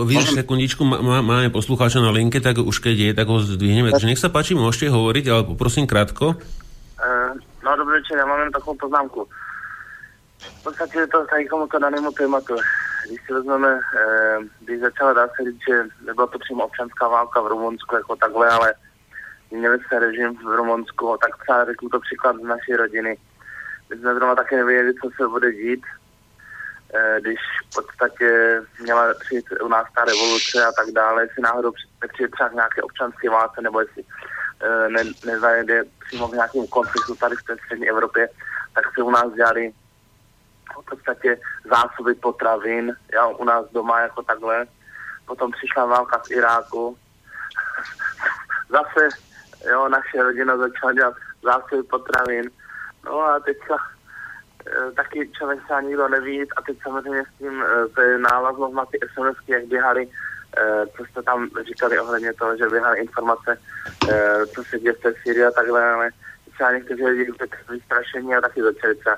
Vydrž 0.08 0.32
sekundičku, 0.32 0.80
má, 0.88 1.20
máme 1.20 1.52
poslucháča 1.52 2.00
na 2.00 2.16
linke, 2.16 2.40
tak 2.40 2.64
už 2.64 2.80
keď 2.80 2.96
je, 2.96 3.12
tak 3.12 3.28
ho 3.28 3.44
zdvihneme. 3.44 3.92
Takže 3.92 4.08
nech 4.08 4.22
sa 4.22 4.32
páči, 4.32 4.56
môžete 4.56 4.88
hovoriť, 4.88 5.26
ale 5.28 5.42
poprosím 5.44 5.92
krátko. 5.92 6.40
Uh, 7.68 7.72
No 7.72 7.76
dobrý 7.77 7.94
večer, 7.94 8.18
já 8.18 8.26
mám 8.26 8.39
jen 8.39 8.52
takovou 8.52 8.77
poznámku. 8.77 9.27
V 10.60 10.64
podstatě 10.64 10.99
je 10.99 11.07
to 11.07 11.26
tady 11.26 11.45
k 11.45 11.49
tomuto 11.49 11.80
danému 11.80 12.11
tématu. 12.11 12.56
Když 13.07 13.19
si 13.26 13.34
vezmeme, 13.34 13.80
eh, 13.99 14.38
když 14.60 14.80
začala, 14.80 15.14
dá 15.14 15.27
se 15.27 15.52
říct, 15.52 15.61
že 15.69 15.84
nebyla 16.06 16.27
to 16.27 16.39
přímo 16.39 16.65
občanská 16.65 17.07
válka 17.07 17.41
v 17.41 17.48
Rumunsku 17.48 17.95
jako 17.95 18.15
takhle, 18.15 18.49
ale 18.49 18.73
měli 19.52 19.77
se 19.88 19.99
režim 19.99 20.38
v 20.38 20.56
Rumunsku, 20.56 21.18
tak 21.22 21.44
třeba 21.44 21.65
řeknu 21.65 21.89
to 21.89 21.99
příklad 21.99 22.35
z 22.35 22.44
naší 22.44 22.76
rodiny. 22.76 23.18
My 23.89 23.98
jsme 23.98 24.14
zrovna 24.14 24.35
také 24.35 24.57
nevěděli, 24.57 24.94
co 24.94 25.10
se 25.18 25.27
bude 25.27 25.52
dít, 25.52 25.84
eh, 26.94 27.18
když 27.22 27.39
v 27.72 27.76
podstatě 27.76 28.61
měla 28.80 29.14
přijít 29.19 29.45
u 29.61 29.68
nás 29.68 29.88
ta 29.95 30.06
revoluce 30.06 30.65
a 30.65 30.72
tak 30.72 30.94
dále, 30.95 31.23
jestli 31.23 31.41
náhodou 31.41 31.72
nepřijde 32.02 32.30
třeba 32.31 32.49
nějaké 32.49 32.81
občanské 32.81 33.30
válce, 33.30 33.61
nebo 33.61 33.80
jestli 33.80 34.03
Eh, 34.03 34.16
ne, 34.90 35.04
nezajede 35.26 35.84
přímo 36.08 36.28
k 36.28 36.34
nějakým 36.34 36.68
konfliktu 36.68 37.16
tady 37.16 37.36
v 37.36 37.44
té 37.44 37.56
střední 37.58 37.90
Evropě, 37.90 38.30
tak 38.74 38.86
se 38.96 39.04
u 39.04 39.10
nás 39.10 39.34
dělali 39.34 39.74
v 40.82 40.86
podstatě 40.90 41.40
zásoby 41.70 42.16
potravin, 42.16 42.96
já 43.14 43.28
u 43.28 43.44
nás 43.44 43.66
doma 43.72 44.00
jako 44.00 44.24
takhle. 44.24 44.66
Potom 45.26 45.52
přišla 45.52 45.86
válka 45.86 46.22
z 46.26 46.32
Iráku. 46.32 46.98
Zase, 48.70 49.10
jo, 49.70 49.90
naše 49.90 50.24
rodina 50.24 50.58
začala 50.58 50.94
dělat 50.94 51.14
zásoby 51.44 51.84
potravin. 51.84 52.50
No 53.06 53.24
a 53.24 53.40
teďka 53.40 53.76
e, 53.76 54.92
taky 54.92 55.32
člověk 55.38 55.60
se 55.68 55.84
nikdo 55.84 56.08
neví 56.08 56.52
a 56.52 56.62
teď 56.62 56.78
samozřejmě 56.84 57.24
s 57.24 57.38
tím, 57.38 57.64
e, 57.64 57.88
to 57.88 58.02
je 58.02 58.18
návaznost 58.18 58.74
na 58.74 58.86
ty 58.86 59.00
SMSky, 59.14 59.52
jak 59.52 59.66
běhali 59.66 60.10
co 60.98 61.06
jste 61.06 61.24
tam 61.24 61.50
říkali 61.68 62.00
ohledně 62.00 62.34
toho, 62.34 62.58
že 62.58 62.70
běhaly 62.70 63.00
informace, 63.00 63.60
eh, 64.10 64.46
co 64.56 64.64
se 64.64 64.80
děje 64.80 64.94
v 64.94 65.02
té 65.02 65.14
Syrii 65.24 65.46
a 65.46 65.52
takhle, 65.52 65.92
ale 65.94 66.10
třeba 66.54 66.72
někteří 66.72 67.06
lidi 67.06 67.32
vystrašení 67.70 68.36
a 68.36 68.42
taky 68.42 68.62
začali 68.64 68.96
třeba 68.96 69.18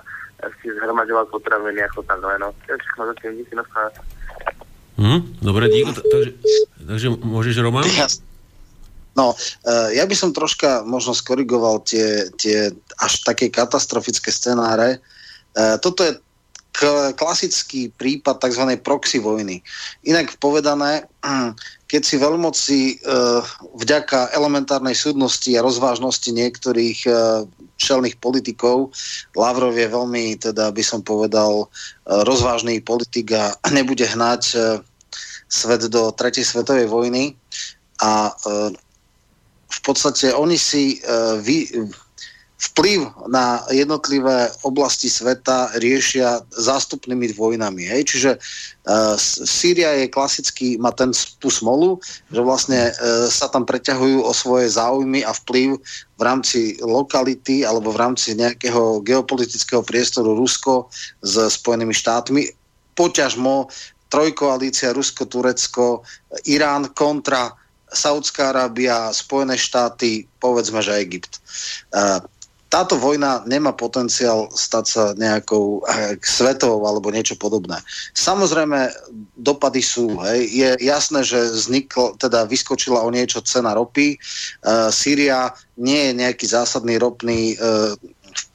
si 0.61 0.73
zhromaďovat 0.75 1.27
potraviny 1.27 1.79
jako 1.79 2.03
takhle, 2.03 2.39
no. 2.39 2.51
To 2.65 2.71
je 2.73 2.77
všechno 2.77 3.05
zatím, 3.05 3.37
díky 3.37 3.55
na 3.55 3.63
Hmm, 4.97 5.37
dobre, 5.41 5.69
díky. 5.69 5.93
Takže 6.11 6.31
Takže 6.89 7.07
môžeš, 7.21 7.61
Roman? 7.61 7.85
No, 9.13 9.35
ja 9.91 10.05
by 10.07 10.15
som 10.15 10.31
troška 10.31 10.81
možno 10.87 11.11
skorigoval 11.11 11.83
tie, 11.83 12.31
tie 12.39 12.71
až 12.97 13.21
také 13.27 13.51
katastrofické 13.51 14.31
scenáre. 14.31 15.03
Toto 15.83 16.07
je 16.07 16.17
klasický 17.17 17.91
prípad 17.97 18.39
tzv. 18.39 18.63
proxy 18.79 19.19
vojny. 19.19 19.59
Inak 20.07 20.37
povedané, 20.39 21.03
keď 21.91 22.01
si 22.05 22.15
veľmoci 22.21 22.79
uh, 23.03 23.43
vďaka 23.75 24.31
elementárnej 24.37 24.95
súdnosti 24.95 25.49
a 25.57 25.65
rozvážnosti 25.65 26.29
niektorých 26.29 26.99
uh, 27.09 27.43
čelných 27.79 28.21
politikov, 28.21 28.93
Lavrov 29.35 29.75
je 29.75 29.87
veľmi, 29.89 30.37
teda 30.39 30.71
by 30.71 30.83
som 30.85 31.01
povedal, 31.01 31.65
uh, 31.65 32.21
rozvážny 32.23 32.79
politik 32.85 33.33
a 33.35 33.57
nebude 33.77 34.05
hnať 34.05 34.43
svet 35.49 35.89
do 35.89 36.13
tretej 36.13 36.45
svetovej 36.45 36.85
vojny 36.85 37.33
a 38.05 38.29
v 39.65 39.79
podstate 39.81 40.29
oni 40.29 40.61
si 40.61 41.01
vy, 41.41 41.89
vplyv 42.59 43.07
na 43.31 43.63
jednotlivé 43.71 44.51
oblasti 44.67 45.07
sveta 45.07 45.71
riešia 45.79 46.43
zástupnými 46.51 47.31
vojnami. 47.31 47.87
Hej? 47.87 48.01
Čiže 48.11 48.31
uh, 48.35 49.15
Sýria 49.47 49.95
je 50.03 50.11
klasicky, 50.11 50.75
má 50.75 50.91
ten, 50.91 51.15
tú 51.39 51.47
smolu, 51.47 52.03
že 52.27 52.43
vlastne 52.43 52.91
uh, 52.91 53.31
sa 53.31 53.47
tam 53.47 53.63
preťahujú 53.63 54.27
o 54.27 54.31
svoje 54.35 54.67
záujmy 54.75 55.23
a 55.23 55.31
vplyv 55.31 55.79
v 56.19 56.21
rámci 56.21 56.75
lokality 56.83 57.63
alebo 57.63 57.95
v 57.95 58.01
rámci 58.03 58.35
nejakého 58.35 58.99
geopolitického 59.07 59.79
priestoru 59.79 60.35
Rusko 60.35 60.91
s 61.23 61.39
Spojenými 61.39 61.95
štátmi. 61.95 62.51
Poťažmo 62.99 63.71
trojkoalícia 64.11 64.91
Rusko, 64.91 65.31
Turecko, 65.31 66.03
Irán 66.43 66.91
kontra 66.91 67.55
Saudská 67.89 68.51
Arábia, 68.53 69.15
Spojené 69.15 69.57
štáty, 69.57 70.27
povedzme, 70.43 70.83
že 70.83 70.99
Egypt. 71.01 71.41
Táto 72.69 73.01
vojna 73.01 73.41
nemá 73.49 73.73
potenciál 73.73 74.45
stať 74.53 74.85
sa 74.85 75.03
nejakou 75.17 75.81
eh, 75.89 76.13
svetovou 76.21 76.85
alebo 76.85 77.09
niečo 77.09 77.33
podobné. 77.33 77.81
Samozrejme, 78.13 78.93
dopady 79.41 79.81
sú. 79.81 80.21
Hej. 80.21 80.39
Je 80.53 80.69
jasné, 80.85 81.25
že 81.25 81.49
vznikl, 81.49 82.13
teda 82.21 82.45
vyskočila 82.45 83.01
o 83.01 83.09
niečo 83.09 83.41
cena 83.41 83.73
ropy. 83.73 84.21
Uh, 84.61 84.93
Sýria 84.93 85.49
nie 85.81 86.11
je 86.11 86.13
nejaký 86.21 86.45
zásadný 86.45 87.01
ropný 87.01 87.57
uh, 87.57 87.97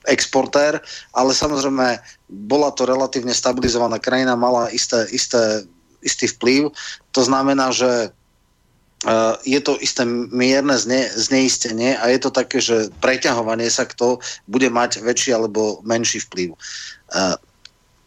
exportér, 0.07 0.79
ale 1.17 1.33
samozrejme 1.33 1.99
bola 2.29 2.71
to 2.73 2.85
relatívne 2.85 3.33
stabilizovaná 3.33 3.99
krajina, 3.99 4.39
mala 4.39 4.69
isté, 4.71 5.09
isté, 5.11 5.65
istý 6.05 6.29
vplyv. 6.29 6.71
To 7.17 7.21
znamená, 7.25 7.73
že 7.73 8.13
je 9.45 9.61
to 9.61 9.77
isté 9.85 10.09
mierne 10.09 10.73
zne, 10.81 11.09
zneistenie 11.13 11.93
a 12.01 12.09
je 12.09 12.19
to 12.25 12.31
také, 12.33 12.61
že 12.61 12.89
preťahovanie 13.05 13.69
sa 13.69 13.85
kto 13.85 14.19
bude 14.49 14.73
mať 14.73 15.05
väčší 15.05 15.37
alebo 15.37 15.85
menší 15.85 16.25
vplyv. 16.25 16.57
Uh, 17.13 17.37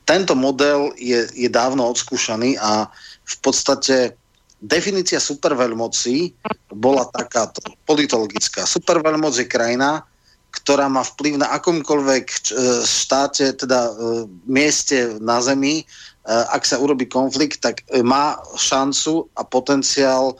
tento 0.08 0.34
model 0.40 0.96
je, 0.96 1.28
je 1.36 1.50
dávno 1.52 1.84
odskúšaný 1.92 2.56
a 2.58 2.88
v 3.28 3.36
podstate 3.44 4.16
definícia 4.64 5.20
superveľmoci 5.20 6.32
bola 6.72 7.04
takáto 7.12 7.60
politologická. 7.84 8.64
Superveľmoc 8.64 9.36
je 9.36 9.46
krajina, 9.52 10.08
ktorá 10.56 10.88
má 10.88 11.04
vplyv 11.04 11.44
na 11.44 11.52
akomkoľvek 11.60 12.26
e, 12.26 12.40
štáte, 12.88 13.52
teda 13.54 13.94
mieste 14.48 15.20
na 15.20 15.44
Zemi. 15.44 15.84
Ak 16.26 16.64
sa 16.64 16.80
urobí 16.80 17.06
konflikt, 17.06 17.62
tak 17.62 17.84
má 18.02 18.40
šancu 18.56 19.28
a 19.36 19.44
potenciál 19.44 20.40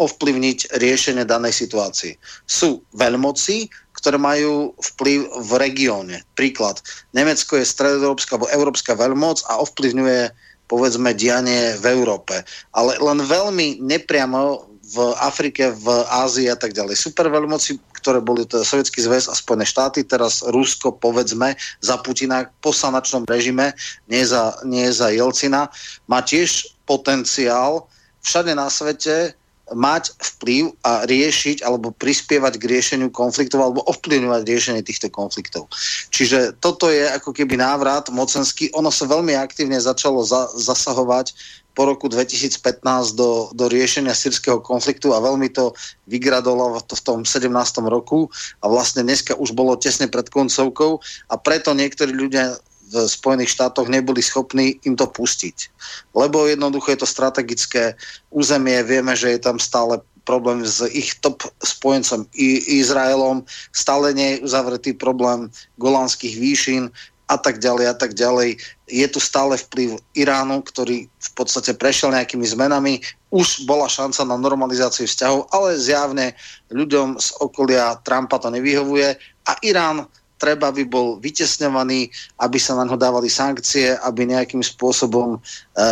ovplyvniť 0.00 0.80
riešenie 0.80 1.28
danej 1.28 1.52
situácii. 1.52 2.16
Sú 2.48 2.80
veľmoci, 2.96 3.68
ktoré 3.92 4.16
majú 4.16 4.72
vplyv 4.80 5.28
v 5.44 5.50
regióne. 5.60 6.16
Príklad, 6.32 6.80
Nemecko 7.12 7.60
je 7.60 7.68
stredoeurópska 7.68 8.40
alebo 8.40 8.48
európska 8.48 8.96
veľmoc 8.96 9.44
a 9.52 9.60
ovplyvňuje 9.60 10.32
povedzme 10.70 11.12
dianie 11.12 11.76
v 11.76 11.84
Európe. 11.92 12.40
Ale 12.72 12.96
len 12.96 13.20
veľmi 13.20 13.84
nepriamo 13.84 14.70
v 14.90 14.96
Afrike, 15.22 15.70
v 15.70 15.86
Ázii 16.08 16.50
a 16.50 16.58
tak 16.58 16.74
ďalej. 16.74 16.98
Superveľmoci, 16.98 17.78
ktoré 17.94 18.18
boli 18.18 18.42
to 18.46 18.62
Sovietský 18.62 19.06
zväz 19.06 19.30
a 19.30 19.34
Spojené 19.38 19.62
štáty, 19.62 20.02
teraz 20.02 20.42
Rusko, 20.42 20.96
povedzme, 20.98 21.54
za 21.78 21.94
Putina 22.00 22.50
po 22.58 22.74
sanačnom 22.74 23.22
režime, 23.28 23.74
nie 24.10 24.22
za, 24.26 24.58
nie 24.66 24.90
za 24.90 25.14
Jelcina, 25.14 25.70
má 26.10 26.22
tiež 26.22 26.74
potenciál 26.88 27.86
všade 28.24 28.50
na 28.54 28.66
svete 28.66 29.38
mať 29.70 30.14
vplyv 30.18 30.74
a 30.82 31.06
riešiť 31.06 31.62
alebo 31.62 31.94
prispievať 31.94 32.58
k 32.58 32.68
riešeniu 32.70 33.08
konfliktov 33.14 33.62
alebo 33.62 33.86
ovplyvňovať 33.86 34.42
riešenie 34.42 34.82
týchto 34.82 35.08
konfliktov. 35.10 35.70
Čiže 36.10 36.58
toto 36.58 36.90
je 36.90 37.06
ako 37.06 37.30
keby 37.30 37.54
návrat 37.54 38.10
mocenský. 38.10 38.74
Ono 38.74 38.90
sa 38.90 39.06
veľmi 39.06 39.34
aktívne 39.38 39.78
začalo 39.78 40.26
za, 40.26 40.50
zasahovať 40.58 41.32
po 41.74 41.86
roku 41.86 42.10
2015 42.10 43.14
do, 43.14 43.48
do 43.54 43.64
riešenia 43.70 44.12
sírskeho 44.12 44.58
konfliktu 44.58 45.14
a 45.14 45.22
veľmi 45.22 45.54
to 45.54 45.70
vygradolo 46.10 46.76
v 46.76 47.02
tom 47.06 47.22
17. 47.22 47.46
roku 47.86 48.26
a 48.58 48.66
vlastne 48.66 49.06
dneska 49.06 49.38
už 49.38 49.54
bolo 49.54 49.78
tesne 49.78 50.10
pred 50.10 50.26
koncovkou 50.26 50.98
a 51.30 51.34
preto 51.38 51.70
niektorí 51.70 52.10
ľudia 52.10 52.58
v 52.90 53.06
Spojených 53.06 53.54
štátoch 53.54 53.86
neboli 53.86 54.18
schopní 54.18 54.82
im 54.82 54.98
to 54.98 55.06
pustiť. 55.06 55.70
Lebo 56.12 56.50
jednoducho 56.50 56.90
je 56.90 57.00
to 57.00 57.08
strategické 57.08 57.94
územie, 58.34 58.82
vieme, 58.82 59.14
že 59.14 59.38
je 59.38 59.40
tam 59.40 59.62
stále 59.62 60.02
problém 60.26 60.66
s 60.66 60.84
ich 60.90 61.16
top 61.22 61.42
spojencom 61.64 62.26
I- 62.36 62.82
Izraelom, 62.82 63.46
stále 63.72 64.14
nie 64.14 64.36
je 64.36 64.42
uzavretý 64.46 64.92
problém 64.92 65.50
golánskych 65.78 66.36
výšin 66.36 66.92
a 67.30 67.38
tak 67.38 67.62
ďalej 67.62 67.86
a 67.86 67.94
tak 67.94 68.18
ďalej. 68.18 68.58
Je 68.90 69.06
tu 69.06 69.22
stále 69.22 69.54
vplyv 69.54 70.02
Iránu, 70.18 70.66
ktorý 70.66 71.06
v 71.06 71.30
podstate 71.38 71.78
prešiel 71.78 72.10
nejakými 72.10 72.42
zmenami. 72.42 72.98
Už 73.30 73.62
bola 73.70 73.86
šanca 73.86 74.26
na 74.26 74.34
normalizáciu 74.34 75.06
vzťahov, 75.06 75.46
ale 75.54 75.78
zjavne 75.78 76.34
ľuďom 76.74 77.22
z 77.22 77.28
okolia 77.38 78.02
Trumpa 78.02 78.42
to 78.42 78.50
nevyhovuje 78.50 79.14
a 79.46 79.52
Irán 79.62 80.10
treba, 80.40 80.72
aby 80.72 80.88
bol 80.88 81.20
vytesňovaný, 81.20 82.08
aby 82.40 82.56
sa 82.56 82.72
na 82.74 82.88
ňo 82.88 82.96
dávali 82.96 83.28
sankcie, 83.28 83.92
aby 84.00 84.24
nejakým 84.24 84.64
spôsobom 84.64 85.36
e, 85.36 85.38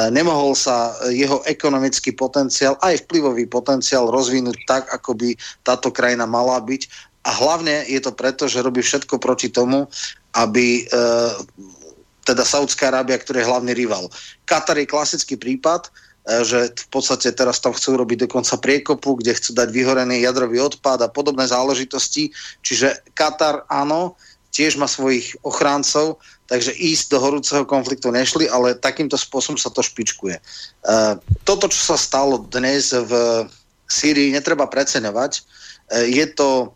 nemohol 0.09 0.57
sa 0.57 0.97
jeho 1.13 1.45
ekonomický 1.45 2.17
potenciál, 2.17 2.81
aj 2.81 3.05
vplyvový 3.05 3.45
potenciál 3.45 4.09
rozvinúť 4.09 4.57
tak, 4.65 4.89
ako 4.89 5.13
by 5.13 5.37
táto 5.61 5.93
krajina 5.93 6.25
mala 6.25 6.57
byť. 6.65 6.89
A 7.29 7.31
hlavne 7.37 7.85
je 7.85 8.01
to 8.01 8.17
preto, 8.17 8.49
že 8.49 8.65
robí 8.65 8.81
všetko 8.81 9.21
proti 9.21 9.53
tomu, 9.53 9.85
aby 10.33 10.89
e, 10.89 10.97
teda 12.25 12.45
Saudská 12.45 12.93
Arábia, 12.93 13.17
ktorý 13.17 13.41
je 13.41 13.49
hlavný 13.49 13.73
rival. 13.73 14.13
Katar 14.45 14.77
je 14.77 14.89
klasický 14.89 15.41
prípad, 15.41 15.89
e, 15.89 15.91
že 16.45 16.73
v 16.73 16.89
podstate 16.89 17.33
teraz 17.33 17.61
tam 17.61 17.73
chcú 17.73 18.01
robiť 18.01 18.29
dokonca 18.29 18.61
priekopu, 18.61 19.21
kde 19.21 19.37
chcú 19.37 19.57
dať 19.57 19.69
vyhorený 19.69 20.25
jadrový 20.25 20.61
odpad 20.61 21.05
a 21.05 21.13
podobné 21.13 21.45
záležitosti. 21.49 22.33
Čiže 22.61 23.13
Katar 23.13 23.65
áno, 23.69 24.17
tiež 24.59 24.75
má 24.75 24.91
svojich 24.91 25.39
ochráncov, 25.47 26.19
takže 26.51 26.75
ísť 26.75 27.15
do 27.15 27.23
horúceho 27.23 27.63
konfliktu 27.63 28.11
nešli, 28.11 28.51
ale 28.51 28.75
takýmto 28.75 29.15
spôsobom 29.15 29.55
sa 29.55 29.71
to 29.71 29.87
špičkuje. 29.87 30.35
Uh, 30.83 31.15
toto, 31.47 31.71
čo 31.71 31.95
sa 31.95 31.97
stalo 31.97 32.43
dnes 32.51 32.91
v 32.91 33.47
Sýrii, 33.87 34.35
netreba 34.35 34.67
preceňovať. 34.67 35.47
Uh, 35.95 36.03
je 36.11 36.27
to, 36.35 36.75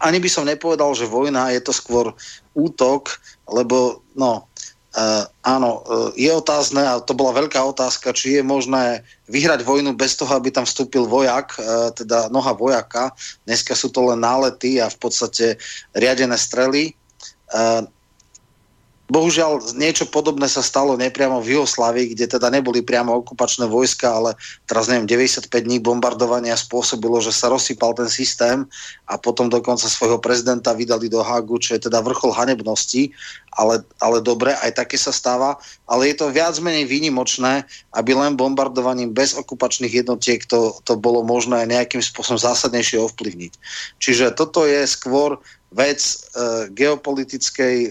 ani 0.00 0.16
by 0.16 0.32
som 0.32 0.48
nepovedal, 0.48 0.96
že 0.96 1.04
vojna, 1.04 1.52
je 1.52 1.60
to 1.60 1.76
skôr 1.76 2.16
útok, 2.56 3.20
lebo 3.52 4.00
no, 4.16 4.48
Uh, 4.94 5.26
áno, 5.42 5.82
uh, 5.82 6.14
je 6.14 6.30
otázne, 6.30 6.78
a 6.86 7.02
to 7.02 7.18
bola 7.18 7.34
veľká 7.34 7.58
otázka, 7.58 8.14
či 8.14 8.38
je 8.38 8.42
možné 8.46 9.02
vyhrať 9.26 9.66
vojnu 9.66 9.90
bez 9.98 10.14
toho, 10.14 10.30
aby 10.38 10.54
tam 10.54 10.62
vstúpil 10.62 11.10
vojak, 11.10 11.58
uh, 11.58 11.90
teda 11.90 12.30
noha 12.30 12.54
vojaka. 12.54 13.10
Dneska 13.42 13.74
sú 13.74 13.90
to 13.90 14.06
len 14.14 14.22
nálety 14.22 14.78
a 14.78 14.86
v 14.86 14.98
podstate 15.02 15.58
riadené 15.98 16.38
strely. 16.38 16.94
Bohužiaľ, 19.04 19.76
niečo 19.76 20.08
podobné 20.08 20.48
sa 20.48 20.64
stalo 20.64 20.96
nepriamo 20.96 21.36
v 21.44 21.60
Jugoslávii, 21.60 22.16
kde 22.16 22.24
teda 22.24 22.48
neboli 22.48 22.80
priamo 22.80 23.12
okupačné 23.20 23.68
vojska, 23.68 24.08
ale 24.08 24.32
teraz 24.64 24.88
neviem, 24.88 25.04
95 25.04 25.52
dní 25.52 25.76
bombardovania 25.76 26.56
spôsobilo, 26.56 27.20
že 27.20 27.28
sa 27.28 27.52
rozsypal 27.52 27.92
ten 27.92 28.08
systém 28.08 28.64
a 29.04 29.20
potom 29.20 29.52
dokonca 29.52 29.92
svojho 29.92 30.16
prezidenta 30.16 30.72
vydali 30.72 31.12
do 31.12 31.20
Hagu, 31.20 31.60
čo 31.60 31.76
je 31.76 31.84
teda 31.84 32.00
vrchol 32.00 32.32
hanebnosti, 32.32 33.12
ale, 33.52 33.84
ale 34.00 34.24
dobre, 34.24 34.56
aj 34.64 34.72
také 34.72 34.96
sa 34.96 35.12
stáva. 35.12 35.60
Ale 35.84 36.08
je 36.08 36.24
to 36.24 36.32
viac 36.32 36.56
menej 36.64 36.88
výnimočné, 36.88 37.68
aby 37.92 38.16
len 38.16 38.40
bombardovaním 38.40 39.12
bez 39.12 39.36
okupačných 39.36 40.00
jednotiek 40.00 40.48
to, 40.48 40.80
to 40.88 40.96
bolo 40.96 41.20
možné 41.20 41.68
nejakým 41.68 42.00
spôsobom 42.00 42.40
zásadnejšie 42.40 43.04
ovplyvniť. 43.04 43.52
Čiže 44.00 44.32
toto 44.32 44.64
je 44.64 44.88
skôr 44.88 45.44
vec 45.76 46.00
e, 46.00 46.14
geopolitickej 46.72 47.76
e, 47.84 47.90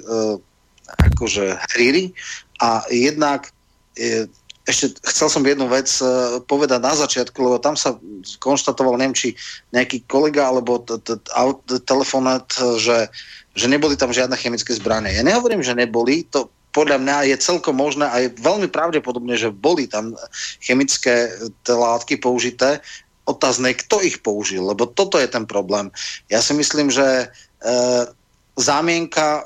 akože 0.87 1.57
hry 1.75 2.11
a 2.59 2.83
jednak 2.91 3.51
e, 3.95 4.27
ešte 4.63 4.95
chcel 5.11 5.27
som 5.27 5.43
jednu 5.43 5.67
vec 5.67 5.91
uh, 5.99 6.39
povedať 6.47 6.79
na 6.79 6.95
začiatku, 6.95 7.35
lebo 7.35 7.59
tam 7.59 7.75
sa 7.75 7.99
konštatoval, 8.39 8.95
neviem, 8.95 9.11
či 9.11 9.29
nejaký 9.75 10.07
kolega 10.07 10.47
alebo 10.47 10.79
telefonát, 11.83 12.47
že, 12.79 13.11
že 13.59 13.67
neboli 13.67 13.99
tam 13.99 14.15
žiadne 14.15 14.39
chemické 14.39 14.71
zbranie. 14.71 15.11
Ja 15.11 15.23
nehovorím, 15.27 15.59
že 15.59 15.75
neboli, 15.75 16.23
to 16.31 16.47
podľa 16.73 16.97
mňa 17.03 17.17
je 17.29 17.43
celkom 17.43 17.77
možné 17.77 18.07
a 18.09 18.15
je 18.23 18.33
veľmi 18.39 18.71
pravdepodobne, 18.71 19.37
že 19.37 19.53
boli 19.53 19.85
tam 19.85 20.17
chemické 20.63 21.29
látky 21.67 22.17
použité. 22.17 22.81
Otázne, 23.29 23.71
kto 23.77 24.03
ich 24.03 24.19
použil, 24.19 24.63
lebo 24.63 24.89
toto 24.89 25.15
je 25.21 25.29
ten 25.29 25.47
problém. 25.47 25.93
Ja 26.27 26.43
si 26.43 26.51
myslím, 26.57 26.91
že 26.91 27.03
e, 27.07 27.25
zámienka 28.57 29.41
e, 29.41 29.43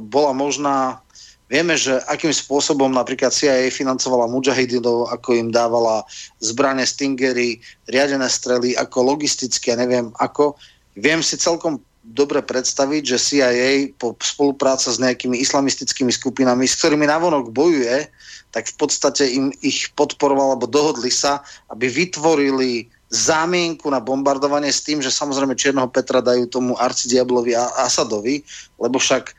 bola 0.00 0.32
možná 0.32 1.06
Vieme, 1.46 1.78
že 1.78 2.02
akým 2.10 2.34
spôsobom 2.34 2.90
napríklad 2.90 3.30
CIA 3.30 3.70
financovala 3.70 4.26
mujahidinov, 4.26 5.14
ako 5.14 5.38
im 5.38 5.54
dávala 5.54 6.02
zbrane 6.42 6.82
Stingery, 6.82 7.62
riadené 7.86 8.26
strely, 8.26 8.74
ako 8.74 9.14
logisticky, 9.14 9.70
ja 9.70 9.78
neviem 9.78 10.10
ako. 10.18 10.58
Viem 10.98 11.22
si 11.22 11.38
celkom 11.38 11.78
dobre 12.02 12.42
predstaviť, 12.42 13.02
že 13.14 13.22
CIA 13.22 13.94
po 13.94 14.18
spolupráca 14.18 14.90
s 14.90 14.98
nejakými 14.98 15.38
islamistickými 15.38 16.10
skupinami, 16.10 16.66
s 16.66 16.82
ktorými 16.82 17.06
navonok 17.06 17.54
bojuje, 17.54 18.10
tak 18.50 18.66
v 18.66 18.76
podstate 18.78 19.30
im 19.30 19.54
ich 19.62 19.94
podporoval, 19.94 20.58
alebo 20.58 20.66
dohodli 20.66 21.14
sa, 21.14 21.46
aby 21.70 21.86
vytvorili 21.86 22.90
zámienku 23.10 23.86
na 23.86 24.02
bombardovanie 24.02 24.70
s 24.70 24.82
tým, 24.82 24.98
že 24.98 25.14
samozrejme 25.14 25.54
Čierneho 25.54 25.86
Petra 25.86 26.18
dajú 26.18 26.50
tomu 26.50 26.74
arcidiablovi 26.74 27.54
Asadovi, 27.54 28.42
lebo 28.82 28.98
však 28.98 29.30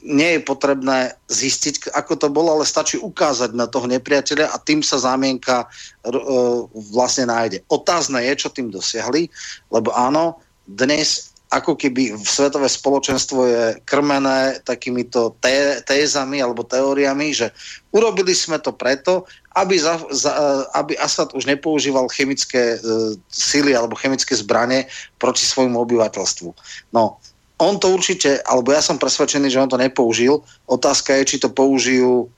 nie 0.00 0.40
je 0.40 0.40
potrebné 0.40 1.12
zistiť, 1.28 1.92
ako 1.92 2.16
to 2.16 2.28
bolo, 2.32 2.56
ale 2.56 2.64
stačí 2.64 2.96
ukázať 2.96 3.52
na 3.52 3.68
toho 3.68 3.84
nepriateľa 3.84 4.48
a 4.48 4.56
tým 4.56 4.80
sa 4.80 4.96
zámienka 4.96 5.68
uh, 5.68 6.64
vlastne 6.88 7.28
nájde. 7.28 7.60
Otázne 7.68 8.24
je, 8.24 8.32
čo 8.40 8.48
tým 8.48 8.72
dosiahli, 8.72 9.28
lebo 9.68 9.92
áno, 9.92 10.40
dnes 10.64 11.30
ako 11.50 11.74
keby 11.74 12.14
v 12.14 12.26
svetové 12.30 12.70
spoločenstvo 12.70 13.40
je 13.42 13.64
krmené 13.82 14.62
takýmito 14.62 15.34
té, 15.42 15.82
tézami 15.82 16.38
alebo 16.38 16.62
teóriami, 16.62 17.34
že 17.34 17.50
urobili 17.90 18.30
sme 18.30 18.62
to 18.62 18.70
preto, 18.70 19.26
aby, 19.58 19.74
za, 19.78 19.98
za, 20.14 20.32
aby 20.78 20.94
Assad 20.98 21.34
už 21.34 21.46
nepoužíval 21.46 22.06
chemické 22.14 22.78
uh, 22.78 23.14
sily 23.26 23.74
alebo 23.74 23.98
chemické 23.98 24.38
zbranie 24.38 24.86
proti 25.18 25.42
svojmu 25.42 25.74
obyvateľstvu. 25.74 26.54
No, 26.94 27.18
on 27.60 27.76
to 27.76 27.92
určite, 27.92 28.40
alebo 28.46 28.72
ja 28.72 28.80
som 28.80 28.96
presvedčený, 28.96 29.52
že 29.52 29.60
on 29.60 29.68
to 29.68 29.76
nepoužil. 29.76 30.40
Otázka 30.70 31.18
je, 31.20 31.36
či 31.36 31.36
to 31.42 31.52
použijú 31.52 32.30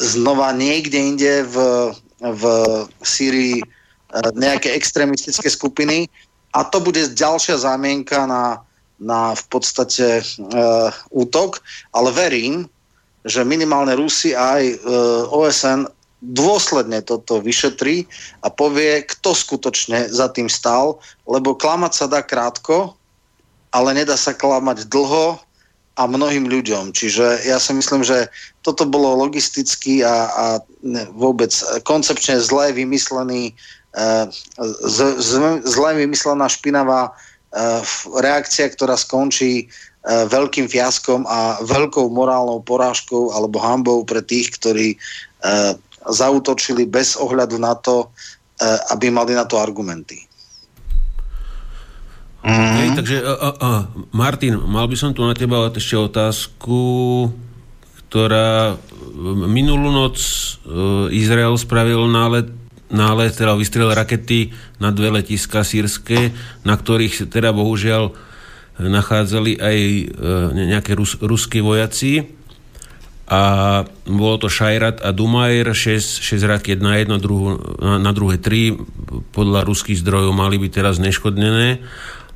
znova 0.00 0.56
niekde 0.56 0.96
inde 0.96 1.44
v, 1.44 1.56
v 2.24 2.42
Sýrii 3.04 3.60
e, 3.60 3.64
nejaké 4.32 4.72
extrémistické 4.72 5.52
skupiny 5.52 6.08
a 6.56 6.64
to 6.64 6.80
bude 6.80 7.12
ďalšia 7.12 7.60
zámienka 7.60 8.24
na, 8.24 8.64
na 8.98 9.38
v 9.38 9.44
podstate 9.54 10.18
uh, 10.18 10.90
útok, 11.14 11.62
ale 11.94 12.10
verím, 12.10 12.66
že 13.22 13.46
minimálne 13.46 13.94
Rusi 13.94 14.34
a 14.34 14.58
aj 14.58 14.64
e, 14.66 14.76
OSN 15.30 15.86
dôsledne 16.20 17.00
toto 17.00 17.40
vyšetrí 17.40 18.04
a 18.44 18.52
povie, 18.52 19.00
kto 19.08 19.32
skutočne 19.32 20.12
za 20.12 20.28
tým 20.28 20.52
stál, 20.52 21.00
lebo 21.24 21.56
klamať 21.56 21.92
sa 21.96 22.06
dá 22.06 22.20
krátko, 22.20 22.92
ale 23.72 23.96
nedá 23.96 24.20
sa 24.20 24.36
klamať 24.36 24.84
dlho 24.92 25.40
a 25.96 26.02
mnohým 26.04 26.48
ľuďom. 26.48 26.92
Čiže 26.92 27.44
ja 27.48 27.56
si 27.56 27.72
myslím, 27.72 28.04
že 28.04 28.28
toto 28.60 28.84
bolo 28.84 29.16
logisticky 29.16 30.04
a, 30.04 30.28
a 30.28 30.46
vôbec 31.16 31.52
koncepčne 31.88 32.40
zle 32.40 32.72
vymyslený, 32.76 33.56
uh, 33.96 34.28
z, 34.84 34.98
z, 35.20 35.30
zle 35.64 35.90
vymyslená 35.96 36.48
špinavá 36.48 37.12
uh, 37.12 37.80
reakcia, 38.20 38.68
ktorá 38.72 38.96
skončí 38.96 39.68
uh, 39.68 40.24
veľkým 40.28 40.68
fiaskom 40.68 41.24
a 41.28 41.60
veľkou 41.64 42.12
morálnou 42.12 42.64
porážkou 42.64 43.32
alebo 43.32 43.60
hambou 43.60 44.04
pre 44.04 44.20
tých, 44.24 44.56
ktorí 44.56 44.96
zautočili 46.06 46.88
bez 46.88 47.16
ohľadu 47.20 47.56
na 47.60 47.76
to, 47.76 48.08
uh, 48.08 48.92
aby 48.96 49.12
mali 49.12 49.36
na 49.36 49.44
to 49.44 49.60
argumenty. 49.60 50.30
Mm-hmm. 52.40 52.76
Hej, 52.80 52.88
takže 52.96 53.16
a, 53.20 53.32
a, 53.36 53.48
a, 53.52 53.70
Martin, 54.16 54.56
mal 54.64 54.88
by 54.88 54.96
som 54.96 55.12
tu 55.12 55.20
na 55.20 55.36
teba 55.36 55.68
ešte 55.68 55.92
otázku, 55.92 56.80
ktorá 58.08 58.80
minulú 59.44 59.92
noc 59.92 60.16
e, 60.16 60.24
Izrael 61.12 61.52
spravil 61.60 62.08
nálet, 62.08 62.48
nálet 62.88 63.36
teda 63.36 63.52
vystrel 63.60 63.92
rakety 63.92 64.56
na 64.80 64.88
dve 64.88 65.20
letiska 65.20 65.60
sírske, 65.60 66.32
na 66.64 66.80
ktorých 66.80 67.28
teda 67.28 67.52
bohužiaľ 67.52 68.16
nachádzali 68.80 69.60
aj 69.60 69.76
e, 69.76 70.04
nejaké 70.72 70.96
rus, 70.96 71.20
ruskí 71.20 71.60
vojaci 71.60 72.39
a 73.30 73.42
bolo 74.10 74.42
to 74.42 74.50
Šajrat 74.50 75.06
a 75.06 75.14
Dumajr 75.14 75.70
6, 75.70 76.18
6 76.18 76.50
raket 76.50 76.82
na 76.82 76.98
jedno, 76.98 77.22
druhu, 77.22 77.62
na, 77.78 78.02
na 78.02 78.10
druhé 78.10 78.42
3 78.42 79.30
podľa 79.30 79.62
ruských 79.62 80.02
zdrojov 80.02 80.34
mali 80.34 80.58
byť 80.58 80.70
teraz 80.74 80.98
neškodnené 80.98 81.78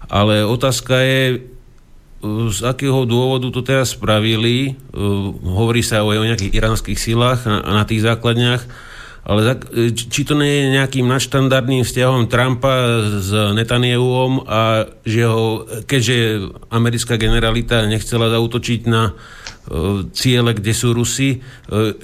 ale 0.09 0.45
otázka 0.45 0.95
je, 1.01 1.21
z 2.25 2.59
akého 2.65 3.05
dôvodu 3.05 3.53
to 3.53 3.61
teraz 3.61 3.93
spravili. 3.93 4.79
Hovorí 5.45 5.85
sa 5.85 6.05
o, 6.05 6.13
nejakých 6.13 6.57
iránskych 6.57 6.97
silách 6.97 7.45
na, 7.45 7.61
na 7.61 7.85
tých 7.85 8.01
základniach, 8.01 8.65
ale 9.25 9.57
či 9.93 10.21
to 10.25 10.37
nie 10.37 10.53
je 10.53 10.75
nejakým 10.81 11.09
nadštandardným 11.09 11.85
vzťahom 11.85 12.29
Trumpa 12.29 12.75
s 13.21 13.33
Netanyahuom 13.33 14.45
a 14.45 14.89
že 15.05 15.23
ho, 15.25 15.65
keďže 15.85 16.49
americká 16.69 17.17
generalita 17.17 17.89
nechcela 17.89 18.29
zautočiť 18.29 18.81
na 18.89 19.17
ciele, 20.13 20.53
kde 20.53 20.73
sú 20.77 20.93
Rusi, 20.93 21.41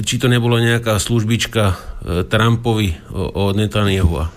či 0.01 0.15
to 0.17 0.33
nebolo 0.33 0.57
nejaká 0.57 0.97
službička 0.97 1.77
Trumpovi 2.33 2.97
od 3.15 3.53
Netanyahua? 3.57 4.33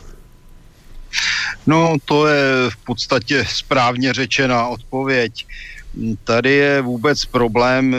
No, 1.68 1.96
to 2.06 2.28
je 2.28 2.70
v 2.70 2.78
podstatě 2.86 3.46
správně 3.48 4.14
řečená 4.14 4.68
odpověď. 4.68 5.46
Tady 6.24 6.52
je 6.52 6.82
vůbec 6.82 7.26
problém 7.26 7.96
e, 7.96 7.98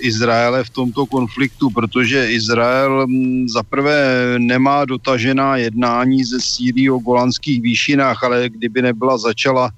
Izraele 0.00 0.64
v 0.64 0.70
tomto 0.70 1.06
konfliktu, 1.06 1.70
protože 1.70 2.30
Izrael 2.30 3.06
zaprvé 3.46 4.34
nemá 4.38 4.84
dotažená 4.84 5.56
jednání 5.56 6.24
ze 6.24 6.40
Sýrii 6.40 6.90
o 6.90 6.98
golanských 6.98 7.62
výšinách, 7.62 8.24
ale 8.24 8.48
kdyby 8.48 8.82
nebyla 8.82 9.18
začala 9.18 9.70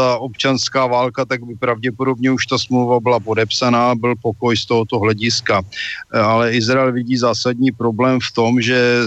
ta 0.00 0.16
občanská 0.18 0.86
válka, 0.86 1.24
tak 1.24 1.44
by 1.44 1.54
pravděpodobně 1.54 2.32
už 2.32 2.46
ta 2.46 2.58
smlouva 2.58 3.00
byla 3.00 3.20
podepsaná, 3.20 3.94
byl 3.94 4.16
pokoj 4.16 4.56
z 4.56 4.64
tohoto 4.66 4.98
hlediska. 4.98 5.60
Ale 6.08 6.56
Izrael 6.56 6.92
vidí 6.92 7.20
zásadní 7.20 7.72
problém 7.72 8.16
v 8.16 8.30
tom, 8.32 8.60
že 8.60 9.04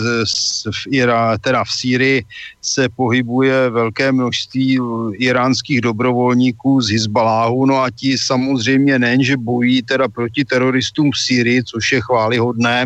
v, 0.70 0.94
Ira, 0.94 1.38
teda 1.42 1.64
v 1.64 1.72
Sýrii 1.72 2.18
se 2.62 2.90
pohybuje 2.90 3.70
velké 3.70 4.12
množství 4.12 4.80
iránských 5.18 5.82
dobrovolníků 5.82 6.82
z 6.82 6.90
Hizbaláhu, 6.90 7.66
no 7.66 7.82
a 7.82 7.90
ti 7.90 8.18
samozřejmě 8.18 9.00
nejen, 9.00 9.24
že 9.24 9.38
bojí 9.38 9.82
teda 9.82 10.08
proti 10.08 10.46
teroristům 10.46 11.10
v 11.12 11.18
Sýrii, 11.18 11.64
což 11.64 11.92
je 11.92 12.02
chválihodné, 12.02 12.86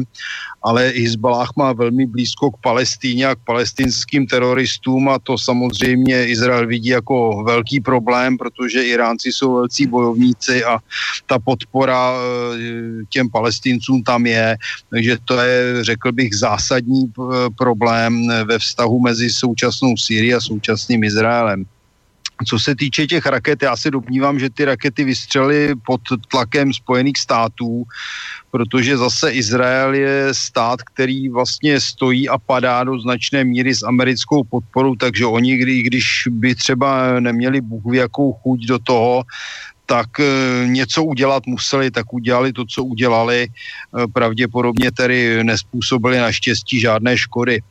ale 0.67 0.91
Hezbalah 0.95 1.49
má 1.55 1.73
velmi 1.73 2.05
blízko 2.05 2.51
k 2.51 2.57
Palestíně 2.61 3.25
a 3.25 3.35
k 3.35 3.39
palestinským 3.39 4.27
teroristům 4.27 5.09
a 5.09 5.19
to 5.19 5.37
samozřejmě 5.37 6.27
Izrael 6.27 6.67
vidí 6.67 6.89
jako 6.89 7.43
velký 7.43 7.79
problém, 7.79 8.37
protože 8.37 8.83
Iránci 8.83 9.31
jsou 9.31 9.55
velcí 9.55 9.87
bojovníci 9.87 10.63
a 10.63 10.79
ta 11.25 11.39
podpora 11.39 12.11
e, 12.11 12.19
těm 13.09 13.29
palestincům 13.29 14.03
tam 14.03 14.25
je. 14.25 14.57
Takže 14.89 15.17
to 15.25 15.39
je, 15.39 15.83
řekl 15.83 16.11
bych, 16.11 16.35
zásadní 16.35 17.03
e, 17.03 17.11
problém 17.57 18.27
ve 18.45 18.59
vztahu 18.59 18.99
mezi 18.99 19.29
současnou 19.29 19.97
Syrií 19.97 20.33
a 20.33 20.41
současným 20.41 21.03
Izraelem. 21.03 21.65
Co 22.45 22.59
se 22.59 22.75
týče 22.75 23.07
těch 23.07 23.25
raket, 23.25 23.63
já 23.63 23.77
se 23.77 23.91
domnívám, 23.91 24.39
že 24.39 24.49
ty 24.49 24.65
rakety 24.65 25.03
vystřely 25.03 25.75
pod 25.85 26.01
tlakem 26.27 26.73
Spojených 26.73 27.17
států, 27.17 27.83
protože 28.51 28.97
zase 28.97 29.31
Izrael 29.31 29.93
je 29.93 30.27
stát, 30.31 30.81
který 30.81 31.29
vlastně 31.29 31.81
stojí 31.81 32.29
a 32.29 32.37
padá 32.37 32.83
do 32.83 32.99
značné 32.99 33.43
míry 33.43 33.75
s 33.75 33.83
americkou 33.83 34.43
podporou, 34.43 34.95
takže 34.95 35.25
oni, 35.25 35.57
kdy, 35.57 35.81
když 35.81 36.23
by 36.31 36.55
třeba 36.55 37.19
neměli 37.19 37.61
Bůh 37.61 37.95
jakou 37.95 38.33
chuť 38.33 38.65
do 38.65 38.79
toho, 38.79 39.23
tak 39.87 40.19
e, 40.19 40.23
něco 40.67 41.03
udělat 41.03 41.47
museli, 41.47 41.91
tak 41.91 42.13
udělali 42.13 42.53
to, 42.53 42.65
co 42.65 42.83
udělali. 42.83 43.47
E, 43.47 43.49
pravděpodobně 44.07 44.91
tedy 44.91 45.43
nespůsobili 45.43 46.17
naštěstí 46.17 46.79
žádné 46.79 47.17
škody. 47.17 47.63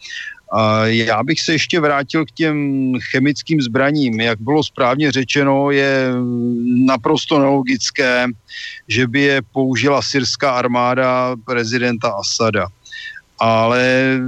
Já 0.85 1.23
bych 1.23 1.41
se 1.41 1.53
ještě 1.53 1.81
vrátil 1.81 2.25
k 2.27 2.31
těm 2.31 2.93
chemickým 3.11 3.61
zbraním. 3.61 4.21
Jak 4.21 4.41
bylo 4.41 4.65
správně 4.65 5.13
řečeno, 5.13 5.71
je 5.71 6.09
naprosto 6.87 7.39
nelogické, 7.39 8.27
že 8.89 9.07
by 9.07 9.21
je 9.21 9.43
použila 9.53 10.03
syrská 10.03 10.51
armáda 10.51 11.37
prezidenta 11.45 12.09
Asada. 12.09 12.67
ale 13.39 14.19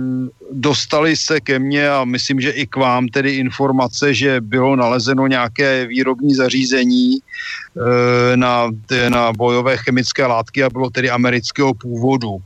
dostali 0.53 1.17
se 1.17 1.41
ke 1.41 1.59
mně 1.59 1.91
a 1.91 2.05
myslím, 2.05 2.41
že 2.41 2.51
i 2.51 2.67
k 2.67 2.77
vám 2.77 3.09
tedy 3.09 3.31
informace, 3.37 4.15
že 4.15 4.41
bylo 4.41 4.77
nalezeno 4.77 5.27
nějaké 5.27 5.87
výrobní 5.87 6.35
zařízení 6.35 7.17
e, 7.17 8.37
na, 8.37 8.71
na 9.09 9.33
bojové 9.33 9.77
chemické 9.77 10.27
látky 10.27 10.65
a 10.65 10.71
bylo 10.71 10.91
tedy 10.91 11.11
amerického 11.11 11.75
původu 11.75 12.43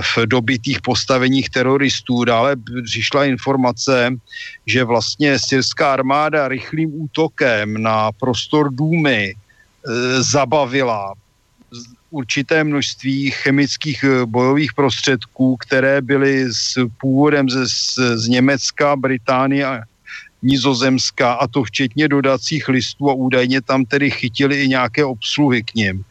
v 0.00 0.26
dobitých 0.26 0.80
postaveních 0.80 1.50
teroristů. 1.50 2.24
Dále 2.24 2.56
přišla 2.84 3.24
informace, 3.24 4.10
že 4.66 4.84
vlastně 4.84 5.38
syrská 5.38 5.92
armáda 5.92 6.48
rychlým 6.48 7.02
útokem 7.02 7.82
na 7.82 8.12
prostor 8.12 8.70
Důmy 8.74 9.34
e, 9.34 9.36
zabavila 10.22 11.14
určité 12.14 12.64
množství 12.64 13.30
chemických 13.30 14.04
eh, 14.04 14.26
bojových 14.26 14.72
prostředků, 14.72 15.56
které 15.56 16.00
byly 16.00 16.46
s 16.52 16.78
původem 17.00 17.50
z, 17.50 17.66
z 18.14 18.28
Německa, 18.28 18.96
Británie 18.96 19.66
a 19.66 19.82
Nizozemska, 20.42 21.32
a 21.32 21.46
to 21.46 21.64
včetně 21.64 22.08
dodacích 22.08 22.68
listů 22.68 23.10
a 23.10 23.14
údajně 23.14 23.62
tam 23.62 23.84
tedy 23.84 24.10
chytili 24.10 24.62
i 24.62 24.68
nějaké 24.68 25.04
obsluhy 25.04 25.62
k 25.62 25.74
ním. 25.74 26.04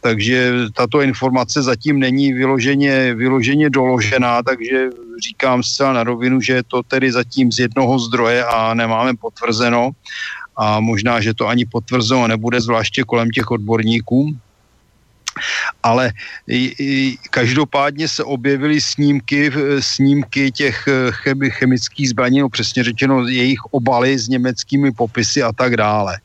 Takže 0.00 0.52
tato 0.74 1.00
informace 1.00 1.62
zatím 1.62 1.98
není 1.98 2.32
vyloženě, 2.32 3.14
vyloženě 3.14 3.70
doložená, 3.70 4.42
takže 4.42 4.88
říkám 5.24 5.62
zcela 5.62 5.92
na 5.92 6.04
rovinu, 6.04 6.40
že 6.40 6.52
je 6.52 6.62
to 6.62 6.82
tedy 6.82 7.12
zatím 7.12 7.52
z 7.52 7.58
jednoho 7.58 7.98
zdroje 7.98 8.44
a 8.44 8.74
nemáme 8.74 9.16
potvrzeno 9.16 9.90
a 10.56 10.80
možná, 10.80 11.20
že 11.20 11.34
to 11.34 11.46
ani 11.46 11.66
potvrzeno 11.66 12.28
nebude, 12.28 12.60
zvláště 12.60 13.04
kolem 13.04 13.30
těch 13.30 13.50
odborníků 13.50 14.38
ale 15.82 16.12
každopádně 17.30 18.08
se 18.08 18.24
objevily 18.24 18.80
snímky, 18.80 19.52
snímky 19.80 20.52
těch 20.52 20.88
eh, 20.88 21.50
chemických 21.50 22.08
zbraní, 22.08 22.40
no 22.40 22.48
přesně 22.48 22.84
řečeno 22.84 23.26
jejich 23.26 23.60
obaly 23.70 24.18
s 24.18 24.28
německými 24.28 24.92
popisy 24.92 25.42
a 25.42 25.52
tak 25.52 25.76
dále. 25.76 26.18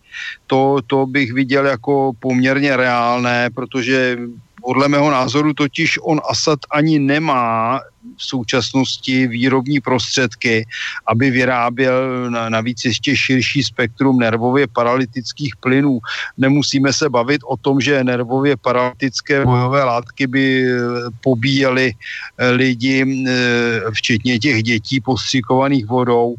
To, 0.47 0.79
to 0.87 1.05
bych 1.05 1.33
viděl 1.33 1.65
jako 1.65 2.11
poměrně 2.19 2.77
reálné, 2.77 3.49
protože 3.49 4.17
podle 4.61 4.87
mého 4.87 5.11
názoru 5.11 5.53
totiž 5.53 5.99
on 6.01 6.21
Asad 6.29 6.59
ani 6.71 6.99
nemá 6.99 7.79
v 8.17 8.23
současnosti 8.23 9.27
výrobní 9.27 9.79
prostředky, 9.79 10.65
aby 11.07 11.31
vyráběl 11.31 12.29
navíc 12.49 12.85
ještě 12.85 13.15
širší 13.15 13.63
spektrum 13.63 14.19
nervově 14.19 14.67
paralytických 14.67 15.55
plynů. 15.55 15.99
Nemusíme 16.37 16.93
se 16.93 17.09
bavit 17.09 17.41
o 17.47 17.57
tom, 17.57 17.81
že 17.81 18.03
nervově 18.03 18.57
paralytické 18.57 19.45
bojové 19.45 19.83
látky 19.83 20.27
by 20.27 20.45
eh, 20.63 20.77
pobíjely 21.21 21.93
eh, 21.93 22.49
lidi, 22.49 23.05
eh, 23.27 23.91
včetně 23.91 24.39
těch 24.39 24.63
dětí 24.63 25.01
postřikovaných 25.01 25.85
vodou 25.85 26.35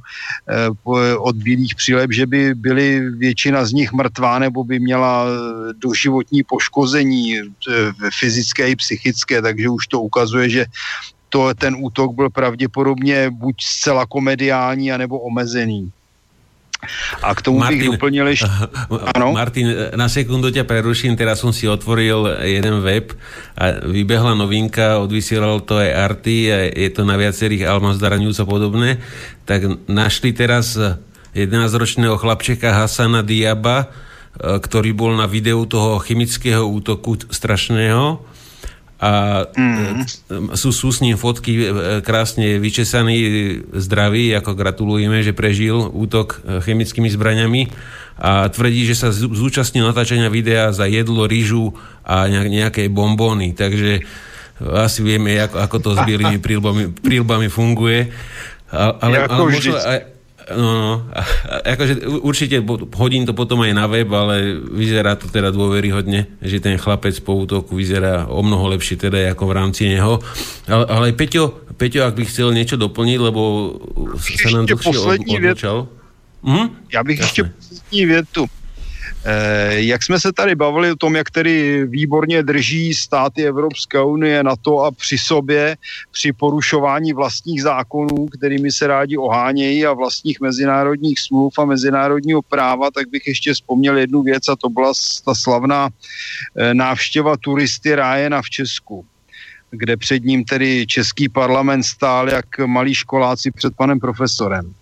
od 1.19 1.37
bílých 1.37 1.75
přílep, 1.75 2.13
že 2.13 2.27
by 2.27 2.55
byly 2.55 3.11
většina 3.11 3.65
z 3.65 3.73
nich 3.73 3.93
mrtvá 3.93 4.39
nebo 4.39 4.65
by 4.65 4.81
měla 4.81 5.27
doživotní 5.79 6.43
poškození 6.43 7.41
fyzické 8.19 8.71
i 8.71 8.77
psychické, 8.77 9.43
takže 9.43 9.69
už 9.69 9.87
to 9.87 10.01
ukazuje, 10.01 10.49
že 10.49 10.67
to, 11.35 11.51
ten 11.55 11.75
útok 11.75 12.15
byl 12.15 12.31
pravděpodobně 12.31 13.31
buď 13.31 13.55
zcela 13.59 14.07
komediální, 14.07 14.93
anebo 14.93 15.19
omezený. 15.19 15.91
A 17.23 17.35
k 17.35 17.43
tomu 17.43 17.59
Martin, 17.59 17.79
bych 17.79 17.89
doplnil 17.91 18.29
ještě... 18.29 18.47
Ano? 19.15 19.33
Martin, 19.33 19.75
na 19.97 20.09
sekundu 20.09 20.53
ťa 20.53 20.69
preruším, 20.69 21.17
teraz 21.17 21.41
som 21.41 21.49
si 21.49 21.65
otvoril 21.65 22.45
jeden 22.45 22.85
web 22.85 23.17
a 23.57 23.81
vybehla 23.89 24.37
novinka, 24.37 25.01
odvysielal 25.01 25.65
to 25.65 25.81
aj 25.81 25.91
Arty, 25.97 26.53
a 26.53 26.59
je 26.69 26.91
to 26.93 27.09
na 27.09 27.17
viacerých 27.17 27.65
Almazdara 27.65 28.21
News 28.21 28.37
a 28.37 28.45
podobné, 28.45 29.01
tak 29.49 29.65
našli 29.89 30.37
teraz 30.37 30.77
11-ročného 31.33 32.21
chlapčeka 32.21 32.85
Hasana 32.85 33.25
Diaba, 33.25 33.89
e, 34.37 34.61
ktorý 34.61 34.93
bol 34.93 35.17
na 35.17 35.25
videu 35.25 35.65
toho 35.65 35.97
chemického 36.05 36.69
útoku 36.69 37.17
strašného 37.33 38.34
a 39.03 39.43
mm. 39.51 40.55
sú, 40.55 40.71
sú 40.71 40.89
s 40.95 41.03
ním 41.03 41.19
fotky 41.19 41.53
e, 41.59 41.65
krásne 42.01 42.63
vyčesaný, 42.63 43.17
zdravý, 43.75 44.31
ako 44.39 44.55
gratulujeme, 44.55 45.21
že 45.21 45.35
prežil 45.35 45.77
útok 45.91 46.41
e, 46.41 46.63
chemickými 46.63 47.11
zbraňami 47.11 47.75
a 48.15 48.47
tvrdí, 48.47 48.87
že 48.87 48.95
sa 48.95 49.11
zúčastnil 49.11 49.83
natáčania 49.83 50.31
videa 50.31 50.71
za 50.71 50.87
jedlo, 50.87 51.27
rýžu 51.27 51.75
a 52.07 52.31
nejaké 52.31 52.87
bombóny, 52.87 53.59
takže 53.59 54.07
asi 54.63 55.03
vieme, 55.03 55.35
ako, 55.43 55.57
ako 55.59 55.77
to 55.83 55.91
s 55.99 56.01
bielými 56.07 56.39
prílbami, 56.39 56.95
prílbami 56.95 57.51
funguje. 57.51 58.15
Ale, 58.71 59.27
ale 59.27 59.51
možno 59.51 59.75
aj, 59.75 60.14
No, 60.45 60.69
no. 60.77 60.93
akože 61.65 62.05
určite 62.21 62.61
hodím 62.93 63.25
to 63.25 63.33
potom 63.33 63.65
aj 63.65 63.73
na 63.73 63.89
web, 63.89 64.09
ale 64.13 64.61
vyzerá 64.61 65.17
to 65.17 65.33
teda 65.33 65.49
dôveryhodne, 65.49 66.37
že 66.45 66.61
ten 66.61 66.77
chlapec 66.77 67.17
po 67.25 67.41
útoku 67.49 67.81
vyzerá 67.81 68.29
o 68.29 68.45
mnoho 68.45 68.77
lepšie 68.77 69.01
teda 69.01 69.33
ako 69.33 69.49
v 69.49 69.57
rámci 69.57 69.83
neho. 69.89 70.21
Ale, 70.69 70.85
ale 70.85 71.07
Peťo, 71.17 71.65
Peťo, 71.81 72.05
ak 72.05 72.13
by 72.13 72.25
chcel 72.29 72.53
niečo 72.53 72.77
doplniť, 72.77 73.19
lebo 73.25 73.41
sa 74.21 74.49
nám 74.53 74.69
dlhšie 74.69 75.01
odmlčal. 75.01 75.89
Hm? 76.45 76.69
Já 76.93 77.05
bych 77.05 77.19
Jasne. 77.19 77.27
ještě 77.27 77.43
poslední 77.45 78.07
větu. 78.07 78.47
Eh, 79.27 79.81
jak 79.81 80.03
jsme 80.03 80.21
se 80.21 80.33
tady 80.33 80.55
bavili 80.55 80.93
o 80.93 80.97
tom, 80.97 81.17
jak 81.17 81.31
tedy 81.31 81.87
výborně 81.87 82.43
drží 82.43 82.95
státy 82.95 83.47
Evropské 83.47 84.03
unie 84.03 84.43
na 84.43 84.57
to 84.57 84.81
a 84.81 84.91
při 84.91 85.19
sobě, 85.19 85.77
při 86.11 86.33
porušování 86.33 87.13
vlastních 87.13 87.63
zákonů, 87.63 88.29
kterými 88.39 88.73
se 88.73 88.87
rádi 88.87 89.17
ohánějí 89.17 89.87
a 89.87 89.93
vlastních 89.93 90.41
mezinárodních 90.41 91.21
smluv 91.21 91.59
a 91.59 91.65
mezinárodního 91.65 92.43
práva, 92.43 92.91
tak 92.91 93.09
bych 93.09 93.27
ještě 93.27 93.55
vzpomněl 93.55 93.99
jednu 93.99 94.23
věc 94.23 94.49
a 94.49 94.57
to 94.57 94.69
byla 94.69 94.93
ta 95.25 95.35
slavná 95.35 95.89
eh, 96.57 96.75
návštěva 96.75 97.37
turisty 97.37 97.95
Rájena 97.95 98.43
v 98.43 98.51
Česku 98.51 99.07
kde 99.77 99.97
před 99.97 100.25
ním 100.25 100.45
tedy 100.45 100.87
český 100.87 101.29
parlament 101.29 101.83
stál 101.83 102.29
jak 102.29 102.59
malí 102.67 102.95
školáci 102.95 103.51
před 103.51 103.77
panem 103.77 104.01
profesorem. 104.01 104.75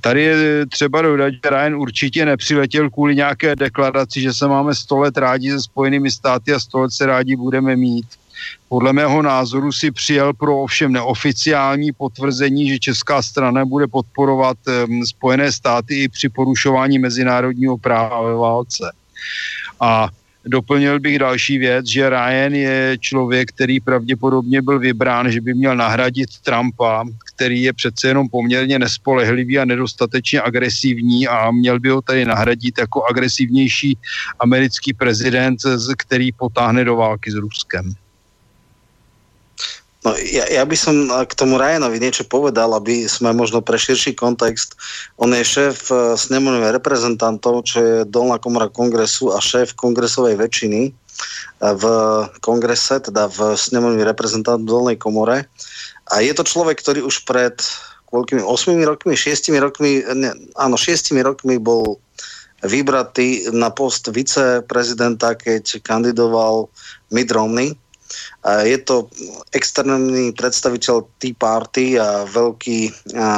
Tady 0.00 0.22
je 0.22 0.66
třeba 0.66 1.02
dodat, 1.02 1.30
že 1.30 1.50
Ryan 1.50 1.74
určitě 1.74 2.24
nepřiletěl 2.24 2.90
kvůli 2.90 3.16
nějaké 3.16 3.56
deklaraci, 3.56 4.20
že 4.20 4.32
se 4.32 4.48
máme 4.48 4.74
100 4.74 4.98
let 4.98 5.16
rádi 5.16 5.50
se 5.50 5.60
Spojenými 5.60 6.10
státy 6.10 6.52
a 6.52 6.60
100 6.60 6.80
let 6.80 6.92
se 6.92 7.06
rádi 7.06 7.36
budeme 7.36 7.76
mít. 7.76 8.06
Podle 8.68 8.92
mého 8.92 9.22
názoru 9.22 9.72
si 9.72 9.90
přijel 9.90 10.32
pro 10.32 10.62
ovšem 10.62 10.92
neoficiální 10.92 11.92
potvrzení, 11.92 12.68
že 12.68 12.78
česká 12.78 13.22
strana 13.22 13.64
bude 13.64 13.86
podporovat 13.86 14.56
um, 14.66 15.06
Spojené 15.06 15.52
státy 15.52 16.02
i 16.02 16.08
při 16.08 16.28
porušování 16.28 16.98
mezinárodního 16.98 17.78
práva 17.78 18.22
ve 18.22 18.34
válce. 18.34 18.92
A 19.80 20.08
Doplnil 20.46 21.00
bych 21.00 21.18
další 21.18 21.58
věc, 21.58 21.86
že 21.86 22.10
Ryan 22.10 22.54
je 22.54 22.96
člověk, 23.00 23.48
který 23.48 23.80
pravděpodobně 23.80 24.62
byl 24.62 24.78
vybrán, 24.78 25.30
že 25.32 25.40
by 25.40 25.54
měl 25.54 25.76
nahradit 25.76 26.28
Trumpa, 26.42 27.04
který 27.34 27.62
je 27.62 27.72
přece 27.72 28.08
jenom 28.08 28.28
poměrně 28.28 28.78
nespolehlivý 28.78 29.58
a 29.58 29.64
nedostatečně 29.64 30.42
agresivní 30.42 31.28
a 31.28 31.50
měl 31.50 31.80
by 31.80 31.88
ho 31.88 32.02
tady 32.02 32.24
nahradit 32.24 32.78
jako 32.78 33.04
agresivnější 33.10 33.98
americký 34.40 34.92
prezident, 34.92 35.58
který 35.98 36.32
potáhne 36.32 36.84
do 36.84 36.96
války 36.96 37.30
s 37.30 37.34
Ruskem. 37.34 37.94
No, 40.04 40.12
ja, 40.20 40.44
ja 40.52 40.68
by 40.68 40.76
som 40.76 41.08
k 41.08 41.32
tomu 41.32 41.56
Ryanovi 41.56 41.96
niečo 41.96 42.28
povedal, 42.28 42.76
aby 42.76 43.08
sme 43.08 43.32
možno 43.32 43.64
pre 43.64 43.80
širší 43.80 44.12
kontext. 44.12 44.76
On 45.16 45.32
je 45.32 45.40
šéf 45.40 45.88
e, 45.88 46.12
snemových 46.20 46.76
reprezentantov, 46.76 47.64
čo 47.64 47.76
je 47.80 47.94
dolná 48.04 48.36
komora 48.36 48.68
kongresu 48.68 49.32
a 49.32 49.40
šéf 49.40 49.72
kongresovej 49.72 50.36
väčšiny 50.36 50.80
e, 50.84 50.90
v 51.64 51.84
kongrese, 52.44 53.00
teda 53.00 53.32
v 53.32 53.56
snemových 53.56 54.12
reprezentantov 54.12 54.68
dolnej 54.68 55.00
komore. 55.00 55.48
A 56.12 56.20
je 56.20 56.36
to 56.36 56.44
človek, 56.44 56.84
ktorý 56.84 57.00
už 57.00 57.24
pred 57.24 57.56
koľkými, 58.12 58.44
8 58.44 58.76
rokmi, 58.84 59.16
6 59.16 59.56
rokmi, 59.56 60.04
ne, 60.04 60.36
áno, 60.60 60.76
6 60.76 61.16
rokmi 61.24 61.56
bol 61.56 61.96
vybratý 62.60 63.48
na 63.56 63.72
post 63.72 64.04
viceprezidenta, 64.12 65.32
keď 65.32 65.80
kandidoval 65.80 66.68
Mitt 67.08 67.32
Romney 67.32 67.72
je 68.68 68.78
to 68.84 69.08
externý 69.56 70.36
predstaviteľ 70.36 71.08
Tea 71.18 71.32
Party 71.32 71.96
a 71.96 72.28
veľký 72.28 72.80
a, 73.16 73.20
a, 73.20 73.30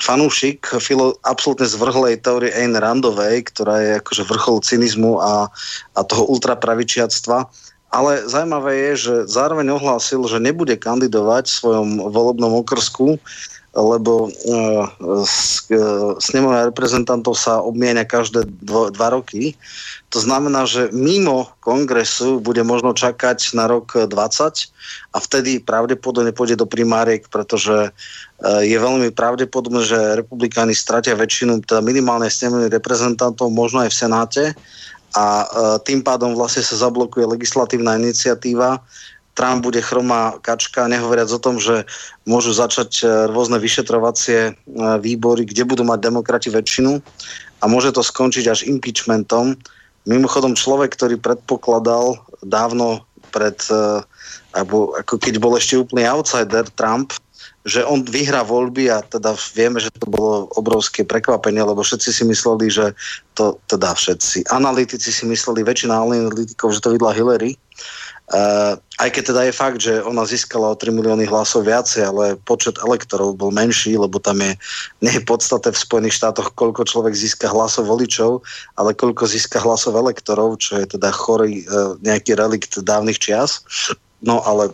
fanúšik 0.00 0.64
filo, 0.80 1.14
absolútne 1.28 1.68
zvrhlej 1.68 2.24
teórie 2.24 2.50
Ayn 2.56 2.72
Randovej, 2.72 3.52
ktorá 3.52 3.76
je 3.84 3.90
akože 4.00 4.22
vrchol 4.24 4.64
cynizmu 4.64 5.20
a, 5.20 5.52
a 5.94 6.00
toho 6.08 6.24
ultrapravičiactva. 6.32 7.44
Ale 7.90 8.22
zaujímavé 8.30 8.72
je, 8.90 8.92
že 8.96 9.14
zároveň 9.26 9.74
ohlásil, 9.74 10.22
že 10.30 10.38
nebude 10.38 10.78
kandidovať 10.78 11.50
v 11.50 11.58
svojom 11.58 11.88
volebnom 12.14 12.62
okrsku 12.62 13.18
lebo 13.70 14.26
uh, 14.26 14.90
snemovia 16.18 16.66
reprezentantov 16.66 17.38
sa 17.38 17.62
obmienia 17.62 18.02
každé 18.02 18.42
dvo, 18.66 18.90
dva 18.90 19.14
roky. 19.14 19.54
To 20.10 20.18
znamená, 20.18 20.66
že 20.66 20.90
mimo 20.90 21.54
kongresu 21.62 22.42
bude 22.42 22.66
možno 22.66 22.90
čakať 22.90 23.54
na 23.54 23.70
rok 23.70 23.94
20 23.94 24.10
a 25.14 25.18
vtedy 25.22 25.62
pravdepodobne 25.62 26.34
pôjde 26.34 26.58
do 26.58 26.66
primáriek, 26.66 27.30
pretože 27.30 27.94
je 28.42 28.74
veľmi 28.74 29.14
pravdepodobné, 29.14 29.86
že 29.86 30.18
republikáni 30.18 30.74
stratia 30.74 31.14
väčšinu, 31.14 31.62
teda 31.62 31.78
minimálne 31.78 32.26
snemových 32.26 32.82
reprezentantov, 32.82 33.54
možno 33.54 33.86
aj 33.86 33.94
v 33.94 33.98
Senáte 34.02 34.44
a 35.14 35.46
tým 35.82 36.06
pádom 36.06 36.38
vlastne 36.38 36.62
sa 36.62 36.86
zablokuje 36.86 37.26
legislatívna 37.26 37.98
iniciatíva, 37.98 38.78
Trump 39.34 39.62
bude 39.62 39.80
chromá 39.80 40.36
kačka, 40.42 40.90
nehovoriac 40.90 41.30
o 41.30 41.42
tom, 41.42 41.62
že 41.62 41.86
môžu 42.26 42.50
začať 42.50 42.90
e, 43.00 43.04
rôzne 43.30 43.62
vyšetrovacie 43.62 44.40
e, 44.50 44.52
výbory, 44.98 45.46
kde 45.46 45.64
budú 45.64 45.86
mať 45.86 46.10
demokrati 46.10 46.48
väčšinu 46.50 46.98
a 47.62 47.64
môže 47.70 47.94
to 47.94 48.02
skončiť 48.02 48.44
až 48.50 48.60
impeachmentom. 48.66 49.54
Mimochodom 50.04 50.58
človek, 50.58 50.92
ktorý 50.96 51.16
predpokladal 51.20 52.18
dávno 52.42 53.06
pred, 53.30 53.56
e, 53.70 54.02
alebo 54.52 54.98
ako 54.98 55.16
keď 55.22 55.34
bol 55.38 55.54
ešte 55.54 55.78
úplný 55.78 56.04
outsider 56.04 56.66
Trump, 56.74 57.14
že 57.68 57.84
on 57.84 58.00
vyhrá 58.00 58.40
voľby 58.40 58.88
a 58.88 59.04
teda 59.04 59.36
vieme, 59.52 59.76
že 59.80 59.92
to 59.92 60.08
bolo 60.08 60.48
obrovské 60.56 61.04
prekvapenie, 61.04 61.60
lebo 61.60 61.84
všetci 61.84 62.08
si 62.08 62.22
mysleli, 62.24 62.72
že 62.72 62.96
to, 63.36 63.60
teda 63.68 63.92
všetci, 63.92 64.48
analytici 64.48 65.12
si 65.12 65.28
mysleli, 65.28 65.60
väčšina 65.60 65.92
analytikov, 65.92 66.72
že 66.72 66.80
to 66.80 66.96
vydla 66.96 67.12
Hillary, 67.12 67.60
Uh, 68.30 68.78
aj 69.02 69.10
keď 69.10 69.22
teda 69.34 69.42
je 69.50 69.58
fakt, 69.58 69.78
že 69.82 70.06
ona 70.06 70.22
získala 70.22 70.70
o 70.70 70.78
3 70.78 70.94
milióny 70.94 71.26
hlasov 71.26 71.66
viacej, 71.66 72.14
ale 72.14 72.38
počet 72.46 72.78
elektorov 72.78 73.34
bol 73.34 73.50
menší, 73.50 73.98
lebo 73.98 74.22
tam 74.22 74.38
je 74.38 74.54
nie 75.02 75.10
je 75.10 75.26
podstate 75.26 75.66
v 75.74 75.82
Spojených 75.82 76.14
štátoch, 76.14 76.54
koľko 76.54 76.86
človek 76.86 77.10
získa 77.10 77.50
hlasov 77.50 77.90
voličov, 77.90 78.46
ale 78.78 78.94
koľko 78.94 79.26
získa 79.26 79.58
hlasov 79.58 79.98
elektorov, 79.98 80.62
čo 80.62 80.78
je 80.78 80.94
teda 80.94 81.10
chorý 81.10 81.66
uh, 81.66 81.98
nejaký 82.06 82.38
relikt 82.38 82.78
dávnych 82.78 83.18
čias. 83.18 83.66
No 84.22 84.38
ale 84.46 84.70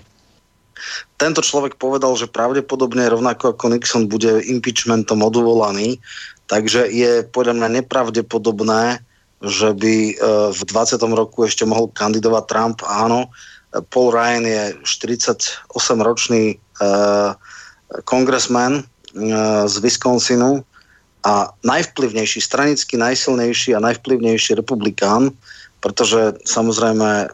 tento 1.16 1.40
človek 1.40 1.80
povedal, 1.80 2.12
že 2.12 2.28
pravdepodobne 2.28 3.08
rovnako 3.08 3.56
ako 3.56 3.72
Nixon 3.72 4.04
bude 4.04 4.44
impeachmentom 4.44 5.24
odvolaný, 5.24 5.96
takže 6.44 6.92
je 6.92 7.24
podľa 7.24 7.56
mňa 7.56 7.68
nepravdepodobné, 7.80 9.00
že 9.44 9.76
by 9.76 9.96
e, 10.10 10.14
v 10.52 10.60
20. 10.64 10.96
roku 11.12 11.44
ešte 11.44 11.68
mohol 11.68 11.92
kandidovať 11.92 12.44
Trump. 12.48 12.78
Áno, 12.88 13.28
Paul 13.92 14.14
Ryan 14.14 14.44
je 14.46 14.62
48-ročný 14.88 16.56
uh, 16.80 17.36
kongresman 18.08 18.80
uh, 18.80 19.68
z 19.68 19.74
Wisconsinu 19.84 20.64
a 21.26 21.50
najvplyvnejší, 21.66 22.40
stranicky 22.40 22.94
najsilnejší 22.96 23.74
a 23.74 23.82
najvplyvnejší 23.82 24.54
republikán, 24.56 25.34
pretože 25.82 26.38
samozrejme 26.46 27.28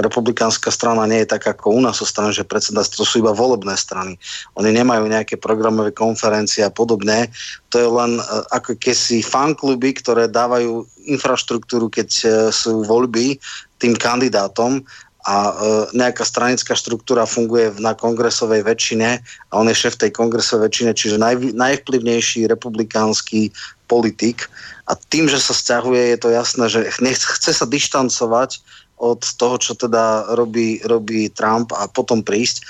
republikánska 0.00 0.70
strana 0.74 1.06
nie 1.06 1.22
je 1.22 1.30
tak 1.36 1.46
ako 1.46 1.78
u 1.78 1.80
nás 1.82 2.02
sú 2.02 2.06
strany, 2.08 2.34
že 2.34 2.42
to 2.46 3.06
sú 3.06 3.22
iba 3.22 3.30
volebné 3.30 3.76
strany. 3.78 4.18
Oni 4.58 4.74
nemajú 4.74 5.06
nejaké 5.06 5.38
programové 5.38 5.94
konferencie 5.94 6.66
a 6.66 6.72
podobne. 6.72 7.30
To 7.70 7.76
je 7.78 7.88
len 7.90 8.18
uh, 8.18 8.42
ako 8.50 8.74
kesi 8.78 9.22
fankluby, 9.22 9.94
ktoré 9.98 10.26
dávajú 10.26 10.86
infraštruktúru, 11.06 11.92
keď 11.92 12.08
uh, 12.24 12.30
sú 12.50 12.82
voľby 12.82 13.38
tým 13.78 13.94
kandidátom 13.94 14.82
a 15.24 15.36
uh, 15.50 15.54
nejaká 15.96 16.20
stranická 16.20 16.76
štruktúra 16.76 17.24
funguje 17.24 17.72
na 17.80 17.96
kongresovej 17.96 18.60
väčšine 18.60 19.24
a 19.24 19.52
on 19.56 19.70
je 19.72 19.76
šéf 19.76 19.96
tej 19.96 20.12
kongresovej 20.12 20.68
väčšine, 20.68 20.92
čiže 20.92 21.16
naj, 21.16 21.56
najvplyvnejší 21.56 22.44
republikánsky 22.44 23.48
politik. 23.88 24.52
A 24.84 24.92
tým, 24.92 25.32
že 25.32 25.40
sa 25.40 25.56
stiahuje, 25.56 26.12
je 26.12 26.18
to 26.20 26.28
jasné, 26.28 26.64
že 26.68 26.80
nechce, 27.00 27.24
chce 27.24 27.56
sa 27.56 27.64
dištancovať 27.64 28.60
od 29.04 29.20
toho, 29.36 29.60
čo 29.60 29.76
teda 29.76 30.32
robí, 30.32 30.80
robí 30.88 31.28
Trump 31.28 31.76
a 31.76 31.84
potom 31.84 32.24
prísť. 32.24 32.56
E, 32.60 32.64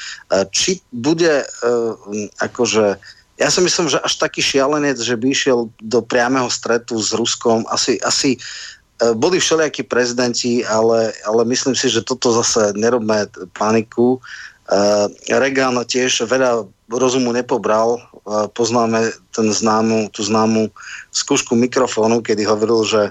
či 0.51 0.83
bude 0.91 1.47
uh, 1.47 1.95
akože 2.43 2.99
ja 3.35 3.51
si 3.51 3.59
myslím, 3.67 3.91
že 3.91 3.99
až 3.99 4.15
taký 4.23 4.39
šialenec, 4.39 4.95
že 4.95 5.19
by 5.19 5.27
išiel 5.35 5.67
do 5.83 6.01
priameho 6.07 6.47
stretu 6.47 6.95
s 7.03 7.11
Ruskom, 7.11 7.67
asi, 7.67 7.99
asi 8.07 8.39
uh, 8.39 9.11
boli 9.15 9.43
všelijakí 9.43 9.87
prezidenti, 9.91 10.63
ale, 10.63 11.11
ale 11.27 11.43
myslím 11.51 11.75
si, 11.75 11.91
že 11.91 12.07
toto 12.07 12.31
zase 12.31 12.75
nerobme 12.79 13.27
paniku. 13.59 14.23
Uh, 14.71 15.11
Reagan 15.27 15.83
tiež 15.83 16.31
veľa 16.31 16.63
rozumu 16.95 17.35
nepobral. 17.35 17.99
Uh, 18.25 18.47
poznáme 18.55 19.11
ten 19.35 19.51
známu, 19.51 20.15
tú 20.15 20.23
známu 20.23 20.71
skúšku 21.11 21.59
mikrofónu, 21.59 22.23
kedy 22.23 22.47
hovoril, 22.47 22.87
že 22.87 23.03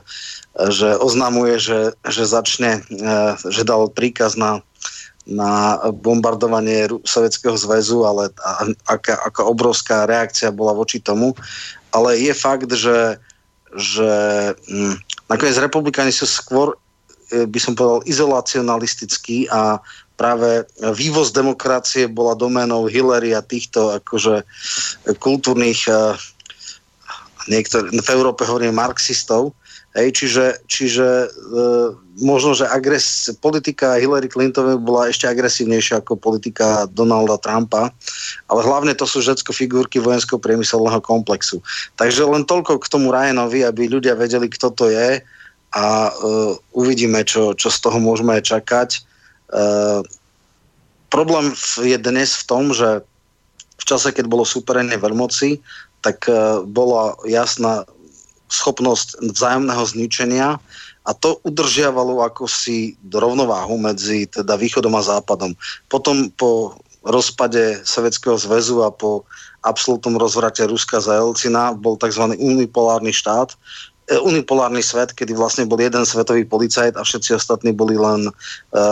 že 0.53 0.97
oznamuje, 1.01 1.57
že, 1.57 1.79
že 2.05 2.23
začne, 2.29 2.85
e, 2.93 3.09
že 3.49 3.65
dal 3.65 3.89
príkaz 3.89 4.37
na, 4.37 4.61
na 5.25 5.81
bombardovanie 5.89 6.85
Sovietskeho 7.01 7.57
zväzu, 7.57 8.05
ale 8.05 8.29
aká, 8.85 9.17
aká 9.17 9.41
obrovská 9.47 10.05
reakcia 10.05 10.53
bola 10.53 10.77
voči 10.77 11.01
tomu. 11.01 11.33
Ale 11.89 12.21
je 12.21 12.33
fakt, 12.37 12.69
že, 12.69 13.17
že 13.73 14.11
hm, 14.69 14.93
nakoniec 15.25 15.57
republikáni 15.57 16.13
sú 16.13 16.29
skôr, 16.29 16.77
e, 17.33 17.49
by 17.49 17.59
som 17.59 17.73
povedal, 17.73 18.05
izolacionalistickí 18.05 19.49
a 19.49 19.81
práve 20.13 20.69
vývoz 20.93 21.33
demokracie 21.33 22.05
bola 22.05 22.37
doménou 22.37 22.85
Hillary 22.85 23.33
a 23.33 23.41
týchto 23.41 23.97
akože 23.97 24.45
kultúrnych 25.17 25.89
e, 25.89 26.13
niektor- 27.49 27.89
v 27.89 28.09
Európe 28.13 28.45
hovorím 28.45 28.77
marxistov, 28.77 29.57
Hej, 29.93 30.09
čiže 30.17 30.45
čiže 30.65 31.05
e, 31.05 31.27
možno, 32.25 32.57
že 32.57 32.65
agres, 32.65 33.29
politika 33.37 34.01
Hillary 34.01 34.25
Clintonovej 34.25 34.81
bola 34.81 35.13
ešte 35.13 35.29
agresívnejšia 35.29 36.01
ako 36.01 36.17
politika 36.17 36.89
Donalda 36.89 37.37
Trumpa, 37.37 37.93
ale 38.49 38.61
hlavne 38.65 38.97
to 38.97 39.05
sú 39.05 39.21
všetko 39.21 39.53
figurky 39.53 40.01
vojenského 40.01 40.41
priemyselného 40.41 40.97
komplexu. 40.97 41.61
Takže 41.93 42.25
len 42.25 42.41
toľko 42.41 42.81
k 42.81 42.89
tomu 42.89 43.13
Ryanovi, 43.13 43.61
aby 43.61 43.85
ľudia 43.85 44.17
vedeli, 44.17 44.49
kto 44.49 44.73
to 44.73 44.89
je 44.89 45.21
a 45.73 45.85
e, 46.09 46.11
uvidíme, 46.73 47.21
čo, 47.25 47.53
čo 47.53 47.69
z 47.69 47.77
toho 47.77 48.01
môžeme 48.01 48.37
čakať. 48.41 48.97
E, 48.97 48.99
problém 51.13 51.53
je 51.81 51.97
dnes 52.01 52.33
v 52.33 52.43
tom, 52.49 52.73
že 52.73 53.05
v 53.77 53.83
čase, 53.85 54.09
keď 54.09 54.25
bolo 54.25 54.41
superenie 54.41 54.97
veľmoci, 54.97 55.61
tak 56.01 56.25
e, 56.25 56.65
bola 56.65 57.17
jasná 57.29 57.85
schopnosť 58.53 59.33
vzájomného 59.33 59.81
zničenia 59.81 60.61
a 61.03 61.11
to 61.11 61.41
udržiavalo 61.41 62.21
ako 62.21 62.45
si 62.45 62.95
rovnováhu 63.09 63.75
medzi 63.81 64.29
teda 64.29 64.55
východom 64.55 64.93
a 64.93 65.01
západom. 65.01 65.57
Potom 65.89 66.29
po 66.37 66.77
rozpade 67.03 67.83
Sovietskeho 67.83 68.39
zväzu 68.39 68.85
a 68.85 68.93
po 68.93 69.27
absolútnom 69.65 70.15
rozvrate 70.15 70.63
Ruska 70.63 71.03
za 71.03 71.19
Elcina 71.19 71.75
bol 71.75 71.99
tzv. 71.99 72.37
unipolárny 72.39 73.11
štát, 73.11 73.51
e, 74.07 74.15
unipolárny 74.23 74.79
svet, 74.79 75.11
kedy 75.11 75.35
vlastne 75.35 75.67
bol 75.67 75.79
jeden 75.79 76.07
svetový 76.07 76.47
policajt 76.47 76.95
a 76.95 77.03
všetci 77.03 77.35
ostatní 77.35 77.75
boli 77.75 77.99
len 77.99 78.27
e, 78.27 78.31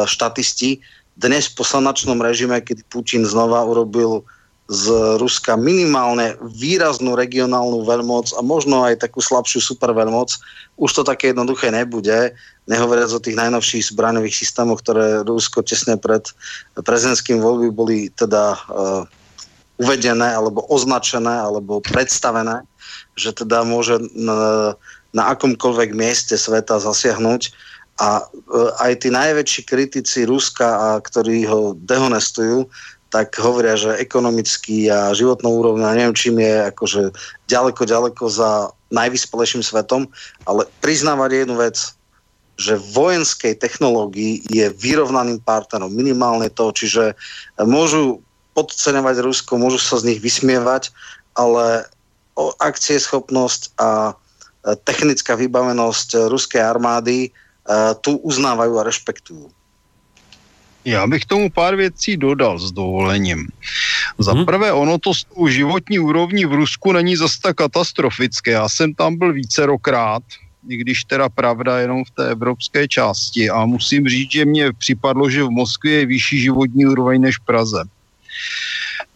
štatisti. 0.03 0.83
Dnes 1.15 1.47
po 1.47 1.63
sanačnom 1.63 2.19
režime, 2.19 2.59
kedy 2.59 2.83
Putin 2.91 3.23
znova 3.23 3.63
urobil 3.63 4.27
z 4.71 5.19
Ruska 5.19 5.59
minimálne 5.59 6.39
výraznú 6.39 7.11
regionálnu 7.19 7.83
veľmoc 7.83 8.31
a 8.31 8.39
možno 8.39 8.87
aj 8.87 9.03
takú 9.03 9.19
slabšiu 9.19 9.59
superveľmoc, 9.59 10.31
už 10.79 10.91
to 10.95 11.03
také 11.03 11.35
jednoduché 11.35 11.75
nebude, 11.75 12.31
nehovoriac 12.71 13.11
o 13.11 13.19
tých 13.19 13.35
najnovších 13.35 13.91
zbraňových 13.91 14.31
systémoch, 14.31 14.79
ktoré 14.79 15.27
Rusko 15.27 15.67
tesne 15.67 15.99
pred 15.99 16.23
prezidentským 16.87 17.43
voľby 17.43 17.67
boli 17.67 17.97
teda 18.15 18.55
uh, 18.55 19.03
uvedené 19.75 20.31
alebo 20.31 20.63
označené 20.71 21.35
alebo 21.35 21.83
predstavené, 21.83 22.63
že 23.19 23.35
teda 23.35 23.67
môže 23.67 23.99
na, 24.15 24.71
na 25.11 25.35
akomkoľvek 25.35 25.91
mieste 25.91 26.39
sveta 26.39 26.79
zasiahnuť. 26.79 27.51
A 27.99 28.23
uh, 28.23 28.71
aj 28.79 29.03
tí 29.03 29.11
najväčší 29.11 29.67
kritici 29.67 30.23
Ruska, 30.23 30.63
a 30.63 30.87
ktorí 31.03 31.43
ho 31.43 31.75
dehonestujú, 31.75 32.71
tak 33.11 33.35
hovoria, 33.43 33.75
že 33.75 33.99
ekonomicky 33.99 34.87
a 34.87 35.11
životnou 35.11 35.51
úrovňou, 35.59 35.91
neviem 35.91 36.15
čím 36.15 36.39
je 36.39 36.71
akože 36.71 37.11
ďaleko, 37.51 37.83
ďaleko 37.83 38.23
za 38.31 38.71
najvyspelejším 38.95 39.61
svetom, 39.61 40.07
ale 40.47 40.63
priznávať 40.79 41.43
jednu 41.43 41.59
vec, 41.59 41.75
že 42.55 42.79
vojenskej 42.79 43.59
technológii 43.59 44.47
je 44.47 44.71
vyrovnaným 44.79 45.43
partnerom, 45.43 45.91
minimálne 45.91 46.47
to, 46.47 46.71
čiže 46.71 47.19
môžu 47.59 48.23
podceňovať 48.55 49.15
Rusko, 49.23 49.59
môžu 49.59 49.79
sa 49.79 49.99
z 49.99 50.15
nich 50.15 50.19
vysmievať, 50.23 50.91
ale 51.35 51.87
akcieschopnosť 52.39 53.75
a 53.75 54.15
technická 54.87 55.35
vybavenosť 55.35 56.31
ruskej 56.31 56.61
armády 56.63 57.35
tu 58.03 58.19
uznávajú 58.23 58.73
a 58.77 58.87
rešpektujú. 58.87 59.60
Já 60.85 61.07
bych 61.07 61.25
tomu 61.25 61.49
pár 61.49 61.75
věcí 61.75 62.17
dodal 62.17 62.59
s 62.59 62.71
dovolením. 62.71 63.47
Za 64.17 64.33
mhm. 64.33 64.45
prvé, 64.45 64.71
ono 64.71 64.97
to 64.97 65.13
s 65.13 65.23
tou 65.23 65.47
životní 65.47 65.99
úrovní 65.99 66.45
v 66.45 66.53
Rusku 66.53 66.91
není 66.91 67.15
zas 67.15 67.39
tak 67.39 67.55
katastrofické. 67.55 68.51
Já 68.51 68.69
jsem 68.69 68.93
tam 68.93 69.17
byl 69.17 69.33
vícerokrát, 69.33 70.23
i 70.69 70.77
když 70.77 71.03
teda 71.03 71.29
pravda 71.29 71.79
jenom 71.79 72.03
v 72.05 72.11
té 72.11 72.29
evropské 72.31 72.87
části. 72.87 73.49
A 73.49 73.65
musím 73.65 74.07
říct, 74.07 74.31
že 74.31 74.45
mně 74.45 74.73
připadlo, 74.73 75.29
že 75.29 75.43
v 75.43 75.49
Moskvě 75.49 75.93
je 75.93 76.05
vyšší 76.05 76.39
životní 76.41 76.85
úroveň 76.85 77.21
než 77.21 77.37
v 77.37 77.45
Praze. 77.45 77.83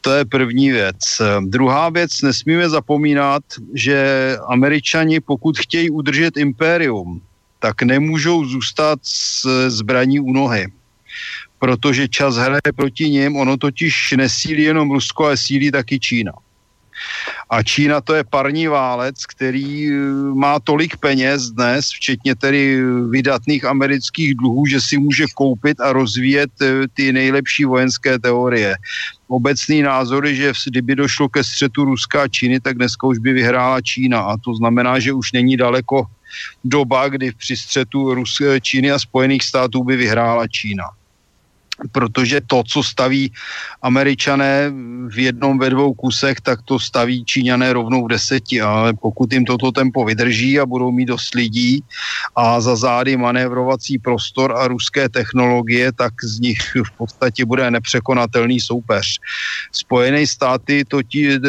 To 0.02 0.14
je 0.14 0.26
první 0.26 0.72
věc. 0.72 1.22
Druhá 1.42 1.90
věc, 1.90 2.22
nesmíme 2.22 2.70
zapomínat, 2.70 3.44
že 3.74 3.98
američani, 4.48 5.20
pokud 5.20 5.58
chtějí 5.58 5.90
udržet 5.90 6.38
impérium, 6.38 7.22
tak 7.60 7.82
nemůžou 7.82 8.46
zůstat 8.46 9.00
s 9.02 9.46
zbraní 9.70 10.20
u 10.20 10.34
nohy. 10.34 10.68
Protože 11.60 12.07
čas 12.07 12.36
hraje 12.36 12.72
proti 12.76 13.10
ním, 13.10 13.38
ono 13.38 13.57
totiž 13.57 14.14
nesílí 14.18 14.64
jenom 14.64 14.91
Rusko, 14.91 15.26
ale 15.26 15.38
sílí 15.38 15.72
taky 15.72 15.99
Čína. 15.99 16.32
A 17.49 17.64
Čína 17.64 18.02
to 18.02 18.14
je 18.14 18.23
parní 18.23 18.68
válec, 18.68 19.26
který 19.26 19.91
eh, 19.91 19.99
má 20.34 20.60
tolik 20.60 20.98
peněz 20.98 21.52
dnes, 21.52 21.90
včetně 21.90 22.36
tedy 22.36 22.82
vydatných 23.10 23.65
amerických 23.65 24.36
dluhů, 24.36 24.65
že 24.65 24.82
si 24.82 24.98
může 24.98 25.26
koupit 25.36 25.80
a 25.80 25.94
rozvíjet 25.94 26.52
eh, 26.61 26.88
ty 26.94 27.14
nejlepší 27.14 27.65
vojenské 27.65 28.19
teorie. 28.19 28.76
Obecný 29.27 29.82
názor 29.82 30.26
je, 30.26 30.36
že 30.36 30.52
kdyby 30.68 30.95
došlo 30.95 31.30
ke 31.30 31.44
střetu 31.44 31.86
Ruska 31.86 32.23
a 32.23 32.27
Číny, 32.27 32.60
tak 32.60 32.77
dneska 32.77 33.07
už 33.07 33.18
by 33.18 33.34
vyhrála 33.34 33.82
Čína. 33.82 34.22
A 34.22 34.38
to 34.38 34.56
znamená, 34.56 34.99
že 34.99 35.14
už 35.14 35.32
není 35.32 35.57
daleko 35.57 36.06
doba, 36.64 37.07
kdy 37.07 37.32
při 37.32 37.57
střetu 37.57 38.14
Rus, 38.14 38.41
Číny 38.61 38.91
a 38.91 38.99
Spojených 38.99 39.44
států 39.44 39.84
by 39.84 39.95
vyhrála 39.95 40.48
Čína 40.48 40.84
protože 41.91 42.41
to, 42.47 42.64
co 42.68 42.84
staví 42.84 43.31
američané 43.81 44.72
v 45.07 45.19
jednom, 45.19 45.60
ve 45.60 45.69
dvou 45.69 45.93
kusech, 45.93 46.41
tak 46.41 46.61
to 46.61 46.80
staví 46.80 47.26
číňané 47.26 47.73
rovnou 47.73 48.06
v 48.06 48.07
deseti, 48.07 48.61
ale 48.61 48.93
pokud 48.93 49.34
jim 49.34 49.45
toto 49.45 49.72
tempo 49.72 50.06
vydrží 50.06 50.60
a 50.60 50.65
budou 50.65 50.91
mít 50.91 51.06
dost 51.06 51.35
lidí 51.35 51.84
a 52.35 52.61
za 52.61 52.76
zády 52.76 53.18
manévrovací 53.18 53.99
prostor 53.99 54.56
a 54.57 54.68
ruské 54.68 55.10
technologie, 55.10 55.91
tak 55.91 56.14
z 56.23 56.39
nich 56.39 56.61
v 56.76 56.91
podstatě 56.97 57.45
bude 57.45 57.72
nepřekonatelný 57.72 58.60
soupeř. 58.60 59.19
Spojené 59.72 60.27
státy 60.27 60.85
totiž 60.88 61.27
e, 61.35 61.39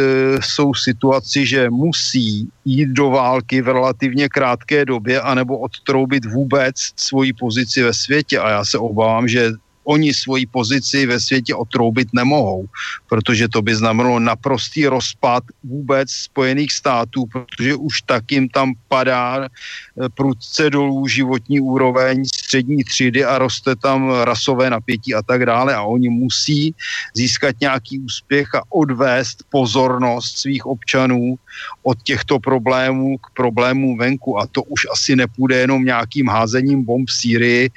jsou 0.43 0.73
v 0.73 0.81
situaci, 0.81 1.47
že 1.47 1.70
musí 1.70 2.48
jít 2.65 2.89
do 2.89 3.11
války 3.11 3.62
v 3.62 3.69
relativně 3.69 4.28
krátké 4.28 4.85
době 4.85 5.20
anebo 5.20 5.59
odtroubit 5.59 6.24
vůbec 6.24 6.74
svoji 6.97 7.32
pozici 7.32 7.82
ve 7.82 7.94
světě 7.94 8.39
a 8.39 8.51
já 8.51 8.65
se 8.65 8.78
obávám, 8.78 9.28
že 9.28 9.53
oni 9.87 10.15
svoji 10.15 10.47
pozici 10.47 11.07
ve 11.07 11.21
světě 11.21 11.55
otroubit 11.55 12.09
nemohou, 12.13 12.67
protože 13.09 13.49
to 13.49 13.63
by 13.63 13.75
znamenalo 13.75 14.19
naprostý 14.21 14.87
rozpad 14.87 15.45
vůbec 15.65 16.11
Spojených 16.11 16.73
států, 16.73 17.25
protože 17.33 17.75
už 17.75 18.03
tak 18.03 18.33
jim 18.33 18.49
tam 18.49 18.75
padá 18.89 19.47
eh, 19.47 20.09
prudce 20.15 20.71
dolů 20.71 21.07
životní 21.07 21.61
úroveň 21.61 22.25
střední 22.25 22.85
třídy 22.85 23.25
a 23.25 23.39
roste 23.39 23.77
tam 23.77 24.11
rasové 24.11 24.71
napětí 24.71 25.15
a 25.15 25.23
tak 25.23 25.47
dále 25.47 25.75
a 25.75 25.83
oni 25.83 26.09
musí 26.09 26.75
získat 27.15 27.57
nějaký 27.61 27.99
úspěch 27.99 28.55
a 28.55 28.63
odvést 28.69 29.45
pozornost 29.51 30.39
svých 30.39 30.67
občanů 30.67 31.39
od 31.83 32.03
těchto 32.03 32.39
problémů 32.39 33.19
k 33.19 33.27
problémům 33.37 33.99
venku 33.99 34.39
a 34.39 34.47
to 34.47 34.62
už 34.62 34.87
asi 34.93 35.16
nepůjde 35.16 35.57
jenom 35.57 35.85
nějakým 35.85 36.28
házením 36.28 36.85
bomb 36.85 37.09
v 37.09 37.12
Sýrii. 37.12 37.70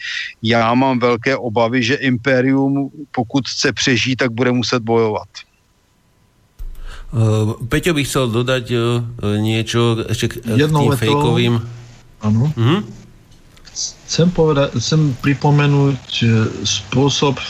Já 0.43 0.73
mám 0.73 0.99
velké 0.99 1.37
obavy, 1.37 1.83
že 1.83 1.95
impérium, 1.95 2.89
pokud 3.11 3.47
chce 3.47 3.73
přežít, 3.73 4.19
tak 4.19 4.31
bude 4.31 4.51
muset 4.51 4.83
bojovat. 4.83 5.27
Uh, 7.09 7.57
Peťo 7.65 7.97
by 7.97 8.05
chcel 8.05 8.29
dodať 8.29 8.65
uh, 8.69 9.01
niečo 9.41 9.97
ešte 10.05 10.29
k, 10.29 10.33
Jednou 10.61 10.93
tým 10.93 10.93
fejkovým. 10.93 11.53
Áno. 12.21 12.53
Uh-huh. 12.53 12.85
Chcem, 14.05 14.29
povedať, 14.29 14.77
chcem 14.77 15.17
pripomenúť 15.17 16.05
spôsob 16.67 17.41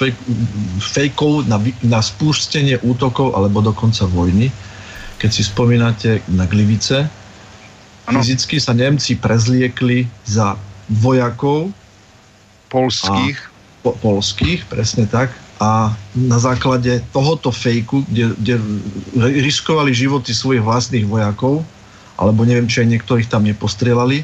fejkov 0.80 1.50
na, 1.50 1.60
na 1.84 2.00
spúštenie 2.00 2.80
útokov 2.88 3.36
alebo 3.36 3.60
dokonca 3.60 4.08
vojny. 4.08 4.54
Keď 5.20 5.30
si 5.30 5.44
spomínate 5.44 6.24
na 6.32 6.48
Glivice, 6.48 7.12
ano. 8.08 8.24
fyzicky 8.24 8.58
sa 8.58 8.74
Nemci 8.74 9.20
prezliekli 9.20 10.08
za 10.26 10.56
vojakov 10.90 11.70
polských 12.72 13.38
po, 13.84 13.96
polských, 14.00 14.66
presne 14.68 15.06
tak. 15.06 15.32
A 15.60 15.92
na 16.16 16.40
základe 16.40 17.04
tohoto 17.12 17.52
fejku, 17.52 18.08
kde, 18.08 18.32
kde 18.40 18.56
riskovali 19.44 19.92
životy 19.92 20.32
svojich 20.32 20.64
vlastných 20.64 21.04
vojakov, 21.04 21.68
alebo 22.16 22.48
neviem, 22.48 22.68
či 22.68 22.84
aj 22.84 22.92
niektorých 22.96 23.28
tam 23.28 23.44
nepostrelali, 23.44 24.24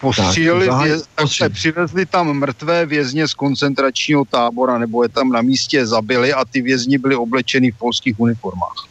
Postříleli, 0.00 0.66
tak, 0.66 1.26
se 1.26 1.48
přivezli 1.50 2.06
tam 2.06 2.32
mrtvé 2.32 2.86
vězně 2.86 3.28
z 3.28 3.34
koncentračního 3.34 4.24
tábora, 4.24 4.78
nebo 4.78 5.02
je 5.02 5.08
tam 5.08 5.30
na 5.30 5.42
místě 5.42 5.86
zabili 5.86 6.32
a 6.32 6.44
ty 6.44 6.62
vězni 6.62 6.98
byli 6.98 7.16
oblečeni 7.16 7.70
v 7.70 7.78
polských 7.78 8.20
uniformách. 8.20 8.86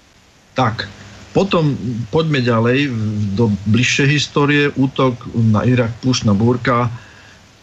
Tak, 0.54 0.90
potom 1.38 1.78
poďme 2.10 2.42
ďalej 2.42 2.90
do 3.38 3.54
bližšej 3.70 4.08
histórie. 4.10 4.74
Útok 4.74 5.22
na 5.38 5.62
Irak, 5.70 5.94
Pušna 6.02 6.34
Búrka, 6.34 6.90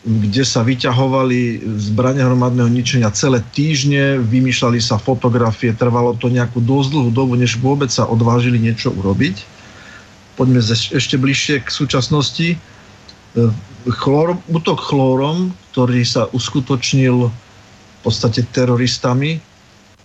kde 0.06 0.46
sa 0.46 0.62
vyťahovali 0.62 1.66
zbrania 1.82 2.30
hromadného 2.30 2.70
ničenia 2.70 3.10
celé 3.10 3.42
týždne, 3.50 4.22
vymýšľali 4.22 4.78
sa 4.78 4.94
fotografie, 4.94 5.74
trvalo 5.74 6.14
to 6.14 6.30
nejakú 6.30 6.62
dosť 6.62 6.88
dlhú 6.94 7.10
dobu, 7.10 7.34
než 7.34 7.58
vôbec 7.58 7.90
sa 7.90 8.06
odvážili 8.06 8.62
niečo 8.62 8.94
urobiť. 8.94 9.42
Poďme 10.38 10.62
ešte 10.94 11.18
bližšie 11.18 11.66
k 11.66 11.68
súčasnosti. 11.74 12.54
Chlor, 13.90 14.38
útok 14.54 14.86
chlórom, 14.86 15.50
ktorý 15.74 16.06
sa 16.06 16.30
uskutočnil 16.30 17.26
v 17.26 17.98
podstate 18.06 18.46
teroristami, 18.54 19.42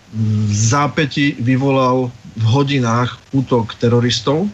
v 0.10 0.50
zápäti 0.50 1.38
vyvolal 1.38 2.10
v 2.40 2.46
hodinách 2.48 3.20
útok 3.36 3.76
teroristov. 3.76 4.48
E, 4.48 4.50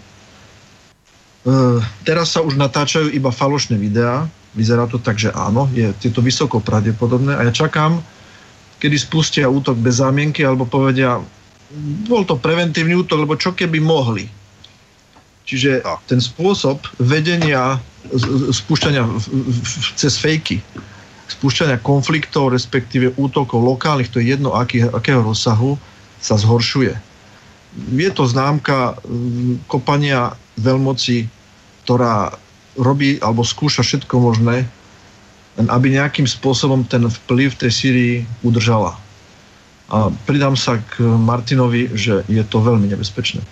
teraz 2.02 2.34
sa 2.34 2.41
už 2.41 2.57
natáčajú 2.57 3.14
iba 3.14 3.30
falošné 3.30 3.78
videá, 3.78 4.26
Vyzerá 4.56 4.88
to 4.88 5.03
tak, 5.03 5.20
že 5.20 5.36
áno, 5.36 5.68
je, 5.76 5.91
je 5.99 6.12
to 6.16 6.24
vysoko 6.24 6.64
pravdepodobné 6.64 7.36
a 7.36 7.44
ja 7.44 7.52
čakám, 7.52 7.99
kedy 8.80 8.95
spustia 8.95 9.52
útok 9.52 9.76
bez 9.76 9.99
zámienky 9.99 10.48
alebo 10.48 10.64
povedia, 10.64 11.20
bol 12.07 12.24
to 12.24 12.40
preventívny 12.40 12.95
útok, 12.95 13.28
lebo 13.28 13.36
čo 13.36 13.52
keby 13.52 13.84
mohli. 13.84 14.32
Čiže 15.44 15.84
ten 16.07 16.24
spôsob 16.24 16.88
vedenia, 17.03 17.84
spúšťania 18.56 19.03
cez 19.99 20.16
fejky, 20.18 20.64
spúšťania 21.28 21.84
konfliktov, 21.84 22.56
respektíve 22.56 23.12
útokov 23.20 23.60
lokálnych, 23.60 24.07
to 24.07 24.24
je 24.24 24.40
jedno 24.40 24.56
aký, 24.56 24.88
akého 24.88 25.20
rozsahu, 25.20 25.76
sa 26.24 26.40
zhoršuje. 26.40 26.95
Je 27.91 28.10
to 28.11 28.23
známka 28.23 28.95
kopania 29.68 30.35
veľmoci, 30.60 31.27
ktorá 31.84 32.31
robí 32.80 33.19
alebo 33.19 33.43
skúša 33.43 33.84
všetko 33.84 34.15
možné, 34.19 34.68
len 35.56 35.68
aby 35.72 35.95
nejakým 35.95 36.27
spôsobom 36.27 36.84
ten 36.88 37.07
vplyv 37.07 37.56
tej 37.56 37.72
Syrii 37.72 38.15
udržala. 38.43 38.95
A 39.91 40.10
pridám 40.26 40.57
sa 40.57 40.81
k 40.81 41.03
Martinovi, 41.03 41.93
že 41.93 42.26
je 42.26 42.43
to 42.47 42.57
veľmi 42.60 42.89
nebezpečné. 42.89 43.43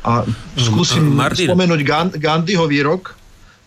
A 0.00 0.24
skúsim 0.56 1.12
Martin. 1.12 1.52
spomenúť 1.52 1.80
Gandhiho 2.16 2.64
výrok. 2.64 3.14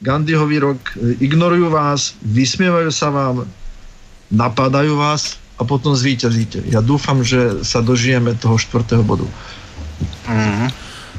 Gandhiho 0.03 0.43
výrok, 0.49 0.81
ignorujú 1.21 1.71
vás, 1.71 2.17
vysmievajú 2.25 2.91
sa 2.91 3.07
vám, 3.07 3.47
napadajú 4.33 4.99
vás 4.99 5.39
a 5.63 5.69
potom 5.69 5.95
zvíťazíte. 5.95 6.67
Ja 6.67 6.83
dúfam, 6.83 7.23
že 7.23 7.63
sa 7.63 7.79
dožijeme 7.79 8.35
toho 8.35 8.59
štvrtého 8.59 8.99
bodu. 8.99 9.23
Mm-hmm. 10.27 10.69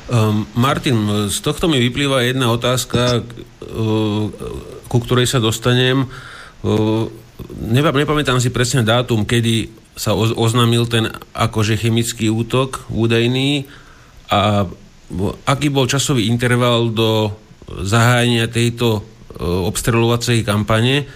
Um, 0.05 0.45
Martin, 0.53 1.33
z 1.33 1.41
tohto 1.41 1.65
mi 1.65 1.81
vyplýva 1.81 2.29
jedna 2.29 2.53
otázka, 2.53 3.25
uh, 3.25 4.29
ku 4.85 4.99
ktorej 5.01 5.25
sa 5.25 5.41
dostanem. 5.41 6.05
Uh, 6.61 7.09
nepamätám 7.73 8.37
si 8.37 8.53
presne 8.53 8.85
dátum, 8.85 9.25
kedy 9.25 9.73
sa 9.97 10.13
oznámil 10.13 10.85
ten 10.91 11.09
akože 11.33 11.81
chemický 11.81 12.29
útok 12.29 12.85
údajný 12.93 13.65
a 14.29 14.69
aký 15.49 15.73
bol 15.73 15.89
časový 15.89 16.29
interval 16.29 16.93
do 16.93 17.33
zahájenia 17.65 18.53
tejto 18.53 19.01
uh, 19.01 19.65
obstreľovacej 19.73 20.45
kampane 20.45 21.09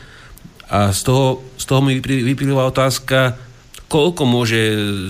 a 0.73 0.97
z 0.97 1.01
toho, 1.05 1.45
toho 1.69 1.85
mi 1.85 2.01
vyplýva 2.01 2.65
otázka, 2.65 3.36
koľko 3.93 4.23
môže 4.24 4.61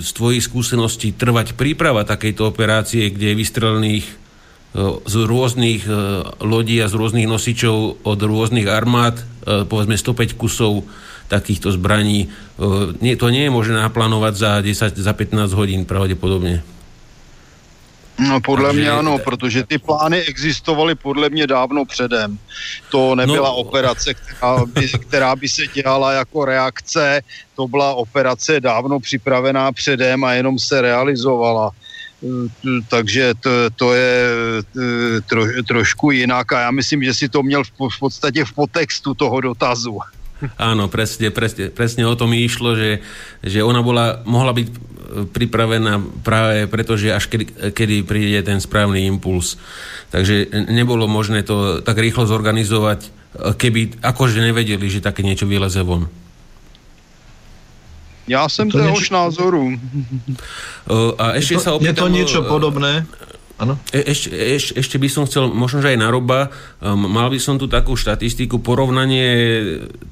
z 0.03 0.11
tvojich 0.11 0.43
skúseností 0.43 1.15
trvať 1.15 1.55
príprava 1.55 2.03
takejto 2.03 2.51
operácie, 2.51 3.11
kde 3.15 3.35
je 3.35 3.41
vystrelených 3.41 4.07
e, 4.07 4.15
z 5.07 5.15
rôznych 5.23 5.83
e, 5.87 5.93
lodí 6.43 6.83
a 6.83 6.91
z 6.91 6.95
rôznych 6.95 7.31
nosičov 7.31 8.03
od 8.03 8.19
rôznych 8.19 8.67
armád, 8.67 9.19
e, 9.19 9.63
povedzme 9.67 9.95
105 9.99 10.35
kusov 10.35 10.83
takýchto 11.29 11.69
zbraní. 11.77 12.33
Nie, 13.05 13.21
to 13.21 13.29
nie 13.29 13.45
je 13.45 13.53
možné 13.53 13.77
naplánovať 13.77 14.33
za 14.33 14.53
10, 14.65 14.97
za 14.97 15.13
15 15.13 15.53
hodín 15.53 15.85
pravdepodobne. 15.85 16.65
No 18.19 18.41
podle 18.41 18.69
Takže, 18.69 18.81
mě 18.81 18.91
ano, 18.91 19.19
protože 19.19 19.65
ty 19.65 19.79
plány 19.79 20.21
existovaly 20.21 20.95
podle 20.95 21.31
mě 21.31 21.47
dávno 21.47 21.85
předem. 21.85 22.39
To 22.91 23.15
nebyla 23.15 23.49
no, 23.49 23.57
operace, 23.57 24.15
která 24.15 24.65
by, 24.67 24.89
která 24.89 25.37
by 25.37 25.49
se 25.49 25.67
dělala 25.67 26.13
jako 26.13 26.45
reakce, 26.45 27.21
to 27.57 27.69
byla 27.69 27.95
operace 27.95 28.61
dávno 28.61 29.01
připravená 29.01 29.73
předem 29.73 30.25
a 30.25 30.33
jenom 30.33 30.59
se 30.59 30.81
realizovala. 30.81 31.71
Takže 32.89 33.35
to, 33.41 33.51
to 33.77 33.95
je 33.95 34.25
tro, 35.27 35.45
trošku 35.69 36.11
jinak 36.11 36.53
a 36.53 36.61
já 36.61 36.71
myslím, 36.71 37.05
že 37.05 37.15
si 37.15 37.29
to 37.29 37.43
měl 37.43 37.65
v, 37.65 37.71
v 37.71 37.99
podstatě 38.01 38.45
v 38.45 38.53
potextu 38.53 39.15
toho 39.15 39.41
dotazu. 39.41 39.99
Áno, 40.55 40.87
presne, 40.87 41.35
presne, 41.35 41.71
presne 41.75 42.07
o 42.07 42.15
tom 42.15 42.31
išlo, 42.31 42.79
že, 42.79 43.03
že 43.43 43.63
ona 43.63 43.83
bola, 43.83 44.23
mohla 44.23 44.55
byť 44.55 44.69
pripravená 45.09 45.99
práve 46.21 46.69
preto, 46.69 46.95
že 46.95 47.17
až 47.17 47.33
kedy, 47.33 47.73
kedy 47.73 47.97
príde 48.05 48.41
ten 48.45 48.61
správny 48.61 49.09
impuls. 49.09 49.57
Takže 50.13 50.69
nebolo 50.69 51.09
možné 51.09 51.43
to 51.43 51.81
tak 51.81 51.97
rýchlo 51.97 52.29
zorganizovať, 52.29 53.09
keby 53.57 54.01
akože 54.05 54.41
nevedeli, 54.41 54.87
že 54.89 55.05
také 55.05 55.25
niečo 55.25 55.49
vyleze 55.49 55.81
von. 55.85 56.09
Ja 58.29 58.45
som 58.53 58.69
téhož 58.69 59.09
názoru. 59.09 59.81
A 61.17 61.41
ešte 61.41 61.57
je 61.57 61.61
to, 61.61 61.65
sa 61.65 61.73
opýtam... 61.73 61.97
Je 61.97 62.03
to 62.05 62.09
niečo 62.13 62.41
podobné? 62.45 63.09
Ano. 63.59 63.75
E, 63.91 64.07
ešte, 64.07 64.31
ešte, 64.31 64.73
ešte 64.79 64.97
by 65.03 65.09
som 65.11 65.27
chcel, 65.27 65.51
možno, 65.51 65.83
že 65.83 65.95
aj 65.95 65.99
na 65.99 66.15
roba, 66.15 66.55
um, 66.79 67.11
mal 67.11 67.27
by 67.27 67.43
som 67.43 67.59
tu 67.59 67.67
takú 67.67 67.99
štatistiku, 67.99 68.63
porovnanie 68.63 69.27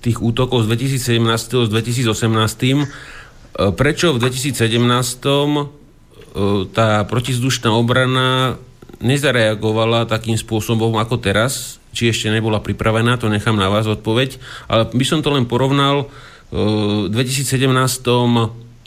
tých 0.02 0.18
útokov 0.18 0.66
z 0.66 0.74
2017 0.98 1.66
s 1.66 1.68
2018 1.70 2.90
E, 3.56 3.72
prečo 3.72 4.12
v 4.12 4.20
2017 4.20 4.52
e, 5.24 5.64
tá 6.76 6.88
protizdušná 7.08 7.72
obrana 7.72 8.60
nezareagovala 9.00 10.08
takým 10.08 10.36
spôsobom 10.36 10.96
ako 11.00 11.20
teraz, 11.20 11.80
či 11.96 12.12
ešte 12.12 12.28
nebola 12.28 12.60
pripravená, 12.60 13.16
to 13.16 13.32
nechám 13.32 13.56
na 13.56 13.72
vás 13.72 13.88
odpoveď, 13.88 14.36
ale 14.68 14.88
by 14.92 15.04
som 15.04 15.24
to 15.24 15.32
len 15.32 15.48
porovnal. 15.48 16.06
E, 16.52 17.08
v 17.08 17.12
2017 17.12 17.72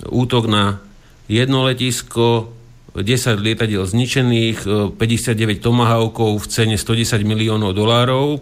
útok 0.06 0.44
na 0.46 0.78
jedno 1.26 1.66
letisko, 1.66 2.54
10 2.96 3.40
lietadiel 3.40 3.86
zničených, 3.86 4.66
59 4.98 5.62
tomahawkov 5.62 6.42
v 6.42 6.48
cene 6.48 6.76
110 6.78 7.22
miliónov 7.22 7.78
dolárov, 7.78 8.42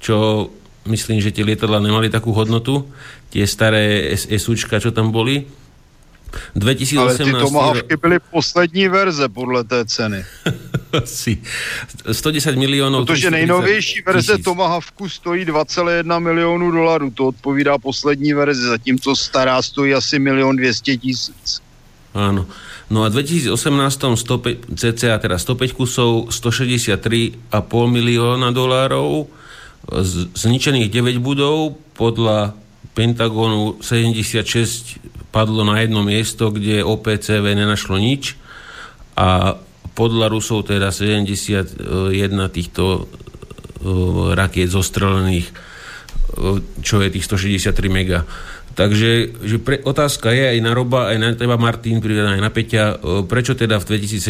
čo 0.00 0.48
myslím, 0.88 1.20
že 1.20 1.32
tie 1.32 1.44
lietadla 1.44 1.80
nemali 1.80 2.08
takú 2.08 2.32
hodnotu 2.32 2.88
tie 3.30 3.46
staré 3.46 4.10
SUčka, 4.16 4.80
čo 4.82 4.90
tam 4.90 5.14
boli. 5.14 5.46
2018... 6.54 6.98
Ale 6.98 7.18
ty 7.18 7.32
Tomahawky 7.32 7.96
byly 7.96 8.18
poslední 8.30 8.88
verze 8.88 9.28
podle 9.28 9.64
té 9.64 9.84
ceny. 9.86 10.24
Asi 11.02 11.38
110 12.12 12.56
milionů. 12.56 13.04
Protože 13.04 13.30
nejnovější 13.30 14.02
verze 14.06 14.32
tisíc. 14.32 14.44
Tomahawku 14.44 15.08
stojí 15.08 15.44
2,1 15.46 16.20
milionu 16.20 16.70
dolarů. 16.70 17.10
To 17.10 17.26
odpovídá 17.26 17.78
poslední 17.78 18.32
verzi, 18.32 18.62
zatímco 18.62 19.16
stará 19.16 19.62
stojí 19.62 19.94
asi 19.94 20.18
milion 20.18 20.56
200 20.56 20.96
tisíc. 20.96 21.62
Áno. 22.14 22.46
No 22.90 23.06
a 23.06 23.08
v 23.08 23.22
2018 23.22 23.54
105, 24.18 24.74
cca 24.74 25.14
teda 25.22 25.38
105 25.38 25.78
kusov, 25.78 26.34
163,5 26.34 27.38
milióna 27.86 28.50
dolárov, 28.50 29.30
zničených 30.34 30.90
9 30.90 31.22
budov 31.22 31.78
podľa 31.94 32.58
Pentagonu 32.90 33.78
76 33.78 35.30
padlo 35.30 35.62
na 35.62 35.78
jedno 35.78 36.02
miesto, 36.02 36.50
kde 36.50 36.82
OPCV 36.82 37.54
nenašlo 37.54 37.96
nič 38.02 38.34
a 39.14 39.54
podľa 39.94 40.26
Rusov 40.26 40.66
teda 40.66 40.90
71 40.90 41.78
týchto 42.50 42.84
uh, 42.84 44.34
rakiet 44.34 44.70
zostrelených, 44.70 45.48
uh, 45.50 46.58
čo 46.82 46.98
je 46.98 47.08
tých 47.14 47.26
163 47.26 47.70
mega. 47.86 48.26
Takže 48.74 49.10
že 49.42 49.56
pre, 49.58 49.82
otázka 49.82 50.30
je 50.30 50.56
aj 50.56 50.58
na 50.62 50.72
Roba, 50.72 51.10
aj 51.10 51.18
na 51.18 51.28
teba 51.34 51.58
Martin, 51.58 51.98
aj 52.00 52.40
na 52.40 52.50
Peťa, 52.50 52.84
uh, 52.96 53.22
prečo 53.26 53.58
teda 53.58 53.82
v 53.82 53.98
2017 53.98 54.22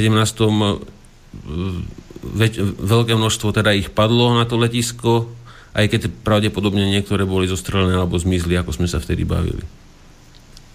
veď, 2.20 2.52
veľké 2.78 3.14
množstvo 3.16 3.48
teda 3.52 3.72
ich 3.72 3.90
padlo 3.90 4.36
na 4.36 4.44
to 4.44 4.60
letisko, 4.60 5.30
aj 5.72 5.86
keď 5.86 6.00
pravdepodobne 6.26 6.82
niektoré 6.90 7.22
boli 7.24 7.46
zostrelené 7.46 7.96
alebo 7.96 8.18
zmizli, 8.18 8.58
ako 8.58 8.74
sme 8.74 8.88
sa 8.90 8.98
vtedy 8.98 9.24
bavili. 9.24 9.62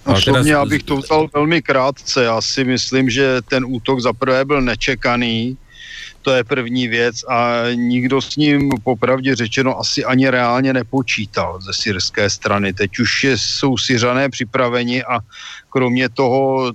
A 0.06 0.22
teraz... 0.22 0.46
já 0.46 0.66
bych 0.66 0.84
to 0.84 0.98
vzal 0.98 1.28
velmi 1.34 1.62
krátce. 1.62 2.24
Já 2.24 2.42
si 2.42 2.64
myslím, 2.64 3.10
že 3.10 3.42
ten 3.42 3.66
útok 3.66 4.00
za 4.00 4.14
prvé 4.14 4.46
byl 4.46 4.62
nečekaný, 4.62 5.58
to 6.22 6.32
je 6.32 6.44
první 6.44 6.88
věc 6.88 7.24
a 7.24 7.62
nikdo 7.74 8.22
s 8.22 8.36
ním 8.36 8.70
popravdě 8.84 9.36
řečeno 9.36 9.80
asi 9.80 10.06
ani 10.06 10.30
reálně 10.30 10.74
nepočítal 10.74 11.62
ze 11.62 11.74
syrské 11.74 12.30
strany. 12.30 12.74
Teď 12.74 13.00
už 13.00 13.24
jsou 13.24 13.78
Syřané 13.78 14.30
připraveni 14.30 15.04
a 15.04 15.20
kromě 15.70 16.10
toho 16.10 16.74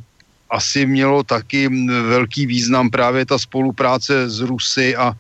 asi 0.50 0.86
mělo 0.86 1.22
taky 1.22 1.68
velký 2.08 2.46
význam 2.46 2.90
právě 2.90 3.26
ta 3.26 3.38
spolupráce 3.38 4.30
s 4.30 4.40
Rusy 4.40 4.96
a 4.96 5.14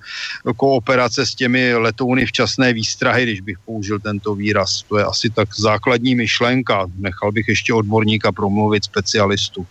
kooperace 0.56 1.26
s 1.26 1.34
těmi 1.34 1.74
letouny 1.74 2.26
včasné 2.26 2.72
výstrahy, 2.72 3.22
když 3.22 3.40
bych 3.40 3.58
použil 3.58 3.98
tento 3.98 4.34
výraz. 4.34 4.82
To 4.88 4.98
je 4.98 5.04
asi 5.04 5.30
tak 5.30 5.48
základní 5.56 6.14
myšlenka. 6.14 6.86
Nechal 6.98 7.32
bych 7.32 7.48
ještě 7.48 7.74
odborníka 7.74 8.32
promluvit 8.32 8.84
specialistu. 8.84 9.66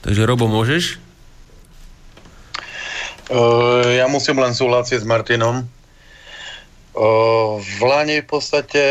Takže 0.00 0.26
Robo, 0.26 0.48
můžeš? 0.48 0.98
Ja 3.98 4.08
musím 4.08 4.40
len 4.40 4.56
súhlasiť 4.56 5.04
s 5.04 5.06
Martinom. 5.06 5.68
V 7.58 7.80
Lani 7.84 8.24
v 8.24 8.28
podstate 8.28 8.84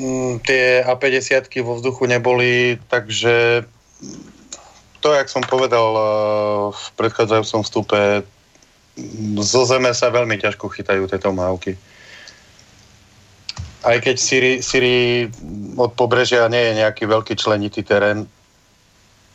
Mm, 0.00 0.38
tie 0.46 0.86
A50 0.86 1.50
vo 1.66 1.76
vzduchu 1.76 2.06
neboli, 2.06 2.78
takže 2.88 3.66
to, 5.04 5.08
jak 5.12 5.28
som 5.28 5.44
povedal 5.44 5.92
v 6.72 6.84
predchádzajúcom 6.96 7.60
vstupe, 7.66 8.00
zo 9.44 9.62
zeme 9.68 9.92
sa 9.92 10.08
veľmi 10.08 10.40
ťažko 10.40 10.72
chytajú 10.72 11.04
tieto 11.04 11.34
mávky. 11.36 11.76
Aj 13.80 13.96
keď 14.00 14.16
Siri, 14.20 14.52
Siri 14.64 15.28
od 15.76 15.92
pobrežia 15.96 16.48
nie 16.52 16.60
je 16.60 16.78
nejaký 16.84 17.04
veľký 17.08 17.34
členitý 17.36 17.84
terén, 17.84 18.28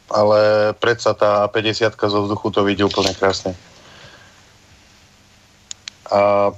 ale 0.10 0.72
predsa 0.78 1.18
tá 1.18 1.50
A50 1.50 1.98
zo 1.98 2.20
vzduchu 2.26 2.48
to 2.54 2.62
vidí 2.62 2.86
úplne 2.86 3.14
krásne. 3.18 3.58
A 6.14 6.54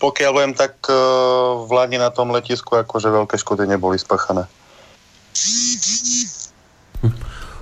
pokiaľ 0.00 0.32
viem, 0.40 0.52
tak 0.56 0.78
uh, 0.88 1.66
v 1.66 1.70
Lani 1.74 2.00
na 2.00 2.08
tom 2.08 2.32
letisku 2.32 2.80
akože 2.80 3.12
veľké 3.12 3.36
škody 3.36 3.68
neboli 3.68 4.00
spachané. 4.00 4.48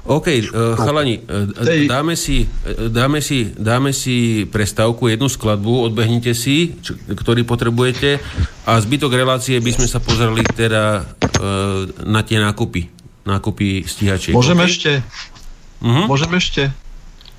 OK, 0.03 0.27
uh, 0.51 0.75
chalani, 0.75 1.23
uh, 1.23 1.47
dáme 1.87 2.19
si, 2.19 2.51
dáme, 2.91 3.23
si, 3.23 3.55
dáme 3.55 3.91
si 3.95 4.47
prestávku, 4.51 5.07
jednu 5.07 5.31
skladbu, 5.31 5.87
odbehnite 5.87 6.35
si, 6.35 6.75
čo, 6.83 6.99
ktorý 6.99 7.47
potrebujete 7.47 8.19
a 8.67 8.73
zbytok 8.83 9.15
relácie 9.15 9.63
by 9.63 9.71
sme 9.71 9.87
sa 9.87 10.03
pozreli 10.03 10.43
teda 10.59 11.07
uh, 11.07 11.87
na 12.03 12.27
tie 12.27 12.43
nákupy, 12.43 13.02
nákupy 13.23 13.87
stíhačiek. 13.87 14.35
Môžem 14.35 14.59
okay? 14.59 14.69
ešte? 14.69 14.93
Uh-huh. 15.83 16.07
Môžem 16.11 16.33
ešte? 16.35 16.63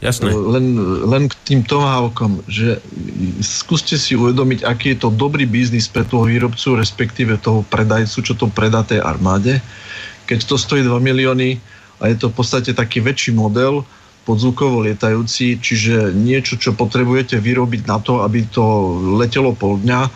Jasné. 0.03 0.35
Len, 0.35 0.75
len 1.07 1.31
k 1.31 1.35
tým 1.47 1.61
tomahawkom, 1.63 2.43
že 2.51 2.83
skúste 3.39 3.95
si 3.95 4.19
uvedomiť, 4.19 4.67
aký 4.67 4.91
je 4.95 5.07
to 5.07 5.09
dobrý 5.15 5.47
biznis 5.47 5.87
pre 5.87 6.03
toho 6.03 6.27
výrobcu, 6.27 6.75
respektíve 6.75 7.39
toho 7.39 7.63
predajcu, 7.71 8.19
čo 8.19 8.33
to 8.35 8.51
predá 8.51 8.83
tej 8.83 8.99
armáde. 8.99 9.63
Keď 10.27 10.39
to 10.43 10.55
stojí 10.59 10.83
2 10.83 10.91
milióny 10.99 11.55
a 12.03 12.11
je 12.11 12.19
to 12.19 12.27
v 12.27 12.35
podstate 12.35 12.75
taký 12.75 12.99
väčší 12.99 13.31
model, 13.31 13.87
podzvukovo 14.27 14.87
lietajúci, 14.87 15.59
čiže 15.59 16.15
niečo, 16.15 16.55
čo 16.55 16.75
potrebujete 16.75 17.39
vyrobiť 17.39 17.87
na 17.87 17.99
to, 17.99 18.23
aby 18.23 18.47
to 18.47 18.63
letelo 19.19 19.51
pol 19.55 19.79
dňa, 19.79 20.07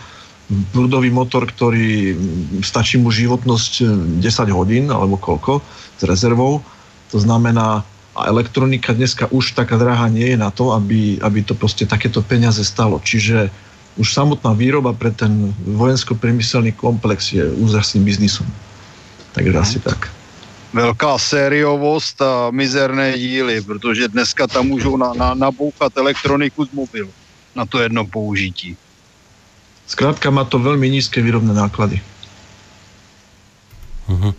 prúdový 0.48 1.12
motor, 1.12 1.44
ktorý 1.44 2.16
stačí 2.64 2.96
mu 2.96 3.12
životnosť 3.12 3.84
10 4.24 4.24
hodín 4.56 4.88
alebo 4.88 5.20
koľko 5.20 5.60
s 6.00 6.02
rezervou. 6.08 6.64
To 7.12 7.18
znamená, 7.20 7.84
a 8.18 8.22
elektronika 8.34 8.98
dneska 8.98 9.30
už 9.30 9.54
taká 9.54 9.78
drahá 9.78 10.10
nie 10.10 10.34
je 10.34 10.38
na 10.40 10.50
to, 10.50 10.74
aby, 10.74 11.22
aby 11.22 11.46
to 11.46 11.54
proste 11.54 11.86
takéto 11.86 12.26
peniaze 12.26 12.64
stalo. 12.66 12.98
Čiže 12.98 13.54
už 14.02 14.08
samotná 14.10 14.58
výroba 14.58 14.94
pre 14.94 15.14
ten 15.14 15.54
vojensko-priemyselný 15.68 16.74
komplex 16.74 17.34
je 17.34 17.46
úžasným 17.46 18.06
biznisom. 18.06 18.48
Takže 19.38 19.54
mhm. 19.54 19.62
asi 19.62 19.80
tak. 19.80 20.10
Velká 20.74 21.18
sériovost 21.18 22.22
a 22.22 22.52
mizerné 22.52 23.18
díly, 23.18 23.62
protože 23.62 24.08
dneska 24.08 24.48
tam 24.48 24.68
můžou 24.68 24.98
na, 24.98 25.14
na, 25.14 25.34
nabouchat 25.34 25.98
elektroniku 25.98 26.66
z 26.66 26.72
mobilu 26.72 27.10
na 27.56 27.66
to 27.66 27.80
jedno 27.80 28.06
použití. 28.06 28.78
Skrátka 29.88 30.28
má 30.30 30.44
to 30.44 30.60
veľmi 30.60 30.92
nízke 30.92 31.24
výrobné 31.24 31.56
náklady. 31.56 32.04
Uh-huh. 34.08 34.36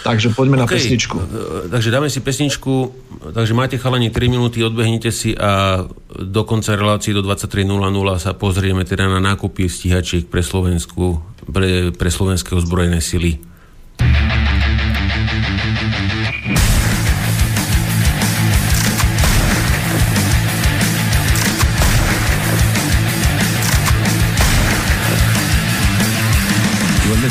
Takže 0.00 0.32
poďme 0.32 0.60
okay. 0.60 0.64
na 0.64 0.68
pesničku. 0.68 1.16
E, 1.16 1.24
takže 1.68 1.88
dáme 1.92 2.08
si 2.08 2.20
pesničku. 2.24 2.72
Takže 3.36 3.52
máte 3.52 3.76
chalani 3.76 4.08
3 4.08 4.32
minúty, 4.32 4.64
odbehnite 4.64 5.12
si 5.12 5.36
a 5.36 5.84
do 6.08 6.42
konca 6.48 6.72
relácie 6.72 7.12
do 7.12 7.20
23.00 7.20 7.68
sa 8.16 8.32
pozrieme 8.32 8.84
teda 8.88 9.08
na 9.08 9.20
nákupy 9.20 9.68
stíhačiek 9.68 10.24
pre 10.28 10.40
Slovensku, 10.40 11.20
pre, 11.48 11.92
pre 11.92 12.08
slovenské 12.08 12.56
ozbrojené 12.56 13.04
sily. 13.04 13.49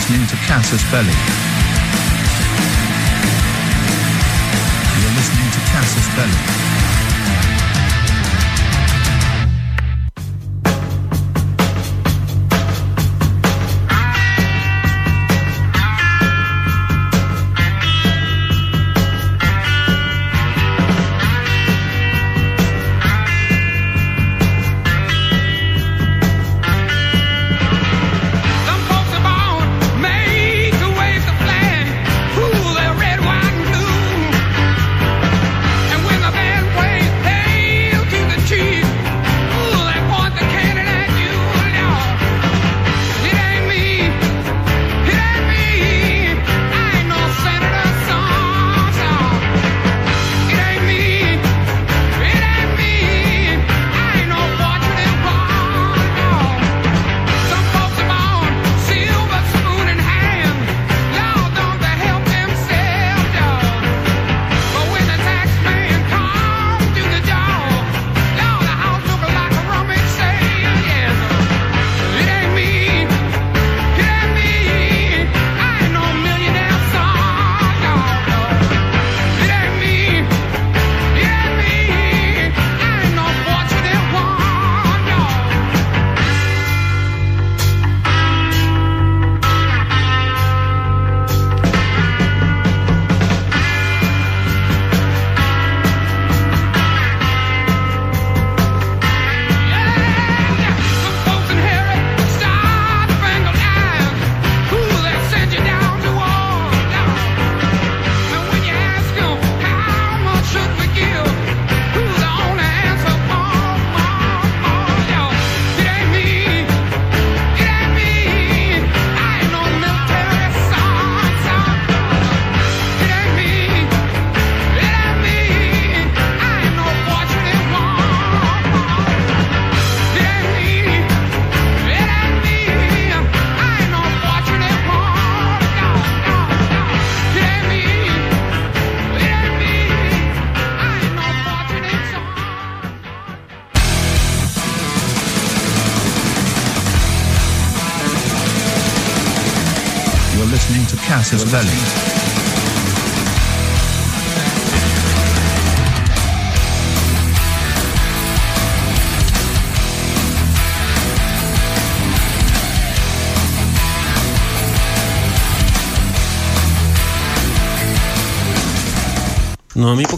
Listening 0.09 0.27
to 0.27 0.35
Casus 0.47 0.83
Belli. 0.89 1.13
Casus 5.71 6.07
Belli. 6.15 6.58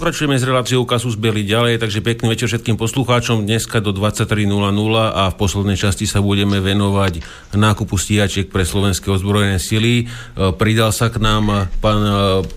Pokračujeme 0.02 0.34
s 0.34 0.50
reláciou 0.50 0.82
Kasus 0.82 1.14
Beli 1.14 1.46
ďalej, 1.46 1.78
takže 1.78 2.02
pekný 2.02 2.34
večer 2.34 2.50
všetkým 2.50 2.74
poslucháčom. 2.74 3.46
Dneska 3.46 3.86
do 3.86 3.94
23.00 3.94 4.50
a 4.98 5.30
v 5.30 5.36
poslednej 5.38 5.78
časti 5.78 6.10
sa 6.10 6.26
budeme 6.26 6.58
venovať 6.58 7.22
nákupu 7.54 8.02
stíhačiek 8.02 8.50
pre 8.50 8.66
slovenské 8.66 9.14
ozbrojené 9.14 9.62
sily. 9.62 9.94
E, 10.02 10.06
pridal 10.58 10.90
sa 10.90 11.14
k 11.14 11.22
nám 11.22 11.70
pán 11.86 12.02
e, 12.02 12.14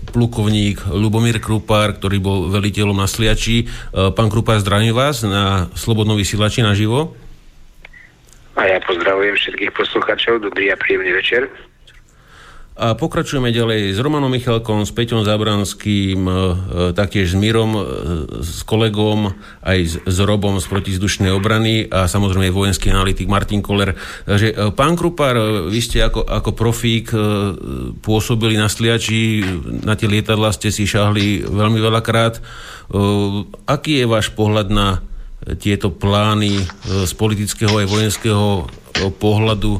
plukovník 0.09 0.89
Lubomír 0.89 1.37
Krupár, 1.37 1.93
ktorý 1.93 2.17
bol 2.17 2.49
veliteľom 2.49 2.97
na 2.97 3.05
Sliači. 3.05 3.61
E, 3.61 3.65
pán 4.09 4.33
Krupár, 4.33 4.57
zdravím 4.57 4.97
vás 4.97 5.21
na 5.21 5.69
Slobodnom 5.77 6.17
vysielači 6.17 6.65
naživo. 6.65 7.13
A 8.57 8.65
ja 8.65 8.81
pozdravujem 8.81 9.37
všetkých 9.37 9.69
poslucháčov. 9.69 10.41
Dobrý 10.41 10.73
a 10.73 10.81
príjemný 10.81 11.13
večer. 11.13 11.45
A 12.75 12.91
pokračujeme 12.91 13.55
ďalej 13.55 13.95
s 13.95 14.03
Romanom 14.03 14.27
Michalkom, 14.27 14.83
s 14.83 14.91
Peťom 14.91 15.23
Zabranským, 15.23 16.27
e, 16.27 16.31
e, 16.31 16.35
taktiež 16.91 17.31
s 17.31 17.35
Mírom, 17.39 17.71
e, 17.71 17.81
s 18.43 18.67
kolegom, 18.67 19.31
aj 19.63 20.03
s, 20.03 20.17
Robom 20.19 20.59
z 20.59 20.67
protizdušnej 20.67 21.31
obrany 21.31 21.87
a 21.87 22.11
samozrejme 22.11 22.51
vojenský 22.51 22.91
analytik 22.91 23.31
Martin 23.31 23.63
Koller. 23.63 23.95
Takže 24.27 24.75
pán 24.75 24.99
Krupár, 24.99 25.39
vy 25.71 25.79
ste 25.79 26.03
ako, 26.03 26.27
ako 26.27 26.51
profík 26.51 27.15
pôsobili 28.03 28.59
na 28.59 28.67
Sliači, 28.67 29.39
na 29.85 29.95
tie 29.95 30.11
lietadla 30.11 30.51
ste 30.51 30.67
si 30.67 30.83
šahli 30.83 31.47
veľmi 31.47 31.79
veľakrát. 31.79 32.43
Aký 33.69 34.03
je 34.03 34.05
váš 34.09 34.33
pohľad 34.35 34.67
na 34.73 34.99
tieto 35.61 35.93
plány 35.93 36.65
z 37.05 37.11
politického 37.15 37.71
aj 37.71 37.87
vojenského 37.87 38.67
pohľadu 39.21 39.79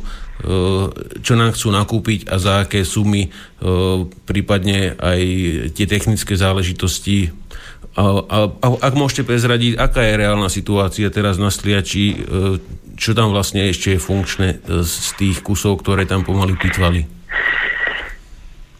čo 1.23 1.33
nám 1.39 1.55
chcú 1.55 1.71
nakúpiť 1.71 2.27
a 2.27 2.35
za 2.35 2.67
aké 2.67 2.83
sumy, 2.83 3.27
eh, 3.27 3.31
prípadne 4.27 4.99
aj 4.99 5.21
tie 5.71 5.87
technické 5.87 6.35
záležitosti. 6.35 7.31
A, 7.95 8.03
a, 8.27 8.37
a 8.51 8.67
ak 8.83 8.93
môžete 8.99 9.23
prezradiť, 9.23 9.79
aká 9.79 10.03
je 10.03 10.19
reálna 10.19 10.51
situácia 10.51 11.07
teraz 11.07 11.39
na 11.39 11.47
Sliači, 11.47 12.05
eh, 12.11 12.17
čo 12.95 13.11
tam 13.15 13.31
vlastne 13.31 13.63
ešte 13.67 13.95
je 13.95 13.99
funkčné 13.99 14.63
z 14.67 15.07
tých 15.19 15.43
kusov, 15.43 15.83
ktoré 15.83 16.07
tam 16.07 16.23
pomaly 16.23 16.55
pitvali? 16.55 17.03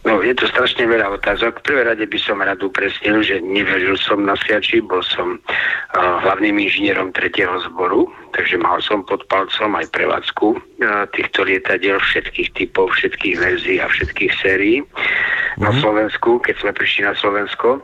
No, 0.06 0.22
je 0.22 0.38
to 0.38 0.46
strašne 0.46 0.86
veľa 0.86 1.18
otázok. 1.18 1.66
V 1.66 1.66
prvej 1.66 1.86
rade 1.90 2.06
by 2.06 2.20
som 2.22 2.38
rád 2.38 2.62
upresnil, 2.62 3.26
že 3.26 3.42
neveril 3.42 3.98
som 3.98 4.22
na 4.22 4.38
Siači, 4.38 4.78
bol 4.78 5.02
som 5.02 5.42
uh, 5.42 6.22
hlavným 6.22 6.62
inžinierom 6.62 7.10
tretieho 7.10 7.58
zboru, 7.66 8.06
takže 8.38 8.62
mal 8.62 8.78
som 8.86 9.02
pod 9.02 9.26
palcom 9.26 9.74
aj 9.74 9.90
prevádzku 9.90 10.48
uh, 10.54 11.10
týchto 11.10 11.50
lietadiel 11.50 11.98
všetkých 11.98 12.54
typov, 12.54 12.94
všetkých 12.94 13.36
verzií 13.42 13.82
a 13.82 13.90
všetkých 13.90 14.32
sérií 14.46 14.86
mm-hmm. 14.86 15.66
na 15.66 15.74
mhm. 15.74 15.82
Slovensku, 15.82 16.38
keď 16.38 16.56
sme 16.62 16.72
prišli 16.78 17.02
na 17.10 17.18
Slovensko. 17.18 17.82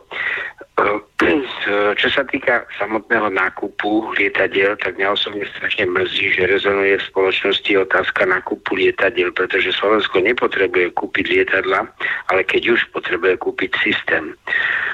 Čo 2.01 2.07
sa 2.09 2.23
týka 2.25 2.65
samotného 2.81 3.29
nákupu 3.29 4.17
lietadiel, 4.17 4.73
tak 4.81 4.97
mňa 4.97 5.13
osobne 5.13 5.45
strašne 5.53 5.85
mrzí, 5.85 6.33
že 6.33 6.49
rezonuje 6.49 6.97
v 6.97 7.07
spoločnosti 7.13 7.71
otázka 7.77 8.25
nákupu 8.25 8.73
lietadiel, 8.73 9.29
pretože 9.29 9.75
Slovensko 9.77 10.25
nepotrebuje 10.25 10.97
kúpiť 10.97 11.25
lietadla, 11.29 11.85
ale 12.33 12.41
keď 12.41 12.73
už 12.73 12.89
potrebuje 12.89 13.37
kúpiť 13.37 13.71
systém. 13.85 14.33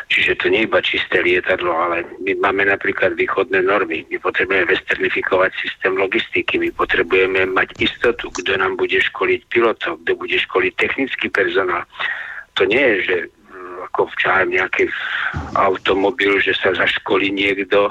Čiže 0.08 0.40
to 0.40 0.46
nie 0.52 0.64
iba 0.64 0.80
čisté 0.80 1.20
lietadlo, 1.20 1.72
ale 1.72 2.08
my 2.24 2.36
máme 2.40 2.68
napríklad 2.68 3.20
východné 3.20 3.64
normy. 3.64 4.08
My 4.08 4.18
potrebujeme 4.20 4.68
westernifikovať 4.72 5.52
systém 5.60 5.96
logistiky, 6.00 6.60
my 6.60 6.72
potrebujeme 6.76 7.48
mať 7.52 7.76
istotu, 7.80 8.32
kto 8.32 8.56
nám 8.56 8.80
bude 8.80 9.00
školiť 9.00 9.42
pilotov, 9.52 10.00
kto 10.04 10.12
bude 10.16 10.38
školiť 10.40 10.74
technický 10.80 11.28
personál. 11.32 11.84
To 12.56 12.66
nie 12.66 12.82
je, 12.82 12.98
že 13.04 13.18
ako 13.98 14.14
v 14.14 14.54
nejaký 14.54 14.86
automobil, 15.58 16.38
že 16.38 16.54
sa 16.54 16.70
zaškolí 16.78 17.34
niekto 17.34 17.90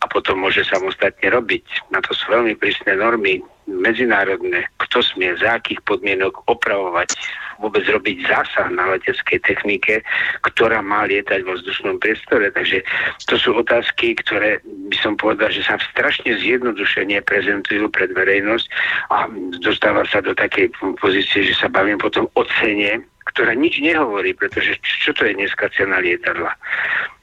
a 0.00 0.04
potom 0.08 0.40
môže 0.40 0.64
samostatne 0.64 1.28
robiť. 1.28 1.92
Na 1.92 2.00
to 2.00 2.16
sú 2.16 2.32
veľmi 2.32 2.56
prísne 2.56 2.96
normy, 2.96 3.44
medzinárodné, 3.68 4.66
kto 4.80 5.04
smie, 5.04 5.36
za 5.38 5.60
akých 5.60 5.78
podmienok 5.86 6.42
opravovať, 6.50 7.14
vôbec 7.62 7.84
robiť 7.86 8.26
zásah 8.26 8.66
na 8.74 8.96
leteckej 8.96 9.38
technike, 9.44 10.02
ktorá 10.42 10.82
má 10.82 11.06
lietať 11.06 11.46
vo 11.46 11.54
vzdušnom 11.54 12.02
priestore. 12.02 12.50
Takže 12.50 12.82
to 13.30 13.38
sú 13.38 13.54
otázky, 13.54 14.18
ktoré 14.18 14.58
by 14.64 14.96
som 14.98 15.14
povedal, 15.14 15.52
že 15.54 15.62
sa 15.62 15.78
strašne 15.94 16.34
zjednodušene 16.34 17.22
prezentujú 17.22 17.86
pred 17.92 18.10
verejnosť 18.10 18.66
a 19.14 19.30
dostáva 19.62 20.02
sa 20.10 20.18
do 20.18 20.34
takej 20.34 20.74
pozície, 20.98 21.46
že 21.46 21.54
sa 21.54 21.70
bavím 21.70 22.02
potom 22.02 22.26
o 22.34 22.42
cene 22.58 23.11
ktorá 23.30 23.54
nič 23.54 23.78
nehovorí, 23.78 24.34
pretože 24.34 24.78
čo 24.82 25.14
to 25.14 25.28
je 25.28 25.38
dneska 25.38 25.70
cena 25.72 26.02
lietadla? 26.02 26.52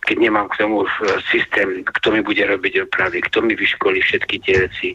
Keď 0.08 0.18
nemám 0.18 0.48
k 0.50 0.64
tomu 0.64 0.88
e, 0.88 0.90
systém, 1.28 1.84
kto 1.84 2.16
mi 2.16 2.22
bude 2.24 2.42
robiť 2.42 2.88
opravy, 2.88 3.20
kto 3.28 3.44
mi 3.44 3.54
vyškolí 3.54 4.00
všetky 4.02 4.36
tie 4.42 4.56
veci, 4.66 4.90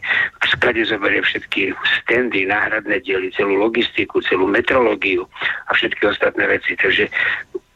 skade 0.49 0.81
zoberie 0.83 1.21
všetky 1.21 1.71
standy, 2.03 2.49
náhradné 2.49 2.99
diely, 3.05 3.31
celú 3.31 3.55
logistiku, 3.55 4.19
celú 4.25 4.49
metrológiu 4.49 5.29
a 5.69 5.77
všetky 5.77 6.09
ostatné 6.09 6.49
veci. 6.49 6.73
Takže 6.75 7.07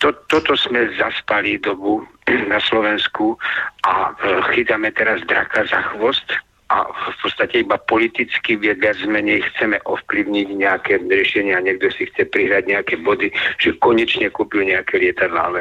to, 0.02 0.12
toto 0.28 0.58
sme 0.58 0.90
zaspali 0.98 1.62
dobu 1.62 2.04
na 2.52 2.60
Slovensku 2.60 3.38
a 3.86 4.10
e, 4.10 4.12
chytáme 4.58 4.90
teraz 4.92 5.22
draka 5.30 5.64
za 5.70 5.80
chvost, 5.94 6.26
a 6.70 6.86
v 6.86 7.16
podstate 7.26 7.66
iba 7.66 7.82
politicky 7.82 8.54
viac 8.54 9.02
menej 9.10 9.42
chceme 9.52 9.82
ovplyvniť 9.90 10.48
nejaké 10.54 11.02
riešenia. 11.02 11.66
Niekto 11.66 11.90
si 11.90 12.06
chce 12.14 12.30
prihrať 12.30 12.70
nejaké 12.70 13.02
body, 13.02 13.34
že 13.58 13.74
konečne 13.82 14.30
kúpil 14.30 14.70
nejaké 14.70 15.02
lietadla, 15.02 15.42
ale 15.50 15.60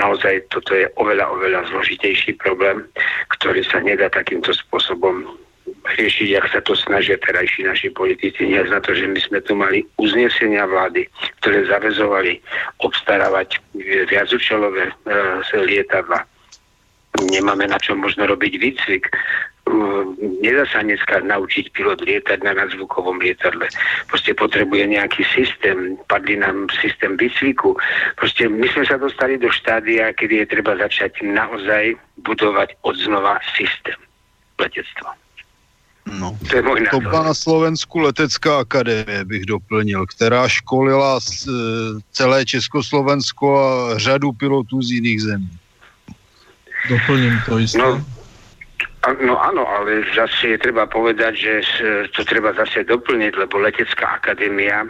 naozaj 0.00 0.48
toto 0.48 0.72
je 0.72 0.88
oveľa, 0.96 1.28
oveľa 1.28 1.68
zložitejší 1.68 2.40
problém, 2.40 2.88
ktorý 3.36 3.60
sa 3.68 3.84
nedá 3.84 4.08
takýmto 4.08 4.56
spôsobom 4.56 5.28
riešiť, 5.96 6.28
ak 6.40 6.46
sa 6.52 6.60
to 6.64 6.72
snažia 6.72 7.20
terajší 7.20 7.68
naši 7.68 7.88
politici. 7.92 8.48
Nie 8.48 8.64
na 8.64 8.80
to, 8.80 8.96
že 8.96 9.06
my 9.08 9.20
sme 9.20 9.38
tu 9.44 9.52
mali 9.56 9.84
uznesenia 10.00 10.64
vlády, 10.64 11.04
ktoré 11.44 11.68
zavezovali 11.68 12.40
obstarávať 12.80 13.60
viacúčelové 14.08 14.88
e, 14.88 14.92
lietadla. 15.56 16.24
Nemáme 17.28 17.68
na 17.68 17.76
čo 17.76 17.98
možno 17.98 18.24
robiť 18.24 18.52
výcvik 18.56 19.04
nedá 20.42 20.64
sa 20.68 20.82
dneska 20.82 21.20
naučiť 21.24 21.72
pilot 21.72 22.02
lietať 22.04 22.42
na 22.42 22.52
nadzvukovom 22.56 23.20
lietadle. 23.22 23.68
Proste 24.08 24.34
potrebuje 24.34 24.90
nejaký 24.90 25.22
systém, 25.30 25.96
padli 26.08 26.36
nám 26.36 26.68
systém 26.80 27.16
výcviku. 27.16 27.76
Proste 28.16 28.48
my 28.48 28.66
sme 28.72 28.84
sa 28.86 28.96
dostali 28.96 29.38
do 29.38 29.50
štádia, 29.52 30.12
kedy 30.12 30.44
je 30.44 30.46
treba 30.46 30.76
začať 30.76 31.22
naozaj 31.24 31.96
budovať 32.26 32.76
odznova 32.82 33.40
systém 33.56 33.96
letectva. 34.60 35.16
No. 36.10 36.34
To, 36.48 36.56
je 36.56 36.62
môj 36.64 36.90
to 36.90 37.00
byla 37.00 37.22
na 37.22 37.36
Slovensku 37.36 38.02
letecká 38.02 38.64
akademie, 38.64 39.24
bych 39.24 39.46
doplnil, 39.46 40.06
která 40.06 40.48
školila 40.48 41.20
e, 41.20 41.22
celé 42.12 42.44
Československo 42.44 43.46
a 43.60 43.98
řadu 43.98 44.32
pilotů 44.32 44.82
z 44.82 44.90
jiných 44.90 45.22
zemí. 45.22 45.50
Doplním 46.88 47.36
to 47.46 47.58
isté. 47.58 47.78
No, 47.78 48.00
No 49.00 49.40
áno, 49.40 49.64
ale 49.64 50.04
zase 50.12 50.56
je 50.56 50.58
treba 50.60 50.84
povedať, 50.84 51.32
že 51.32 51.52
to 52.12 52.20
treba 52.20 52.52
zase 52.52 52.84
doplniť, 52.84 53.32
lebo 53.32 53.56
letecká 53.56 54.20
akadémia, 54.20 54.84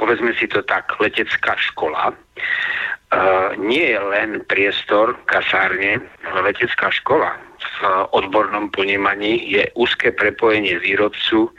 povedzme 0.00 0.32
si 0.40 0.48
to 0.48 0.64
tak, 0.64 0.88
letecká 0.96 1.52
škola, 1.60 2.08
uh, 2.08 3.52
nie 3.60 3.92
je 3.92 4.00
len 4.00 4.40
priestor 4.48 5.12
kasárne, 5.28 6.00
ale 6.24 6.38
letecká 6.40 6.88
škola 6.88 7.36
v 7.74 7.82
odbornom 8.14 8.70
ponímaní 8.70 9.50
je 9.50 9.62
úzke 9.74 10.14
prepojenie 10.14 10.78
výrobcu, 10.78 11.50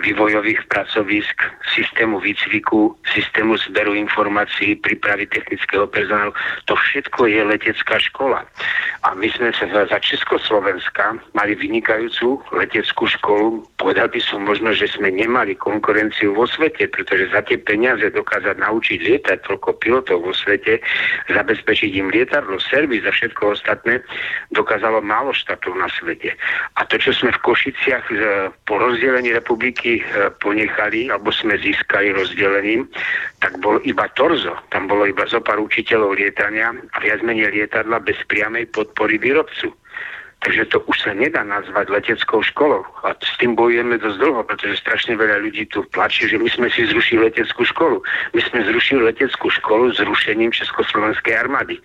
vývojových 0.00 0.64
pracovisk, 0.72 1.36
systému 1.76 2.20
výcviku, 2.20 2.96
systému 3.12 3.58
zberu 3.68 3.92
informácií, 3.94 4.80
prípravy 4.80 5.28
technického 5.28 5.84
personálu. 5.86 6.32
To 6.66 6.74
všetko 6.76 7.26
je 7.28 7.40
letecká 7.44 8.00
škola. 8.00 8.46
A 9.04 9.14
my 9.14 9.28
sme 9.30 9.52
sa 9.54 9.68
za 9.68 9.98
Československa 10.00 11.20
mali 11.36 11.54
vynikajúcu 11.54 12.40
leteckú 12.52 13.06
školu. 13.06 13.62
Povedal 13.78 14.08
by 14.08 14.20
som 14.24 14.42
možno, 14.44 14.72
že 14.72 14.88
sme 14.88 15.12
nemali 15.12 15.54
konkurenciu 15.54 16.34
vo 16.34 16.48
svete, 16.48 16.88
pretože 16.90 17.30
za 17.30 17.44
tie 17.44 17.60
peniaze 17.60 18.08
dokázať 18.10 18.56
naučiť 18.58 18.98
lietať 19.04 19.38
toľko 19.46 19.70
pilotov 19.78 20.24
vo 20.24 20.32
svete, 20.34 20.80
zabezpečiť 21.30 21.90
im 21.94 22.08
lietadlo, 22.10 22.58
servis 22.58 23.04
a 23.06 23.12
všetko 23.12 23.54
ostatné, 23.54 24.02
dokázalo 24.50 25.04
málo 25.04 25.30
štátov 25.58 25.74
na 25.74 25.90
svete. 25.90 26.30
A 26.78 26.86
to, 26.86 27.02
čo 27.02 27.10
sme 27.10 27.34
v 27.34 27.42
Košiciach 27.42 28.06
e, 28.14 28.16
po 28.62 28.78
rozdelení 28.78 29.34
republiky 29.34 29.98
e, 29.98 30.30
ponechali, 30.38 31.10
alebo 31.10 31.34
sme 31.34 31.58
získali 31.58 32.14
rozdelením, 32.14 32.86
tak 33.42 33.58
bol 33.58 33.82
iba 33.82 34.06
torzo. 34.14 34.54
Tam 34.70 34.86
bolo 34.86 35.10
iba 35.10 35.26
zo 35.26 35.42
pár 35.42 35.58
učiteľov 35.58 36.14
lietania 36.14 36.70
a 36.70 36.96
viac 37.02 37.26
menej 37.26 37.50
lietadla 37.50 37.98
bez 37.98 38.16
priamej 38.30 38.70
podpory 38.70 39.18
výrobcu. 39.18 39.74
Takže 40.38 40.70
to 40.70 40.78
už 40.86 41.02
sa 41.02 41.10
nedá 41.18 41.42
nazvať 41.42 41.90
leteckou 41.90 42.38
školou. 42.46 42.86
A 43.02 43.10
s 43.18 43.34
tým 43.42 43.58
bojujeme 43.58 43.98
dosť 43.98 44.22
dlho, 44.22 44.46
pretože 44.46 44.78
strašne 44.78 45.18
veľa 45.18 45.42
ľudí 45.42 45.66
tu 45.66 45.82
plačí, 45.90 46.30
že 46.30 46.38
my 46.38 46.46
sme 46.46 46.70
si 46.70 46.86
zrušili 46.86 47.26
leteckú 47.26 47.66
školu. 47.66 47.98
My 48.38 48.40
sme 48.46 48.62
zrušili 48.70 49.02
leteckú 49.02 49.50
školu 49.50 49.90
zrušením 49.98 50.54
Československej 50.54 51.34
armády. 51.34 51.82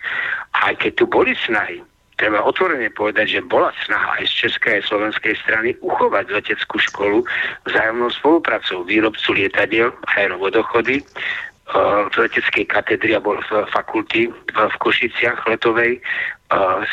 A 0.54 0.70
aj 0.70 0.86
keď 0.86 1.02
tu 1.02 1.04
boli 1.10 1.34
snahy, 1.42 1.82
treba 2.24 2.40
otvorene 2.40 2.88
povedať, 2.88 3.36
že 3.36 3.44
bola 3.44 3.68
snaha 3.84 4.16
aj 4.16 4.24
z 4.32 4.48
českej 4.48 4.80
aj 4.80 4.88
slovenskej 4.88 5.36
strany 5.44 5.76
uchovať 5.84 6.32
leteckú 6.32 6.80
školu 6.80 7.20
vzájomnou 7.68 8.08
spoluprácou 8.16 8.80
výrobcu 8.88 9.36
lietadiel, 9.36 9.92
aerovodochody, 10.16 11.04
e, 11.04 11.04
v 12.08 12.14
leteckej 12.16 12.64
katedry 12.64 13.12
alebo 13.12 13.36
v 13.44 13.68
fakulty 13.68 14.32
v 14.32 14.74
Košiciach 14.80 15.44
letovej 15.44 16.00
e, 16.00 16.00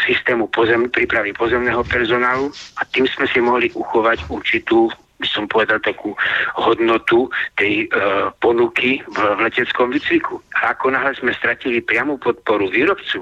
systému 0.03 0.51
pozem, 0.51 0.91
prípravy 0.91 1.31
pozemného 1.31 1.79
personálu 1.87 2.51
a 2.75 2.83
tým 2.91 3.07
sme 3.07 3.23
si 3.31 3.39
mohli 3.39 3.71
uchovať 3.71 4.27
určitú 4.27 4.91
by 5.21 5.29
som 5.29 5.45
povedal 5.45 5.77
takú 5.85 6.17
hodnotu 6.57 7.29
tej 7.53 7.85
e, 7.85 7.87
ponuky 8.41 9.05
v, 9.05 9.17
v 9.37 9.39
leteckom 9.45 9.93
výcviku. 9.93 10.41
A 10.59 10.73
ako 10.73 10.97
náhle 10.97 11.13
sme 11.13 11.29
stratili 11.37 11.77
priamu 11.77 12.17
podporu 12.17 12.65
výrobcu, 12.73 13.21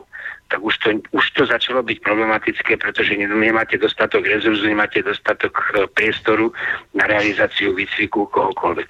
tak 0.50 0.60
už 0.66 0.76
to, 0.82 0.90
už 1.14 1.26
to 1.38 1.46
začalo 1.46 1.86
byť 1.86 2.02
problematické, 2.02 2.82
pretože 2.82 3.14
nemáte 3.16 3.78
dostatok 3.78 4.26
rezervu, 4.26 4.66
nemáte 4.66 5.06
dostatok 5.06 5.54
e, 5.54 5.86
priestoru 5.94 6.50
na 6.98 7.06
realizáciu 7.06 7.78
výcviku 7.78 8.26
kohokoľvek. 8.34 8.90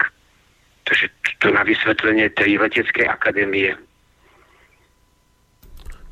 Takže 0.88 1.06
to 1.44 1.52
na 1.52 1.68
vysvetlenie 1.68 2.32
tej 2.32 2.58
leteckej 2.64 3.06
akadémie. 3.12 3.76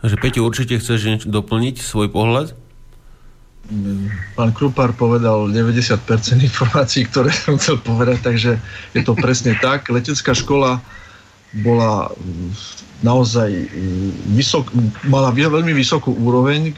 Takže 0.04 0.16
Peťo, 0.22 0.46
určite 0.46 0.78
chceš 0.78 1.26
doplniť 1.26 1.82
svoj 1.82 2.12
pohľad? 2.12 2.54
Pán 4.36 4.56
Krupár 4.56 4.96
povedal 4.96 5.52
90% 5.52 6.00
informácií, 6.40 7.04
ktoré 7.08 7.32
som 7.32 7.60
chcel 7.60 7.80
povedať, 7.84 8.24
takže 8.24 8.52
je 8.96 9.02
to 9.04 9.12
presne 9.16 9.56
tak. 9.60 9.92
Letecká 9.92 10.32
škola 10.32 10.80
bola 11.64 12.12
naozaj 13.06 13.50
mm, 13.52 14.12
vysok, 14.34 14.74
mala 15.06 15.30
veľmi 15.34 15.74
vysokú 15.74 16.14
úroveň, 16.18 16.74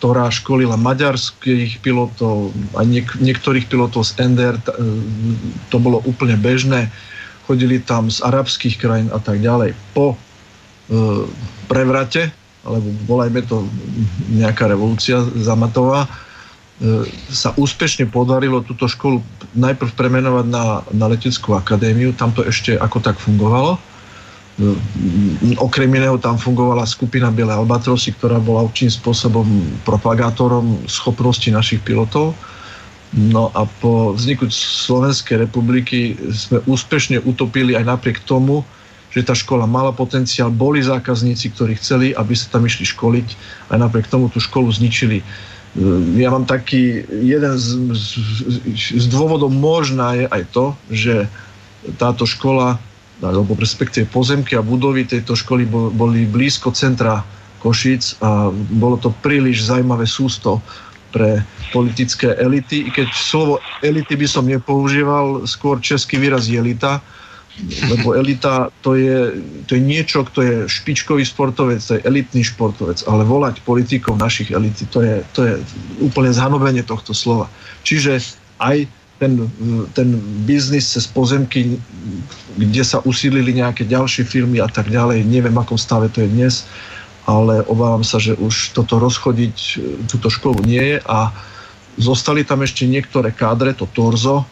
ktorá 0.00 0.32
školila 0.32 0.80
maďarských 0.80 1.84
pilotov 1.84 2.56
a 2.72 2.80
niek- 2.88 3.20
niektorých 3.20 3.68
pilotov 3.68 4.08
z 4.08 4.16
Ender, 4.24 4.56
t- 4.56 4.72
to 5.68 5.76
bolo 5.76 6.00
úplne 6.08 6.40
bežné. 6.40 6.88
Chodili 7.44 7.82
tam 7.84 8.08
z 8.08 8.24
arabských 8.24 8.80
krajín 8.80 9.08
a 9.12 9.20
tak 9.20 9.44
ďalej. 9.44 9.76
Po 9.92 10.14
e, 10.14 10.16
prevrate, 11.68 12.32
alebo 12.64 12.88
volajme 13.04 13.44
to 13.44 13.68
nejaká 14.32 14.72
revolúcia 14.72 15.20
zamatová, 15.36 16.08
e, 16.08 17.04
sa 17.28 17.52
úspešne 17.52 18.08
podarilo 18.08 18.64
túto 18.64 18.88
školu 18.88 19.20
najprv 19.52 19.90
premenovať 20.00 20.46
na, 20.48 20.80
na 20.96 21.06
leteckú 21.12 21.52
akadémiu, 21.52 22.16
tam 22.16 22.32
to 22.32 22.40
ešte 22.40 22.72
ako 22.72 23.04
tak 23.04 23.20
fungovalo 23.20 23.76
Okrem 25.56 25.88
iného 25.88 26.20
tam 26.20 26.36
fungovala 26.36 26.84
skupina 26.84 27.32
Biele 27.32 27.56
Albatrosy, 27.56 28.12
ktorá 28.16 28.36
bola 28.36 28.68
určitým 28.68 28.92
spôsobom 28.92 29.46
propagátorom 29.88 30.84
schopnosti 30.84 31.48
našich 31.48 31.80
pilotov. 31.80 32.36
No 33.10 33.50
a 33.56 33.66
po 33.80 34.14
vzniku 34.14 34.46
Slovenskej 34.52 35.42
republiky 35.48 36.14
sme 36.30 36.62
úspešne 36.68 37.24
utopili 37.26 37.74
aj 37.74 37.88
napriek 37.88 38.22
tomu, 38.22 38.62
že 39.10 39.26
tá 39.26 39.34
škola 39.34 39.66
mala 39.66 39.90
potenciál, 39.90 40.54
boli 40.54 40.78
zákazníci, 40.78 41.50
ktorí 41.50 41.74
chceli, 41.82 42.14
aby 42.14 42.30
sa 42.38 42.46
tam 42.54 42.62
išli 42.62 42.86
školiť, 42.86 43.28
aj 43.74 43.78
napriek 43.82 44.06
tomu 44.06 44.30
tú 44.30 44.38
školu 44.38 44.70
zničili. 44.70 45.26
Ja 46.18 46.30
mám 46.30 46.46
taký, 46.46 47.02
jeden 47.10 47.54
z, 47.58 47.66
z, 47.94 48.06
z 48.94 49.06
dôvodov 49.10 49.50
možná 49.50 50.14
je 50.14 50.26
aj 50.30 50.42
to, 50.54 50.66
že 50.90 51.26
táto 51.98 52.26
škola 52.26 52.78
alebo 53.20 53.52
respektíve 53.56 54.08
pozemky 54.08 54.56
a 54.56 54.64
budovy 54.64 55.04
tejto 55.04 55.36
školy 55.36 55.68
boli 55.68 56.24
blízko 56.24 56.72
centra 56.72 57.20
Košic 57.60 58.24
a 58.24 58.48
bolo 58.72 58.96
to 58.96 59.12
príliš 59.20 59.68
zaujímavé 59.68 60.08
sústo 60.08 60.64
pre 61.12 61.44
politické 61.74 62.38
elity, 62.38 62.86
i 62.86 62.90
keď 62.90 63.08
slovo 63.12 63.58
elity 63.82 64.14
by 64.14 64.26
som 64.30 64.46
nepoužíval, 64.46 65.44
skôr 65.44 65.82
český 65.82 66.16
výraz 66.22 66.46
elita, 66.48 67.02
lebo 67.90 68.14
elita 68.16 68.70
to 68.80 68.94
je, 68.96 69.42
to 69.66 69.76
je 69.76 69.82
niečo, 69.82 70.24
kto 70.24 70.40
je 70.40 70.56
špičkový 70.70 71.26
športovec, 71.26 71.82
to 71.82 71.98
je 71.98 72.06
elitný 72.06 72.46
športovec, 72.46 73.04
ale 73.10 73.26
volať 73.26 73.60
politikov 73.66 74.16
našich 74.16 74.54
elity, 74.54 74.86
to 74.88 75.02
je, 75.02 75.14
to 75.34 75.40
je 75.44 75.54
úplne 76.00 76.32
zhanobenie 76.32 76.86
tohto 76.86 77.12
slova. 77.12 77.50
Čiže 77.84 78.22
aj 78.62 78.86
ten, 79.20 79.36
ten 79.92 80.08
biznis 80.48 80.96
cez 80.96 81.04
pozemky, 81.04 81.76
kde 82.56 82.82
sa 82.82 83.04
usílili 83.04 83.52
nejaké 83.52 83.84
ďalšie 83.84 84.24
firmy 84.24 84.64
a 84.64 84.66
tak 84.66 84.88
ďalej. 84.88 85.28
Neviem, 85.28 85.60
akom 85.60 85.76
stave 85.76 86.08
to 86.08 86.24
je 86.24 86.32
dnes, 86.32 86.64
ale 87.28 87.60
obávam 87.68 88.00
sa, 88.00 88.16
že 88.16 88.32
už 88.40 88.72
toto 88.72 88.96
rozchodiť 88.96 89.56
e, 89.56 89.72
túto 90.08 90.32
školu 90.32 90.64
nie 90.64 90.96
je. 90.96 90.98
A 91.04 91.36
zostali 92.00 92.48
tam 92.48 92.64
ešte 92.64 92.88
niektoré 92.88 93.28
kádre, 93.36 93.76
to 93.76 93.84
torzo, 93.92 94.48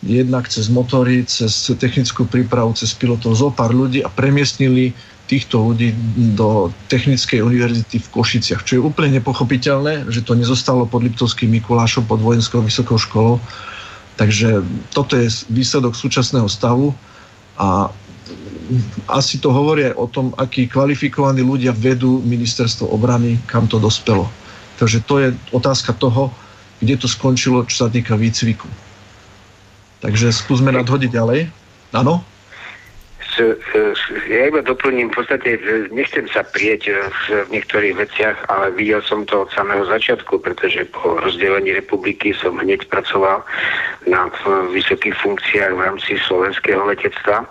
jednak 0.00 0.48
cez 0.48 0.72
motory, 0.72 1.28
cez 1.28 1.52
technickú 1.76 2.24
prípravu, 2.24 2.72
cez 2.72 2.96
pilotov 2.96 3.36
zo 3.36 3.52
pár 3.52 3.76
ľudí 3.76 4.00
a 4.00 4.08
premiestnili 4.08 4.96
týchto 5.28 5.60
ľudí 5.60 5.92
do 6.32 6.72
Technickej 6.88 7.44
univerzity 7.44 8.00
v 8.00 8.08
Košiciach, 8.08 8.64
čo 8.64 8.80
je 8.80 8.80
úplne 8.80 9.20
nepochopiteľné, 9.20 10.08
že 10.08 10.24
to 10.24 10.32
nezostalo 10.32 10.88
pod 10.88 11.04
Liptovským 11.04 11.52
Mikulášom, 11.60 12.08
pod 12.08 12.24
Vojenskou 12.24 12.64
vysokou 12.64 12.96
školou, 12.96 13.36
Takže 14.18 14.66
toto 14.90 15.14
je 15.14 15.30
výsledok 15.46 15.94
súčasného 15.94 16.50
stavu 16.50 16.90
a 17.54 17.86
asi 19.08 19.38
to 19.38 19.54
hovorí 19.54 19.88
aj 19.88 19.94
o 19.96 20.06
tom, 20.10 20.26
akí 20.36 20.66
kvalifikovaní 20.68 21.40
ľudia 21.40 21.72
vedú 21.72 22.20
ministerstvo 22.26 22.90
obrany, 22.90 23.38
kam 23.46 23.70
to 23.70 23.78
dospelo. 23.80 24.28
Takže 24.76 24.98
to 25.06 25.14
je 25.22 25.28
otázka 25.54 25.94
toho, 25.96 26.34
kde 26.82 26.98
to 26.98 27.06
skončilo, 27.06 27.64
čo 27.64 27.86
sa 27.86 27.88
týka 27.88 28.18
výcviku. 28.18 28.68
Takže 30.02 30.30
skúsme 30.30 30.70
nadhodiť 30.70 31.10
ďalej. 31.10 31.40
Áno? 31.94 32.22
Ja 34.28 34.42
iba 34.50 34.60
doplním, 34.62 35.10
v 35.10 35.16
podstate 35.22 35.58
nechcem 35.90 36.26
sa 36.30 36.42
prieť 36.42 36.90
v 36.90 37.22
niektorých 37.54 37.94
veciach, 37.98 38.36
ale 38.50 38.74
videl 38.74 39.02
som 39.04 39.26
to 39.26 39.46
od 39.46 39.50
samého 39.52 39.86
začiatku, 39.86 40.38
pretože 40.42 40.86
po 40.90 41.18
rozdelení 41.18 41.74
republiky 41.74 42.34
som 42.34 42.58
hneď 42.58 42.86
pracoval 42.88 43.42
na 44.06 44.30
vysokých 44.70 45.16
funkciách 45.20 45.72
v 45.74 45.84
rámci 45.84 46.12
slovenského 46.26 46.82
letectva 46.86 47.46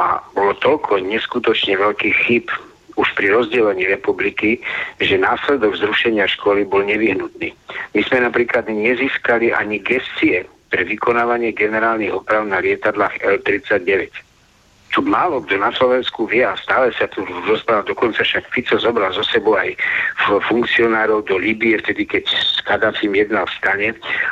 a 0.00 0.18
bolo 0.34 0.52
toľko 0.58 1.00
neskutočne 1.06 1.78
veľkých 1.78 2.16
chyb 2.26 2.46
už 2.94 3.08
pri 3.18 3.34
rozdelení 3.34 3.90
republiky, 3.90 4.62
že 5.02 5.18
následok 5.18 5.74
zrušenia 5.74 6.30
školy 6.30 6.62
bol 6.62 6.86
nevyhnutný. 6.86 7.50
My 7.94 8.00
sme 8.06 8.22
napríklad 8.22 8.70
nezískali 8.70 9.50
ani 9.50 9.82
gestie 9.82 10.46
pre 10.70 10.86
vykonávanie 10.86 11.54
generálnych 11.54 12.14
oprav 12.14 12.46
na 12.46 12.62
lietadlách 12.62 13.22
L-39 13.22 14.23
čo 14.94 15.02
málo 15.02 15.42
kto 15.42 15.58
na 15.58 15.74
Slovensku 15.74 16.30
vie 16.30 16.46
a 16.46 16.54
stále 16.54 16.94
sa 16.94 17.10
tu 17.10 17.26
rozpráva, 17.26 17.82
dokonca 17.82 18.22
však 18.22 18.46
Fico 18.54 18.78
zobral 18.78 19.10
zo 19.10 19.26
sebou 19.26 19.58
aj 19.58 19.74
funkcionárov 20.46 21.26
do 21.26 21.34
Libie, 21.34 21.74
vtedy 21.82 22.06
keď 22.06 22.30
s 22.30 22.62
Kadafim 22.62 23.10
jednal 23.18 23.50
v 23.50 23.56
stane 23.58 23.88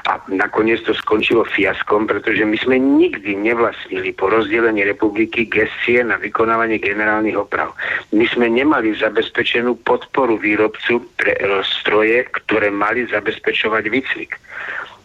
a 0.06 0.22
nakoniec 0.30 0.78
to 0.86 0.94
skončilo 0.94 1.43
fiaskom, 1.51 2.06
pretože 2.06 2.47
my 2.47 2.55
sme 2.55 2.78
nikdy 2.78 3.34
nevlastnili 3.34 4.14
po 4.14 4.30
rozdelení 4.30 4.86
republiky 4.86 5.51
gestie 5.51 6.06
na 6.06 6.14
vykonávanie 6.22 6.78
generálnych 6.78 7.34
oprav. 7.34 7.74
My 8.14 8.30
sme 8.30 8.47
nemali 8.47 8.94
zabezpečenú 8.94 9.82
podporu 9.82 10.39
výrobcu 10.39 11.02
pre 11.18 11.34
stroje, 11.82 12.22
ktoré 12.30 12.70
mali 12.70 13.10
zabezpečovať 13.10 13.84
výcvik. 13.90 14.39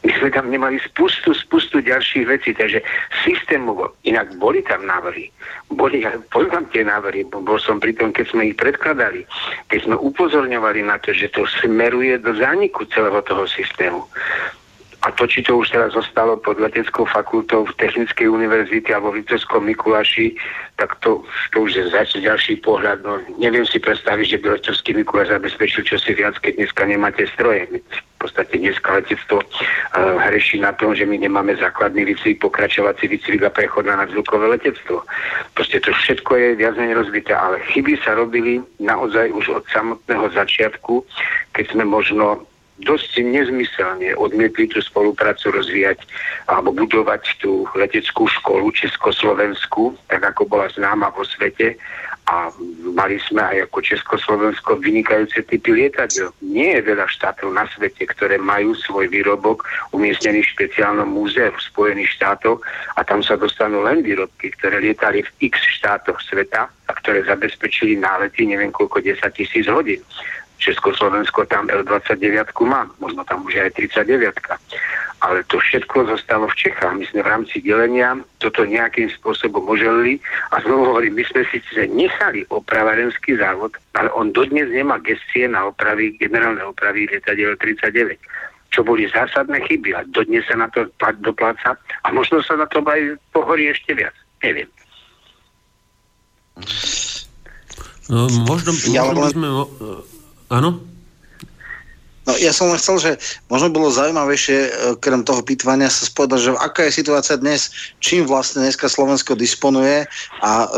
My 0.08 0.16
sme 0.16 0.32
tam 0.32 0.48
nemali 0.48 0.80
spustu, 0.80 1.36
spustu 1.36 1.84
ďalších 1.84 2.24
vecí, 2.32 2.56
takže 2.56 2.80
systémovo, 3.28 3.92
inak 4.08 4.40
boli 4.40 4.64
tam 4.64 4.88
návrhy, 4.88 5.28
boli, 5.68 6.00
poznám 6.32 6.64
tie 6.72 6.88
návrhy, 6.88 7.28
bol 7.28 7.60
som 7.60 7.84
pri 7.84 7.92
tom, 7.92 8.16
keď 8.16 8.32
sme 8.32 8.48
ich 8.48 8.56
predkladali, 8.56 9.28
keď 9.68 9.80
sme 9.84 10.00
upozorňovali 10.00 10.88
na 10.88 10.96
to, 11.04 11.12
že 11.12 11.28
to 11.36 11.44
smeruje 11.60 12.16
do 12.24 12.32
zániku 12.40 12.88
celého 12.88 13.20
toho 13.28 13.44
systému. 13.52 14.00
A 15.06 15.14
to, 15.14 15.30
či 15.30 15.46
to 15.46 15.62
už 15.62 15.70
teraz 15.70 15.94
zostalo 15.94 16.42
pod 16.42 16.58
leteckou 16.58 17.06
fakultou 17.06 17.70
v 17.70 17.76
Technickej 17.78 18.34
univerzite 18.34 18.90
alebo 18.90 19.14
v 19.14 19.22
Litovskom 19.22 19.70
Mikuláši, 19.70 20.34
tak 20.82 20.98
to, 21.06 21.22
to 21.54 21.70
už 21.70 21.72
je 21.78 21.84
zač 21.94 22.18
ďalší 22.18 22.66
pohľad. 22.66 23.06
No, 23.06 23.22
neviem 23.38 23.66
si 23.66 23.78
predstaviť, 23.78 24.26
že 24.26 24.38
by 24.42 24.46
Litovský 24.58 24.98
Mikuláš 24.98 25.38
zabezpečil 25.38 25.86
čosi 25.86 26.18
viac, 26.18 26.42
keď 26.42 26.58
dneska 26.58 26.82
nemáte 26.90 27.30
stroje. 27.30 27.70
V 28.18 28.18
podstate 28.18 28.58
dneska 28.58 28.98
letectvo 28.98 29.46
uh, 29.46 30.18
hreší 30.18 30.66
na 30.66 30.74
tom, 30.74 30.98
že 30.98 31.06
my 31.06 31.22
nemáme 31.22 31.54
základný 31.54 32.10
výcvik, 32.10 32.42
pokračovací 32.42 33.06
výcvik 33.06 33.46
a 33.46 33.54
prechod 33.54 33.86
na 33.86 34.02
nadzvukové 34.02 34.58
letectvo. 34.58 35.06
Proste 35.54 35.78
to 35.78 35.94
všetko 35.94 36.32
je 36.34 36.48
viac 36.58 36.74
menej 36.74 36.98
rozbité, 36.98 37.38
ale 37.38 37.62
chyby 37.70 38.02
sa 38.02 38.18
robili 38.18 38.66
naozaj 38.82 39.30
už 39.30 39.62
od 39.62 39.64
samotného 39.70 40.34
začiatku, 40.34 41.06
keď 41.54 41.66
sme 41.78 41.86
možno 41.86 42.42
dosť 42.82 43.26
nezmyselne 43.26 44.14
odmietli 44.14 44.70
tú 44.70 44.78
spoluprácu 44.82 45.50
rozvíjať 45.50 45.98
alebo 46.46 46.70
budovať 46.74 47.42
tú 47.42 47.66
leteckú 47.74 48.30
školu 48.30 48.70
Československu, 48.70 49.98
tak 50.06 50.22
ako 50.34 50.46
bola 50.46 50.70
známa 50.70 51.10
vo 51.10 51.26
svete 51.26 51.78
a 52.28 52.52
mali 52.92 53.16
sme 53.24 53.40
aj 53.40 53.72
ako 53.72 53.80
Československo 53.80 54.84
vynikajúce 54.84 55.48
typy 55.48 55.72
lietadiel. 55.72 56.36
Nie 56.44 56.76
je 56.78 56.92
veľa 56.92 57.08
štátov 57.08 57.56
na 57.56 57.64
svete, 57.72 58.04
ktoré 58.04 58.36
majú 58.36 58.76
svoj 58.76 59.08
výrobok 59.08 59.64
umiestnený 59.96 60.44
v 60.44 60.52
špeciálnom 60.52 61.08
múzeu 61.08 61.56
v 61.56 61.66
Spojených 61.72 62.20
štátoch 62.20 62.60
a 63.00 63.02
tam 63.08 63.24
sa 63.24 63.40
dostanú 63.40 63.80
len 63.80 64.04
výrobky, 64.04 64.52
ktoré 64.60 64.84
lietali 64.84 65.24
v 65.24 65.48
x 65.48 65.56
štátoch 65.80 66.20
sveta 66.20 66.68
a 66.68 66.92
ktoré 67.00 67.24
zabezpečili 67.24 67.96
nálety 67.96 68.44
neviem 68.44 68.76
koľko 68.76 69.00
10 69.00 69.24
tisíc 69.32 69.64
hodín. 69.72 70.04
Československo 70.58 71.46
tam 71.46 71.70
L29 71.70 72.50
má, 72.66 72.90
možno 72.98 73.22
tam 73.24 73.46
už 73.46 73.62
aj 73.62 73.78
39. 73.78 74.34
Ale 75.18 75.42
to 75.50 75.58
všetko 75.58 76.14
zostalo 76.14 76.46
v 76.46 76.58
Čechách. 76.58 76.94
My 76.94 77.06
sme 77.10 77.26
v 77.26 77.32
rámci 77.34 77.58
delenia 77.62 78.22
toto 78.38 78.62
nejakým 78.66 79.10
spôsobom 79.18 79.66
oželili 79.66 80.22
a 80.54 80.62
znovu 80.62 80.94
hovorím, 80.94 81.18
my 81.18 81.26
sme 81.26 81.42
si 81.50 81.58
nechali 81.90 82.46
opravarenský 82.54 83.38
závod, 83.42 83.74
ale 83.98 84.14
on 84.14 84.30
dodnes 84.30 84.70
nemá 84.70 85.02
gestie 85.02 85.50
na 85.50 85.70
opravy, 85.74 86.14
generálne 86.22 86.62
opravy 86.62 87.10
lietadiel 87.10 87.58
39 87.58 88.18
čo 88.68 88.84
boli 88.84 89.08
zásadné 89.08 89.64
chyby 89.64 89.96
a 89.96 90.04
dodnes 90.12 90.44
sa 90.44 90.60
na 90.60 90.68
to 90.70 90.86
dopláca 91.24 91.80
a 92.04 92.08
možno 92.12 92.44
sa 92.44 92.60
na 92.60 92.68
to 92.68 92.84
aj 92.84 93.16
pohorí 93.32 93.72
ešte 93.72 93.96
viac. 93.96 94.14
Neviem. 94.44 94.70
No, 98.08 98.28
možno, 98.48 98.72
možno 98.72 98.94
ja, 98.96 99.04
by 99.12 99.24
sme 99.36 99.48
Áno? 100.48 100.80
No 102.28 102.36
ja 102.36 102.52
som 102.52 102.68
len 102.68 102.76
chcel, 102.76 103.00
že 103.00 103.12
možno 103.48 103.72
bolo 103.72 103.88
zaujímavejšie, 103.88 104.58
e, 104.60 104.70
krem 105.00 105.24
toho 105.24 105.40
pýtvania 105.40 105.88
sa 105.88 106.04
spovedať, 106.04 106.40
že 106.44 106.52
aká 106.60 106.92
je 106.92 107.00
situácia 107.00 107.40
dnes, 107.40 107.72
čím 108.04 108.28
vlastne 108.28 108.68
dneska 108.68 108.92
Slovensko 108.92 109.40
disponuje 109.40 110.04
a 110.44 110.68
e, 110.68 110.70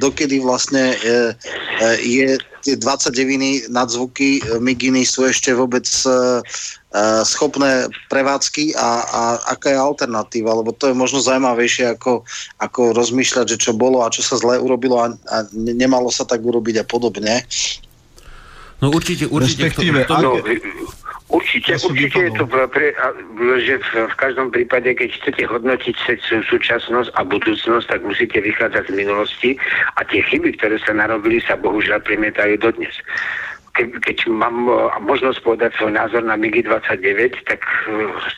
dokedy 0.00 0.40
vlastne 0.40 0.96
e, 0.96 0.96
e, 0.96 1.88
je 2.00 2.40
tie 2.64 2.74
29 2.80 3.68
nadzvuky 3.68 4.40
e, 4.40 4.56
Miginy 4.56 5.04
sú 5.04 5.28
ešte 5.28 5.52
vôbec 5.52 5.84
e, 5.84 6.40
schopné 7.28 7.92
prevádzky 8.08 8.72
a, 8.72 8.90
a 9.04 9.22
aká 9.52 9.76
je 9.76 9.84
alternatíva, 9.84 10.48
lebo 10.56 10.72
to 10.72 10.88
je 10.88 10.96
možno 10.96 11.20
zaujímavejšie 11.20 11.92
ako, 11.92 12.24
ako 12.56 12.96
rozmýšľať, 12.96 13.52
že 13.52 13.68
čo 13.68 13.76
bolo 13.76 14.00
a 14.00 14.08
čo 14.08 14.24
sa 14.24 14.40
zle 14.40 14.56
urobilo 14.56 15.04
a, 15.04 15.12
a 15.12 15.36
nemalo 15.52 16.08
sa 16.08 16.24
tak 16.24 16.40
urobiť 16.40 16.80
a 16.80 16.88
podobne. 16.88 17.44
No 18.82 18.92
určite, 18.92 19.24
určite. 19.26 19.72
Respektíve, 19.72 20.04
to, 20.04 20.14
to, 20.14 20.20
no, 20.20 20.30
Určite, 21.26 21.74
určite 21.74 22.30
je 22.30 22.32
to, 22.38 22.46
pre, 22.46 22.94
že 23.58 23.82
v, 23.82 23.88
v 24.06 24.14
každom 24.14 24.54
prípade, 24.54 24.94
keď 24.94 25.10
chcete 25.10 25.42
hodnotiť 25.50 26.22
súčasnosť 26.46 27.10
a 27.18 27.20
budúcnosť, 27.26 27.86
tak 27.90 28.00
musíte 28.06 28.38
vychádzať 28.38 28.86
z 28.86 28.94
minulosti 28.94 29.50
a 29.98 30.06
tie 30.06 30.22
chyby, 30.22 30.54
ktoré 30.54 30.78
sa 30.78 30.94
narobili, 30.94 31.42
sa 31.42 31.58
bohužiaľ 31.58 31.98
primietajú 32.06 32.62
dodnes 32.62 32.94
keď, 33.76 34.00
keď 34.00 34.18
mám 34.32 34.66
možnosť 35.04 35.44
povedať 35.44 35.70
svoj 35.76 35.92
názor 35.92 36.24
na 36.24 36.40
MIGI-29, 36.40 37.44
tak 37.44 37.60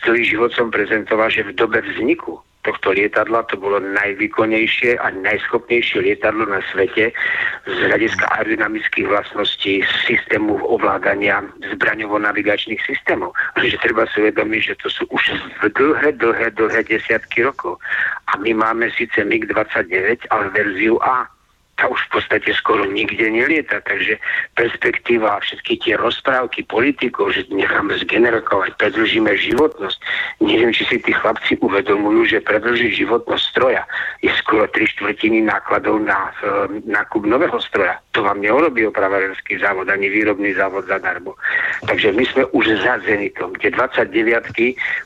celý 0.03 0.27
život 0.27 0.51
som 0.51 0.67
prezentoval, 0.67 1.31
že 1.31 1.47
v 1.47 1.55
dobe 1.55 1.79
vzniku 1.79 2.43
tohto 2.67 2.91
lietadla 2.91 3.47
to 3.47 3.55
bolo 3.55 3.79
najvýkonnejšie 3.79 4.99
a 4.99 5.15
najschopnejšie 5.15 6.03
lietadlo 6.03 6.43
na 6.43 6.59
svete 6.69 7.15
z 7.63 7.77
hľadiska 7.87 8.27
aerodynamických 8.35 9.07
vlastností 9.07 9.79
systému 10.03 10.59
ovládania 10.67 11.39
zbraňovo-navigačných 11.71 12.83
systémov. 12.83 13.31
Že 13.55 13.79
treba 13.79 14.03
si 14.11 14.27
uvedomiť, 14.27 14.61
že 14.61 14.75
to 14.83 14.87
sú 14.91 15.03
už 15.07 15.23
dlhé, 15.71 16.19
dlhé, 16.19 16.51
dlhé 16.59 16.81
desiatky 16.83 17.47
rokov. 17.47 17.79
A 18.27 18.37
my 18.43 18.51
máme 18.51 18.91
síce 18.91 19.23
MiG-29, 19.23 20.27
ale 20.27 20.45
verziu 20.51 20.99
A 20.99 21.38
tá 21.79 21.87
už 21.87 22.11
v 22.11 22.19
podstate 22.19 22.51
skoro 22.59 22.83
nikde 22.83 23.23
nelieta, 23.31 23.79
takže 23.87 24.19
perspektíva 24.59 25.39
a 25.39 25.43
všetky 25.43 25.79
tie 25.79 25.95
rozprávky 25.95 26.67
politikov, 26.67 27.31
že 27.31 27.47
necháme 27.47 27.95
zgenerokovať, 28.03 28.75
predlžíme 28.75 29.31
životnosť. 29.31 29.97
Neviem, 30.43 30.75
či 30.75 30.83
si 30.91 30.99
tí 30.99 31.15
chlapci 31.15 31.55
uvedomujú, 31.63 32.35
že 32.35 32.43
predlžiť 32.43 32.91
životnosť 32.99 33.43
stroja 33.47 33.87
je 34.19 34.27
skoro 34.43 34.67
tri 34.67 34.91
štvrtiny 34.91 35.47
nákladov 35.47 36.03
na 36.03 36.35
e, 36.43 36.83
nákup 36.83 37.23
nového 37.23 37.55
stroja. 37.63 37.95
To 38.11 38.27
vám 38.27 38.43
neurobí 38.43 38.83
opravárenský 38.83 39.63
závod 39.63 39.87
ani 39.87 40.11
výrobný 40.11 40.51
závod 40.59 40.83
zadarmo. 40.91 41.39
Takže 41.87 42.11
my 42.11 42.27
sme 42.27 42.43
už 42.51 42.75
za 42.83 42.99
Zenitom, 43.07 43.55
kde 43.55 43.71
29 43.71 44.11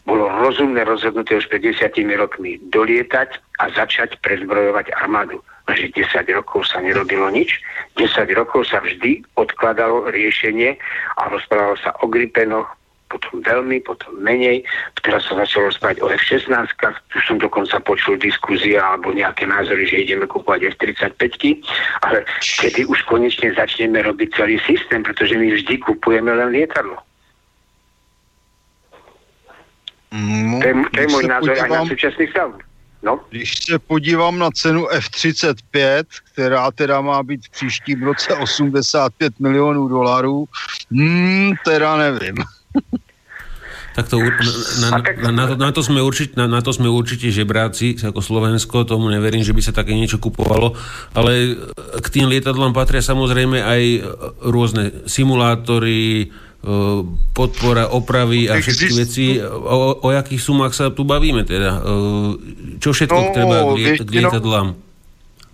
bolo 0.10 0.26
rozumné 0.42 0.82
rozhodnuté 0.82 1.38
už 1.38 1.46
pred 1.54 1.62
10 1.62 1.94
rokmi 2.18 2.58
dolietať 2.74 3.38
a 3.62 3.70
začať 3.70 4.18
prezbrojovať 4.26 4.90
armádu 4.98 5.38
že 5.72 5.88
10 5.96 6.28
rokov 6.36 6.68
sa 6.68 6.84
nerobilo 6.84 7.32
nič. 7.32 7.64
10 7.96 8.28
rokov 8.36 8.68
sa 8.68 8.84
vždy 8.84 9.24
odkladalo 9.40 10.12
riešenie 10.12 10.76
a 11.16 11.22
rozprávalo 11.32 11.80
sa 11.80 11.96
o 12.04 12.12
Gripenoch, 12.12 12.68
potom 13.14 13.46
veľmi, 13.46 13.86
potom 13.86 14.18
menej. 14.20 14.66
Teraz 15.06 15.30
sa 15.30 15.38
začalo 15.38 15.70
rozprávať 15.70 15.98
o 16.02 16.10
F-16, 16.10 16.50
tu 17.14 17.18
som 17.22 17.38
dokonca 17.38 17.78
počul 17.86 18.18
diskuzia 18.18 18.82
alebo 18.82 19.14
nejaké 19.14 19.46
názory, 19.46 19.86
že 19.86 20.02
ideme 20.10 20.26
kúpovať 20.26 20.74
F-35, 20.74 21.62
ale 22.02 22.26
kedy 22.42 22.90
už 22.90 23.00
konečne 23.06 23.54
začneme 23.54 24.02
robiť 24.02 24.34
celý 24.34 24.58
systém, 24.66 25.06
pretože 25.06 25.38
my 25.38 25.54
vždy 25.54 25.78
kupujeme 25.86 26.34
len 26.34 26.50
lietadlo. 26.50 26.98
No, 30.14 30.62
to 30.62 30.66
je, 30.70 30.76
to 30.94 31.00
je 31.02 31.10
môj 31.10 31.26
názor 31.26 31.58
aj 31.58 31.70
na 31.70 31.82
súčasný 31.90 32.30
stav. 32.30 32.54
No. 33.04 33.20
Když 33.30 33.66
se 33.66 33.80
podívám 33.80 34.40
na 34.40 34.52
cenu 34.52 34.88
F-35, 34.88 36.04
která 36.34 36.72
teda 36.72 37.02
má 37.02 37.24
být 37.24 37.46
v 37.46 37.50
příštím 37.50 38.04
roce 38.04 38.36
85 38.36 39.40
milionů 39.40 39.88
dolarů, 39.88 40.46
hmm, 40.92 41.52
teda 41.66 41.98
nevím. 41.98 42.36
Tak 43.94 44.10
to, 44.10 44.18
na, 44.82 44.90
na, 45.22 45.32
na, 45.32 45.48
to, 45.48 45.56
na, 45.56 45.70
to 45.70 45.86
sme 45.86 46.02
určite, 46.02 46.34
na, 46.34 46.50
na 46.50 46.66
to 46.66 46.74
sme 46.74 46.90
určite 46.90 47.30
žebráci, 47.30 47.94
ako 48.02 48.26
Slovensko, 48.26 48.90
tomu 48.90 49.14
neverím, 49.14 49.46
že 49.46 49.54
by 49.54 49.62
sa 49.62 49.70
také 49.70 49.94
niečo 49.94 50.18
kupovalo, 50.18 50.74
ale 51.14 51.54
k 52.02 52.08
tým 52.10 52.26
lietadlám 52.26 52.74
patria 52.74 53.06
samozrejme 53.06 53.62
aj 53.62 53.82
rôzne 54.50 55.06
simulátory, 55.06 56.34
podpora 57.36 57.92
opravy 57.92 58.48
a 58.48 58.56
všetky 58.56 58.94
veci. 58.96 59.26
O, 59.44 60.00
o 60.00 60.10
jakých 60.16 60.40
sumách 60.40 60.72
sa 60.72 60.88
tu 60.96 61.04
bavíme 61.04 61.44
teda? 61.44 61.84
Čo 62.80 62.96
všetko 62.96 63.20
no, 63.20 63.34
treba 63.36 63.58
k, 63.68 63.72
liet, 63.76 64.00
k 64.00 64.10
lietadlám 64.10 64.68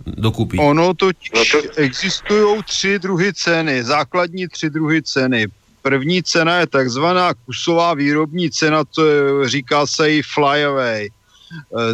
dokúpiť? 0.06 0.58
Ono 0.62 0.94
totiž 0.94 1.30
no 1.34 1.42
existují 1.82 2.62
tři 2.62 2.98
druhy 2.98 3.34
ceny, 3.34 3.84
základní 3.84 4.48
tři 4.48 4.70
druhy 4.70 5.02
ceny. 5.02 5.46
První 5.82 6.22
cena 6.22 6.56
je 6.56 6.66
takzvaná 6.66 7.34
kusová 7.34 7.94
výrobní 7.94 8.50
cena, 8.50 8.84
to 8.84 9.06
je, 9.06 9.48
říká 9.48 9.86
se 9.86 10.12
i 10.12 10.22
flyaway. 10.22 11.08
E, 11.08 11.10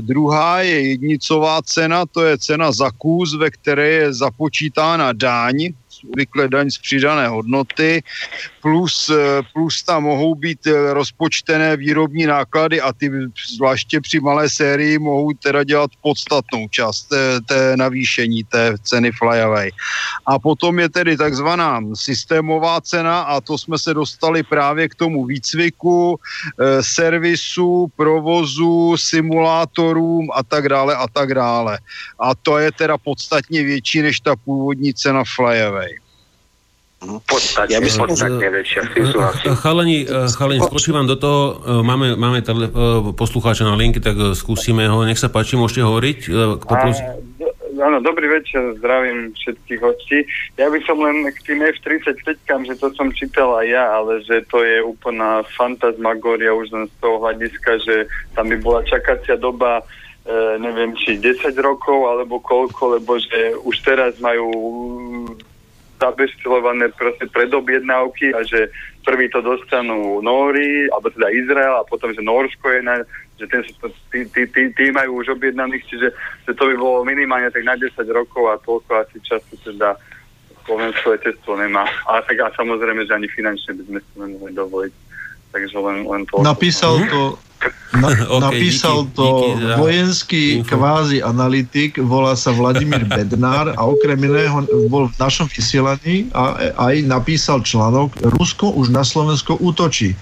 druhá 0.01 0.61
je 0.61 0.89
jednicová 0.89 1.63
cena, 1.63 2.07
to 2.07 2.25
je 2.25 2.39
cena 2.39 2.73
za 2.73 2.91
kus, 2.91 3.39
ve 3.39 3.51
které 3.51 3.89
je 3.89 4.15
započítána 4.15 5.13
daň, 5.13 5.73
obvykle 6.13 6.49
daň 6.49 6.71
z 6.71 6.79
přidané 6.79 7.29
hodnoty, 7.29 8.03
plus, 8.67 9.11
eh, 9.11 9.43
plus 9.55 9.83
tam 9.83 10.03
mohou 10.11 10.35
být 10.35 10.67
eh, 10.67 10.93
rozpočtené 10.95 11.77
výrobní 11.77 12.27
náklady 12.27 12.81
a 12.81 12.93
ty 12.93 13.11
zvláště 13.55 14.01
při 14.01 14.21
malé 14.21 14.51
sérii 14.51 14.99
mohou 14.99 15.33
teda 15.39 15.65
dělat 15.65 15.91
podstatnou 16.03 16.67
část 16.71 17.07
té, 17.07 17.41
té 17.47 17.77
navýšení 17.77 18.45
té 18.45 18.75
ceny 18.83 19.13
flyaway. 19.13 19.71
A 20.27 20.39
potom 20.39 20.83
je 20.83 20.89
tedy 20.89 21.17
takzvaná 21.17 21.79
systémová 21.95 22.81
cena 22.81 23.23
a 23.23 23.41
to 23.41 23.59
jsme 23.59 23.79
se 23.79 23.95
dostali 23.95 24.43
právě 24.43 24.89
k 24.89 24.95
tomu 24.95 25.25
výcviku, 25.25 26.19
servisu, 26.81 27.87
provozu, 27.97 28.97
simulátorům 28.97 30.27
a 30.35 30.43
tak 30.43 30.69
dále 30.69 30.97
a 30.97 31.07
tak 31.07 31.35
dále. 31.35 31.79
A 32.19 32.35
to 32.35 32.59
je 32.59 32.73
teda 32.73 32.99
podstatně 32.99 33.63
větší 33.63 34.03
než 34.03 34.21
ta 34.21 34.37
původní 34.37 34.95
cena 34.95 35.23
flyaway. 35.37 36.06
Podstatne, 37.05 37.77
ja 37.77 37.81
by 37.85 37.91
som... 37.93 38.09
podstatne 38.09 38.49
väčšia, 38.49 38.81
Chalani, 39.61 40.09
chalani, 40.33 40.61
spočívam 40.65 41.05
do 41.05 41.21
toho, 41.21 41.61
máme, 41.85 42.17
máme 42.17 42.41
tele, 42.41 42.73
poslucháča 43.13 43.69
na 43.69 43.77
linky, 43.77 44.01
tak 44.01 44.17
skúsime 44.33 44.89
ho. 44.89 45.05
Nech 45.05 45.21
sa 45.21 45.29
páči, 45.29 45.61
môžete 45.61 45.85
hovoriť. 45.85 46.19
Poprus... 46.65 46.97
Áno, 47.77 48.01
dobrý 48.01 48.33
večer, 48.33 48.81
zdravím 48.81 49.37
všetkých 49.37 49.81
hostí. 49.85 50.25
Ja 50.57 50.73
by 50.73 50.81
som 50.89 50.97
len 51.05 51.29
k 51.29 51.39
tým 51.45 51.61
F-35, 51.61 52.41
že 52.41 52.75
to 52.81 52.89
som 52.97 53.13
čítal 53.13 53.53
aj 53.61 53.67
ja, 53.69 53.85
ale 54.01 54.25
že 54.25 54.41
to 54.49 54.65
je 54.65 54.81
úplná 54.81 55.45
fantasmagoria 55.53 56.57
už 56.57 56.73
len 56.73 56.89
z 56.89 56.95
toho 57.05 57.21
hľadiska, 57.21 57.71
že 57.85 58.09
tam 58.33 58.49
by 58.49 58.57
bola 58.65 58.81
čakacia 58.89 59.37
doba 59.37 59.85
e, 60.25 60.57
neviem, 60.57 60.97
či 60.97 61.21
10 61.21 61.53
rokov 61.61 62.09
alebo 62.09 62.41
koľko, 62.41 62.97
lebo 62.97 63.21
že 63.21 63.53
už 63.61 63.77
teraz 63.85 64.17
majú 64.25 64.49
zabezpečované 65.97 66.93
proste 66.93 67.25
predobjednávky 67.33 68.37
a 68.37 68.45
že 68.45 68.69
prvý 69.05 69.33
to 69.33 69.41
dostanú 69.41 70.21
Nóri, 70.21 70.91
alebo 70.93 71.09
teda 71.09 71.33
Izrael 71.33 71.75
a 71.81 71.89
potom, 71.89 72.13
že 72.13 72.21
Norsko 72.21 72.69
je 72.69 72.81
na, 72.85 72.95
že 73.41 73.47
ten, 73.49 73.63
tí, 74.13 74.21
tí, 74.29 74.43
tí, 74.51 74.63
tí 74.77 74.85
majú 74.93 75.25
už 75.25 75.37
objednaných, 75.41 75.85
čiže 75.89 76.09
že 76.45 76.53
to 76.53 76.69
by 76.69 76.75
bolo 76.77 77.07
minimálne 77.07 77.49
tak 77.49 77.65
na 77.65 77.79
10 77.79 77.97
rokov 78.13 78.45
a 78.51 78.61
toľko 78.61 78.91
asi 79.07 79.17
času 79.25 79.57
teda 79.65 79.97
Slovensko 80.67 81.15
letectvo 81.15 81.55
nemá. 81.55 81.87
A 82.11 82.19
tak 82.27 82.43
a 82.43 82.51
samozrejme, 82.59 83.07
že 83.07 83.15
ani 83.15 83.31
finančne 83.31 83.79
by 83.79 83.83
sme 83.87 83.99
si 84.03 84.13
nemohli 84.19 84.53
dovoliť. 84.53 84.95
Takže 85.55 85.77
len, 85.79 85.97
len 86.05 86.23
to... 86.27 86.43
Napísal 86.43 86.99
to 87.07 87.39
na, 87.97 88.09
okay, 88.29 88.41
napísal 88.41 88.97
díky, 89.05 89.15
to 89.15 89.27
díky 89.27 89.75
vojenský 89.77 90.45
info. 90.61 90.77
kvázi 90.77 91.19
analytik, 91.23 91.99
volá 91.99 92.37
sa 92.37 92.53
Vladimír 92.53 93.05
Bednár 93.17 93.73
a 93.77 93.83
okrem 93.87 94.19
iného 94.21 94.67
bol 94.89 95.09
v 95.09 95.17
našom 95.17 95.49
vysielaní 95.49 96.29
a 96.35 96.75
aj 96.77 96.95
napísal 97.07 97.63
článok 97.63 98.13
Rusko 98.21 98.77
už 98.77 98.93
na 98.93 99.05
Slovensko 99.05 99.57
útočí. 99.57 100.17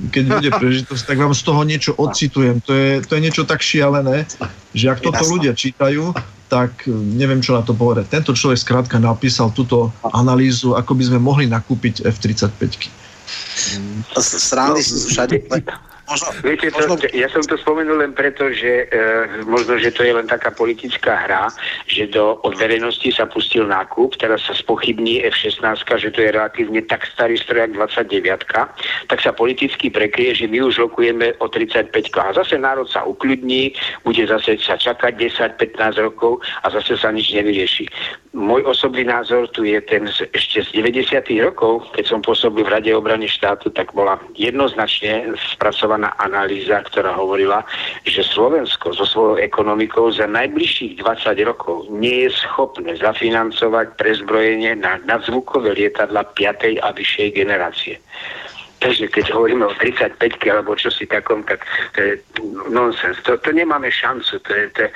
Keď 0.00 0.24
bude 0.24 0.50
prežitosť, 0.62 1.02
tak 1.04 1.16
vám 1.18 1.34
z 1.36 1.42
toho 1.44 1.60
niečo 1.66 1.92
odcitujem. 1.98 2.62
To 2.64 2.72
je, 2.72 2.90
to 3.04 3.12
je 3.18 3.20
niečo 3.20 3.42
tak 3.44 3.60
šialené, 3.60 4.24
že 4.72 4.88
ak 4.88 5.04
toto 5.04 5.24
ľudia 5.26 5.52
čítajú, 5.52 6.16
tak 6.50 6.82
neviem, 6.90 7.38
čo 7.38 7.54
na 7.54 7.62
to 7.62 7.76
povedať. 7.78 8.10
Tento 8.10 8.34
človek 8.34 8.58
skrátka 8.58 8.98
napísal 8.98 9.54
túto 9.54 9.94
analýzu, 10.02 10.74
ako 10.74 10.98
by 10.98 11.02
sme 11.06 11.18
mohli 11.22 11.46
nakúpiť 11.46 12.02
F-35. 12.10 12.90
Srandy 14.18 14.82
no, 14.82 15.06
všade 15.06 15.36
Možno, 16.10 16.28
Viete, 16.42 16.74
to, 16.74 16.82
možno... 16.90 17.06
ja 17.14 17.30
som 17.30 17.42
to 17.46 17.54
spomenul 17.54 18.02
len 18.02 18.10
preto, 18.10 18.50
že 18.50 18.90
e, 18.90 19.46
možno, 19.46 19.78
že 19.78 19.94
to 19.94 20.02
je 20.02 20.10
len 20.10 20.26
taká 20.26 20.50
politická 20.50 21.14
hra, 21.26 21.54
že 21.86 22.10
do, 22.10 22.42
od 22.42 22.58
verejnosti 22.58 23.14
sa 23.14 23.30
pustil 23.30 23.62
nákup, 23.70 24.18
teraz 24.18 24.42
sa 24.42 24.54
spochybní 24.58 25.22
F-16, 25.30 25.62
že 25.86 26.10
to 26.10 26.18
je 26.18 26.34
relatívne 26.34 26.82
tak 26.82 27.06
starý 27.06 27.38
strojak 27.38 27.78
29 27.78 28.50
tak 29.06 29.18
sa 29.20 29.30
politicky 29.34 29.90
prekrie, 29.90 30.32
že 30.34 30.46
my 30.46 30.64
už 30.64 30.82
rokujeme 30.88 31.36
o 31.38 31.46
35 31.46 31.92
a 32.18 32.32
zase 32.34 32.56
národ 32.56 32.88
sa 32.88 33.04
ukľudní, 33.04 33.74
bude 34.06 34.24
zase 34.26 34.56
sa 34.58 34.80
čakať 34.80 35.14
10-15 35.58 35.98
rokov 36.00 36.40
a 36.64 36.70
zase 36.72 36.96
sa 36.96 37.12
nič 37.12 37.30
nevyrieši. 37.30 37.86
Môj 38.32 38.62
osobný 38.62 39.04
názor 39.04 39.50
tu 39.50 39.66
je 39.66 39.82
ten 39.82 40.06
z, 40.06 40.30
ešte 40.30 40.62
z 40.62 40.68
90 40.78 41.26
rokov, 41.42 41.90
keď 41.92 42.04
som 42.06 42.20
pôsobil 42.22 42.62
v 42.62 42.70
Rade 42.70 42.94
obrany 42.94 43.26
štátu, 43.26 43.74
tak 43.74 43.90
bola 43.90 44.22
jednoznačne 44.38 45.34
spracovaná 45.52 45.99
analýza, 46.16 46.80
ktorá 46.88 47.12
hovorila, 47.12 47.60
že 48.08 48.24
Slovensko 48.24 48.96
so 48.96 49.04
svojou 49.04 49.36
ekonomikou 49.36 50.08
za 50.08 50.24
najbližších 50.24 51.04
20 51.04 51.36
rokov 51.44 51.92
nie 51.92 52.24
je 52.24 52.30
schopné 52.40 52.96
zafinancovať 52.96 54.00
prezbrojenie 54.00 54.80
na 54.80 54.96
nadzvukové 55.04 55.76
lietadla 55.76 56.24
5. 56.32 56.80
a 56.80 56.88
vyššej 56.96 57.28
generácie. 57.36 58.00
Takže 58.80 59.12
keď 59.12 59.36
hovoríme 59.36 59.68
o 59.68 59.76
35 59.76 60.16
alebo 60.48 60.72
čo 60.72 60.88
si 60.88 61.04
takom, 61.04 61.44
tak 61.44 61.60
to 61.92 61.98
je 62.00 62.12
nonsens. 62.72 63.20
To, 63.28 63.36
to 63.36 63.52
nemáme 63.52 63.92
šancu. 63.92 64.40
To 64.40 64.52
je, 64.56 64.64
to 64.72 64.88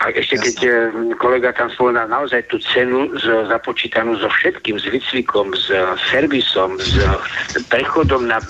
a 0.00 0.08
ešte 0.16 0.40
keď 0.40 0.56
eh, 0.64 0.72
kolega 1.20 1.52
tam 1.52 1.68
spomenal 1.68 2.08
naozaj 2.08 2.48
tú 2.48 2.56
cenu 2.56 3.12
z, 3.20 3.52
započítanú 3.52 4.16
so 4.16 4.32
všetkým, 4.32 4.80
s 4.80 4.88
výcvikom, 4.88 5.52
s 5.52 5.68
servisom, 6.08 6.80
s 6.80 6.96
prechodom 7.68 8.24
na 8.24 8.40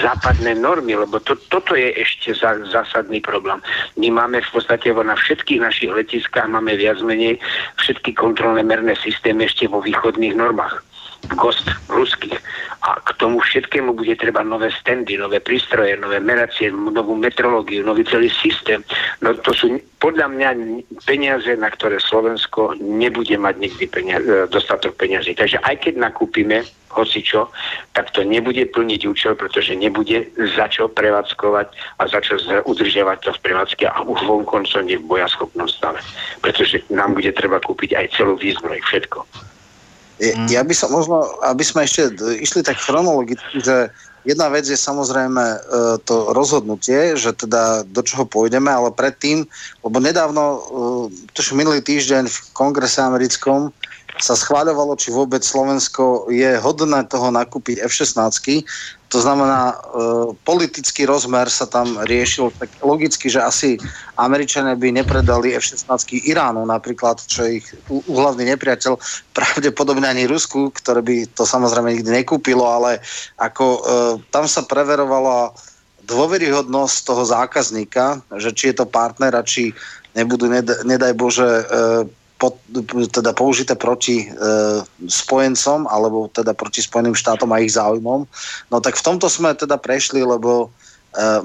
západné 0.00 0.56
normy, 0.56 0.96
lebo 0.96 1.20
to, 1.20 1.36
toto 1.52 1.76
je 1.76 1.92
ešte 1.92 2.32
za, 2.32 2.56
zásadný 2.72 3.20
problém. 3.20 3.60
My 4.00 4.08
máme 4.08 4.40
v 4.40 4.50
podstate 4.56 4.96
na 4.96 5.12
všetkých 5.12 5.60
našich 5.60 5.92
letiskách 5.92 6.48
máme 6.48 6.72
viac 6.80 6.96
menej 7.04 7.36
všetky 7.76 8.16
kontrolné 8.16 8.64
merné 8.64 8.96
systémy 8.96 9.44
ešte 9.44 9.68
vo 9.68 9.84
východných 9.84 10.32
normách 10.32 10.93
gost 11.32 11.64
ruských. 11.88 12.36
A 12.84 13.00
k 13.00 13.16
tomu 13.16 13.40
všetkému 13.40 13.96
bude 13.96 14.12
treba 14.20 14.44
nové 14.44 14.68
standy, 14.68 15.16
nové 15.16 15.40
prístroje, 15.40 15.96
nové 15.96 16.20
meracie, 16.20 16.68
novú 16.68 17.16
metrológiu, 17.16 17.80
nový 17.80 18.04
celý 18.04 18.28
systém. 18.28 18.84
No 19.24 19.32
to 19.40 19.56
sú 19.56 19.80
podľa 20.04 20.28
mňa 20.28 20.48
peniaze, 21.08 21.48
na 21.56 21.72
ktoré 21.72 21.96
Slovensko 21.96 22.76
nebude 22.76 23.32
mať 23.40 23.54
nikdy 23.56 23.84
peniaze, 23.88 24.28
dostatok 24.52 25.00
peniazy. 25.00 25.32
Takže 25.32 25.64
aj 25.64 25.80
keď 25.80 25.94
nakúpime 25.96 26.60
hocičo, 26.92 27.48
tak 27.96 28.12
to 28.12 28.20
nebude 28.22 28.68
plniť 28.70 29.00
účel, 29.08 29.32
pretože 29.34 29.74
nebude 29.74 30.28
za 30.54 30.68
čo 30.68 30.92
prevádzkovať 30.92 31.66
a 31.98 32.02
za 32.06 32.20
čo 32.20 32.36
udržiavať 32.68 33.18
to 33.24 33.30
v 33.32 33.42
prevádzke 33.48 33.84
a 33.88 34.04
už 34.04 34.20
vonkoncom 34.28 34.84
nie 34.84 35.00
v 35.00 35.08
bojaschopnom 35.08 35.66
stave. 35.66 36.04
Pretože 36.44 36.84
nám 36.92 37.16
bude 37.16 37.32
treba 37.32 37.58
kúpiť 37.58 37.96
aj 37.96 38.06
celú 38.12 38.36
výzbroj, 38.36 38.78
všetko. 38.84 39.24
Mm. 40.22 40.46
Ja 40.46 40.62
by 40.62 40.74
som 40.74 40.94
možno, 40.94 41.26
aby 41.42 41.66
sme 41.66 41.84
ešte 41.84 42.14
išli 42.38 42.62
tak 42.62 42.78
chronologicky, 42.78 43.58
že 43.58 43.90
jedna 44.22 44.46
vec 44.46 44.62
je 44.62 44.78
samozrejme 44.78 45.42
e, 45.42 45.58
to 46.06 46.30
rozhodnutie, 46.30 47.18
že 47.18 47.34
teda 47.34 47.82
do 47.82 48.00
čoho 48.06 48.22
pôjdeme, 48.22 48.70
ale 48.70 48.94
predtým, 48.94 49.42
lebo 49.82 49.96
nedávno, 49.98 50.42
e, 50.42 50.58
tož 51.34 51.52
minulý 51.58 51.82
týždeň 51.82 52.30
v 52.30 52.38
kongrese 52.54 53.02
americkom 53.02 53.74
sa 54.22 54.38
schváľovalo, 54.38 54.94
či 54.94 55.10
vôbec 55.10 55.42
Slovensko 55.42 56.30
je 56.30 56.54
hodné 56.62 57.02
toho 57.10 57.34
nakúpiť 57.34 57.82
F-16. 57.82 58.62
To 59.08 59.18
znamená, 59.20 59.70
e, 59.70 59.76
politický 60.42 61.06
rozmer 61.06 61.46
sa 61.46 61.68
tam 61.70 62.02
riešil 62.02 62.50
tak 62.58 62.70
logicky, 62.82 63.30
že 63.30 63.38
asi 63.38 63.68
Američania 64.18 64.74
by 64.74 64.90
nepredali 64.90 65.54
F-16 65.54 66.26
Iránu 66.26 66.66
napríklad, 66.66 67.22
čo 67.22 67.46
je 67.46 67.62
ich 67.62 67.66
úhlavný 67.88 68.48
nepriateľ, 68.56 68.98
pravdepodobne 69.36 70.08
ani 70.08 70.26
Rusku, 70.26 70.72
ktoré 70.74 71.04
by 71.04 71.30
to 71.36 71.46
samozrejme 71.46 71.94
nikdy 71.94 72.10
nekúpilo, 72.24 72.66
ale 72.66 72.98
ako 73.38 73.64
e, 73.64 73.80
tam 74.34 74.50
sa 74.50 74.66
preverovala 74.66 75.54
dôveryhodnosť 76.04 76.96
toho 77.04 77.22
zákazníka, 77.24 78.20
že 78.36 78.52
či 78.52 78.72
je 78.72 78.84
to 78.84 78.86
partner 78.88 79.32
a 79.32 79.46
či 79.46 79.72
nebudú, 80.14 80.46
nedaj, 80.84 81.12
Bože, 81.16 81.48
e, 81.48 81.64
pod, 82.38 82.58
teda 83.14 83.32
použité 83.32 83.78
proti 83.78 84.26
e, 84.26 84.36
spojencom 85.06 85.86
alebo 85.86 86.26
teda 86.28 86.52
proti 86.52 86.82
Spojeným 86.82 87.14
štátom 87.14 87.50
a 87.54 87.62
ich 87.62 87.74
záujmom. 87.78 88.26
No 88.70 88.76
tak 88.82 88.98
v 88.98 89.04
tomto 89.06 89.30
sme 89.30 89.54
teda 89.54 89.78
prešli, 89.78 90.20
lebo 90.20 90.66
e, 90.66 90.68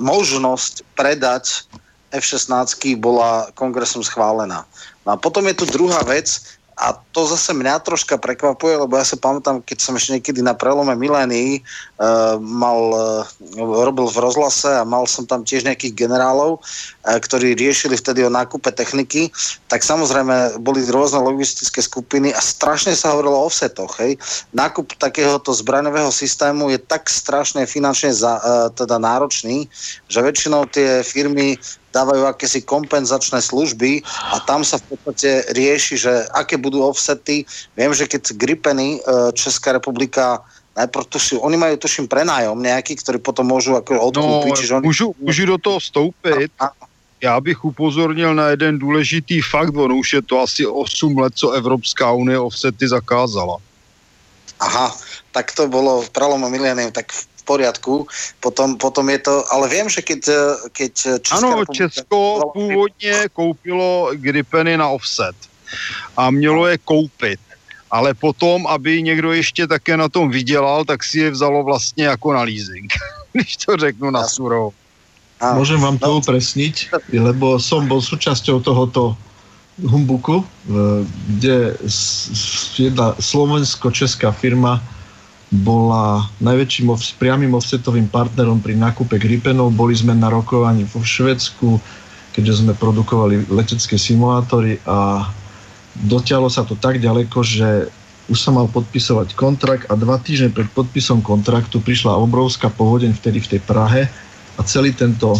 možnosť 0.01 0.81
predať 0.97 1.69
F-16 2.09 2.97
bola 2.97 3.53
kongresom 3.53 4.01
schválená. 4.01 4.65
No 5.05 5.13
a 5.13 5.15
potom 5.15 5.45
je 5.45 5.61
tu 5.61 5.65
druhá 5.69 6.01
vec, 6.01 6.57
a 6.79 6.95
to 7.11 7.27
zase 7.27 7.51
mňa 7.51 7.83
troška 7.83 8.15
prekvapuje, 8.15 8.79
lebo 8.79 8.95
ja 8.95 9.03
sa 9.03 9.19
pamätám, 9.19 9.59
keď 9.59 9.77
som 9.83 9.99
ešte 9.99 10.15
niekedy 10.15 10.39
na 10.39 10.55
prelome 10.55 10.95
milénií 10.95 11.59
uh, 11.99 12.39
mal, 12.39 12.79
uh, 12.95 13.27
robil 13.59 14.07
v 14.07 14.21
rozhlase 14.23 14.71
a 14.79 14.87
mal 14.87 15.03
som 15.03 15.27
tam 15.27 15.43
tiež 15.43 15.67
nejakých 15.67 16.07
generálov, 16.07 16.63
uh, 16.63 17.19
ktorí 17.19 17.59
riešili 17.59 17.99
vtedy 17.99 18.23
o 18.23 18.31
nákupe 18.31 18.71
techniky, 18.71 19.27
tak 19.67 19.83
samozrejme 19.83 20.63
boli 20.63 20.79
rôzne 20.87 21.19
logistické 21.19 21.83
skupiny 21.83 22.31
a 22.31 22.39
strašne 22.39 22.95
sa 22.95 23.11
hovorilo 23.11 23.35
o 23.35 23.51
offsetoch. 23.51 23.99
Hej. 23.99 24.15
Nákup 24.55 24.95
takéhoto 24.95 25.51
zbraňového 25.51 26.15
systému 26.15 26.71
je 26.71 26.79
tak 26.79 27.11
strašne 27.11 27.67
finančne 27.67 28.15
za, 28.15 28.39
uh, 28.39 28.71
teda 28.71 28.95
náročný, 28.95 29.67
že 30.07 30.23
väčšinou 30.23 30.63
tie 30.71 31.03
firmy 31.03 31.59
dávajú 31.89 32.29
akési 32.29 32.61
kompenzačné 32.61 33.41
služby 33.41 34.05
a 34.33 34.39
tam 34.45 34.61
sa 34.61 34.77
v 34.77 34.93
podstate 34.93 35.49
rieši, 35.57 35.95
že 35.97 36.13
aké 36.37 36.57
budú 36.57 36.85
offsety. 36.85 37.45
Viem, 37.73 37.91
že 37.93 38.05
keď 38.05 38.37
Gripeny 38.37 38.97
e, 38.97 39.33
Česká 39.33 39.73
republika 39.73 40.41
najprv 40.77 41.05
tuším, 41.09 41.41
oni 41.41 41.57
majú 41.57 41.75
tuším 41.75 42.07
prenájom 42.07 42.55
nejaký, 42.61 42.95
ktorý 43.01 43.17
potom 43.19 43.49
môžu 43.49 43.75
ako 43.75 43.99
odkúpiť. 44.13 44.55
No, 44.69 44.77
oni... 44.79 44.85
můžu, 44.85 45.05
můžu 45.19 45.45
do 45.45 45.57
toho 45.57 45.79
vstoupit. 45.79 46.51
A, 46.59 46.65
a... 46.65 46.89
Já 47.21 47.41
bych 47.41 47.65
upozornil 47.65 48.35
na 48.35 48.47
jeden 48.47 48.79
důležitý 48.79 49.41
fakt, 49.41 49.75
ono 49.75 49.95
už 49.95 50.13
je 50.13 50.21
to 50.21 50.39
asi 50.39 50.65
8 50.65 51.17
let, 51.17 51.33
co 51.35 51.51
Evropská 51.51 52.11
unie 52.11 52.39
offsety 52.39 52.87
zakázala. 52.87 53.57
Aha, 54.59 54.95
tak 55.31 55.51
to 55.51 55.67
bolo 55.67 56.01
v 56.01 56.09
prelome 56.09 56.49
milénium, 56.49 56.91
tak 56.91 57.11
v 57.11 57.27
poriadku, 57.49 58.05
potom, 58.37 58.77
potom 58.77 59.09
je 59.09 59.17
to, 59.25 59.41
ale 59.49 59.65
viem, 59.65 59.89
že 59.89 60.05
keď, 60.05 60.21
keď 60.69 60.93
Česká 61.25 61.37
Ano, 61.41 61.65
Česko 61.65 62.53
původně 62.53 63.25
koupilo 63.33 64.13
Gripeny 64.13 64.77
na 64.77 64.93
offset 64.93 65.35
a 66.17 66.29
mělo 66.29 66.67
je 66.67 66.77
koupit. 66.77 67.39
Ale 67.89 68.13
potom, 68.13 68.69
aby 68.69 69.01
někdo 69.01 69.33
ještě 69.33 69.67
také 69.67 69.97
na 69.97 70.09
tom 70.09 70.29
vydělal, 70.29 70.85
tak 70.85 71.01
si 71.03 71.19
je 71.19 71.33
vzalo 71.33 71.63
vlastně 71.63 72.05
jako 72.05 72.33
na 72.33 72.41
leasing. 72.45 72.93
Když 73.33 73.57
to 73.57 73.77
řeknu 73.77 74.13
na 74.13 74.29
surou. 74.29 74.73
Môžem 75.39 75.79
vám 75.79 75.95
to 75.95 76.11
no. 76.11 76.19
upresniť, 76.19 76.91
lebo 77.15 77.55
som 77.63 77.87
bol 77.87 78.03
súčasťou 78.03 78.59
tohoto 78.59 79.15
humbuku, 79.79 80.43
kde 81.31 81.79
jedna 82.75 83.15
slovensko-česká 83.15 84.35
firma 84.35 84.83
bola 85.49 86.29
najväčším 86.45 86.93
priamým 87.17 87.57
offsetovým 87.57 88.05
partnerom 88.05 88.61
pri 88.61 88.77
nákupe 88.77 89.17
Gripenov. 89.17 89.73
Boli 89.73 89.97
sme 89.97 90.13
na 90.13 90.29
rokovaní 90.29 90.85
vo 90.85 91.01
Švedsku, 91.01 91.81
keďže 92.37 92.61
sme 92.61 92.77
produkovali 92.77 93.49
letecké 93.49 93.97
simulátory 93.97 94.77
a 94.85 95.25
dotiahlo 96.05 96.53
sa 96.53 96.61
to 96.61 96.77
tak 96.77 97.01
ďaleko, 97.01 97.41
že 97.41 97.89
už 98.29 98.37
sa 98.37 98.53
mal 98.53 98.69
podpisovať 98.69 99.33
kontrakt 99.33 99.89
a 99.89 99.97
dva 99.97 100.21
týždne 100.21 100.53
pred 100.53 100.69
podpisom 100.69 101.25
kontraktu 101.25 101.81
prišla 101.81 102.13
obrovská 102.21 102.69
povodeň 102.69 103.17
vtedy 103.17 103.41
v 103.41 103.57
tej 103.57 103.61
Prahe 103.65 104.05
a 104.53 104.61
celý 104.61 104.93
tento 104.93 105.33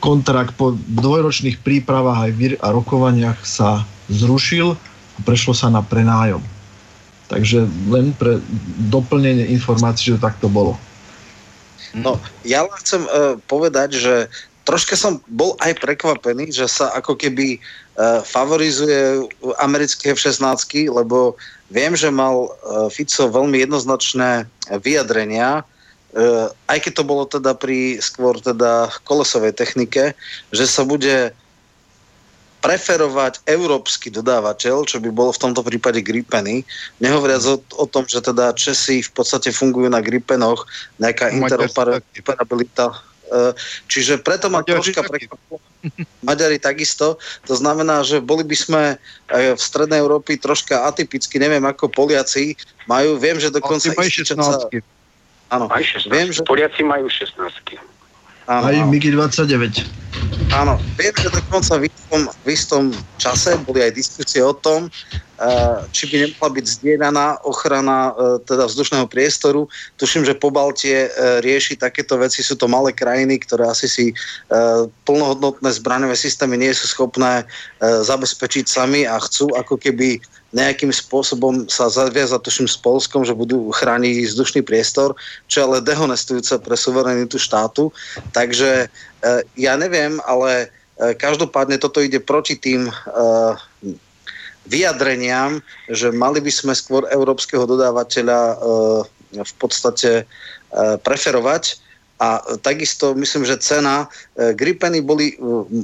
kontrakt 0.00 0.56
po 0.56 0.72
dvojročných 0.72 1.60
prípravách 1.60 2.32
aj 2.32 2.32
a 2.64 2.68
rokovaniach 2.72 3.44
sa 3.44 3.84
zrušil 4.08 4.72
a 5.16 5.18
prešlo 5.20 5.52
sa 5.52 5.68
na 5.68 5.84
prenájom. 5.84 6.53
Takže 7.28 7.64
len 7.88 8.12
pre 8.14 8.38
doplnenie 8.92 9.48
informácií, 9.48 10.12
že 10.12 10.20
tak 10.20 10.36
to 10.38 10.48
bolo. 10.48 10.76
No, 11.94 12.18
ja 12.42 12.66
len 12.66 12.74
chcem 12.82 13.06
uh, 13.06 13.38
povedať, 13.46 13.96
že 13.96 14.14
troška 14.66 14.98
som 14.98 15.22
bol 15.30 15.54
aj 15.62 15.78
prekvapený, 15.78 16.50
že 16.50 16.66
sa 16.66 16.90
ako 16.96 17.14
keby 17.14 17.60
uh, 17.60 18.20
favorizuje 18.26 19.30
americké 19.62 20.10
F-16, 20.10 20.90
lebo 20.90 21.38
viem, 21.70 21.94
že 21.94 22.10
mal 22.10 22.50
uh, 22.50 22.90
Fico 22.90 23.30
veľmi 23.30 23.62
jednoznačné 23.62 24.48
vyjadrenia, 24.82 25.62
uh, 25.62 26.50
aj 26.66 26.78
keď 26.82 26.92
to 26.98 27.04
bolo 27.06 27.24
teda 27.30 27.54
pri 27.54 28.02
skôr 28.02 28.42
teda 28.42 28.90
kolesovej 29.06 29.54
technike, 29.54 30.18
že 30.50 30.64
sa 30.66 30.82
bude 30.82 31.30
preferovať 32.64 33.44
európsky 33.44 34.08
dodávateľ, 34.08 34.88
čo 34.88 34.96
by 34.96 35.12
bolo 35.12 35.36
v 35.36 35.42
tomto 35.44 35.60
prípade 35.60 36.00
Gripeny, 36.00 36.64
nehovoriac 36.96 37.44
o, 37.44 37.60
o 37.60 37.84
tom, 37.84 38.08
že 38.08 38.24
teda 38.24 38.56
Česi 38.56 39.04
v 39.04 39.12
podstate 39.12 39.52
fungujú 39.52 39.92
na 39.92 40.00
Gripenoch, 40.00 40.64
nejaká 40.96 41.28
interoperabilita. 41.28 42.88
E, 43.28 43.52
čiže 43.84 44.16
preto 44.24 44.48
ma 44.48 44.64
troška 44.64 45.04
prekvapilo. 45.04 45.60
Maďari 46.24 46.56
takisto. 46.56 47.20
To 47.44 47.52
znamená, 47.52 48.00
že 48.00 48.24
boli 48.24 48.40
by 48.40 48.56
sme 48.56 48.82
v 49.28 49.60
Strednej 49.60 50.00
Európy 50.00 50.40
troška 50.40 50.88
atypicky, 50.88 51.36
neviem 51.36 51.68
ako 51.68 51.92
Poliaci 51.92 52.56
majú, 52.88 53.20
viem, 53.20 53.36
že 53.36 53.52
dokonca... 53.52 53.92
Majú 53.92 54.08
16. 54.08 54.80
Áno, 55.52 55.68
viem, 56.08 56.32
že... 56.32 56.40
Poliaci 56.48 56.80
majú 56.80 57.12
16. 57.12 57.93
Áno, 58.44 58.64
Aj 58.68 58.76
MIGI-29. 58.92 59.84
Áno, 60.52 60.78
viem, 61.00 61.14
že 61.16 61.32
dokonca 61.32 61.80
v 61.80 61.88
istom, 61.88 62.20
v 62.44 62.48
istom 62.52 62.82
čase 63.18 63.56
boli 63.64 63.82
aj 63.82 63.96
diskusie 63.96 64.44
o 64.44 64.52
tom, 64.52 64.86
či 65.90 66.06
by 66.10 66.16
nemohla 66.26 66.48
byť 66.54 66.66
zdieľaná 66.78 67.26
ochrana 67.42 68.14
uh, 68.14 68.38
teda 68.42 68.70
vzdušného 68.70 69.06
priestoru. 69.10 69.66
Tuším, 69.98 70.22
že 70.22 70.38
po 70.38 70.54
Baltie 70.54 71.10
uh, 71.10 71.42
rieši 71.42 71.74
takéto 71.74 72.14
veci. 72.16 72.44
Sú 72.44 72.54
to 72.54 72.70
malé 72.70 72.94
krajiny, 72.94 73.42
ktoré 73.42 73.66
asi 73.66 73.86
si 73.90 74.06
plnohodnotné 75.08 75.70
zbraňové 75.74 76.14
systémy 76.14 76.60
nie 76.60 76.70
sú 76.76 76.86
schopné 76.86 77.42
zabezpečiť 77.80 78.64
sami 78.68 79.02
a 79.08 79.18
chcú 79.18 79.50
ako 79.56 79.80
keby 79.80 80.20
nejakým 80.54 80.94
spôsobom 80.94 81.66
sa 81.66 81.90
zaviazať, 81.90 82.40
tuším, 82.46 82.70
s 82.70 82.78
Polskom, 82.78 83.26
že 83.26 83.34
budú 83.34 83.74
chrániť 83.74 84.30
vzdušný 84.30 84.62
priestor, 84.62 85.18
čo 85.50 85.66
ale 85.66 85.82
dehonestujúce 85.82 86.62
pre 86.62 86.78
suverenitu 86.78 87.36
štátu. 87.36 87.90
Takže 88.30 88.86
e, 88.86 88.88
ja 89.58 89.74
neviem, 89.74 90.22
ale 90.22 90.70
e, 91.02 91.12
každopádne 91.18 91.82
toto 91.82 91.98
ide 91.98 92.22
proti 92.22 92.54
tým 92.54 92.86
e, 92.86 92.92
vyjadreniam, 94.64 95.60
že 95.92 96.08
mali 96.08 96.40
by 96.40 96.52
sme 96.52 96.72
skôr 96.72 97.04
európskeho 97.12 97.68
dodávateľa 97.68 98.40
v 99.34 99.54
podstate 99.60 100.24
preferovať 101.04 101.83
a 102.24 102.40
takisto 102.64 103.12
myslím, 103.12 103.44
že 103.44 103.60
cena 103.60 104.08
e, 104.08 104.56
Gripeny 104.56 105.04
boli 105.04 105.36
e, 105.36 105.36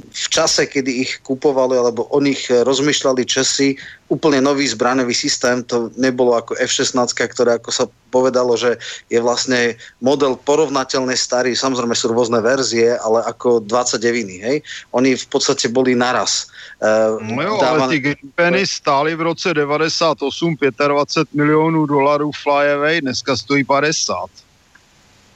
v 0.09 0.27
čase, 0.33 0.65
kedy 0.65 1.05
ich 1.05 1.11
kupovali, 1.21 1.77
alebo 1.77 2.09
o 2.09 2.17
nich 2.17 2.49
rozmýšľali 2.49 3.21
Česi, 3.29 3.77
úplne 4.09 4.41
nový 4.41 4.65
zbraňový 4.65 5.13
systém. 5.13 5.61
To 5.69 5.93
nebolo 6.01 6.33
ako 6.33 6.57
F-16, 6.57 6.97
ktoré 7.13 7.61
ako 7.61 7.69
sa 7.69 7.85
povedalo, 8.09 8.57
že 8.57 8.75
je 9.07 9.21
vlastne 9.21 9.77
model 10.03 10.35
porovnateľne 10.35 11.13
starý. 11.13 11.53
Samozrejme 11.53 11.93
sú 11.95 12.11
rôzne 12.11 12.41
verzie, 12.41 12.97
ale 12.97 13.23
ako 13.23 13.63
29. 13.63 14.01
Hej? 14.43 14.57
Oni 14.97 15.15
v 15.15 15.27
podstate 15.29 15.69
boli 15.69 15.93
naraz. 15.93 16.49
Uh, 16.83 17.21
no 17.23 17.39
jo, 17.39 17.53
dávan... 17.61 17.87
ale 17.87 17.95
ty 17.95 17.97
Gripeny 18.03 18.67
stály 18.67 19.15
v 19.15 19.31
roce 19.31 19.53
98 19.53 20.57
25 20.57 21.37
milionů 21.37 21.85
dolarů 21.85 22.31
flyaway, 22.33 23.01
dneska 23.01 23.37
stojí 23.37 23.63
50. 23.63 24.50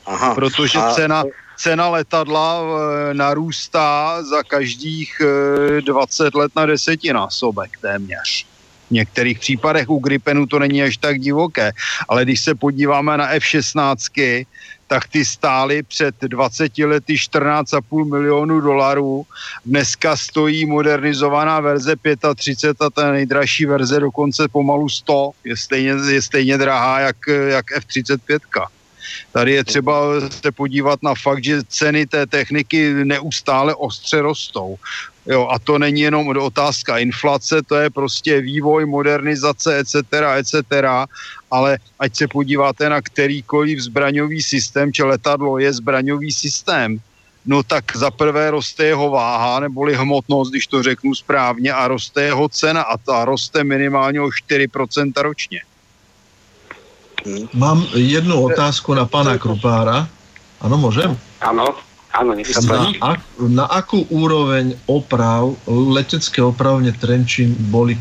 Aha. 0.06 0.36
Protože 0.36 0.80
a... 0.80 0.94
cena, 0.94 1.24
cena 1.58 1.90
letadla 1.90 2.62
e, 2.62 3.14
narůstá 3.14 4.24
za 4.24 4.44
každých 4.44 5.22
e, 5.78 5.82
20 5.82 6.36
let 6.36 6.52
na 6.56 6.66
desetinásobek 6.66 7.72
téměř. 7.82 8.46
V 8.88 8.92
některých 8.92 9.40
případech 9.40 9.90
u 9.90 10.00
Gripenu 10.00 10.46
to 10.46 10.60
není 10.60 10.84
až 10.84 10.98
tak 10.98 11.20
divoké, 11.20 11.72
ale 12.10 12.24
když 12.24 12.42
se 12.42 12.56
podíváme 12.56 13.18
na 13.18 13.28
F-16, 13.30 14.46
tak 14.88 15.08
ty 15.08 15.26
stály 15.26 15.84
před 15.84 16.16
20 16.22 16.78
lety 16.78 17.14
14,5 17.14 18.10
milionů 18.10 18.62
dolarů. 18.62 19.26
Dneska 19.66 20.18
stojí 20.18 20.66
modernizovaná 20.66 21.60
verze 21.60 21.96
35 22.36 22.82
a 22.82 22.90
ta 22.90 23.12
nejdražší 23.12 23.66
verze 23.66 24.00
dokonce 24.00 24.48
pomalu 24.48 24.90
100. 24.90 25.32
Je 25.44 25.58
stejně, 25.58 25.94
je 26.10 26.22
stejně 26.22 26.58
drahá 26.58 27.00
jak, 27.00 27.18
jak 27.28 27.72
F-35. 27.72 28.40
Tady 29.36 29.52
je 29.52 29.64
třeba 29.64 30.22
se 30.30 30.52
podívat 30.52 31.04
na 31.04 31.14
fakt, 31.16 31.44
že 31.44 31.64
ceny 31.68 32.08
té 32.08 32.26
techniky 32.26 32.94
neustále 33.04 33.76
ostře 33.76 34.22
rostou. 34.22 34.76
Jo, 35.28 35.48
a 35.52 35.60
to 35.60 35.80
není 35.80 36.02
jenom 36.02 36.28
otázka 36.28 36.98
inflace, 36.98 37.62
to 37.62 37.76
je 37.76 37.90
prostě 37.90 38.42
vývoj, 38.42 38.86
modernizace, 38.86 39.78
etc., 39.78 39.96
etc., 40.40 40.56
ale 41.52 41.78
ať 42.00 42.16
se 42.16 42.28
podíváte 42.28 42.90
na 42.90 43.02
kterýkoliv 43.02 43.80
zbraňový 43.80 44.42
systém, 44.42 44.94
či 44.94 45.04
letadlo 45.04 45.60
je 45.60 45.74
zbraňový 45.74 46.32
systém, 46.32 47.00
no 47.46 47.64
tak 47.64 47.98
za 47.98 48.12
prvé 48.12 48.52
roste 48.52 48.86
jeho 48.86 49.10
váha, 49.10 49.60
neboli 49.60 49.96
hmotnost, 49.96 50.52
když 50.52 50.68
to 50.68 50.84
řeknu 50.84 51.16
správně, 51.16 51.74
a 51.74 51.88
roste 51.88 52.24
jeho 52.24 52.50
cena 52.50 52.82
a 52.82 52.98
ta 52.98 53.26
roste 53.26 53.64
minimálně 53.64 54.22
o 54.22 54.28
4% 54.28 55.12
ročně. 55.22 55.62
Mám 57.54 57.86
jednu 57.94 58.38
otázku 58.52 58.94
na 58.94 59.06
pána 59.06 59.40
Krupára. 59.40 60.06
Áno, 60.62 60.76
môžem? 60.78 61.14
Áno, 61.42 61.76
áno, 62.16 62.32
nech 62.34 62.50
sa 62.50 62.62
páči. 62.64 62.98
Na, 63.00 63.16
na 63.38 63.66
akú 63.70 64.08
úroveň 64.10 64.78
oprav, 64.90 65.54
letecké 65.68 66.42
opravne 66.42 66.94
Trenčín 66.96 67.56
boli 67.70 67.98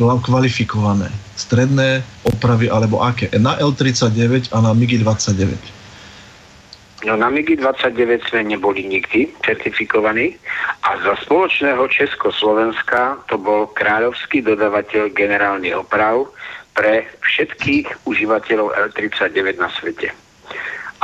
kvalifikované? 0.00 1.08
Stredné 1.36 2.04
opravy 2.24 2.68
alebo 2.68 3.00
aké? 3.00 3.32
Na 3.36 3.56
L-39 3.60 4.52
a 4.52 4.58
na 4.60 4.72
MiG-29? 4.76 5.80
No 7.00 7.16
na 7.16 7.32
MiG-29 7.32 8.28
sme 8.28 8.44
neboli 8.44 8.84
nikdy 8.84 9.32
certifikovaní 9.40 10.36
a 10.84 11.00
za 11.00 11.16
spoločného 11.24 11.88
Československa 11.88 13.24
to 13.24 13.40
bol 13.40 13.72
kráľovský 13.72 14.44
dodavateľ 14.44 15.08
generálny 15.16 15.72
oprav, 15.72 16.28
pre 16.80 17.04
všetkých 17.20 18.08
užívateľov 18.08 18.72
L39 18.72 19.60
na 19.60 19.68
svete. 19.68 20.16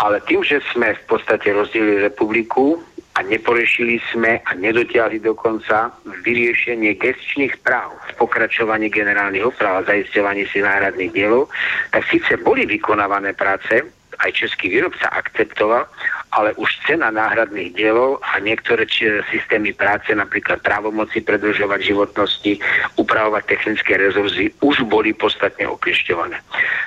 Ale 0.01 0.25
tým, 0.25 0.41
že 0.41 0.65
sme 0.73 0.97
v 0.97 1.05
podstate 1.05 1.53
rozdielili 1.53 2.01
republiku 2.01 2.81
a 3.13 3.21
neporešili 3.21 4.01
sme 4.09 4.41
a 4.41 4.57
nedotiahli 4.57 5.21
dokonca 5.21 5.93
vyriešenie 6.25 6.97
gestčných 6.97 7.61
práv 7.61 7.93
v 8.09 8.25
pokračovaní 8.25 8.89
generálnych 8.89 9.45
oprav 9.45 9.85
a 9.85 9.89
zaisťovaní 9.89 10.49
si 10.49 10.65
náhradných 10.65 11.13
dielov, 11.13 11.53
tak 11.93 12.09
síce 12.09 12.41
boli 12.41 12.65
vykonávané 12.65 13.37
práce, 13.37 13.85
aj 14.21 14.31
český 14.33 14.73
výrobca 14.73 15.09
akceptoval, 15.13 15.85
ale 16.37 16.53
už 16.61 16.69
cena 16.85 17.09
náhradných 17.09 17.73
dielov 17.73 18.21
a 18.21 18.37
niektoré 18.43 18.85
systémy 19.33 19.73
práce, 19.73 20.13
napríklad 20.13 20.61
právomoci 20.61 21.25
predlžovať 21.25 21.81
životnosti, 21.81 22.53
upravovať 23.01 23.45
technické 23.47 23.97
rezurzy, 23.97 24.53
už 24.61 24.85
boli 24.85 25.17
podstatne 25.17 25.65
okliešťované. 25.65 26.37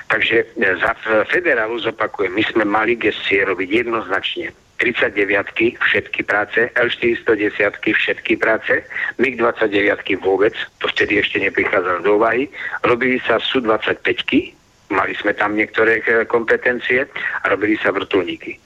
Takže 0.06 0.36
e, 0.42 0.46
za 0.78 0.94
federálu 1.26 1.82
zopakujem, 1.82 2.30
my 2.30 2.44
sme 2.46 2.64
mali 2.66 2.94
gestie 2.94 3.42
robiť 3.42 3.86
jednoznačne 3.86 4.54
39 4.80 5.76
všetky 5.76 6.24
práce, 6.24 6.72
L410 6.72 7.84
všetky 7.84 8.40
práce, 8.40 8.80
MiG-29 9.20 10.24
vôbec, 10.24 10.56
to 10.80 10.88
vtedy 10.88 11.20
ešte 11.20 11.36
neprichádzalo 11.44 12.00
do 12.00 12.16
úvahy, 12.16 12.48
robili 12.80 13.20
sa 13.28 13.36
SU-25 13.36 14.56
mali 14.90 15.14
sme 15.16 15.32
tam 15.32 15.54
niektoré 15.54 16.02
e, 16.02 16.26
kompetencie 16.26 17.06
a 17.42 17.44
robili 17.48 17.78
sa 17.78 17.94
vrtulníky. 17.94 18.58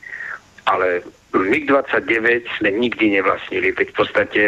Ale 0.65 1.05
MiG-29 1.37 2.47
sme 2.57 2.71
nikdy 2.73 3.21
nevlastnili, 3.21 3.75
veď 3.77 3.91
v 3.93 3.97
podstate 3.99 4.41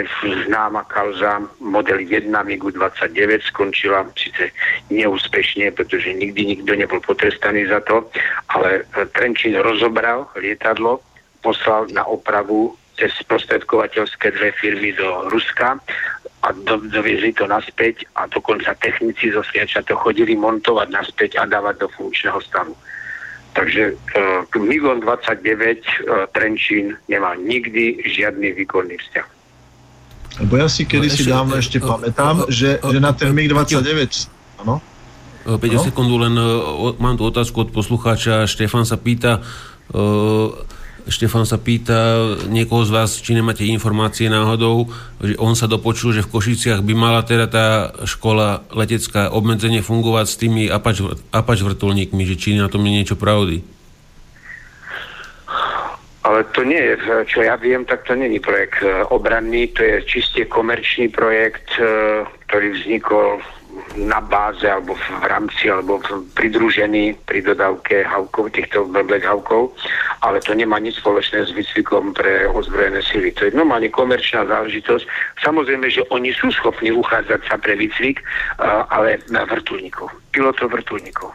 známa 0.49 0.87
kauza 0.89 1.45
model 1.61 2.01
1 2.01 2.31
MiG-29 2.31 3.43
skončila 3.53 4.07
síce 4.17 4.55
neúspešne, 4.89 5.75
pretože 5.77 6.15
nikdy 6.15 6.57
nikto 6.57 6.73
nebol 6.79 7.03
potrestaný 7.03 7.69
za 7.69 7.85
to, 7.85 8.07
ale 8.55 8.87
Trenčín 9.13 9.59
rozobral 9.61 10.31
lietadlo, 10.39 11.03
poslal 11.45 11.91
na 11.91 12.07
opravu 12.07 12.79
cez 12.97 13.13
prostredkovateľské 13.29 14.33
dve 14.33 14.57
firmy 14.57 14.97
do 14.97 15.29
Ruska 15.29 15.77
a 16.47 16.55
do, 16.55 16.79
doviezli 16.79 17.35
to 17.35 17.51
naspäť 17.51 18.07
a 18.15 18.31
dokonca 18.31 18.79
technici 18.79 19.35
zo 19.35 19.43
Sviača 19.43 19.83
to 19.83 19.99
chodili 19.99 20.39
montovať 20.39 20.89
naspäť 20.95 21.43
a 21.43 21.45
dávať 21.51 21.83
do 21.83 21.89
funkčného 21.91 22.39
stavu. 22.39 22.75
Takže 23.59 23.99
uh, 24.55 24.61
Migon 24.63 25.03
29 25.03 25.43
uh, 25.43 26.31
Trenčín 26.31 26.95
nemá 27.11 27.35
nikdy 27.35 27.99
žiadny 28.07 28.55
výkonný 28.63 28.95
vzťah. 28.95 29.29
Lebo 30.47 30.55
ja 30.61 30.69
si 30.71 30.85
kedy 30.85 31.09
si 31.11 31.25
dávno 31.27 31.57
ešte 31.59 31.81
pamätám, 31.81 32.47
že, 32.53 32.79
že 32.79 32.99
na 33.01 33.17
ten 33.17 33.33
MiG-29, 33.33 34.29
áno? 34.63 34.79
5 35.47 35.63
sekúnd, 35.63 36.11
len 36.11 36.35
uh, 36.37 36.95
mám 37.03 37.19
tu 37.19 37.27
otázku 37.27 37.67
od 37.67 37.71
poslucháča. 37.75 38.47
Štefan 38.47 38.87
sa 38.87 39.01
pýta, 39.01 39.43
Štefan 41.07 41.47
sa 41.47 41.55
pýta 41.55 42.19
niekoho 42.51 42.83
z 42.83 42.91
vás, 42.91 43.23
či 43.23 43.39
nemáte 43.39 43.63
informácie 43.63 44.27
náhodou, 44.27 44.91
že 45.23 45.39
on 45.39 45.55
sa 45.55 45.71
dopočul, 45.71 46.11
že 46.11 46.27
v 46.27 46.35
Košiciach 46.35 46.83
by 46.83 46.95
mala 46.99 47.23
teda 47.23 47.47
tá 47.47 47.67
škola 48.03 48.67
letecká 48.75 49.31
obmedzenie 49.31 49.87
fungovať 49.87 50.27
s 50.27 50.37
tými 50.43 50.63
apač, 50.67 51.07
apač 51.31 51.63
vrtulníkmi, 51.63 52.27
že 52.27 52.35
či 52.35 52.59
na 52.59 52.67
tom 52.67 52.83
je 52.83 52.93
niečo 52.93 53.15
pravdy. 53.15 53.63
Ale 56.27 56.43
to 56.51 56.67
nie 56.67 56.83
je, 56.83 57.23
čo 57.31 57.47
ja 57.47 57.55
viem, 57.55 57.87
tak 57.87 58.03
to 58.03 58.19
není 58.19 58.43
projekt 58.43 58.83
eh, 58.83 59.07
obranný, 59.15 59.71
to 59.79 59.87
je 59.87 60.03
čiste 60.11 60.43
komerčný 60.51 61.07
projekt, 61.15 61.71
eh, 61.79 62.27
ktorý 62.51 62.83
vznikol 62.83 63.47
na 63.97 64.21
báze 64.21 64.69
alebo 64.69 64.95
v 64.97 65.25
rámci 65.25 65.71
alebo 65.71 66.01
pridružený 66.37 67.17
pri 67.29 67.43
dodávke 67.45 68.05
havkov, 68.05 68.53
týchto 68.53 68.89
Black 68.89 69.25
havkov, 69.25 69.73
ale 70.21 70.41
to 70.41 70.53
nemá 70.57 70.81
nič 70.81 71.01
spoločné 71.01 71.45
s 71.45 71.53
výcvikom 71.53 72.17
pre 72.17 72.49
ozbrojené 72.51 73.01
sily. 73.05 73.33
To 73.37 73.49
je 73.49 73.57
normálne 73.57 73.89
komerčná 73.93 74.45
záležitosť. 74.49 75.05
Samozrejme, 75.45 75.87
že 75.91 76.05
oni 76.09 76.33
sú 76.33 76.53
schopní 76.53 76.93
uchádzať 76.93 77.41
sa 77.49 77.57
pre 77.61 77.77
výcvik, 77.77 78.21
ale 78.93 79.21
na 79.29 79.45
vrtulníkov, 79.45 80.09
pilotov 80.33 80.73
vrtulníkov. 80.73 81.33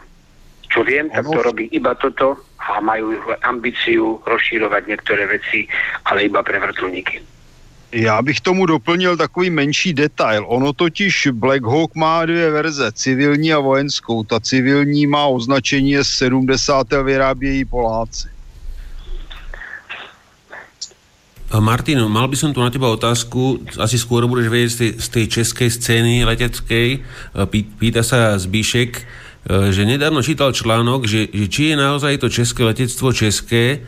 Čo 0.72 0.88
viem, 0.88 1.12
tak 1.12 1.28
to 1.28 1.44
robí 1.44 1.68
iba 1.76 1.92
toto 1.92 2.40
a 2.56 2.80
majú 2.80 3.12
ambíciu 3.44 4.24
rozšírovať 4.24 4.86
některé 4.86 5.26
věci, 5.26 5.68
ale 6.08 6.32
iba 6.32 6.42
pre 6.42 6.56
vrtulníky. 6.58 7.20
Já 7.92 8.22
bych 8.22 8.40
tomu 8.40 8.66
doplnil 8.66 9.16
takový 9.16 9.50
menší 9.50 9.94
detail. 9.94 10.44
Ono 10.48 10.72
totiž 10.72 11.28
Black 11.32 11.64
Hawk 11.64 11.94
má 11.94 12.26
dvě 12.26 12.50
verze, 12.50 12.92
civilní 12.92 13.52
a 13.52 13.58
vojenskou. 13.58 14.24
Ta 14.24 14.40
civilní 14.40 15.06
má 15.06 15.26
označení 15.26 15.96
z 15.96 16.08
70. 16.08 16.92
a 16.92 17.02
vyrábějí 17.02 17.64
Poláci. 17.64 18.28
Martin, 21.60 22.00
mal 22.08 22.32
by 22.32 22.36
som 22.36 22.56
tu 22.56 22.64
na 22.64 22.72
teba 22.72 22.88
otázku, 22.88 23.60
asi 23.76 24.00
skôr 24.00 24.24
budeš 24.24 24.48
vedieť 24.48 24.70
z 24.72 24.76
tej, 24.80 24.90
z 24.96 25.06
tej 25.12 25.24
českej 25.28 25.68
scény 25.68 26.14
leteckej. 26.24 27.04
Pýta 27.76 28.00
sa 28.00 28.40
Zbíšek, 28.40 29.04
že 29.68 29.82
nedávno 29.84 30.24
čítal 30.24 30.56
článok, 30.56 31.04
že, 31.04 31.28
že 31.28 31.46
či 31.52 31.62
je 31.68 31.76
naozaj 31.76 32.24
to 32.24 32.32
české 32.32 32.64
letectvo 32.64 33.12
české, 33.12 33.84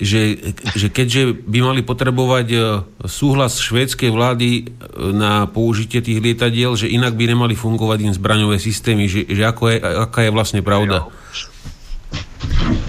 že, 0.00 0.38
že 0.74 0.88
keďže 0.88 1.34
by 1.44 1.58
mali 1.60 1.80
potrebovať 1.82 2.46
e, 2.54 2.58
súhlas 3.04 3.58
švédskej 3.58 4.10
vlády 4.14 4.48
e, 4.48 4.62
na 5.12 5.50
použitie 5.50 6.00
tých 6.00 6.22
lietadiel, 6.22 6.78
že 6.78 6.90
inak 6.90 7.18
by 7.18 7.34
nemali 7.34 7.58
fungovať 7.58 7.98
im 8.06 8.14
zbraňové 8.14 8.62
systémy, 8.62 9.10
že, 9.10 9.26
že 9.26 9.42
ako 9.44 9.74
je, 9.74 9.76
aká 9.82 10.20
je 10.24 10.30
vlastne 10.30 10.60
pravda? 10.62 11.10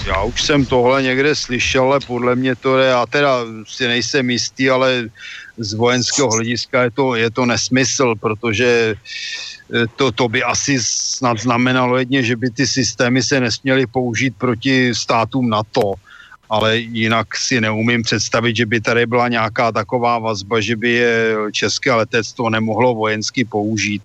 Já 0.05 0.23
už 0.23 0.41
jsem 0.43 0.65
tohle 0.65 1.03
někde 1.03 1.35
slyšel, 1.35 1.83
ale 1.83 1.99
podle 1.99 2.35
mě 2.35 2.55
to 2.55 2.77
je, 2.77 2.87
já 2.87 3.05
teda 3.05 3.39
si 3.67 3.87
nejsem 3.87 4.29
jistý, 4.29 4.69
ale 4.69 5.09
z 5.57 5.73
vojenského 5.73 6.29
hlediska 6.31 6.83
je 6.83 6.91
to, 6.91 7.15
je 7.15 7.29
to 7.31 7.45
nesmysl, 7.45 8.15
protože 8.15 8.95
e, 9.73 9.87
to, 9.95 10.11
to 10.11 10.29
by 10.29 10.43
asi 10.43 10.77
snad 10.81 11.39
znamenalo 11.39 11.97
jedně, 11.97 12.23
že 12.23 12.35
by 12.35 12.49
ty 12.49 12.67
systémy 12.67 13.23
se 13.23 13.39
nesměly 13.39 13.87
použít 13.87 14.35
proti 14.37 14.95
státům 14.95 15.49
NATO 15.49 15.93
ale 16.49 16.77
jinak 16.77 17.37
si 17.37 17.61
neumím 17.61 18.03
představit, 18.03 18.55
že 18.55 18.65
by 18.65 18.81
tady 18.81 19.05
byla 19.05 19.27
nějaká 19.27 19.71
taková 19.71 20.19
vazba, 20.19 20.61
že 20.61 20.75
by 20.75 20.91
je 20.91 21.35
české 21.51 21.93
letectvo 21.93 22.49
nemohlo 22.49 22.95
vojensky 22.95 23.45
použít. 23.45 24.03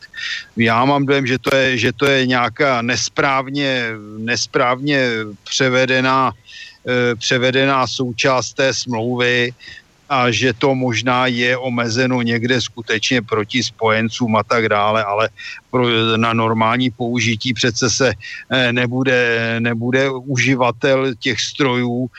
Já 0.56 0.84
mám 0.84 1.06
dojem, 1.06 1.26
že 1.26 1.38
to 1.38 1.56
je, 1.56 1.78
že 1.78 1.92
to 1.92 2.06
je 2.06 2.26
nějaká 2.26 2.82
nesprávně, 2.82 3.86
nesprávně 4.18 5.08
převedená, 5.44 6.32
e, 6.88 7.14
převedená 7.14 7.86
součást 7.86 8.52
té 8.54 8.74
smlouvy, 8.74 9.52
a 10.10 10.30
že 10.30 10.52
to 10.52 10.74
možná 10.74 11.26
je 11.26 11.56
omezeno 11.56 12.22
někde 12.22 12.60
skutečně 12.60 13.22
proti 13.22 13.62
spojencům 13.62 14.36
a 14.36 14.42
tak 14.42 14.68
dále, 14.68 15.04
ale 15.04 15.28
pro, 15.70 15.86
na 16.16 16.32
normální 16.32 16.90
použití 16.90 17.54
přece 17.54 17.90
se 17.90 18.12
eh, 18.50 18.72
nebude, 18.72 19.56
nebude 19.62 20.10
uživatel 20.10 21.14
těch 21.14 21.40
strojů 21.40 22.10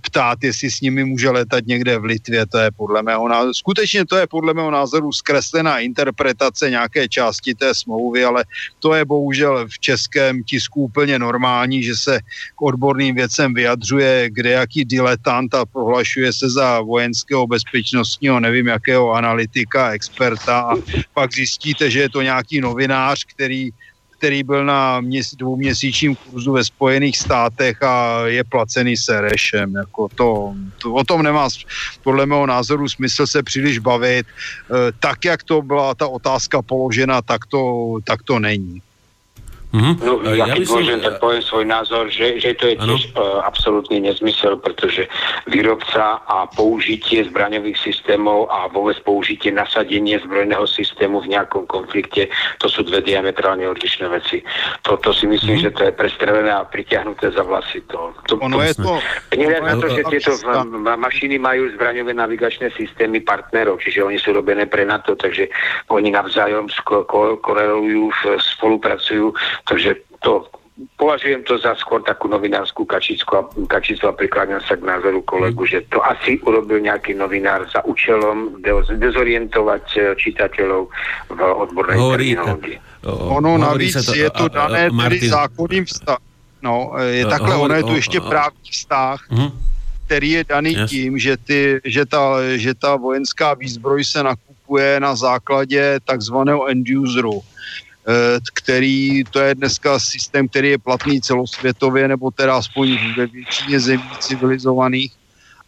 ptát, 0.00 0.38
jestli 0.42 0.70
s 0.70 0.80
nimi 0.80 1.04
může 1.04 1.30
letat 1.30 1.66
někde 1.66 1.98
v 1.98 2.04
Litvě, 2.04 2.46
to 2.46 2.58
je 2.58 2.70
podle 2.70 3.02
mého 3.02 3.28
názoru, 3.28 3.54
skutečně 3.54 4.06
to 4.06 4.16
je 4.16 4.26
podle 4.26 4.54
mého 4.54 4.70
názoru 4.70 5.12
zkreslená 5.12 5.78
interpretace 5.78 6.70
nějaké 6.70 7.08
části 7.08 7.54
té 7.54 7.74
smlouvy, 7.74 8.24
ale 8.24 8.44
to 8.78 8.94
je 8.94 9.04
bohužel 9.04 9.68
v 9.68 9.78
českém 9.78 10.42
tisku 10.42 10.80
úplně 10.82 11.18
normální, 11.18 11.82
že 11.82 11.96
se 11.96 12.20
k 12.56 12.62
odborným 12.62 13.14
věcem 13.14 13.54
vyjadřuje 13.54 14.30
kde 14.30 14.50
jaký 14.50 14.84
diletant 14.84 15.54
a 15.54 15.66
prohlašuje 15.66 16.32
se 16.32 16.50
za 16.50 16.80
vojenského 16.80 17.46
bezpečnostního, 17.46 18.40
nevím 18.40 18.66
jakého 18.66 19.12
analytika, 19.12 19.90
experta 19.90 20.60
a 20.60 20.74
pak 21.14 21.34
zjistíte, 21.34 21.90
že 21.90 22.00
je 22.00 22.08
to 22.08 22.22
nějaký 22.22 22.60
novinář, 22.60 23.24
který 23.24 23.70
který 24.20 24.42
byl 24.44 24.64
na 24.64 25.00
měs, 25.00 25.32
dvouměsíčním 25.32 26.12
kurzu 26.12 26.52
ve 26.52 26.64
Spojených 26.64 27.18
státech 27.18 27.82
a 27.82 28.26
je 28.28 28.44
placený 28.44 28.96
Serešem. 28.96 29.74
Jako 29.74 30.08
to, 30.14 30.54
to, 30.76 30.92
o 30.92 31.04
tom 31.04 31.22
nemá 31.24 31.48
podle 32.04 32.26
mého 32.26 32.46
názoru 32.46 32.88
smysl 32.88 33.26
se 33.26 33.42
příliš 33.42 33.78
bavit. 33.78 34.26
E, 34.28 34.92
tak, 35.00 35.24
jak 35.24 35.42
to 35.42 35.62
byla 35.62 35.94
ta 35.96 36.06
otázka 36.06 36.62
položena, 36.62 37.22
tak 37.24 37.48
to, 37.48 37.96
tak 38.04 38.22
to 38.22 38.38
není. 38.38 38.84
Mm-hmm. 39.70 39.94
No, 40.02 40.12
ja, 40.26 40.50
ja 40.50 40.54
keď 40.58 40.66
môžem, 40.66 40.98
tak 40.98 41.22
poviem 41.22 41.42
svoj 41.46 41.62
názor, 41.62 42.10
že, 42.10 42.42
že 42.42 42.58
to 42.58 42.66
je 42.66 42.74
ano. 42.74 42.90
tiež 42.90 43.14
uh, 43.14 43.46
absolútny 43.46 44.02
nezmysel, 44.02 44.58
pretože 44.58 45.06
výrobca 45.46 46.18
a 46.26 46.50
použitie 46.50 47.22
zbraňových 47.30 47.78
systémov 47.78 48.50
a 48.50 48.66
vôbec 48.66 48.98
použitie 49.06 49.54
nasadenie 49.54 50.18
zbrojného 50.18 50.66
systému 50.66 51.22
v 51.22 51.38
nejakom 51.38 51.70
konflikte, 51.70 52.26
to 52.58 52.66
sú 52.66 52.82
dve 52.82 52.98
diametrálne 53.06 53.62
odlišné 53.70 54.10
veci. 54.10 54.42
Toto 54.82 55.14
si 55.14 55.30
myslím, 55.30 55.62
mm-hmm. 55.62 55.70
že 55.70 55.76
to 55.78 55.82
je 55.86 55.92
prestrelené 55.94 56.50
a 56.50 56.66
pritiahnuté 56.66 57.30
za 57.30 57.46
vlasy. 57.46 57.78
To, 57.94 58.10
to, 58.26 58.42
ono 58.42 58.58
to, 58.58 58.66
je 58.66 58.74
to... 58.74 58.90
Nehľad 59.38 59.62
na 59.70 59.74
to, 59.78 59.86
že 59.86 60.02
tieto 60.10 60.32
mašiny 60.98 61.38
majú 61.38 61.70
zbraňové 61.78 62.10
navigačné 62.10 62.74
systémy 62.74 63.22
partnerov, 63.22 63.78
čiže 63.78 64.02
oni 64.02 64.18
sú 64.18 64.34
robené 64.34 64.66
pre 64.66 64.82
NATO, 64.82 65.14
takže 65.14 65.46
oni 65.94 66.10
navzájom 66.10 66.66
korelujú, 67.38 68.10
spolupracujú 68.58 69.30
takže 69.64 69.94
to 70.20 70.46
považujem 70.96 71.44
to 71.44 71.60
za 71.60 71.76
skôr 71.76 72.00
takú 72.00 72.28
novinárskú 72.28 72.88
kačičku 72.88 73.32
a, 73.36 73.42
kačicu 73.68 74.08
a 74.08 74.16
prikladám 74.16 74.64
sa 74.64 74.76
k 74.76 74.86
názoru 74.88 75.20
kolegu, 75.22 75.68
že 75.68 75.84
to 75.92 76.00
asi 76.00 76.40
urobil 76.40 76.80
nejaký 76.80 77.12
novinár 77.12 77.68
za 77.68 77.84
účelom 77.84 78.64
dezorientovať 78.96 79.84
e, 79.96 79.98
čitateľov 80.16 80.88
v 81.28 81.40
odbornej 81.40 81.96
Hovorí, 82.00 82.32
terminológii. 82.32 82.76
Ono 83.08 83.50
navíc 83.60 83.96
to, 84.00 84.12
je 84.16 84.28
to 84.32 84.48
dané 84.48 84.88
tedy 84.88 85.28
zákonným 85.28 85.84
vztah. 85.84 86.20
No, 86.60 86.92
je 87.00 87.24
takhle, 87.24 87.56
ono 87.56 87.74
je 87.74 87.82
tu 87.82 87.94
ještě 87.94 88.20
právní 88.20 88.68
vztah, 88.70 89.20
uh-huh. 89.32 89.52
který 90.06 90.30
je 90.30 90.44
daný 90.44 90.72
yes. 90.72 90.90
tím, 90.90 91.18
že, 91.18 91.36
ty, 91.36 91.80
že, 91.84 92.04
ta, 92.06 92.36
že 92.56 92.74
ta 92.74 92.96
vojenská 92.96 93.54
výzbroj 93.54 94.04
se 94.04 94.22
nakupuje 94.22 95.00
na 95.00 95.16
základě 95.16 96.00
takzvaného 96.04 96.66
end 96.68 96.84
useru 96.84 97.40
Eh, 97.40 97.89
který, 98.54 99.24
to 99.24 99.40
je 99.40 99.54
dneska 99.54 99.98
systém, 99.98 100.48
který 100.48 100.68
je 100.70 100.78
platný 100.78 101.20
celosvětově, 101.20 102.08
nebo 102.08 102.30
teda 102.30 102.56
aspoň 102.56 103.14
ve 103.16 103.26
většině 103.26 103.80
zemí 103.80 104.18
civilizovaných. 104.18 105.12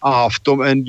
A 0.03 0.29
v 0.29 0.41
tom 0.43 0.63
end 0.63 0.87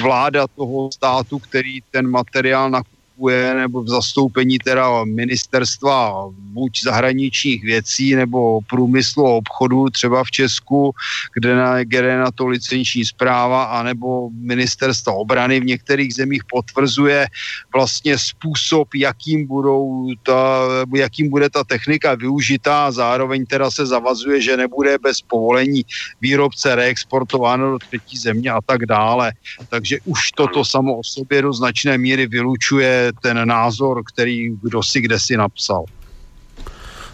vláda 0.00 0.46
toho 0.56 0.92
státu, 0.92 1.38
který 1.38 1.78
ten 1.90 2.10
materiál 2.10 2.70
nakupuje, 2.70 2.95
zastupuje 3.16 3.54
nebo 3.54 3.82
v 3.82 3.88
zastoupení 3.88 4.58
teda 4.58 5.04
ministerstva 5.04 6.28
buď 6.52 6.82
zahraničních 6.84 7.64
věcí 7.64 8.14
nebo 8.14 8.60
průmyslu 8.60 9.26
a 9.26 9.34
obchodu 9.34 9.90
třeba 9.90 10.24
v 10.24 10.30
Česku, 10.30 10.92
kde 11.34 11.56
na, 11.56 11.84
kde 11.84 12.18
na 12.18 12.30
to 12.30 12.46
licenční 12.46 13.04
zpráva 13.04 13.64
anebo 13.64 14.30
ministerstva 14.30 15.12
obrany 15.12 15.60
v 15.60 15.64
některých 15.64 16.14
zemích 16.14 16.42
potvrzuje 16.44 17.26
vlastně 17.74 18.18
způsob, 18.18 18.94
jakým, 18.94 19.46
budou 19.46 20.08
ta, 20.22 20.60
jakým 20.96 21.30
bude 21.30 21.50
ta 21.50 21.64
technika 21.64 22.14
využitá 22.14 22.86
a 22.86 22.90
zároveň 22.90 23.46
teda 23.46 23.70
se 23.70 23.86
zavazuje, 23.86 24.40
že 24.40 24.56
nebude 24.56 24.98
bez 24.98 25.20
povolení 25.22 25.84
výrobce 26.20 26.74
reexportováno 26.74 27.70
do 27.70 27.78
třetí 27.78 28.18
země 28.18 28.50
a 28.50 28.60
tak 28.60 28.86
dále. 28.86 29.32
Takže 29.68 29.98
už 30.04 30.32
toto 30.32 30.64
samo 30.64 30.98
o 30.98 31.04
sobě 31.04 31.42
do 31.42 31.52
značné 31.52 31.98
míry 31.98 32.26
vylučuje 32.26 33.05
ten 33.12 33.48
názor, 33.48 34.02
který 34.04 34.56
kdo 34.62 34.82
si 34.82 35.00
kde 35.00 35.20
si 35.20 35.36
napsal. 35.36 35.84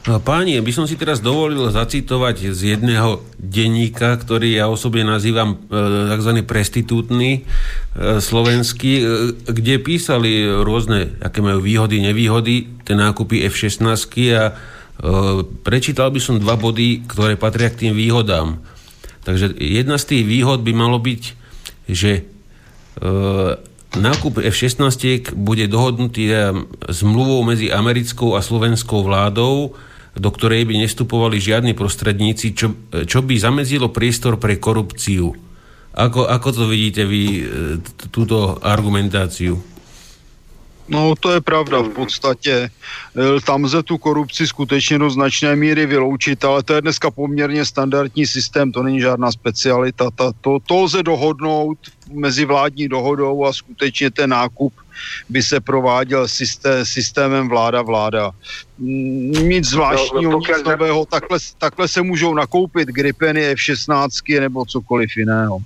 No, 0.03 0.19
páni, 0.19 0.59
by 0.59 0.73
som 0.75 0.91
si 0.91 0.99
teraz 0.99 1.23
dovolil 1.23 1.71
zacitovať 1.71 2.51
z 2.51 2.75
jedného 2.75 3.23
denníka, 3.39 4.19
ktorý 4.19 4.59
ja 4.59 4.67
osobne 4.67 5.07
nazývam 5.07 5.55
e, 5.55 5.57
tzv. 6.19 6.43
prestitútny 6.43 7.31
e, 7.39 7.41
slovenský, 8.19 8.93
e, 8.99 9.05
kde 9.47 9.79
písali 9.79 10.43
rôzne, 10.43 11.15
aké 11.23 11.39
majú 11.39 11.63
výhody, 11.63 12.03
nevýhody, 12.03 12.83
tie 12.83 12.99
nákupy 12.99 13.47
F-16 13.47 14.11
a 14.35 14.59
prečítal 15.67 16.15
by 16.15 16.21
som 16.23 16.43
dva 16.43 16.55
body, 16.55 17.07
ktoré 17.11 17.35
patria 17.35 17.71
k 17.71 17.87
tým 17.87 17.95
výhodám. 17.95 18.63
Takže 19.27 19.55
jedna 19.59 19.99
z 19.99 20.15
tých 20.15 20.25
výhod 20.27 20.63
by 20.63 20.73
malo 20.75 21.03
byť, 21.03 21.23
že 21.91 22.23
Nákup 23.93 24.41
F-16 24.41 25.37
bude 25.37 25.69
dohodnutý 25.69 26.33
zmluvou 26.89 27.45
medzi 27.45 27.69
americkou 27.69 28.33
a 28.33 28.41
slovenskou 28.41 29.05
vládou, 29.05 29.77
do 30.17 30.31
ktorej 30.33 30.65
by 30.65 30.81
nestupovali 30.81 31.37
žiadni 31.37 31.77
prostredníci, 31.77 32.57
čo, 32.57 32.73
čo 32.89 33.21
by 33.21 33.37
zamedzilo 33.37 33.93
priestor 33.93 34.41
pre 34.41 34.57
korupciu. 34.57 35.37
Ako, 35.93 36.25
ako 36.25 36.49
to 36.57 36.65
vidíte 36.73 37.05
vy, 37.05 37.23
e, 37.25 37.43
túto 38.09 38.57
argumentáciu? 38.65 39.61
No 40.93 41.15
to 41.17 41.33
je 41.33 41.41
pravda 41.41 41.81
v 41.81 41.89
podstatě. 41.89 42.53
E, 42.53 42.71
tam 43.41 43.65
lze 43.65 43.83
tu 43.83 43.99
korupci 43.99 44.47
skutečně 44.47 44.99
do 44.99 45.11
značné 45.11 45.57
míry 45.57 45.87
vyloučit, 45.87 46.45
ale 46.45 46.63
to 46.63 46.75
je 46.75 46.81
dneska 46.81 47.11
poměrně 47.11 47.65
standardní 47.65 48.27
systém, 48.27 48.73
to 48.73 48.83
není 48.83 49.01
žádná 49.01 49.33
specialita. 49.33 50.11
Ta, 50.11 50.33
to, 50.41 50.59
to 50.67 50.81
lze 50.81 51.03
dohodnout 51.03 51.79
mezi 52.13 52.45
vládní 52.45 52.89
dohodou 52.89 53.45
a 53.45 53.53
skutečně 53.53 54.11
ten 54.11 54.31
nákup 54.31 54.73
by 55.29 55.43
se 55.43 55.61
prováděl 55.61 56.29
systém, 56.29 56.85
systémem 56.85 57.49
vláda-vláda. 57.49 58.31
Nic 58.79 59.65
zvláštního, 59.65 60.33
no, 60.33 60.39
nic 60.39 60.65
nového, 60.67 61.07
takhle, 61.07 61.39
takhle 61.59 61.89
se 61.89 62.03
můžou 62.03 62.35
nakoupit 62.35 62.89
Gripeny 62.89 63.47
F-16 63.47 64.41
nebo 64.41 64.65
cokoliv 64.65 65.17
jiného 65.17 65.59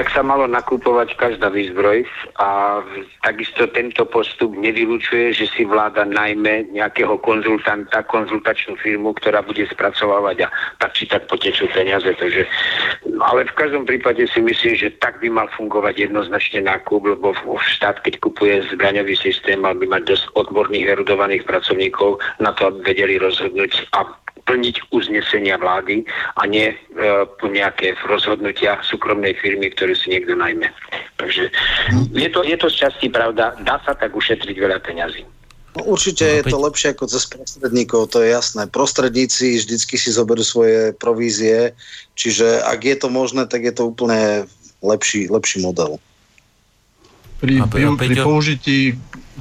tak 0.00 0.16
sa 0.16 0.24
malo 0.24 0.48
nakupovať 0.48 1.12
každá 1.20 1.52
výzbroj 1.52 2.08
a 2.40 2.80
takisto 3.20 3.68
tento 3.68 4.08
postup 4.08 4.56
nevylučuje, 4.56 5.36
že 5.36 5.44
si 5.52 5.68
vláda 5.68 6.08
najmä 6.08 6.72
nejakého 6.72 7.20
konzultanta, 7.20 8.00
konzultačnú 8.08 8.80
firmu, 8.80 9.12
ktorá 9.20 9.44
bude 9.44 9.60
spracovávať 9.68 10.48
a 10.48 10.52
tak 10.80 10.96
či 10.96 11.04
tak 11.04 11.28
potečú 11.28 11.68
peniaze. 11.76 12.08
Takže, 12.16 12.48
ale 13.20 13.44
v 13.44 13.56
každom 13.60 13.84
prípade 13.84 14.24
si 14.24 14.40
myslím, 14.40 14.72
že 14.72 14.88
tak 15.04 15.20
by 15.20 15.28
mal 15.28 15.52
fungovať 15.52 16.08
jednoznačne 16.08 16.64
nákup, 16.64 17.20
lebo 17.20 17.36
štát, 17.60 18.00
keď 18.00 18.24
kupuje 18.24 18.64
zbraňový 18.72 19.12
systém, 19.20 19.60
mal 19.60 19.76
by 19.76 19.84
mať 19.84 20.16
dosť 20.16 20.24
odborných, 20.32 20.96
erudovaných 20.96 21.44
pracovníkov 21.44 22.24
na 22.40 22.56
to, 22.56 22.72
aby 22.72 22.96
vedeli 22.96 23.20
rozhodnúť 23.20 23.92
a 23.92 24.08
plniť 24.50 24.90
uznesenia 24.90 25.54
vlády 25.62 26.02
a 26.34 26.42
nie 26.50 26.74
e, 26.74 26.76
nejaké 27.46 27.94
rozhodnutia 28.02 28.82
súkromnej 28.82 29.38
firmy, 29.38 29.70
ktoré 29.70 29.89
si 29.94 30.10
niekto 30.10 30.34
najmä. 30.34 30.70
Takže 31.16 31.50
je 32.14 32.28
to, 32.32 32.40
je 32.42 32.56
to 32.56 32.68
z 32.70 32.76
časti 32.86 33.06
pravda, 33.12 33.56
dá 33.62 33.78
sa 33.84 33.94
tak 33.94 34.14
ušetriť 34.16 34.56
veľa 34.56 34.78
peňazí. 34.82 35.22
No, 35.78 35.86
určite 35.86 36.26
no, 36.26 36.34
je 36.34 36.42
to 36.50 36.58
lepšie 36.58 36.88
ako 36.98 37.04
cez 37.06 37.24
prostredníkov, 37.30 38.10
to 38.10 38.26
je 38.26 38.34
jasné. 38.34 38.66
Prostredníci 38.66 39.62
vždycky 39.62 39.94
si 39.94 40.10
zoberú 40.10 40.42
svoje 40.42 40.90
provízie, 40.98 41.78
čiže 42.18 42.58
ak 42.66 42.80
je 42.82 42.96
to 42.98 43.06
možné, 43.06 43.46
tak 43.46 43.62
je 43.62 43.70
to 43.70 43.86
úplne 43.86 44.50
lepší, 44.82 45.30
lepší 45.30 45.62
model. 45.62 46.02
Pri, 47.38 47.62
pri, 47.70 47.86
pri, 47.96 48.14
použití, 48.20 48.78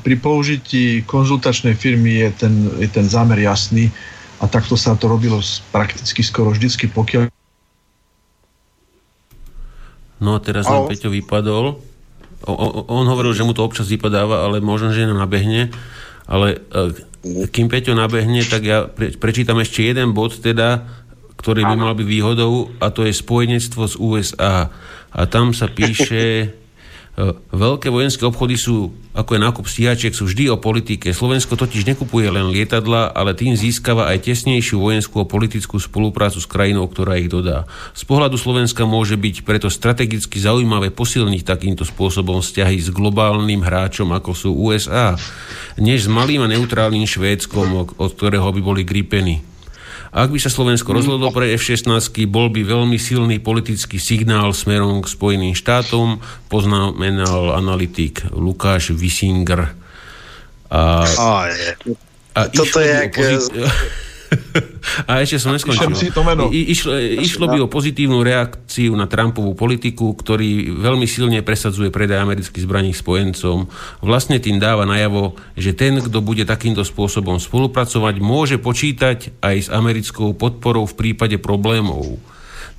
pri 0.05 0.15
použití 0.21 1.01
konzultačnej 1.03 1.73
firmy 1.75 2.23
je 2.23 2.29
ten, 2.45 2.53
je 2.77 2.87
ten 2.87 3.03
zámer 3.09 3.41
jasný 3.41 3.89
a 4.39 4.47
takto 4.47 4.77
sa 4.79 4.95
to 4.95 5.11
robilo 5.11 5.41
prakticky 5.73 6.23
skoro 6.23 6.53
vždycky, 6.53 6.87
pokiaľ... 6.87 7.27
No 10.19 10.35
a 10.35 10.39
teraz 10.43 10.67
nám 10.67 10.91
Peťo 10.91 11.11
vypadol. 11.11 11.79
O, 12.47 12.53
o, 12.53 12.67
on 12.87 13.07
hovoril, 13.07 13.35
že 13.35 13.43
mu 13.43 13.55
to 13.55 13.63
občas 13.63 13.87
vypadáva, 13.91 14.47
ale 14.47 14.63
možno, 14.63 14.91
že 14.91 15.07
nabehne. 15.07 15.71
Ale 16.27 16.59
e, 16.71 17.47
kým 17.47 17.71
Peťo 17.71 17.95
nabehne, 17.95 18.43
tak 18.43 18.61
ja 18.63 18.87
pre, 18.87 19.15
prečítam 19.15 19.59
ešte 19.59 19.83
jeden 19.83 20.11
bod, 20.11 20.35
teda, 20.39 20.87
ktorý 21.39 21.63
by 21.67 21.75
mal 21.75 21.93
byť 21.95 22.07
výhodou, 22.07 22.71
a 22.83 22.91
to 22.91 23.07
je 23.07 23.15
spojenectvo 23.15 23.83
z 23.87 23.95
USA. 23.99 24.67
A 25.09 25.21
tam 25.25 25.55
sa 25.55 25.71
píše 25.71 26.51
veľké 27.51 27.91
vojenské 27.91 28.23
obchody 28.23 28.55
sú, 28.55 28.95
ako 29.11 29.35
je 29.35 29.43
nákup 29.43 29.65
stíhačiek, 29.67 30.15
sú 30.15 30.31
vždy 30.31 30.55
o 30.55 30.61
politike. 30.61 31.11
Slovensko 31.11 31.59
totiž 31.59 31.83
nekupuje 31.83 32.31
len 32.31 32.47
lietadla, 32.47 33.11
ale 33.11 33.35
tým 33.35 33.59
získava 33.59 34.07
aj 34.07 34.23
tesnejšiu 34.23 34.79
vojenskú 34.79 35.19
a 35.19 35.27
politickú 35.27 35.75
spoluprácu 35.83 36.39
s 36.39 36.47
krajinou, 36.47 36.87
ktorá 36.87 37.19
ich 37.19 37.27
dodá. 37.27 37.67
Z 37.91 38.07
pohľadu 38.07 38.39
Slovenska 38.39 38.87
môže 38.87 39.19
byť 39.19 39.43
preto 39.43 39.67
strategicky 39.67 40.39
zaujímavé 40.39 40.95
posilniť 40.95 41.43
takýmto 41.43 41.83
spôsobom 41.83 42.39
vzťahy 42.39 42.79
s 42.79 42.87
globálnym 42.95 43.67
hráčom, 43.67 44.15
ako 44.15 44.31
sú 44.31 44.49
USA, 44.55 45.19
než 45.75 46.07
s 46.07 46.09
malým 46.09 46.47
a 46.47 46.47
neutrálnym 46.47 47.03
Švédskom, 47.03 47.99
od 47.99 48.11
ktorého 48.15 48.47
by 48.55 48.61
boli 48.63 48.81
gripeny. 48.87 49.43
Ak 50.09 50.33
by 50.33 50.41
sa 50.41 50.49
Slovensko 50.49 50.89
rozhodlo 50.89 51.29
pre 51.29 51.53
F-16, 51.53 51.85
bol 52.25 52.49
by 52.49 52.65
veľmi 52.65 52.97
silný 52.97 53.37
politický 53.37 54.01
signál 54.01 54.57
smerom 54.57 55.05
k 55.05 55.07
Spojeným 55.07 55.53
štátom, 55.53 56.17
poznamenal 56.49 57.53
analytik 57.53 58.25
Lukáš 58.33 58.89
Wisinger. 58.97 59.69
A, 60.73 61.05
a, 61.05 61.29
a 62.33 62.41
Toto 62.49 62.81
je 62.81 62.89
jak... 62.89 63.13
A 65.09 65.21
ešte 65.21 65.41
som 65.41 65.53
neskončil. 65.53 65.89
I, 66.53 66.59
išlo, 66.73 66.93
išlo 66.97 67.45
by 67.49 67.57
o 67.65 67.67
pozitívnu 67.71 68.21
reakciu 68.21 68.93
na 68.93 69.09
Trumpovú 69.09 69.53
politiku, 69.57 70.13
ktorý 70.13 70.73
veľmi 70.77 71.05
silne 71.09 71.41
presadzuje 71.41 71.89
predaj 71.89 72.23
amerických 72.23 72.65
zbraní 72.65 72.93
spojencom. 72.93 73.69
Vlastne 74.01 74.37
tým 74.37 74.61
dáva 74.61 74.85
najavo, 74.85 75.37
že 75.57 75.73
ten, 75.73 75.97
kto 75.97 76.21
bude 76.21 76.45
takýmto 76.45 76.85
spôsobom 76.85 77.41
spolupracovať, 77.41 78.15
môže 78.21 78.57
počítať 78.61 79.33
aj 79.41 79.55
s 79.65 79.69
americkou 79.69 80.33
podporou 80.37 80.85
v 80.85 80.97
prípade 80.97 81.37
problémov. 81.41 82.21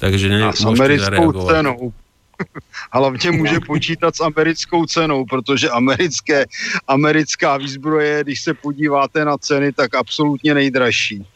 Takže 0.01 0.27
ne, 0.33 0.49
a 0.49 0.57
s 0.57 0.65
americkou 0.65 1.35
cenou. 1.47 1.93
hlavně 2.93 3.31
může 3.31 3.61
počítat 3.61 4.17
s 4.17 4.21
americkou 4.21 4.87
cenou, 4.87 5.25
protože 5.25 5.71
americké, 5.71 6.47
americká 6.89 7.57
výzbroje, 7.57 8.25
když 8.25 8.41
se 8.41 8.55
podíváte 8.55 9.25
na 9.25 9.39
ceny, 9.39 9.73
tak 9.73 9.95
absolutně 9.95 10.55
nejdražší. 10.55 11.27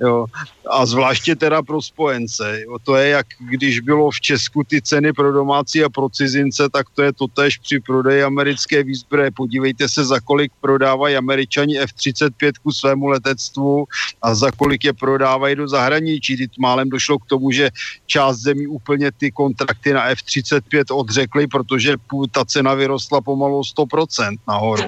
Jo. 0.00 0.26
A 0.70 0.86
zvláště 0.86 1.36
teda 1.36 1.62
pro 1.62 1.82
spojence. 1.82 2.60
Jo. 2.62 2.78
To 2.84 2.96
je 2.96 3.08
jak 3.08 3.26
když 3.38 3.80
bylo 3.80 4.10
v 4.10 4.20
Česku 4.20 4.64
ty 4.64 4.82
ceny 4.82 5.12
pro 5.12 5.32
domácí 5.32 5.84
a 5.84 5.88
pro 5.88 6.08
cizince, 6.08 6.68
tak 6.68 6.86
to 6.94 7.02
je 7.02 7.12
totéž 7.12 7.58
při 7.58 7.80
prodeji 7.80 8.22
americké 8.22 8.82
výzbroje. 8.82 9.30
Podívejte 9.30 9.88
se, 9.88 10.04
za 10.04 10.20
kolik 10.20 10.52
prodávají 10.60 11.16
američani 11.16 11.78
F-35 11.78 12.52
ku 12.62 12.72
svému 12.72 13.06
letectvu 13.06 13.84
a 14.22 14.34
za 14.34 14.50
kolik 14.50 14.84
je 14.84 14.92
prodávají 14.92 15.56
do 15.56 15.68
zahraničí. 15.68 16.36
Teď 16.36 16.50
málem 16.58 16.88
došlo 16.88 17.18
k 17.18 17.26
tomu, 17.26 17.50
že 17.50 17.70
část 18.06 18.38
zemí 18.38 18.66
úplně 18.66 19.12
ty 19.12 19.30
kontrakty 19.30 19.92
na 19.92 20.04
F-35 20.04 20.96
odřekly, 20.96 21.46
protože 21.46 21.96
ta 22.30 22.44
cena 22.44 22.74
vyrostla 22.74 23.20
pomalu 23.20 23.60
100% 23.60 24.36
nahoru. 24.48 24.82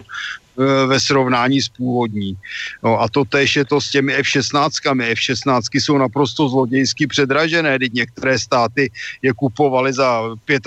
E, 0.58 0.86
ve 0.86 1.00
srovnání 1.00 1.62
s 1.62 1.68
původní. 1.68 2.36
No 2.83 3.00
a 3.00 3.08
to 3.08 3.24
tež 3.24 3.57
je 3.57 3.65
to 3.65 3.81
s 3.81 3.91
těmi 3.91 4.15
F-16. 4.15 5.02
F-16 5.02 5.60
jsou 5.73 5.99
naprosto 5.99 6.49
zlodějsky 6.49 7.07
předražené, 7.07 7.78
teď 7.78 7.92
některé 7.92 8.39
státy 8.39 8.91
je 9.23 9.33
kupovaly 9.33 9.92
za 9.92 10.23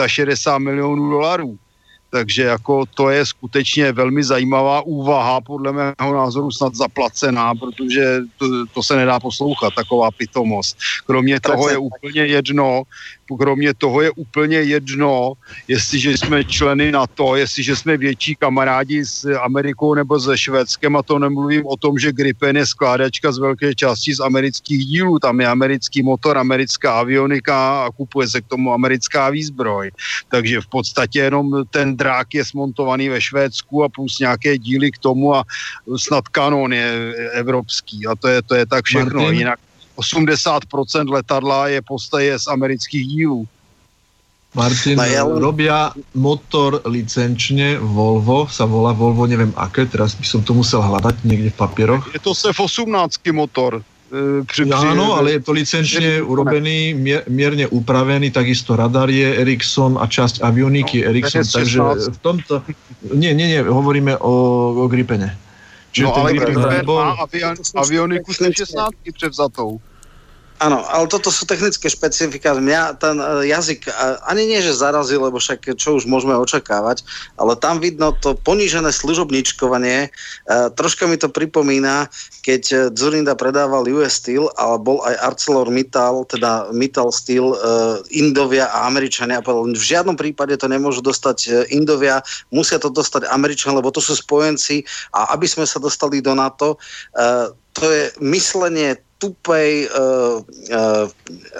65 0.08 0.60
milionů 0.60 1.10
dolarů. 1.10 1.58
Takže 2.10 2.44
jako 2.44 2.86
to 2.86 3.10
je 3.10 3.26
skutečně 3.26 3.92
velmi 3.92 4.24
zajímavá 4.24 4.82
úvaha, 4.82 5.42
podle 5.42 5.72
mého 5.72 6.14
názoru 6.14 6.52
snad 6.52 6.76
zaplacená, 6.76 7.56
protože 7.56 8.20
to, 8.38 8.66
to 8.74 8.84
se 8.84 8.96
nedá 8.96 9.20
poslouchat, 9.20 9.74
taková 9.76 10.12
pitomost. 10.12 10.78
Kromě 11.06 11.40
toho 11.40 11.70
je 11.70 11.78
úplně 11.78 12.26
jedno, 12.26 12.84
kromě 13.36 13.74
toho 13.74 14.02
je 14.02 14.12
úplně 14.12 14.58
jedno, 14.58 15.34
jestliže 15.68 16.18
jsme 16.18 16.44
členy 16.44 16.92
NATO, 16.92 17.36
jestliže 17.36 17.76
jsme 17.76 17.98
větší 17.98 18.36
kamarádi 18.36 19.06
s 19.06 19.26
Amerikou 19.42 19.94
nebo 19.94 20.20
se 20.20 20.38
Švédskem 20.38 20.96
a 20.96 21.04
to 21.04 21.20
nemluvím 21.20 21.66
o 21.66 21.78
tom, 21.78 21.98
že 21.98 22.12
Gripen 22.12 22.58
je 22.58 22.66
skládačka 22.66 23.32
z 23.32 23.38
velké 23.38 23.76
části 23.76 24.16
z 24.16 24.20
amerických 24.20 24.86
dílů, 24.86 25.20
tam 25.20 25.40
je 25.42 25.48
americký 25.48 26.04
motor, 26.04 26.38
americká 26.38 27.00
avionika 27.00 27.86
a 27.86 27.92
kupuje 27.92 28.28
se 28.28 28.42
k 28.42 28.48
tomu 28.48 28.74
americká 28.74 29.30
výzbroj. 29.30 29.92
Takže 30.30 30.62
v 30.62 30.68
podstatě 30.68 31.20
jenom 31.20 31.66
ten 31.72 31.98
drák 31.98 32.34
je 32.34 32.46
smontovaný 32.46 33.10
ve 33.10 33.22
Švédsku 33.22 33.84
a 33.84 33.90
plus 33.90 34.20
nějaké 34.20 34.58
díly 34.58 34.92
k 34.92 34.98
tomu 34.98 35.36
a 35.36 35.44
snad 35.98 36.28
kanon 36.28 36.74
je 36.74 37.14
evropský 37.34 38.08
a 38.08 38.16
to 38.16 38.28
je, 38.28 38.42
to 38.42 38.56
je 38.56 38.66
tak 38.66 38.86
všechno. 38.86 39.22
Martin? 39.22 39.40
Jinak 39.40 39.60
80% 39.98 41.10
letadla 41.10 41.68
je 41.68 41.82
postaje 41.82 42.40
z 42.40 42.48
amerických 42.48 43.08
dílů. 43.08 43.48
Martin, 44.56 44.98
no, 44.98 45.38
robia 45.38 45.94
motor 46.18 46.82
licenčne 46.90 47.78
Volvo, 47.78 48.50
sa 48.50 48.66
volá 48.66 48.90
Volvo, 48.96 49.30
neviem 49.30 49.54
aké, 49.54 49.86
teraz 49.86 50.18
by 50.18 50.26
som 50.26 50.42
to 50.42 50.58
musel 50.58 50.82
hľadať 50.82 51.22
niekde 51.28 51.54
v 51.54 51.58
papieroch. 51.62 52.10
Je 52.10 52.18
to 52.18 52.34
SEF 52.34 52.58
18 52.58 52.90
motor. 53.38 53.86
E, 54.08 54.42
pri, 54.48 54.72
Áno, 54.72 55.20
ale 55.20 55.38
je 55.38 55.42
to 55.46 55.52
licenčne 55.52 56.24
urobený, 56.24 56.96
mier, 56.96 57.22
mierne 57.30 57.68
upravený, 57.70 58.34
takisto 58.34 58.74
radar 58.74 59.12
je 59.12 59.30
Ericsson 59.36 60.00
a 60.00 60.08
časť 60.08 60.42
avioniky 60.42 61.04
no, 61.04 61.12
Ericsson, 61.12 61.46
takže 61.46 61.80
v 62.16 62.20
tomto... 62.24 62.64
Nie, 63.14 63.38
nie, 63.38 63.52
nie, 63.52 63.62
hovoríme 63.62 64.18
o, 64.18 64.34
o 64.74 64.86
Gripene. 64.88 65.47
Čiže 65.98 66.06
no 66.06 66.14
ale 66.14 66.34
Gripen 66.38 66.86
má 66.86 67.18
avion, 67.18 67.58
avioniku 67.74 68.30
16 68.34 68.94
převzatou. 69.14 69.82
Áno, 70.58 70.82
ale 70.90 71.06
toto 71.06 71.30
sú 71.30 71.46
technické 71.46 71.86
špecifika. 71.86 72.58
Mňa 72.58 72.98
ten 72.98 73.22
e, 73.22 73.54
jazyk 73.54 73.94
ani 74.26 74.50
nie, 74.50 74.58
že 74.66 74.74
zarazil, 74.74 75.22
lebo 75.22 75.38
však 75.38 75.78
čo 75.78 76.02
už 76.02 76.10
môžeme 76.10 76.34
očakávať, 76.34 77.06
ale 77.38 77.54
tam 77.62 77.78
vidno 77.78 78.10
to 78.18 78.34
ponížené 78.34 78.90
služobničkovanie. 78.90 80.10
E, 80.10 80.10
troška 80.74 81.06
mi 81.06 81.22
to 81.22 81.30
pripomína, 81.30 82.10
keď 82.42 82.64
e, 82.74 82.76
Zurinda 82.98 83.38
predával 83.38 83.86
US 83.86 84.18
Steel, 84.18 84.50
ale 84.58 84.82
bol 84.82 84.98
aj 85.06 85.22
ArcelorMittal, 85.30 86.26
teda 86.26 86.74
Mittal 86.74 87.14
Steel, 87.14 87.54
Indovia 88.10 88.66
a 88.74 88.90
Američania. 88.90 89.46
V 89.46 89.78
žiadnom 89.78 90.18
prípade 90.18 90.58
to 90.58 90.66
nemôžu 90.66 91.06
dostať 91.06 91.70
Indovia, 91.70 92.26
musia 92.50 92.82
to 92.82 92.90
dostať 92.90 93.30
Američania, 93.30 93.78
lebo 93.78 93.94
to 93.94 94.02
sú 94.02 94.18
spojenci 94.18 94.82
a 95.14 95.38
aby 95.38 95.46
sme 95.46 95.70
sa 95.70 95.78
dostali 95.78 96.18
do 96.18 96.34
NATO, 96.34 96.82
to 97.78 97.86
je 97.86 98.10
myslenie 98.26 98.98
tupej, 99.18 99.90
uh, 99.92 100.42
uh, 100.74 101.06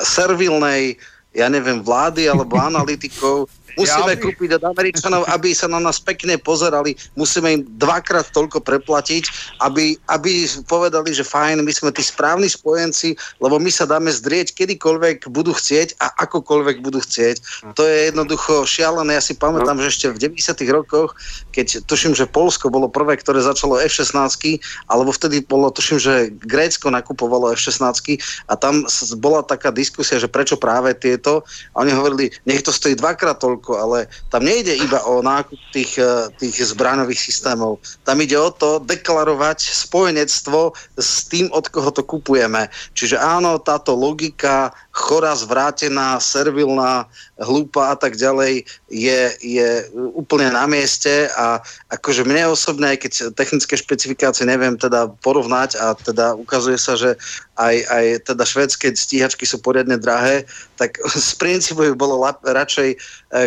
servilnej, 0.02 0.98
ja 1.34 1.50
neviem, 1.50 1.82
vlády 1.82 2.26
alebo 2.30 2.58
analytikov, 2.58 3.50
Musíme 3.78 4.14
ja 4.14 4.20
kúpiť 4.20 4.50
od 4.58 4.64
Američanov, 4.74 5.24
aby 5.30 5.54
sa 5.54 5.70
na 5.70 5.78
nás 5.78 6.02
pekne 6.02 6.36
pozerali. 6.42 6.98
Musíme 7.14 7.62
im 7.62 7.62
dvakrát 7.78 8.30
toľko 8.34 8.66
preplatiť, 8.66 9.24
aby, 9.62 9.96
aby 10.10 10.50
povedali, 10.66 11.14
že 11.14 11.22
fajn, 11.22 11.62
my 11.62 11.72
sme 11.72 11.94
tí 11.94 12.02
správni 12.02 12.50
spojenci, 12.50 13.14
lebo 13.38 13.62
my 13.62 13.70
sa 13.70 13.86
dáme 13.86 14.10
zdrieť 14.10 14.58
kedykoľvek 14.58 15.30
budú 15.30 15.54
chcieť 15.54 16.02
a 16.02 16.10
akokoľvek 16.26 16.82
budú 16.82 17.00
chcieť. 17.04 17.68
To 17.78 17.86
je 17.86 18.10
jednoducho 18.10 18.66
šialené. 18.66 19.20
Ja 19.20 19.24
si 19.24 19.38
pamätám, 19.38 19.78
že 19.78 19.94
ešte 19.94 20.08
v 20.10 20.34
90. 20.34 20.58
rokoch, 20.74 21.14
keď 21.54 21.86
tuším, 21.86 22.18
že 22.18 22.26
Polsko 22.26 22.74
bolo 22.74 22.90
prvé, 22.90 23.18
ktoré 23.20 23.44
začalo 23.44 23.78
F-16, 23.78 24.58
alebo 24.90 25.14
vtedy 25.14 25.46
bolo, 25.46 25.70
tuším, 25.70 26.02
že 26.02 26.34
Grécko 26.44 26.90
nakupovalo 26.90 27.54
F-16 27.54 28.18
a 28.50 28.54
tam 28.58 28.88
bola 29.22 29.46
taká 29.46 29.70
diskusia, 29.70 30.18
že 30.18 30.32
prečo 30.32 30.58
práve 30.58 30.96
tieto 30.98 31.44
a 31.76 31.84
oni 31.84 31.92
hovorili, 31.94 32.26
nech 32.48 32.64
to 32.64 32.72
stojí 32.72 32.96
dvakrát 32.96 33.38
toľko, 33.38 33.67
ale 33.76 34.08
tam 34.32 34.48
nejde 34.48 34.72
iba 34.80 35.04
o 35.04 35.20
nákup 35.20 35.60
tých, 35.76 36.00
eh, 36.00 36.32
tých 36.40 36.56
zbraňových 36.72 37.20
systémov. 37.20 37.84
Tam 38.08 38.22
ide 38.24 38.40
o 38.40 38.54
to 38.54 38.80
deklarovať 38.80 39.60
spojenectvo 39.60 40.72
s 40.96 41.28
tým, 41.28 41.52
od 41.52 41.68
koho 41.68 41.92
to 41.92 42.06
kupujeme. 42.06 42.72
Čiže 42.96 43.20
áno, 43.20 43.60
táto 43.60 43.98
logika 43.98 44.72
chorá, 44.94 45.36
zvrátená, 45.36 46.18
servilná, 46.24 47.06
hlúpa 47.38 47.94
a 47.94 47.96
tak 47.98 48.18
ďalej 48.18 48.66
je, 48.88 49.36
je 49.44 49.68
úplne 50.16 50.48
na 50.48 50.64
mieste 50.64 51.28
a 51.36 51.60
akože 51.92 52.24
mne 52.24 52.56
osobne, 52.56 52.96
aj 52.96 53.04
keď 53.04 53.14
technické 53.36 53.76
špecifikácie 53.76 54.48
neviem 54.48 54.80
teda 54.80 55.12
porovnať 55.20 55.76
a 55.76 55.92
teda 55.92 56.40
ukazuje 56.40 56.80
sa, 56.80 56.96
že 56.96 57.20
aj, 57.60 57.76
aj 57.84 58.06
teda 58.32 58.44
švedské 58.48 58.88
stíhačky 58.96 59.44
sú 59.44 59.60
poriadne 59.60 60.00
drahé, 60.00 60.48
tak 60.80 60.96
z 61.12 61.32
princípu 61.36 61.84
by 61.92 61.96
bolo 62.00 62.24
radšej 62.48 62.90
e, 62.96 62.98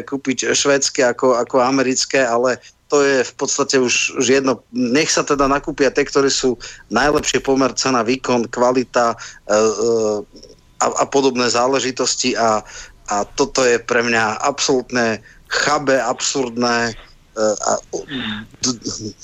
kúpiť 0.04 0.52
švedské 0.52 1.08
ako, 1.08 1.40
ako 1.40 1.64
americké, 1.64 2.20
ale 2.20 2.60
to 2.90 3.00
je 3.06 3.22
v 3.22 3.34
podstate 3.38 3.78
už, 3.78 4.18
už 4.18 4.26
jedno. 4.26 4.66
Nech 4.74 5.14
sa 5.14 5.22
teda 5.22 5.46
nakúpia 5.46 5.94
tie, 5.94 6.02
ktoré 6.02 6.26
sú 6.26 6.58
najlepšie 6.90 7.38
pomer 7.38 7.70
cena, 7.78 8.02
výkon, 8.02 8.50
kvalita, 8.50 9.14
e, 9.14 9.54
e, 9.54 10.50
a, 10.80 10.86
a 10.88 11.04
podobné 11.06 11.44
záležitosti 11.52 12.34
a, 12.34 12.64
a 13.10 13.26
toto 13.26 13.66
je 13.66 13.82
pre 13.82 14.06
mňa 14.06 14.38
absolútne 14.46 15.18
chabé, 15.50 15.98
absurdné 15.98 16.94
a, 17.38 17.72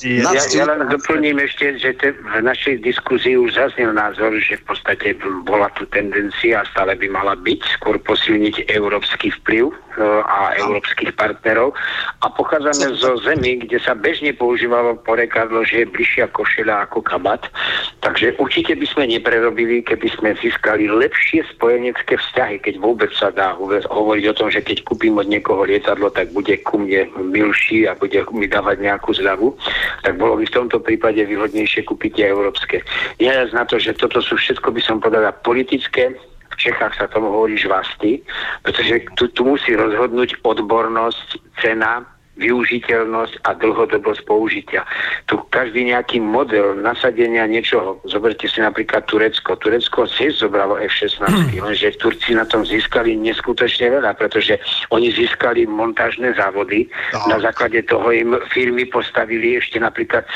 ja, 0.07 0.31
ja 0.39 0.65
len 0.65 0.87
doplním 0.87 1.43
ešte, 1.43 1.75
že 1.83 1.91
te, 1.99 2.15
v 2.15 2.39
našej 2.39 2.87
diskuzii 2.87 3.35
už 3.35 3.59
zaznel 3.59 3.91
názor, 3.93 4.31
že 4.39 4.63
v 4.63 4.65
podstate 4.71 5.19
bola 5.43 5.67
tu 5.75 5.85
tendencia 5.91 6.63
a 6.63 6.69
stále 6.71 6.95
by 6.95 7.11
mala 7.11 7.35
byť 7.35 7.61
skôr 7.77 7.99
posilniť 7.99 8.71
európsky 8.71 9.35
vplyv 9.43 9.75
E, 9.97 10.05
a 10.29 10.53
európskych 10.61 11.17
partnerov. 11.17 11.73
A 12.21 12.29
pochádzame 12.29 13.01
zo 13.01 13.17
zemi, 13.25 13.65
kde 13.65 13.81
sa 13.81 13.97
bežne 13.97 14.37
používalo 14.37 15.01
porekadlo, 15.01 15.65
že 15.65 15.85
je 15.85 15.93
bližšia 15.93 16.29
košeľa 16.37 16.85
ako 16.85 17.01
kabat. 17.01 17.49
Takže 18.05 18.37
určite 18.37 18.77
by 18.77 18.87
sme 18.93 19.05
neprerobili, 19.09 19.81
keby 19.81 20.13
sme 20.13 20.37
získali 20.37 20.85
lepšie 20.85 21.49
spojenecké 21.49 22.21
vzťahy, 22.21 22.61
keď 22.61 22.75
vôbec 22.77 23.09
sa 23.17 23.33
dá 23.33 23.57
hovoriť 23.89 24.25
o 24.29 24.37
tom, 24.37 24.53
že 24.53 24.61
keď 24.61 24.85
kúpim 24.85 25.17
od 25.17 25.33
niekoho 25.33 25.65
lietadlo, 25.65 26.13
tak 26.13 26.29
bude 26.37 26.61
ku 26.61 26.77
mne 26.77 27.09
milší 27.33 27.89
a 27.89 27.96
bude 27.99 28.19
mi 28.33 28.47
dávať 28.47 28.81
nejakú 28.81 29.17
zľavu, 29.17 29.57
tak 30.05 30.17
bolo 30.17 30.39
by 30.39 30.45
v 30.45 30.57
tomto 30.57 30.79
prípade 30.81 31.21
výhodnejšie 31.25 31.85
kúpiť 31.85 32.25
aj 32.25 32.33
európske. 32.33 32.77
Ja 33.21 33.45
na 33.51 33.65
to, 33.65 33.77
že 33.81 33.97
toto 33.97 34.21
sú 34.23 34.37
všetko 34.37 34.73
by 34.73 34.81
som 34.85 35.01
povedala 35.01 35.33
politické 35.33 36.17
v 36.57 36.73
Čechách 36.73 36.97
sa 36.97 37.05
tomu 37.13 37.29
hovorí 37.29 37.61
žvasty, 37.61 38.25
pretože 38.65 39.05
tu, 39.21 39.29
tu 39.29 39.45
musí 39.45 39.77
rozhodnúť 39.77 40.41
odbornosť, 40.41 41.37
cena, 41.61 42.01
využiteľnosť 42.37 43.49
a 43.49 43.51
dlhodobosť 43.57 44.21
použitia. 44.29 44.85
Tu 45.25 45.41
každý 45.49 45.89
nejaký 45.89 46.21
model 46.21 46.77
nasadenia 46.79 47.49
niečoho, 47.49 47.97
zoberte 48.05 48.45
si 48.45 48.61
napríklad 48.61 49.09
Turecko. 49.09 49.57
Turecko 49.57 50.05
si 50.05 50.29
zobralo 50.29 50.77
F-16, 50.77 51.57
lenže 51.57 51.97
Turci 51.97 52.37
na 52.37 52.45
tom 52.45 52.63
získali 52.63 53.17
neskutočne 53.17 53.89
veľa, 53.89 54.15
pretože 54.21 54.61
oni 54.93 55.11
získali 55.17 55.65
montážne 55.65 56.37
závody. 56.37 56.87
Na 57.27 57.41
základe 57.41 57.83
toho 57.89 58.13
im 58.13 58.37
firmy 58.53 58.85
postavili 58.87 59.57
ešte 59.57 59.81
napríklad 59.81 60.29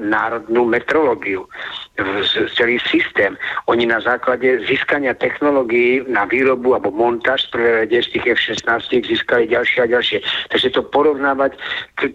národnú 0.00 0.64
metrológiu 0.64 1.44
celý 2.56 2.80
systém. 2.88 3.36
Oni 3.68 3.84
na 3.84 4.00
základe 4.00 4.64
získania 4.64 5.12
technológií 5.12 6.00
na 6.08 6.24
výrobu 6.24 6.72
alebo 6.72 6.88
montáž 6.88 7.44
prvé 7.52 7.84
z 7.84 8.08
tých 8.16 8.32
F-16 8.40 9.04
získali 9.04 9.44
ďalšie 9.52 9.78
a 9.84 9.86
ďalšie. 9.86 10.18
Takže 10.48 10.68
to 10.72 10.80
porovnávať, 10.88 11.52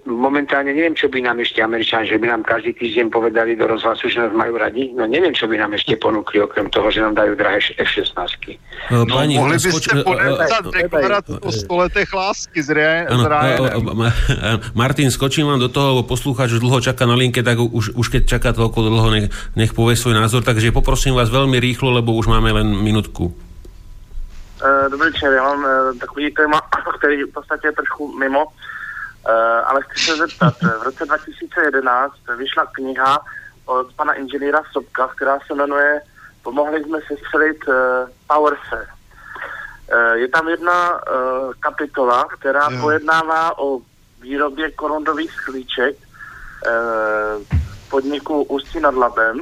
momentálne 0.10 0.74
neviem, 0.74 0.98
čo 0.98 1.06
by 1.14 1.22
nám 1.22 1.38
ešte 1.46 1.62
Američan, 1.62 2.10
že 2.10 2.18
by 2.18 2.26
nám 2.26 2.42
každý 2.42 2.74
týždeň 2.74 3.14
povedali 3.14 3.54
do 3.54 3.70
rozhlasu, 3.70 4.10
že 4.10 4.18
nás 4.18 4.34
majú 4.34 4.58
radi. 4.58 4.98
No 4.98 5.06
neviem, 5.06 5.38
čo 5.38 5.46
by 5.46 5.62
nám 5.62 5.78
ešte 5.78 5.94
ponúkli, 6.02 6.42
okrem 6.42 6.74
toho, 6.74 6.90
že 6.90 7.06
nám 7.06 7.14
dajú 7.14 7.38
drahé 7.38 7.62
F-16. 7.78 8.58
No, 8.90 9.06
Pani, 9.06 9.38
mohli 9.38 9.62
by 9.62 9.72
ste 9.78 10.02
podepsať 10.02 10.64
deklarát 10.74 11.26
o 11.30 11.50
stoletech 11.54 12.10
lásky 12.10 12.66
z, 12.66 12.70
Martin, 14.80 15.10
skočím 15.12 15.48
vám 15.48 15.60
do 15.62 15.70
toho, 15.70 15.98
lebo 15.98 16.04
poslúchač 16.08 16.58
už 16.58 16.62
dlho 16.64 16.80
čaká 16.82 17.06
na 17.06 17.14
linke, 17.14 17.44
tak 17.44 17.60
už, 17.60 17.94
už 17.94 18.08
keď 18.10 18.22
čaká 18.26 18.50
toľko 18.54 18.80
dlho, 18.90 19.10
nech, 19.14 19.28
nech 19.54 19.67
povie 19.74 19.96
svoj 19.98 20.14
názor, 20.14 20.44
takže 20.44 20.76
poprosím 20.76 21.16
vás 21.16 21.32
veľmi 21.32 21.60
rýchlo, 21.60 21.92
lebo 21.92 22.14
už 22.14 22.28
máme 22.28 22.52
len 22.52 22.68
minutku. 22.68 23.34
E, 24.62 24.90
dobrý 24.90 25.12
večer, 25.12 25.34
já 25.34 25.44
mám 25.44 25.66
e, 25.66 25.94
takový 26.00 26.32
téma, 26.34 26.62
který 26.98 27.24
v 27.24 27.32
podstatě 27.34 27.68
je 27.68 27.72
trošku 27.72 28.18
mimo, 28.18 28.46
e, 28.46 29.32
ale 29.62 29.82
chci 29.82 30.04
se 30.04 30.16
zeptat. 30.16 30.54
V 30.80 30.84
roce 30.84 31.06
2011 31.06 32.14
vyšla 32.38 32.66
kniha 32.66 33.20
od 33.66 33.94
pana 33.94 34.14
inženýra 34.14 34.62
Sobka, 34.72 35.08
která 35.08 35.40
se 35.48 35.56
jmenuje 35.56 36.02
Pomohli 36.44 36.84
jsme 36.84 37.00
sestřelit 37.08 37.58
Powerse. 38.28 38.88
Je 40.14 40.28
tam 40.28 40.48
jedna 40.48 41.02
kapitola, 41.60 42.28
která 42.40 42.68
jo. 42.72 42.82
pojednává 42.82 43.60
o 43.60 43.80
výrobě 44.22 44.72
korundových 44.72 45.32
sklíček 45.32 45.96
podniku 47.90 48.44
Ústí 48.44 48.80
nad 48.80 48.96
Labem. 48.96 49.42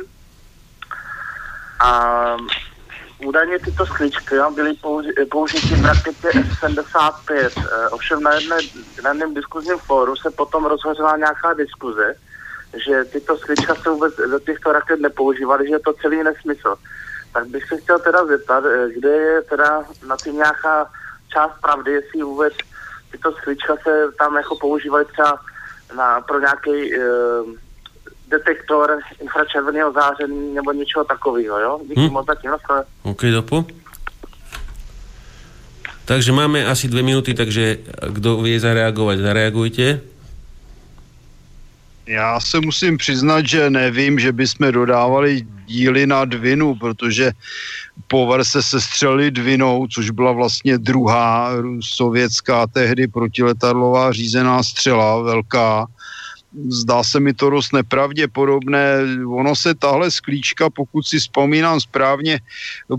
A 1.80 2.38
údajně 3.26 3.60
tyto 3.60 3.86
skličky 3.86 4.36
byly 4.56 4.72
použi- 4.74 5.30
použity 5.32 5.76
v 5.76 5.86
raketě 5.86 6.30
S-75. 6.30 7.52
E, 7.58 7.90
ovšem 7.90 8.24
na, 8.24 8.34
jedné, 8.34 8.58
na 9.04 9.10
jednom 9.10 9.34
diskuzním 9.34 9.78
fóru 9.78 10.16
se 10.16 10.32
potom 10.32 10.66
rozhořela 10.66 11.18
nějaká 11.18 11.54
diskuze, 11.54 12.16
že 12.86 13.06
tyto 13.06 13.38
sklička 13.38 13.76
se 13.76 13.90
vůbec 13.90 14.16
do 14.16 14.40
těchto 14.40 14.72
raket 14.72 15.00
nepoužívaly, 15.00 15.68
že 15.68 15.74
je 15.74 15.80
to 15.80 15.94
celý 15.94 16.24
nesmysl. 16.24 16.76
Tak 17.34 17.48
bych 17.48 17.68
se 17.68 17.78
chtěl 17.78 18.00
teda 18.00 18.26
zeptat, 18.26 18.66
e, 18.66 18.90
kde 18.98 19.10
je 19.10 19.42
teda 19.42 19.84
na 20.08 20.18
tím 20.24 20.36
nějaká 20.36 20.88
část 21.34 21.62
pravdy, 21.62 21.92
jestli 21.92 22.24
vůbec 22.24 22.54
tyto 23.12 23.32
sklička 23.32 23.76
se 23.84 24.12
tam 24.18 24.36
jako 24.36 24.56
používaly 24.56 25.06
třeba 25.06 25.40
na, 25.96 26.22
pro 26.22 26.40
nějaký 26.40 26.96
e, 26.96 27.00
detektor 28.28 29.00
infračerveného 29.22 29.94
záření 29.94 30.54
nebo 30.54 30.72
něčeho 30.72 31.06
takového, 31.06 31.60
jo? 31.60 31.80
Díky 31.88 32.08
hm? 32.10 32.14
moc 32.14 32.26
zatím, 32.26 32.52
OK, 33.04 33.22
dopo. 33.22 33.66
Takže 36.06 36.32
máme 36.32 36.66
asi 36.66 36.88
dvě 36.88 37.04
minuty, 37.04 37.34
takže 37.34 37.78
kdo 38.10 38.38
vie 38.38 38.60
zareagovat, 38.60 39.20
zareagujte. 39.20 40.02
Já 42.08 42.40
se 42.40 42.62
musím 42.62 42.98
přiznat, 42.98 43.48
že 43.48 43.70
nevím, 43.70 44.20
že 44.20 44.32
bychom 44.32 44.72
dodávali 44.72 45.42
díly 45.66 46.08
na 46.08 46.26
Dvinu, 46.26 46.76
protože 46.76 47.32
Power 48.08 48.44
se 48.44 48.64
sestřelili 48.64 49.32
Dvinou, 49.32 49.88
což 49.88 50.10
byla 50.10 50.32
vlastně 50.32 50.78
druhá 50.78 51.50
sovětská 51.82 52.68
tehdy 52.68 53.08
protiletadlová 53.08 54.12
řízená 54.12 54.64
střela, 54.64 55.22
velká 55.22 55.88
zdá 56.70 57.04
se 57.04 57.20
mi 57.20 57.34
to 57.34 57.50
dost 57.50 57.74
nepravděpodobné. 57.74 58.98
Ono 59.28 59.56
se 59.56 59.76
tahle 59.76 60.12
sklíčka, 60.12 60.70
pokud 60.70 61.08
si 61.08 61.20
vzpomínám 61.20 61.80
správně, 61.80 62.40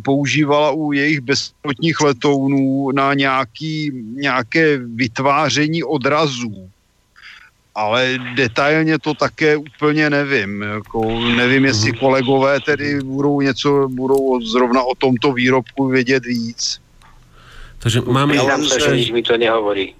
používala 0.02 0.70
u 0.70 0.92
jejich 0.92 1.20
bezpilotních 1.20 2.00
letounů 2.00 2.90
na 2.92 3.14
nějaký, 3.14 3.92
nějaké 4.14 4.78
vytváření 4.78 5.82
odrazů. 5.82 6.70
Ale 7.74 8.18
detailně 8.34 8.98
to 8.98 9.14
také 9.14 9.56
úplně 9.56 10.10
nevím. 10.10 10.62
Jako 10.62 11.20
nevím, 11.20 11.64
jestli 11.64 11.90
mhm. 11.92 11.98
kolegové 11.98 12.60
tedy 12.60 13.00
budou 13.04 13.40
něco, 13.40 13.88
budou 13.88 14.40
zrovna 14.40 14.82
o 14.82 14.94
tomto 14.94 15.32
výrobku 15.32 15.86
vědět 15.88 16.24
víc. 16.24 16.80
Takže 17.78 18.00
máme... 18.00 18.34
Ja 18.34 18.42
vám, 18.42 18.64
že 18.64 19.12
mi 19.12 19.22
to 19.22 19.36
nehovorí. 19.36 19.94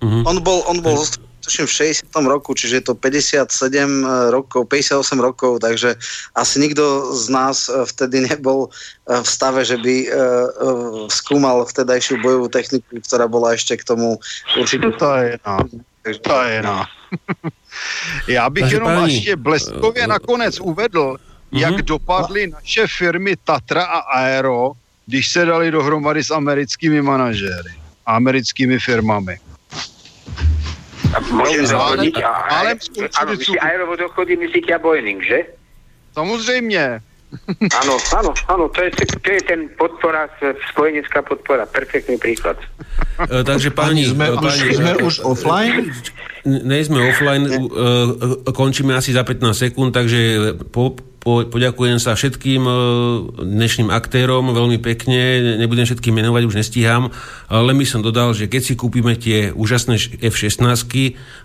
Uh-huh. 0.00 0.22
On 0.24 0.40
bol, 0.40 0.62
on 0.70 0.80
bol 0.80 1.02
tuším 1.48 1.64
v 1.64 2.04
60. 2.04 2.28
roku, 2.28 2.52
čiže 2.52 2.84
je 2.84 2.84
to 2.92 2.94
57 2.94 4.04
rokov, 4.28 4.68
58 4.68 5.16
rokov, 5.16 5.64
takže 5.64 5.96
asi 6.36 6.60
nikto 6.60 7.16
z 7.16 7.26
nás 7.32 7.72
vtedy 7.72 8.28
nebol 8.28 8.68
v 9.08 9.28
stave, 9.28 9.64
že 9.64 9.80
by 9.80 9.94
skúmal 11.08 11.64
vtedajšiu 11.64 12.20
bojovú 12.20 12.52
techniku, 12.52 13.00
ktorá 13.00 13.24
bola 13.24 13.56
ešte 13.56 13.80
k 13.80 13.88
tomu 13.88 14.20
určite... 14.60 14.92
To 15.00 15.16
je 15.16 15.40
no. 15.40 15.56
To 16.04 16.38
je 16.44 16.58
no. 16.62 16.84
Já 18.28 18.50
bych 18.50 18.62
Takže 18.62 18.76
jenom 18.76 19.04
ještě 19.04 19.36
bleskově 19.36 20.06
nakonec 20.06 20.60
uvedl, 20.60 21.16
uh-huh. 21.16 21.58
jak 21.58 21.82
dopadly 21.82 22.46
naše 22.46 22.86
firmy 22.86 23.36
Tatra 23.44 23.84
a 23.84 23.98
Aero, 23.98 24.72
když 25.06 25.28
se 25.28 25.44
dali 25.44 25.70
dohromady 25.70 26.24
s 26.24 26.30
americkými 26.30 27.02
manažéry 27.02 27.72
a 28.06 28.16
americkými 28.16 28.78
firmami. 28.78 29.38
Môžem 31.32 31.64
dochodiť? 31.64 32.14
Ale 32.24 32.70
áno, 33.16 33.30
myslí 33.32 33.56
aerovodochody, 33.58 34.36
myslíte 34.36 34.76
a 34.76 34.78
Boeing, 34.78 35.22
že? 35.24 35.58
Samozřejmě. 36.12 37.00
Áno, 37.76 37.94
áno, 38.16 38.32
áno, 38.48 38.64
to 38.72 38.88
je, 38.88 38.90
to 39.20 39.28
je 39.28 39.40
ten 39.44 39.68
podpora, 39.76 40.32
spojenecká 40.72 41.20
podpora, 41.20 41.68
perfektný 41.68 42.16
príklad. 42.16 42.56
E, 43.20 43.44
takže 43.44 43.68
pani... 43.76 44.08
Sme, 44.08 44.32
pani, 44.32 44.48
už, 44.48 44.76
sme 44.80 44.92
už 45.04 45.14
offline? 45.28 45.92
Nie 46.48 46.80
sme 46.88 47.04
offline, 47.04 47.44
ne. 47.44 47.58
končíme 48.48 48.96
asi 48.96 49.12
za 49.12 49.28
15 49.28 49.44
sekúnd, 49.52 49.92
takže 49.92 50.56
po, 50.72 50.96
po, 51.18 51.42
poďakujem 51.44 51.98
sa 51.98 52.14
všetkým 52.14 52.62
e, 52.62 52.72
dnešným 53.42 53.90
aktérom 53.90 54.54
veľmi 54.54 54.78
pekne, 54.78 55.58
nebudem 55.58 55.84
všetkým 55.84 56.14
menovať, 56.14 56.42
už 56.46 56.58
nestíham, 56.62 57.10
len 57.50 57.76
by 57.76 57.86
som 57.86 58.00
dodal, 58.00 58.32
že 58.32 58.46
keď 58.46 58.62
si 58.62 58.74
kúpime 58.78 59.18
tie 59.18 59.50
úžasné 59.50 59.98
F-16, 60.22 60.62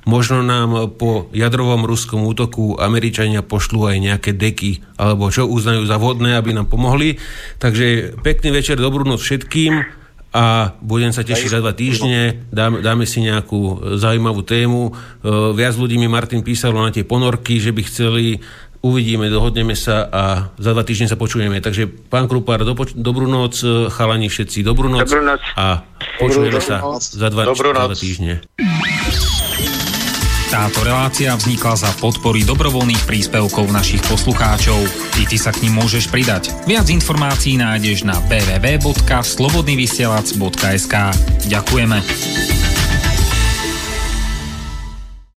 možno 0.06 0.46
nám 0.46 0.94
po 0.96 1.28
jadrovom 1.34 1.90
ruskom 1.90 2.24
útoku 2.24 2.78
Američania 2.78 3.42
pošlú 3.42 3.90
aj 3.90 3.98
nejaké 3.98 4.32
deky, 4.38 4.86
alebo 4.96 5.34
čo 5.34 5.50
uznajú 5.50 5.84
za 5.90 5.98
vhodné, 5.98 6.38
aby 6.38 6.54
nám 6.54 6.70
pomohli. 6.70 7.18
Takže 7.58 8.18
pekný 8.22 8.54
večer, 8.54 8.78
dobrú 8.78 9.04
noc 9.04 9.26
všetkým 9.26 10.04
a 10.34 10.74
budem 10.82 11.14
sa 11.14 11.22
tešiť 11.22 11.50
za 11.54 11.62
dva 11.62 11.78
týždne, 11.78 12.50
dáme, 12.50 12.82
dáme 12.82 13.06
si 13.06 13.22
nejakú 13.22 13.94
zaujímavú 14.02 14.42
tému. 14.42 14.90
E, 14.90 14.92
viac 15.54 15.78
ľudí 15.78 16.02
mi 16.02 16.10
Martin 16.10 16.42
písalo 16.42 16.82
na 16.82 16.90
tie 16.90 17.06
ponorky, 17.06 17.62
že 17.62 17.70
by 17.70 17.82
chceli 17.86 18.42
uvidíme, 18.84 19.32
dohodneme 19.32 19.80
sa 19.80 20.12
a 20.12 20.52
za 20.60 20.76
dva 20.76 20.84
týždne 20.84 21.08
sa 21.08 21.16
počujeme. 21.16 21.64
Takže 21.64 21.88
pán 21.88 22.28
Krupár, 22.28 22.68
do, 22.68 22.76
dobrú 22.94 23.32
noc, 23.32 23.64
chalani 23.90 24.28
všetci, 24.28 24.62
dobrú 24.62 24.92
noc, 24.92 25.08
dobrú 25.08 25.24
noc. 25.24 25.40
a 25.56 25.88
počujeme 26.20 26.60
dobrú 26.60 26.68
sa 26.68 26.84
noc. 26.84 27.02
za 27.02 27.32
dva, 27.32 27.48
dobrú 27.48 27.72
za 27.72 27.80
dva 27.80 27.96
týždne. 27.96 28.44
Táto 30.54 30.86
relácia 30.86 31.34
vznikla 31.34 31.74
za 31.74 31.90
podpory 31.98 32.46
dobrovoľných 32.46 33.10
príspevkov 33.10 33.74
našich 33.74 34.06
poslucháčov. 34.06 34.78
I 35.18 35.26
ty 35.26 35.42
sa 35.42 35.50
k 35.50 35.66
ním 35.66 35.82
môžeš 35.82 36.14
pridať. 36.14 36.54
Viac 36.70 36.94
informácií 36.94 37.58
nájdeš 37.58 38.06
na 38.06 38.22
www.slobodnyvysielac.sk 38.30 40.94
Ďakujeme. 41.50 41.98